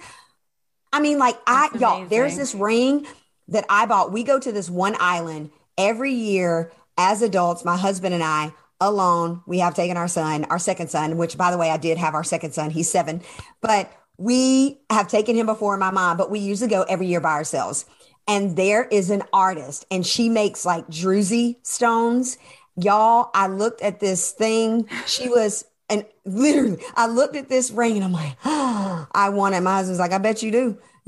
I 0.93 1.01
mean, 1.01 1.19
like 1.19 1.35
That's 1.47 1.75
I, 1.75 1.79
y'all, 1.79 2.07
there's 2.07 2.37
this 2.37 2.55
ring 2.55 3.07
that 3.49 3.65
I 3.69 3.87
bought. 3.87 4.13
We 4.13 4.23
go 4.23 4.39
to 4.39 4.53
this 4.53 4.71
one 4.71 4.97
island 4.99 5.51
every 5.77 6.13
year 6.13 6.73
as 6.97 7.23
adults, 7.23 7.65
my 7.65 7.77
husband 7.77 8.15
and 8.15 8.23
I 8.23 8.53
alone. 8.81 9.43
We 9.47 9.59
have 9.61 9.75
taken 9.75 9.97
our 9.97 10.09
son, 10.09 10.45
our 10.45 10.59
second 10.59 10.89
son, 10.89 11.17
which 11.17 11.37
by 11.37 11.51
the 11.51 11.59
way, 11.59 11.71
I 11.71 11.77
did 11.77 11.99
have 11.99 12.15
our 12.15 12.25
second 12.25 12.53
son. 12.53 12.71
He's 12.71 12.91
seven, 12.91 13.23
but 13.61 13.93
we 14.19 14.81
have 14.91 15.09
taken 15.09 15.37
him 15.37 15.47
before 15.47 15.77
my 15.77 15.91
mom, 15.91 16.17
but 16.17 16.31
we 16.31 16.39
usually 16.39 16.71
go 16.71 16.83
every 16.83 17.07
year 17.07 17.21
by 17.21 17.33
ourselves. 17.33 17.85
And 18.29 18.57
there 18.57 18.85
is 18.85 19.11
an 19.11 19.23
artist, 19.33 19.87
and 19.91 20.05
she 20.05 20.29
makes 20.29 20.67
like 20.67 20.89
druzy 20.89 21.57
stones. 21.63 22.39
Y'all, 22.77 23.31
I 23.35 23.47
looked 23.47 23.83
at 23.83 24.01
this 24.01 24.33
thing. 24.33 24.89
She 25.07 25.29
was, 25.29 25.65
and 25.89 26.05
literally, 26.25 26.83
I 26.95 27.07
looked 27.07 27.37
at 27.37 27.49
this 27.49 27.71
ring 27.71 27.95
and 27.95 28.05
I'm 28.05 28.13
like, 28.13 28.37
oh, 28.45 29.07
I 29.13 29.29
want 29.31 29.55
it. 29.55 29.61
My 29.61 29.77
husband's 29.77 30.01
like, 30.01 30.13
I 30.13 30.19
bet 30.19 30.43
you 30.43 30.51
do. 30.51 30.79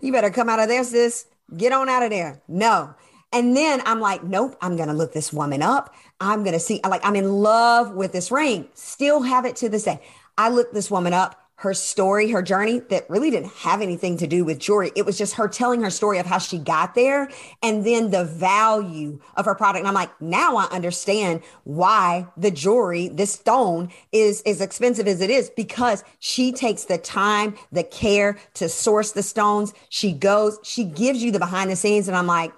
you 0.00 0.12
better 0.12 0.30
come 0.30 0.48
out 0.48 0.60
of 0.60 0.68
there, 0.68 0.84
sis. 0.84 1.26
Get 1.56 1.72
on 1.72 1.88
out 1.88 2.04
of 2.04 2.10
there. 2.10 2.40
No. 2.46 2.94
And 3.32 3.56
then 3.56 3.82
I'm 3.84 4.00
like, 4.00 4.24
nope, 4.24 4.56
I'm 4.60 4.76
to 4.88 4.94
look 4.94 5.12
this 5.12 5.32
woman 5.32 5.62
up. 5.62 5.94
I'm 6.20 6.42
to 6.44 6.60
see, 6.60 6.80
like, 6.88 7.04
I'm 7.04 7.16
in 7.16 7.30
love 7.30 7.94
with 7.94 8.12
this 8.12 8.30
ring. 8.30 8.68
Still 8.74 9.22
have 9.22 9.44
it 9.44 9.56
to 9.56 9.68
this 9.68 9.84
day. 9.84 10.00
I 10.36 10.48
looked 10.48 10.74
this 10.74 10.90
woman 10.90 11.12
up 11.12 11.39
her 11.60 11.74
story, 11.74 12.30
her 12.30 12.40
journey 12.40 12.80
that 12.88 13.08
really 13.10 13.30
didn't 13.30 13.52
have 13.52 13.82
anything 13.82 14.16
to 14.16 14.26
do 14.26 14.46
with 14.46 14.58
jewelry. 14.58 14.90
It 14.96 15.04
was 15.04 15.18
just 15.18 15.34
her 15.34 15.46
telling 15.46 15.82
her 15.82 15.90
story 15.90 16.18
of 16.18 16.24
how 16.24 16.38
she 16.38 16.56
got 16.56 16.94
there 16.94 17.28
and 17.62 17.84
then 17.84 18.10
the 18.10 18.24
value 18.24 19.20
of 19.36 19.44
her 19.44 19.54
product. 19.54 19.80
And 19.80 19.88
I'm 19.88 19.92
like, 19.92 20.18
now 20.22 20.56
I 20.56 20.64
understand 20.70 21.42
why 21.64 22.26
the 22.34 22.50
jewelry, 22.50 23.08
this 23.08 23.34
stone 23.34 23.90
is 24.10 24.40
as 24.46 24.62
expensive 24.62 25.06
as 25.06 25.20
it 25.20 25.28
is 25.28 25.50
because 25.50 26.02
she 26.18 26.50
takes 26.50 26.84
the 26.84 26.96
time, 26.96 27.54
the 27.70 27.84
care 27.84 28.38
to 28.54 28.66
source 28.66 29.12
the 29.12 29.22
stones. 29.22 29.74
She 29.90 30.12
goes, 30.12 30.58
she 30.62 30.84
gives 30.84 31.22
you 31.22 31.30
the 31.30 31.38
behind 31.38 31.70
the 31.70 31.76
scenes. 31.76 32.08
And 32.08 32.16
I'm 32.16 32.26
like, 32.26 32.54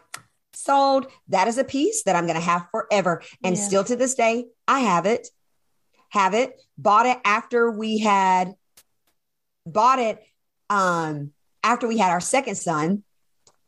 sold. 0.53 1.09
That 1.27 1.49
is 1.49 1.59
a 1.59 1.65
piece 1.65 2.05
that 2.05 2.15
I'm 2.15 2.27
going 2.27 2.39
to 2.39 2.41
have 2.41 2.69
forever. 2.71 3.21
And 3.43 3.57
yeah. 3.57 3.63
still 3.65 3.83
to 3.83 3.97
this 3.97 4.15
day, 4.15 4.47
I 4.69 4.79
have 4.79 5.07
it, 5.07 5.27
have 6.11 6.35
it, 6.35 6.61
bought 6.79 7.07
it 7.07 7.19
after 7.25 7.69
we 7.69 7.99
had 7.99 8.55
bought 9.67 9.99
it 9.99 10.23
um, 10.71 11.33
after 11.63 11.87
we 11.87 11.99
had 11.99 12.11
our 12.11 12.21
second 12.21 12.57
son 12.57 13.03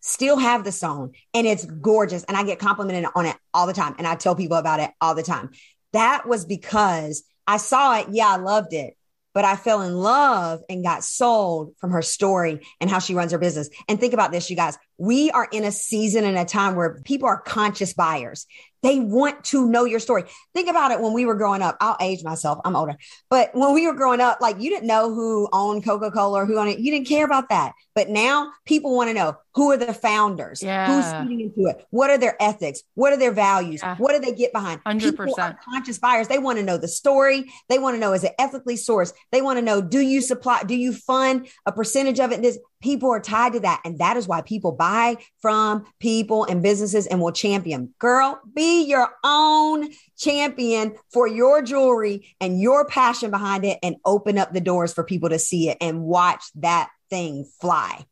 still 0.01 0.36
have 0.36 0.64
the 0.64 0.72
song 0.72 1.14
and 1.32 1.47
it's 1.47 1.64
gorgeous 1.64 2.24
and 2.24 2.36
i 2.36 2.42
get 2.42 2.59
complimented 2.59 3.11
on 3.14 3.24
it 3.24 3.36
all 3.55 3.66
the 3.66 3.72
time 3.72 3.95
and 3.97 4.07
i 4.07 4.14
tell 4.14 4.36
people 4.36 4.59
about 4.59 4.80
it 4.80 4.90
all 5.01 5.14
the 5.14 5.22
time. 5.22 5.51
That 5.92 6.28
was 6.28 6.45
because 6.45 7.24
i 7.47 7.57
saw 7.57 7.99
it 7.99 8.09
yeah 8.11 8.28
i 8.28 8.36
loved 8.36 8.74
it 8.74 8.97
but 9.32 9.47
i 9.47 9.57
fell 9.57 9.80
in 9.80 9.95
love 9.95 10.61
and 10.68 10.84
got 10.84 11.05
sold 11.05 11.72
from 11.78 11.90
her 11.90 12.03
story 12.03 12.61
and 12.80 12.90
how 12.90 12.99
she 12.99 13.14
runs 13.14 13.32
her 13.32 13.38
business. 13.38 13.70
And 13.88 13.99
think 13.99 14.12
about 14.12 14.30
this 14.30 14.51
you 14.51 14.57
guys 14.57 14.76
we 14.99 15.30
are 15.30 15.49
in 15.51 15.64
a 15.64 15.72
season 15.72 16.24
and 16.24 16.36
a 16.36 16.45
time 16.45 16.74
where 16.76 17.01
people 17.05 17.28
are 17.28 17.40
conscious 17.40 17.95
buyers 17.95 18.47
they 18.85 19.01
want 19.01 19.43
to 19.45 19.66
know 19.66 19.85
your 19.85 19.99
story. 19.99 20.24
Think 20.53 20.68
about 20.68 20.91
it 20.91 21.01
when 21.01 21.14
we 21.14 21.24
were 21.24 21.35
growing 21.35 21.62
up. 21.62 21.76
I'll 21.80 21.97
age 22.01 22.22
myself. 22.22 22.59
I'm 22.64 22.76
older. 22.76 22.97
But 23.30 23.51
when 23.55 23.72
we 23.72 23.87
were 23.87 23.95
growing 23.95 24.20
up, 24.20 24.41
like 24.41 24.61
you 24.61 24.68
didn't 24.68 24.87
know 24.87 25.12
who 25.12 25.49
owned 25.53 25.85
Coca-Cola 25.85 26.43
or 26.43 26.47
who 26.47 26.59
owned 26.59 26.68
it. 26.68 26.78
You 26.78 26.93
didn't 26.93 27.09
care 27.09 27.24
about 27.24 27.49
that. 27.49 27.72
But 27.95 28.11
now 28.11 28.53
people 28.66 28.95
want 28.95 29.09
to 29.09 29.14
know 29.14 29.37
who 29.55 29.70
are 29.70 29.76
the 29.76 29.94
founders? 29.94 30.62
Yeah. 30.62 30.86
Who's 30.86 31.28
feeding 31.28 31.40
into 31.40 31.70
it? 31.70 31.86
What 31.90 32.11
are 32.11 32.18
their 32.18 32.36
ethics? 32.42 32.82
What 32.94 33.12
are 33.12 33.16
their 33.16 33.32
values? 33.32 33.80
Yeah. 33.82 33.96
What 33.96 34.12
do 34.12 34.18
they 34.18 34.36
get 34.36 34.52
behind? 34.52 34.82
100%. 34.84 35.00
People 35.00 35.34
are 35.38 35.59
conscious 35.64 35.98
buyers. 35.98 36.28
They 36.28 36.38
want 36.38 36.59
to 36.59 36.64
know 36.64 36.76
the 36.76 36.88
story. 36.88 37.52
They 37.68 37.78
want 37.78 37.94
to 37.94 38.00
know 38.00 38.12
is 38.12 38.24
it 38.24 38.34
ethically 38.38 38.74
sourced? 38.74 39.12
They 39.30 39.42
want 39.42 39.59
to 39.59 39.64
know 39.64 39.80
do 39.80 40.00
you 40.00 40.20
supply, 40.20 40.62
do 40.64 40.74
you 40.74 40.92
fund 40.92 41.48
a 41.66 41.72
percentage 41.72 42.18
of 42.18 42.32
it? 42.32 42.42
This 42.42 42.59
people 42.82 43.11
are 43.11 43.20
tied 43.20 43.52
to 43.55 43.61
that. 43.61 43.80
And 43.84 43.98
that 43.98 44.16
is 44.16 44.26
why 44.26 44.42
people 44.42 44.72
buy 44.72 45.16
from 45.40 45.86
people 46.00 46.44
and 46.44 46.62
businesses 46.62 47.07
and 47.07 47.20
will 47.20 47.32
champion. 47.32 47.94
Girl, 47.98 48.40
be 48.55 48.82
your 48.82 49.09
own 49.22 49.88
champion 50.18 50.96
for 51.12 51.28
your 51.28 51.62
jewelry 51.62 52.34
and 52.40 52.61
your 52.61 52.86
passion 52.86 53.30
behind 53.30 53.64
it 53.64 53.78
and 53.82 53.96
open 54.05 54.36
up 54.36 54.52
the 54.52 54.61
doors 54.61 54.92
for 54.92 55.05
people 55.05 55.28
to 55.28 55.38
see 55.38 55.70
it 55.70 55.78
and 55.80 56.02
watch 56.02 56.44
that 56.57 56.90
thing 57.09 57.48
fly. 57.61 58.05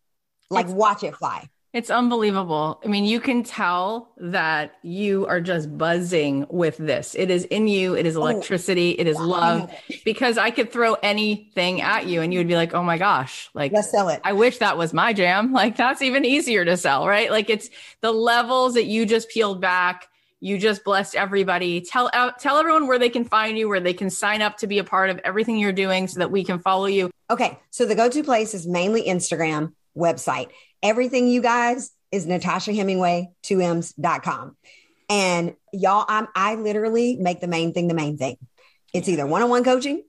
Like 0.53 0.67
it's, 0.67 0.75
watch 0.75 1.03
it 1.03 1.17
fly. 1.17 1.49
It's 1.73 1.89
unbelievable. 1.89 2.83
I 2.85 2.89
mean, 2.89 3.07
you 3.07 3.19
can 3.19 3.43
tell 3.43 4.13
that 4.19 4.75
you 4.83 5.27
are 5.27 5.41
just 5.41 5.77
buzzing 5.79 6.45
with 6.51 6.77
this. 6.77 7.15
It 7.15 7.31
is 7.31 7.45
in 7.45 7.67
you. 7.67 7.95
It 7.97 8.05
is 8.05 8.15
oh, 8.15 8.21
electricity. 8.21 8.95
Oh, 8.99 9.01
it 9.01 9.07
is 9.07 9.17
wow. 9.17 9.25
love. 9.25 9.75
Because 10.05 10.37
I 10.37 10.51
could 10.51 10.71
throw 10.71 10.95
anything 11.03 11.81
at 11.81 12.07
you 12.07 12.21
and 12.21 12.31
you 12.31 12.41
would 12.41 12.49
be 12.49 12.57
like, 12.57 12.75
oh 12.75 12.83
my 12.83 12.99
gosh, 12.99 13.49
like, 13.55 13.73
let's 13.73 13.91
sell 13.91 14.11
it. 14.11 14.21
I 14.23 14.35
wish 14.35 14.59
that 14.59 14.77
was 14.77 14.93
my 14.93 15.13
jam. 15.13 15.53
Like, 15.63 15.77
that's 15.77 16.03
even 16.03 16.25
easier 16.25 16.65
to 16.65 16.77
sell, 16.77 17.07
right? 17.07 17.31
Like, 17.31 17.49
it's 17.49 17.71
the 18.01 18.11
levels 18.11 18.75
that 18.75 18.87
you 18.87 19.07
just 19.07 19.29
peeled 19.29 19.61
back. 19.61 20.09
You 20.41 20.59
just 20.59 20.83
blessed 20.83 21.15
everybody. 21.15 21.81
Tell 21.83 22.11
out, 22.13 22.41
tell 22.41 22.59
everyone 22.59 22.89
where 22.89 22.99
they 22.99 23.11
can 23.11 23.25
find 23.25 23.57
you, 23.57 23.69
where 23.69 23.79
they 23.79 23.93
can 23.95 24.11
sign 24.11 24.43
up 24.43 24.57
to 24.59 24.67
be 24.67 24.79
a 24.79 24.85
part 24.85 25.11
of 25.11 25.21
everything 25.23 25.59
you're 25.59 25.73
doing 25.73 26.09
so 26.09 26.19
that 26.19 26.33
we 26.33 26.43
can 26.43 26.59
follow 26.59 26.87
you. 26.87 27.11
Okay. 27.31 27.61
So 27.71 27.87
the 27.87 27.95
go 27.95 28.09
to 28.09 28.25
place 28.25 28.55
is 28.55 28.67
mainly 28.67 29.05
Instagram 29.05 29.73
website. 29.97 30.49
Everything 30.83 31.29
you 31.29 31.43
guys 31.43 31.91
is 32.11 32.27
Natasha 32.27 32.73
Hemmingway 32.73 33.31
2Ms.com. 33.45 34.57
And 35.09 35.55
y'all, 35.73 36.05
I'm 36.09 36.29
I 36.35 36.55
literally 36.55 37.17
make 37.17 37.41
the 37.41 37.49
main 37.49 37.73
thing 37.73 37.89
the 37.89 37.95
main 37.95 38.17
thing. 38.17 38.37
It's 38.93 39.09
either 39.09 39.27
one-on-one 39.27 39.65
coaching 39.65 40.05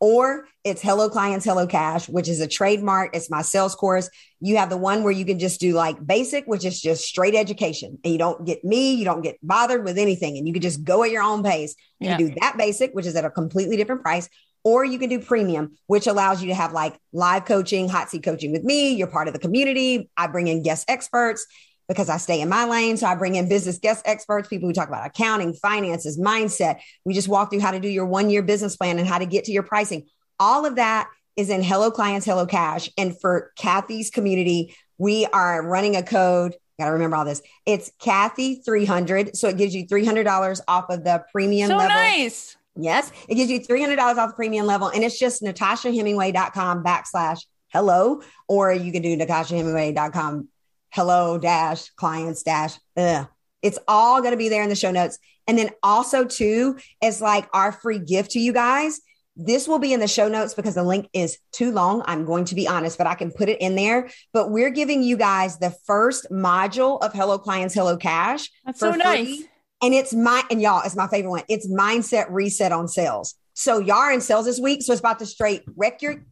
or 0.00 0.46
it's 0.62 0.80
Hello 0.80 1.08
Clients, 1.10 1.44
Hello 1.44 1.66
Cash, 1.66 2.08
which 2.08 2.28
is 2.28 2.40
a 2.40 2.46
trademark. 2.46 3.14
It's 3.14 3.30
my 3.30 3.42
sales 3.42 3.74
course. 3.74 4.08
You 4.40 4.56
have 4.56 4.70
the 4.70 4.76
one 4.76 5.02
where 5.02 5.12
you 5.12 5.24
can 5.24 5.38
just 5.38 5.60
do 5.60 5.72
like 5.72 6.04
basic, 6.04 6.46
which 6.46 6.64
is 6.64 6.80
just 6.80 7.04
straight 7.04 7.34
education. 7.34 7.98
And 8.02 8.12
you 8.12 8.18
don't 8.18 8.44
get 8.44 8.64
me, 8.64 8.94
you 8.94 9.04
don't 9.04 9.22
get 9.22 9.36
bothered 9.42 9.84
with 9.84 9.98
anything. 9.98 10.38
And 10.38 10.46
you 10.46 10.52
can 10.52 10.62
just 10.62 10.84
go 10.84 11.04
at 11.04 11.10
your 11.10 11.22
own 11.22 11.42
pace. 11.42 11.74
You 12.00 12.10
yeah. 12.10 12.16
do 12.16 12.34
that 12.40 12.56
basic, 12.56 12.92
which 12.92 13.06
is 13.06 13.16
at 13.16 13.24
a 13.24 13.30
completely 13.30 13.76
different 13.76 14.02
price, 14.02 14.28
or 14.64 14.84
you 14.84 14.98
can 14.98 15.10
do 15.10 15.20
premium, 15.20 15.76
which 15.86 16.06
allows 16.06 16.42
you 16.42 16.48
to 16.48 16.54
have 16.54 16.72
like 16.72 16.98
live 17.12 17.44
coaching, 17.44 17.88
hot 17.88 18.10
seat 18.10 18.22
coaching 18.22 18.50
with 18.50 18.64
me. 18.64 18.94
You're 18.94 19.06
part 19.06 19.28
of 19.28 19.34
the 19.34 19.40
community. 19.40 20.10
I 20.16 20.26
bring 20.26 20.48
in 20.48 20.62
guest 20.62 20.86
experts 20.88 21.46
because 21.86 22.08
I 22.08 22.16
stay 22.16 22.40
in 22.40 22.48
my 22.48 22.64
lane. 22.64 22.96
So 22.96 23.06
I 23.06 23.14
bring 23.14 23.34
in 23.34 23.48
business 23.48 23.78
guest 23.78 24.02
experts, 24.06 24.48
people 24.48 24.68
who 24.68 24.72
talk 24.72 24.88
about 24.88 25.06
accounting, 25.06 25.52
finances, 25.52 26.18
mindset. 26.18 26.80
We 27.04 27.12
just 27.12 27.28
walk 27.28 27.50
through 27.50 27.60
how 27.60 27.72
to 27.72 27.80
do 27.80 27.88
your 27.88 28.06
one 28.06 28.30
year 28.30 28.42
business 28.42 28.76
plan 28.76 28.98
and 28.98 29.06
how 29.06 29.18
to 29.18 29.26
get 29.26 29.44
to 29.44 29.52
your 29.52 29.62
pricing. 29.62 30.06
All 30.40 30.64
of 30.64 30.76
that 30.76 31.08
is 31.36 31.50
in 31.50 31.62
Hello 31.62 31.90
Clients, 31.90 32.24
Hello 32.24 32.46
Cash. 32.46 32.90
And 32.96 33.18
for 33.20 33.52
Cathy's 33.56 34.10
community, 34.10 34.74
we 34.96 35.26
are 35.26 35.62
running 35.66 35.96
a 35.96 36.02
code 36.02 36.54
Got 36.78 36.86
to 36.86 36.92
remember 36.92 37.16
all 37.16 37.24
this. 37.24 37.40
It's 37.66 37.92
Cathy 38.00 38.56
300. 38.56 39.36
So 39.36 39.48
it 39.48 39.56
gives 39.56 39.74
you 39.74 39.86
$300 39.86 40.60
off 40.66 40.90
of 40.90 41.04
the 41.04 41.24
premium 41.30 41.68
so 41.68 41.76
level. 41.76 41.94
nice. 41.94 42.56
Yes. 42.76 43.12
It 43.28 43.36
gives 43.36 43.50
you 43.50 43.60
$300 43.60 43.98
off 43.98 44.30
the 44.30 44.34
premium 44.34 44.66
level. 44.66 44.88
And 44.88 45.04
it's 45.04 45.18
just 45.18 45.42
natashahemmingway.com 45.42 46.82
backslash 46.84 47.44
hello, 47.68 48.22
or 48.48 48.72
you 48.72 48.92
can 48.92 49.02
do 49.02 49.16
natashahemmingway.com 49.16 50.48
hello 50.90 51.38
dash 51.38 51.90
clients 51.90 52.42
dash. 52.42 52.74
Ugh. 52.96 53.26
It's 53.62 53.78
all 53.88 54.20
going 54.20 54.32
to 54.32 54.38
be 54.38 54.48
there 54.48 54.62
in 54.62 54.68
the 54.68 54.76
show 54.76 54.90
notes. 54.90 55.18
And 55.46 55.58
then 55.58 55.70
also 55.82 56.24
too, 56.24 56.78
is 57.02 57.20
like 57.20 57.48
our 57.52 57.72
free 57.72 57.98
gift 57.98 58.32
to 58.32 58.38
you 58.38 58.52
guys. 58.52 59.00
This 59.36 59.66
will 59.66 59.80
be 59.80 59.92
in 59.92 59.98
the 59.98 60.06
show 60.06 60.28
notes 60.28 60.54
because 60.54 60.76
the 60.76 60.84
link 60.84 61.08
is 61.12 61.38
too 61.50 61.72
long. 61.72 62.02
I'm 62.06 62.24
going 62.24 62.44
to 62.46 62.54
be 62.54 62.68
honest, 62.68 62.96
but 62.96 63.08
I 63.08 63.14
can 63.14 63.32
put 63.32 63.48
it 63.48 63.60
in 63.60 63.74
there. 63.74 64.08
But 64.32 64.50
we're 64.50 64.70
giving 64.70 65.02
you 65.02 65.16
guys 65.16 65.58
the 65.58 65.74
first 65.86 66.30
module 66.30 67.02
of 67.02 67.12
Hello 67.12 67.38
Clients, 67.38 67.74
Hello 67.74 67.96
Cash. 67.96 68.48
That's 68.64 68.78
so 68.78 68.92
for 68.92 68.98
nice. 68.98 69.42
And 69.84 69.92
it's 69.92 70.14
my, 70.14 70.42
and 70.50 70.62
y'all, 70.62 70.80
it's 70.82 70.96
my 70.96 71.06
favorite 71.08 71.30
one. 71.30 71.42
It's 71.46 71.68
mindset 71.68 72.30
reset 72.30 72.72
on 72.72 72.88
sales. 72.88 73.34
So 73.52 73.80
y'all 73.80 73.96
are 73.96 74.12
in 74.12 74.22
sales 74.22 74.46
this 74.46 74.58
week. 74.58 74.80
So 74.80 74.94
it's 74.94 75.00
about 75.00 75.18
to 75.18 75.26
straight 75.26 75.62
wreck 75.76 76.00
your 76.00 76.24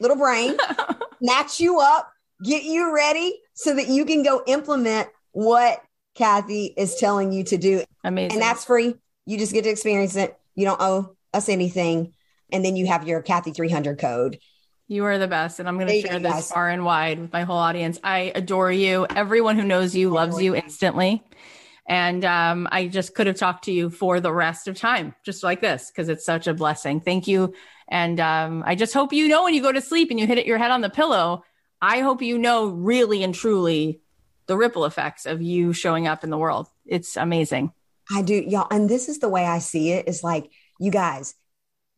little 0.00 0.16
brain, 0.16 0.56
snatch 1.22 1.60
you 1.60 1.78
up, 1.78 2.10
get 2.42 2.64
you 2.64 2.92
ready 2.92 3.38
so 3.54 3.76
that 3.76 3.86
you 3.86 4.06
can 4.06 4.24
go 4.24 4.42
implement 4.48 5.08
what 5.30 5.80
Cathy 6.16 6.74
is 6.76 6.96
telling 6.96 7.30
you 7.30 7.44
to 7.44 7.56
do. 7.56 7.84
Amazing. 8.02 8.32
And 8.32 8.42
that's 8.42 8.64
free. 8.64 8.96
You 9.24 9.38
just 9.38 9.52
get 9.52 9.62
to 9.62 9.70
experience 9.70 10.16
it. 10.16 10.36
You 10.56 10.64
don't 10.64 10.80
owe 10.80 11.14
us 11.32 11.48
anything. 11.48 12.12
And 12.50 12.64
then 12.64 12.74
you 12.74 12.88
have 12.88 13.06
your 13.06 13.22
Cathy 13.22 13.52
300 13.52 14.00
code. 14.00 14.40
You 14.88 15.04
are 15.04 15.16
the 15.16 15.28
best. 15.28 15.60
And 15.60 15.68
I'm 15.68 15.78
going 15.78 15.88
to 15.88 16.00
share 16.00 16.18
this 16.18 16.32
guys. 16.32 16.50
far 16.50 16.70
and 16.70 16.84
wide 16.84 17.20
with 17.20 17.32
my 17.32 17.44
whole 17.44 17.56
audience. 17.56 18.00
I 18.02 18.32
adore 18.34 18.72
you. 18.72 19.06
Everyone 19.14 19.56
who 19.56 19.64
knows 19.64 19.94
you 19.94 20.10
loves 20.10 20.42
you 20.42 20.56
instantly. 20.56 21.22
And 21.88 22.24
um, 22.24 22.68
I 22.72 22.88
just 22.88 23.14
could 23.14 23.26
have 23.28 23.36
talked 23.36 23.64
to 23.64 23.72
you 23.72 23.90
for 23.90 24.20
the 24.20 24.32
rest 24.32 24.66
of 24.66 24.76
time, 24.76 25.14
just 25.24 25.42
like 25.44 25.60
this, 25.60 25.90
because 25.90 26.08
it's 26.08 26.24
such 26.24 26.46
a 26.46 26.54
blessing. 26.54 27.00
Thank 27.00 27.28
you. 27.28 27.54
And 27.88 28.18
um, 28.18 28.64
I 28.66 28.74
just 28.74 28.92
hope 28.92 29.12
you 29.12 29.28
know 29.28 29.44
when 29.44 29.54
you 29.54 29.62
go 29.62 29.70
to 29.70 29.80
sleep 29.80 30.10
and 30.10 30.18
you 30.18 30.26
hit 30.26 30.38
it, 30.38 30.46
your 30.46 30.58
head 30.58 30.72
on 30.72 30.80
the 30.80 30.90
pillow, 30.90 31.44
I 31.80 32.00
hope 32.00 32.22
you 32.22 32.38
know 32.38 32.66
really 32.66 33.22
and 33.22 33.34
truly 33.34 34.00
the 34.46 34.56
ripple 34.56 34.84
effects 34.84 35.26
of 35.26 35.42
you 35.42 35.72
showing 35.72 36.06
up 36.06 36.24
in 36.24 36.30
the 36.30 36.38
world. 36.38 36.68
It's 36.84 37.16
amazing. 37.16 37.72
I 38.10 38.22
do, 38.22 38.34
y'all. 38.34 38.68
And 38.70 38.88
this 38.88 39.08
is 39.08 39.18
the 39.18 39.28
way 39.28 39.44
I 39.44 39.58
see 39.58 39.92
it 39.92 40.08
is 40.08 40.22
like, 40.24 40.50
you 40.78 40.90
guys, 40.90 41.34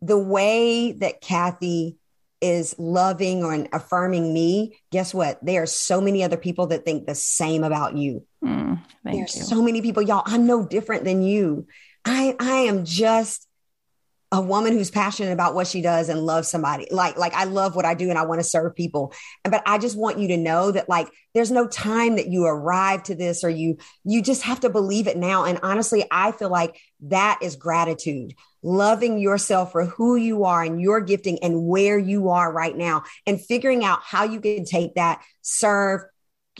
the 0.00 0.18
way 0.18 0.92
that 0.92 1.20
Cathy 1.20 1.97
is 2.40 2.74
loving 2.78 3.44
or 3.44 3.66
affirming 3.72 4.32
me, 4.32 4.78
guess 4.90 5.12
what? 5.12 5.44
There 5.44 5.62
are 5.62 5.66
so 5.66 6.00
many 6.00 6.22
other 6.22 6.36
people 6.36 6.68
that 6.68 6.84
think 6.84 7.06
the 7.06 7.14
same 7.14 7.64
about 7.64 7.96
you. 7.96 8.24
Mm, 8.44 8.80
There's 9.04 9.36
you. 9.36 9.42
so 9.42 9.62
many 9.62 9.82
people, 9.82 10.02
y'all. 10.02 10.22
I'm 10.24 10.46
no 10.46 10.64
different 10.64 11.04
than 11.04 11.22
you. 11.22 11.66
I 12.04 12.36
I 12.38 12.52
am 12.62 12.84
just 12.84 13.48
a 14.30 14.40
woman 14.40 14.74
who's 14.74 14.90
passionate 14.90 15.32
about 15.32 15.54
what 15.54 15.66
she 15.66 15.80
does 15.80 16.10
and 16.10 16.20
loves 16.20 16.48
somebody. 16.48 16.86
Like 16.90 17.16
like 17.16 17.32
I 17.34 17.44
love 17.44 17.74
what 17.74 17.86
I 17.86 17.94
do 17.94 18.10
and 18.10 18.18
I 18.18 18.26
want 18.26 18.40
to 18.40 18.46
serve 18.46 18.74
people. 18.74 19.12
But 19.42 19.62
I 19.64 19.78
just 19.78 19.96
want 19.96 20.18
you 20.18 20.28
to 20.28 20.36
know 20.36 20.70
that 20.70 20.88
like 20.88 21.08
there's 21.34 21.50
no 21.50 21.66
time 21.66 22.16
that 22.16 22.28
you 22.28 22.44
arrive 22.44 23.02
to 23.04 23.14
this 23.14 23.42
or 23.42 23.48
you 23.48 23.78
you 24.04 24.22
just 24.22 24.42
have 24.42 24.60
to 24.60 24.70
believe 24.70 25.06
it 25.06 25.16
now. 25.16 25.44
And 25.44 25.60
honestly, 25.62 26.04
I 26.10 26.32
feel 26.32 26.50
like 26.50 26.78
that 27.04 27.38
is 27.42 27.56
gratitude. 27.56 28.34
Loving 28.62 29.18
yourself 29.18 29.72
for 29.72 29.84
who 29.84 30.16
you 30.16 30.44
are 30.44 30.62
and 30.62 30.80
your 30.80 31.00
gifting 31.00 31.38
and 31.42 31.66
where 31.66 31.98
you 31.98 32.30
are 32.30 32.52
right 32.52 32.76
now 32.76 33.04
and 33.26 33.40
figuring 33.40 33.84
out 33.84 34.00
how 34.02 34.24
you 34.24 34.40
can 34.40 34.64
take 34.64 34.94
that 34.94 35.22
serve 35.42 36.02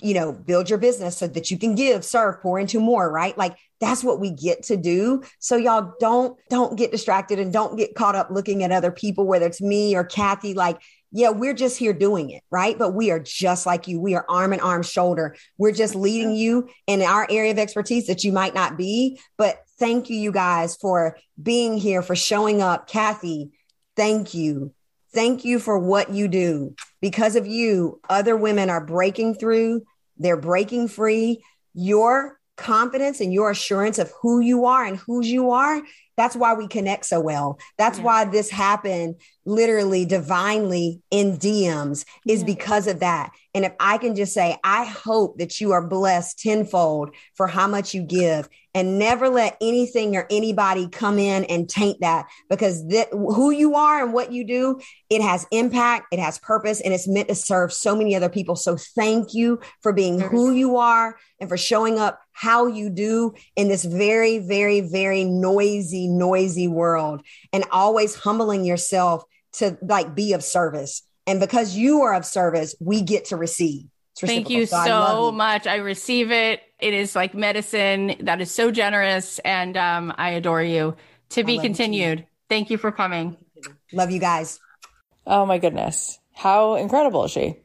you 0.03 0.14
know, 0.14 0.32
build 0.32 0.70
your 0.70 0.78
business 0.78 1.16
so 1.16 1.26
that 1.26 1.51
you 1.51 1.59
can 1.59 1.74
give, 1.74 2.05
serve, 2.05 2.40
pour 2.40 2.59
into 2.59 2.80
more, 2.80 3.11
right? 3.11 3.36
Like 3.36 3.57
that's 3.80 4.03
what 4.03 4.20
we 4.20 4.30
get 4.30 4.64
to 4.64 4.76
do. 4.76 5.22
So 5.38 5.57
y'all 5.57 5.94
don't 6.01 6.38
don't 6.51 6.76
get 6.76 6.90
distracted 6.90 7.38
and 7.38 7.53
don't 7.53 7.76
get 7.76 7.94
caught 7.94 8.16
up 8.16 8.30
looking 8.30 8.62
at 8.62 8.72
other 8.72 8.90
people, 8.90 9.26
whether 9.26 9.46
it's 9.46 9.61
me 9.61 9.94
or 9.96 10.05
Cathy. 10.05 10.55
Like, 10.55 10.80
yeah, 11.11 11.30
we're 11.30 11.55
just 11.55 11.78
here 11.78 11.92
doing 11.92 12.30
it, 12.30 12.42
right? 12.51 12.78
But 12.78 12.94
we 12.94 13.11
are 13.11 13.20
just 13.20 13.66
like 13.66 13.88
you. 13.88 14.01
We 14.01 14.14
are 14.14 14.26
arm 14.28 14.53
in 14.53 14.61
arm, 14.61 14.82
shoulder. 14.82 15.36
We're 15.57 15.72
just 15.72 15.94
leading 15.94 16.34
you 16.34 16.68
in 16.86 17.03
our 17.03 17.26
area 17.30 17.53
of 17.53 17.59
expertise 17.59 18.07
that 18.09 18.24
you 18.24 18.32
might 18.32 18.55
not 18.55 18.76
be. 18.76 19.18
But 19.36 19.62
thank 19.78 20.10
you, 20.10 20.16
you 20.16 20.32
guys, 20.32 20.76
for 20.76 21.16
being 21.40 21.76
here, 21.76 22.02
for 22.02 22.16
showing 22.16 22.62
up. 22.62 22.88
Cathy, 22.88 23.50
thank 23.96 24.34
you. 24.34 24.72
Thank 25.14 25.44
you 25.44 25.58
for 25.58 25.78
what 25.78 26.10
you 26.10 26.28
do. 26.28 26.74
Because 27.00 27.36
of 27.36 27.46
you, 27.46 28.00
other 28.08 28.36
women 28.36 28.68
are 28.70 28.84
breaking 28.84 29.34
through, 29.34 29.82
they're 30.18 30.36
breaking 30.36 30.88
free. 30.88 31.42
Your 31.74 32.38
confidence 32.56 33.20
and 33.20 33.32
your 33.32 33.50
assurance 33.50 33.98
of 33.98 34.12
who 34.20 34.40
you 34.40 34.66
are 34.66 34.84
and 34.84 34.98
whose 34.98 35.30
you 35.30 35.50
are, 35.52 35.80
that's 36.18 36.36
why 36.36 36.52
we 36.52 36.66
connect 36.68 37.06
so 37.06 37.20
well. 37.20 37.58
That's 37.78 37.98
Yeah. 37.98 38.04
why 38.04 38.24
this 38.26 38.50
happened 38.50 39.14
literally 39.46 40.04
divinely 40.04 41.00
in 41.10 41.38
DMs, 41.38 42.04
is 42.26 42.40
Yeah. 42.40 42.46
because 42.46 42.86
of 42.86 43.00
that. 43.00 43.30
And 43.54 43.64
if 43.64 43.72
I 43.80 43.96
can 43.96 44.14
just 44.14 44.34
say, 44.34 44.58
I 44.62 44.84
hope 44.84 45.38
that 45.38 45.58
you 45.60 45.72
are 45.72 45.86
blessed 45.86 46.38
tenfold 46.38 47.10
for 47.34 47.46
how 47.46 47.66
much 47.66 47.94
you 47.94 48.02
give 48.02 48.48
and 48.74 48.98
never 48.98 49.28
let 49.30 49.56
anything 49.62 50.14
or 50.16 50.26
anybody 50.30 50.86
come 50.88 51.18
in 51.18 51.44
and 51.44 51.68
taint 51.68 52.00
that 52.02 52.26
because 52.50 52.86
that, 52.88 53.08
who 53.10 53.50
you 53.50 53.74
are 53.74 54.04
and 54.04 54.12
what 54.12 54.32
you 54.32 54.46
do, 54.46 54.78
it 55.08 55.22
has 55.22 55.46
impact, 55.50 56.08
it 56.12 56.18
has 56.18 56.38
purpose, 56.38 56.80
and 56.82 56.92
it's 56.92 57.08
meant 57.08 57.28
to 57.28 57.34
serve 57.34 57.72
so 57.72 57.96
many 57.96 58.14
other 58.14 58.28
people. 58.28 58.54
So 58.54 58.76
thank 58.76 59.32
you 59.32 59.60
for 59.82 59.92
being 59.94 60.20
who 60.20 60.52
you 60.52 60.76
are 60.76 61.16
and 61.40 61.48
for 61.48 61.56
showing 61.56 61.98
up 61.98 62.20
how 62.32 62.66
you 62.66 62.90
do 62.90 63.32
in 63.56 63.68
this 63.68 63.84
very, 63.84 64.38
very, 64.38 64.80
very 64.80 65.24
noisy, 65.24 66.06
noisy 66.09 66.68
world 66.68 67.22
and 67.52 67.64
always 67.70 68.14
humbling 68.14 68.64
yourself 68.64 69.24
to 69.54 69.78
like 69.82 70.14
be 70.14 70.32
of 70.32 70.42
service. 70.42 71.02
And 71.26 71.40
because 71.40 71.76
you 71.76 72.02
are 72.02 72.14
of 72.14 72.24
service, 72.24 72.74
we 72.80 73.02
get 73.02 73.26
to 73.26 73.36
receive. 73.36 73.84
Thank 74.18 74.50
you 74.50 74.66
I 74.72 74.88
love 74.88 75.09
so 75.09 75.26
you. 75.26 75.32
much. 75.32 75.66
I 75.66 75.76
receive 75.76 76.32
it. 76.32 76.61
It 76.80 76.94
is 76.94 77.14
like 77.14 77.34
medicine 77.34 78.16
that 78.20 78.40
is 78.40 78.50
so 78.50 78.70
generous, 78.70 79.38
and 79.40 79.76
um, 79.76 80.12
I 80.16 80.30
adore 80.30 80.62
you. 80.62 80.96
To 81.30 81.44
be 81.44 81.56
love 81.56 81.64
you 81.64 81.68
continued. 81.68 82.26
Thank 82.48 82.70
you 82.70 82.78
for 82.78 82.90
coming. 82.90 83.36
Love 83.92 84.11
you 84.11 84.18
guys. 84.18 84.59
Oh 85.26 85.44
my 85.44 85.59
goodness. 85.59 86.18
How 86.34 86.76
incredible 86.76 87.24
is 87.24 87.32
she? 87.32 87.56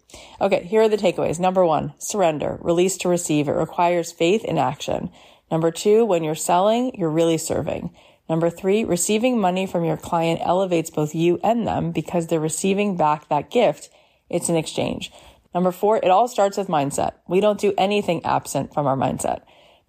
Okay, 0.41 0.63
here 0.63 0.81
are 0.81 0.89
the 0.89 0.97
takeaways. 0.97 1.39
Number 1.39 1.65
one, 1.65 1.93
surrender, 1.99 2.57
release 2.61 2.97
to 2.97 3.09
receive. 3.09 3.47
It 3.47 3.51
requires 3.51 4.11
faith 4.11 4.43
in 4.43 4.57
action. 4.57 5.11
Number 5.51 5.71
two, 5.71 6.05
when 6.05 6.23
you're 6.23 6.35
selling, 6.35 6.95
you're 6.95 7.09
really 7.09 7.37
serving. 7.37 7.95
Number 8.29 8.49
three, 8.49 8.83
receiving 8.83 9.39
money 9.39 9.65
from 9.65 9.83
your 9.83 9.97
client 9.97 10.41
elevates 10.43 10.89
both 10.89 11.13
you 11.13 11.39
and 11.43 11.67
them 11.67 11.91
because 11.91 12.27
they're 12.27 12.39
receiving 12.39 12.95
back 12.95 13.27
that 13.29 13.51
gift. 13.51 13.89
It's 14.29 14.49
an 14.49 14.55
exchange. 14.55 15.11
Number 15.53 15.71
four, 15.71 15.97
it 15.97 16.09
all 16.09 16.27
starts 16.27 16.57
with 16.57 16.67
mindset. 16.67 17.13
We 17.27 17.41
don't 17.41 17.59
do 17.59 17.73
anything 17.77 18.25
absent 18.25 18.73
from 18.73 18.87
our 18.87 18.95
mindset. 18.95 19.41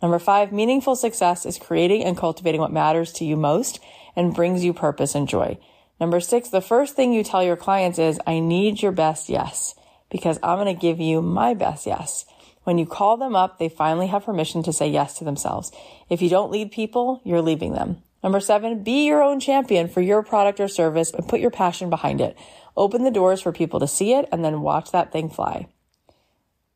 Number 0.02 0.18
five, 0.18 0.52
meaningful 0.52 0.96
success 0.96 1.46
is 1.46 1.58
creating 1.58 2.04
and 2.04 2.16
cultivating 2.16 2.60
what 2.60 2.72
matters 2.72 3.12
to 3.14 3.24
you 3.24 3.36
most 3.36 3.80
and 4.14 4.34
brings 4.34 4.64
you 4.64 4.74
purpose 4.74 5.14
and 5.14 5.28
joy. 5.28 5.58
Number 6.00 6.20
six, 6.20 6.48
the 6.50 6.60
first 6.60 6.96
thing 6.96 7.12
you 7.12 7.22
tell 7.22 7.42
your 7.42 7.56
clients 7.56 7.98
is, 7.98 8.20
I 8.26 8.40
need 8.40 8.82
your 8.82 8.92
best 8.92 9.28
yes, 9.28 9.74
because 10.10 10.38
I'm 10.42 10.58
going 10.58 10.74
to 10.74 10.78
give 10.78 11.00
you 11.00 11.22
my 11.22 11.54
best 11.54 11.86
yes. 11.86 12.26
When 12.64 12.78
you 12.78 12.84
call 12.84 13.16
them 13.16 13.36
up, 13.36 13.58
they 13.58 13.68
finally 13.68 14.08
have 14.08 14.24
permission 14.24 14.62
to 14.64 14.72
say 14.72 14.88
yes 14.88 15.18
to 15.18 15.24
themselves. 15.24 15.70
If 16.10 16.20
you 16.20 16.28
don't 16.28 16.50
lead 16.50 16.72
people, 16.72 17.22
you're 17.24 17.40
leaving 17.40 17.72
them. 17.72 18.02
Number 18.24 18.40
seven, 18.40 18.82
be 18.82 19.04
your 19.04 19.22
own 19.22 19.38
champion 19.38 19.86
for 19.86 20.00
your 20.00 20.22
product 20.22 20.58
or 20.58 20.66
service 20.66 21.12
and 21.12 21.28
put 21.28 21.40
your 21.40 21.50
passion 21.50 21.90
behind 21.90 22.22
it. 22.22 22.38
Open 22.74 23.04
the 23.04 23.10
doors 23.10 23.42
for 23.42 23.52
people 23.52 23.78
to 23.80 23.86
see 23.86 24.14
it 24.14 24.26
and 24.32 24.42
then 24.42 24.62
watch 24.62 24.92
that 24.92 25.12
thing 25.12 25.28
fly. 25.28 25.68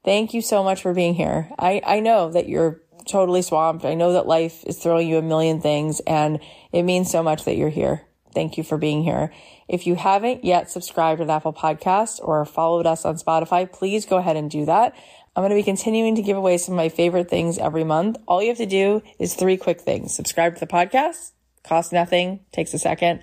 Thank 0.05 0.34
you 0.34 0.42
so 0.42 0.62
much 0.62 0.82
for 0.82 0.92
being 0.92 1.14
here. 1.14 1.51
I, 1.59 1.80
I 1.86 2.01
know 2.01 2.30
that 2.30 2.51
you're 2.51 2.82
totally 3.09 3.40
swamped. 3.40 3.86
I 3.86 3.94
know 3.94 4.12
that 4.12 4.26
life 4.26 4.62
is 4.64 4.78
throwing 4.78 5.09
you 5.09 5.16
a 5.16 5.22
million 5.22 5.62
things 5.62 6.01
and 6.01 6.40
it 6.70 6.82
means 6.82 7.11
so 7.11 7.22
much 7.22 7.46
that 7.46 7.57
you're 7.57 7.70
here. 7.70 8.03
Thank 8.34 8.59
you 8.59 8.62
for 8.62 8.76
being 8.76 9.03
here. 9.03 9.32
If 9.68 9.86
you 9.86 9.94
haven't 9.94 10.44
yet 10.44 10.70
subscribed 10.70 11.20
to 11.20 11.24
the 11.24 11.33
Apple 11.33 11.54
Podcast 11.54 12.20
or 12.22 12.45
followed 12.45 12.87
us 12.87 13.07
on 13.07 13.16
Spotify, 13.16 13.72
please 13.72 14.04
go 14.04 14.18
ahead 14.18 14.37
and 14.37 14.50
do 14.50 14.66
that. 14.66 14.95
I'm 15.34 15.41
going 15.41 15.50
to 15.50 15.57
be 15.57 15.62
continuing 15.62 16.14
to 16.16 16.22
give 16.22 16.37
away 16.37 16.58
some 16.58 16.75
of 16.75 16.76
my 16.76 16.91
favorite 16.91 17.30
things 17.30 17.57
every 17.57 17.84
month. 17.84 18.18
All 18.26 18.42
you 18.42 18.49
have 18.49 18.58
to 18.58 18.66
do 18.66 19.03
is 19.18 19.33
three 19.34 19.57
quick 19.57 19.80
things. 19.80 20.14
Subscribe 20.14 20.54
to 20.54 20.61
the 20.61 20.66
podcast, 20.66 21.33
costs 21.64 21.93
nothing, 21.93 22.41
takes 22.53 22.75
a 22.75 22.79
second. 22.79 23.21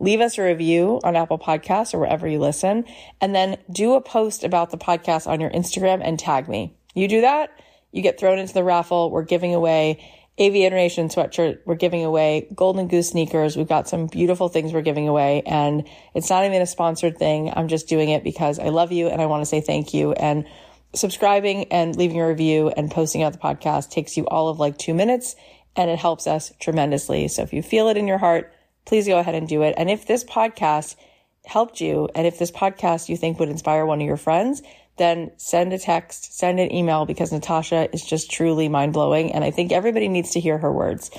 Leave 0.00 0.20
us 0.20 0.38
a 0.38 0.42
review 0.42 1.00
on 1.02 1.16
Apple 1.16 1.38
Podcasts 1.38 1.92
or 1.92 1.98
wherever 1.98 2.28
you 2.28 2.38
listen, 2.38 2.84
and 3.20 3.34
then 3.34 3.58
do 3.70 3.94
a 3.94 4.00
post 4.00 4.44
about 4.44 4.70
the 4.70 4.78
podcast 4.78 5.26
on 5.26 5.40
your 5.40 5.50
Instagram 5.50 6.00
and 6.02 6.18
tag 6.18 6.48
me. 6.48 6.76
You 6.94 7.08
do 7.08 7.22
that, 7.22 7.50
you 7.90 8.02
get 8.02 8.18
thrown 8.18 8.38
into 8.38 8.54
the 8.54 8.64
raffle. 8.64 9.10
We're 9.10 9.24
giving 9.24 9.54
away 9.54 9.98
Nation 10.38 11.08
sweatshirt. 11.08 11.60
We're 11.64 11.74
giving 11.74 12.04
away 12.04 12.48
Golden 12.54 12.86
Goose 12.86 13.10
sneakers. 13.10 13.56
We've 13.56 13.68
got 13.68 13.88
some 13.88 14.06
beautiful 14.06 14.48
things 14.48 14.72
we're 14.72 14.82
giving 14.82 15.08
away, 15.08 15.42
and 15.44 15.88
it's 16.14 16.30
not 16.30 16.44
even 16.44 16.62
a 16.62 16.66
sponsored 16.66 17.18
thing. 17.18 17.52
I'm 17.54 17.68
just 17.68 17.88
doing 17.88 18.10
it 18.10 18.22
because 18.22 18.58
I 18.58 18.68
love 18.68 18.92
you 18.92 19.08
and 19.08 19.20
I 19.20 19.26
want 19.26 19.42
to 19.42 19.46
say 19.46 19.60
thank 19.60 19.94
you. 19.94 20.12
And 20.12 20.46
subscribing 20.94 21.64
and 21.72 21.96
leaving 21.96 22.20
a 22.20 22.26
review 22.26 22.68
and 22.68 22.90
posting 22.90 23.22
out 23.22 23.32
the 23.32 23.38
podcast 23.38 23.90
takes 23.90 24.16
you 24.16 24.26
all 24.26 24.48
of 24.48 24.58
like 24.58 24.78
two 24.78 24.94
minutes 24.94 25.34
and 25.76 25.90
it 25.90 25.98
helps 25.98 26.26
us 26.26 26.52
tremendously. 26.60 27.28
So 27.28 27.42
if 27.42 27.52
you 27.52 27.62
feel 27.62 27.88
it 27.88 27.96
in 27.96 28.08
your 28.08 28.18
heart, 28.18 28.52
please 28.84 29.06
go 29.06 29.18
ahead 29.18 29.34
and 29.34 29.48
do 29.48 29.62
it. 29.62 29.74
And 29.76 29.90
if 29.90 30.06
this 30.06 30.24
podcast 30.24 30.96
helped 31.44 31.80
you 31.80 32.08
and 32.14 32.26
if 32.26 32.38
this 32.38 32.50
podcast 32.50 33.08
you 33.08 33.16
think 33.16 33.38
would 33.38 33.48
inspire 33.48 33.86
one 33.86 34.00
of 34.00 34.06
your 34.06 34.16
friends, 34.16 34.62
then 34.98 35.30
send 35.36 35.72
a 35.72 35.78
text, 35.78 36.36
send 36.36 36.60
an 36.60 36.72
email 36.72 37.06
because 37.06 37.32
Natasha 37.32 37.88
is 37.92 38.04
just 38.04 38.30
truly 38.30 38.68
mind 38.68 38.92
blowing. 38.92 39.32
And 39.32 39.44
I 39.44 39.50
think 39.50 39.72
everybody 39.72 40.08
needs 40.08 40.32
to 40.32 40.40
hear 40.40 40.58
her 40.58 40.72
words. 40.72 41.10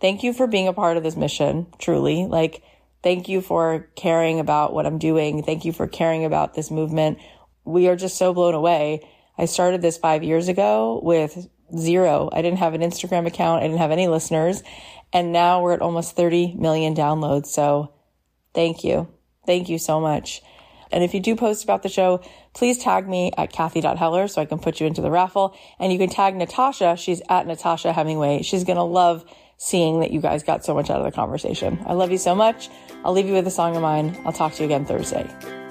Thank 0.00 0.22
you 0.22 0.32
for 0.32 0.46
being 0.46 0.68
a 0.68 0.72
part 0.72 0.96
of 0.96 1.02
this 1.02 1.16
mission, 1.16 1.66
truly. 1.78 2.26
Like, 2.26 2.62
thank 3.02 3.28
you 3.28 3.40
for 3.40 3.88
caring 3.96 4.40
about 4.40 4.74
what 4.74 4.86
I'm 4.86 4.98
doing. 4.98 5.42
Thank 5.42 5.64
you 5.64 5.72
for 5.72 5.88
caring 5.88 6.24
about 6.24 6.54
this 6.54 6.70
movement. 6.70 7.18
We 7.64 7.88
are 7.88 7.96
just 7.96 8.18
so 8.18 8.34
blown 8.34 8.54
away. 8.54 9.08
I 9.38 9.46
started 9.46 9.82
this 9.82 9.96
five 9.98 10.22
years 10.22 10.48
ago 10.48 11.00
with 11.02 11.48
zero. 11.76 12.28
I 12.32 12.42
didn't 12.42 12.58
have 12.58 12.74
an 12.74 12.80
Instagram 12.80 13.26
account. 13.26 13.62
I 13.62 13.66
didn't 13.66 13.78
have 13.78 13.90
any 13.90 14.08
listeners. 14.08 14.62
And 15.12 15.32
now 15.32 15.62
we're 15.62 15.74
at 15.74 15.82
almost 15.82 16.16
30 16.16 16.54
million 16.54 16.94
downloads. 16.94 17.46
So 17.46 17.92
thank 18.52 18.84
you. 18.84 19.08
Thank 19.46 19.68
you 19.68 19.78
so 19.78 20.00
much. 20.00 20.42
And 20.90 21.02
if 21.02 21.12
you 21.12 21.20
do 21.20 21.34
post 21.34 21.64
about 21.64 21.82
the 21.82 21.88
show, 21.88 22.22
please 22.52 22.78
tag 22.78 23.08
me 23.08 23.32
at 23.36 23.52
Cathy.Heller 23.52 24.28
so 24.28 24.40
I 24.40 24.44
can 24.44 24.58
put 24.58 24.80
you 24.80 24.86
into 24.86 25.00
the 25.00 25.10
raffle. 25.10 25.56
And 25.78 25.92
you 25.92 25.98
can 25.98 26.08
tag 26.08 26.36
Natasha. 26.36 26.96
She's 26.96 27.20
at 27.28 27.46
Natasha 27.46 27.92
Hemmingway. 27.92 28.42
She's 28.42 28.64
going 28.64 28.76
to 28.76 28.84
love 28.84 29.24
seeing 29.56 30.00
that 30.00 30.10
you 30.12 30.20
guys 30.20 30.42
got 30.42 30.64
so 30.64 30.74
much 30.74 30.90
out 30.90 30.98
of 30.98 31.04
the 31.04 31.12
conversation. 31.12 31.82
I 31.86 31.94
love 31.94 32.10
you 32.10 32.18
so 32.18 32.34
much. 32.34 32.68
I'll 33.04 33.12
leave 33.12 33.26
you 33.26 33.34
with 33.34 33.46
a 33.46 33.52
song 33.52 33.74
of 33.76 33.82
mine. 33.82 34.20
I'll 34.24 34.32
talk 34.32 34.52
to 34.54 34.58
you 34.60 34.66
again 34.66 34.84
Thursday. 34.84 35.63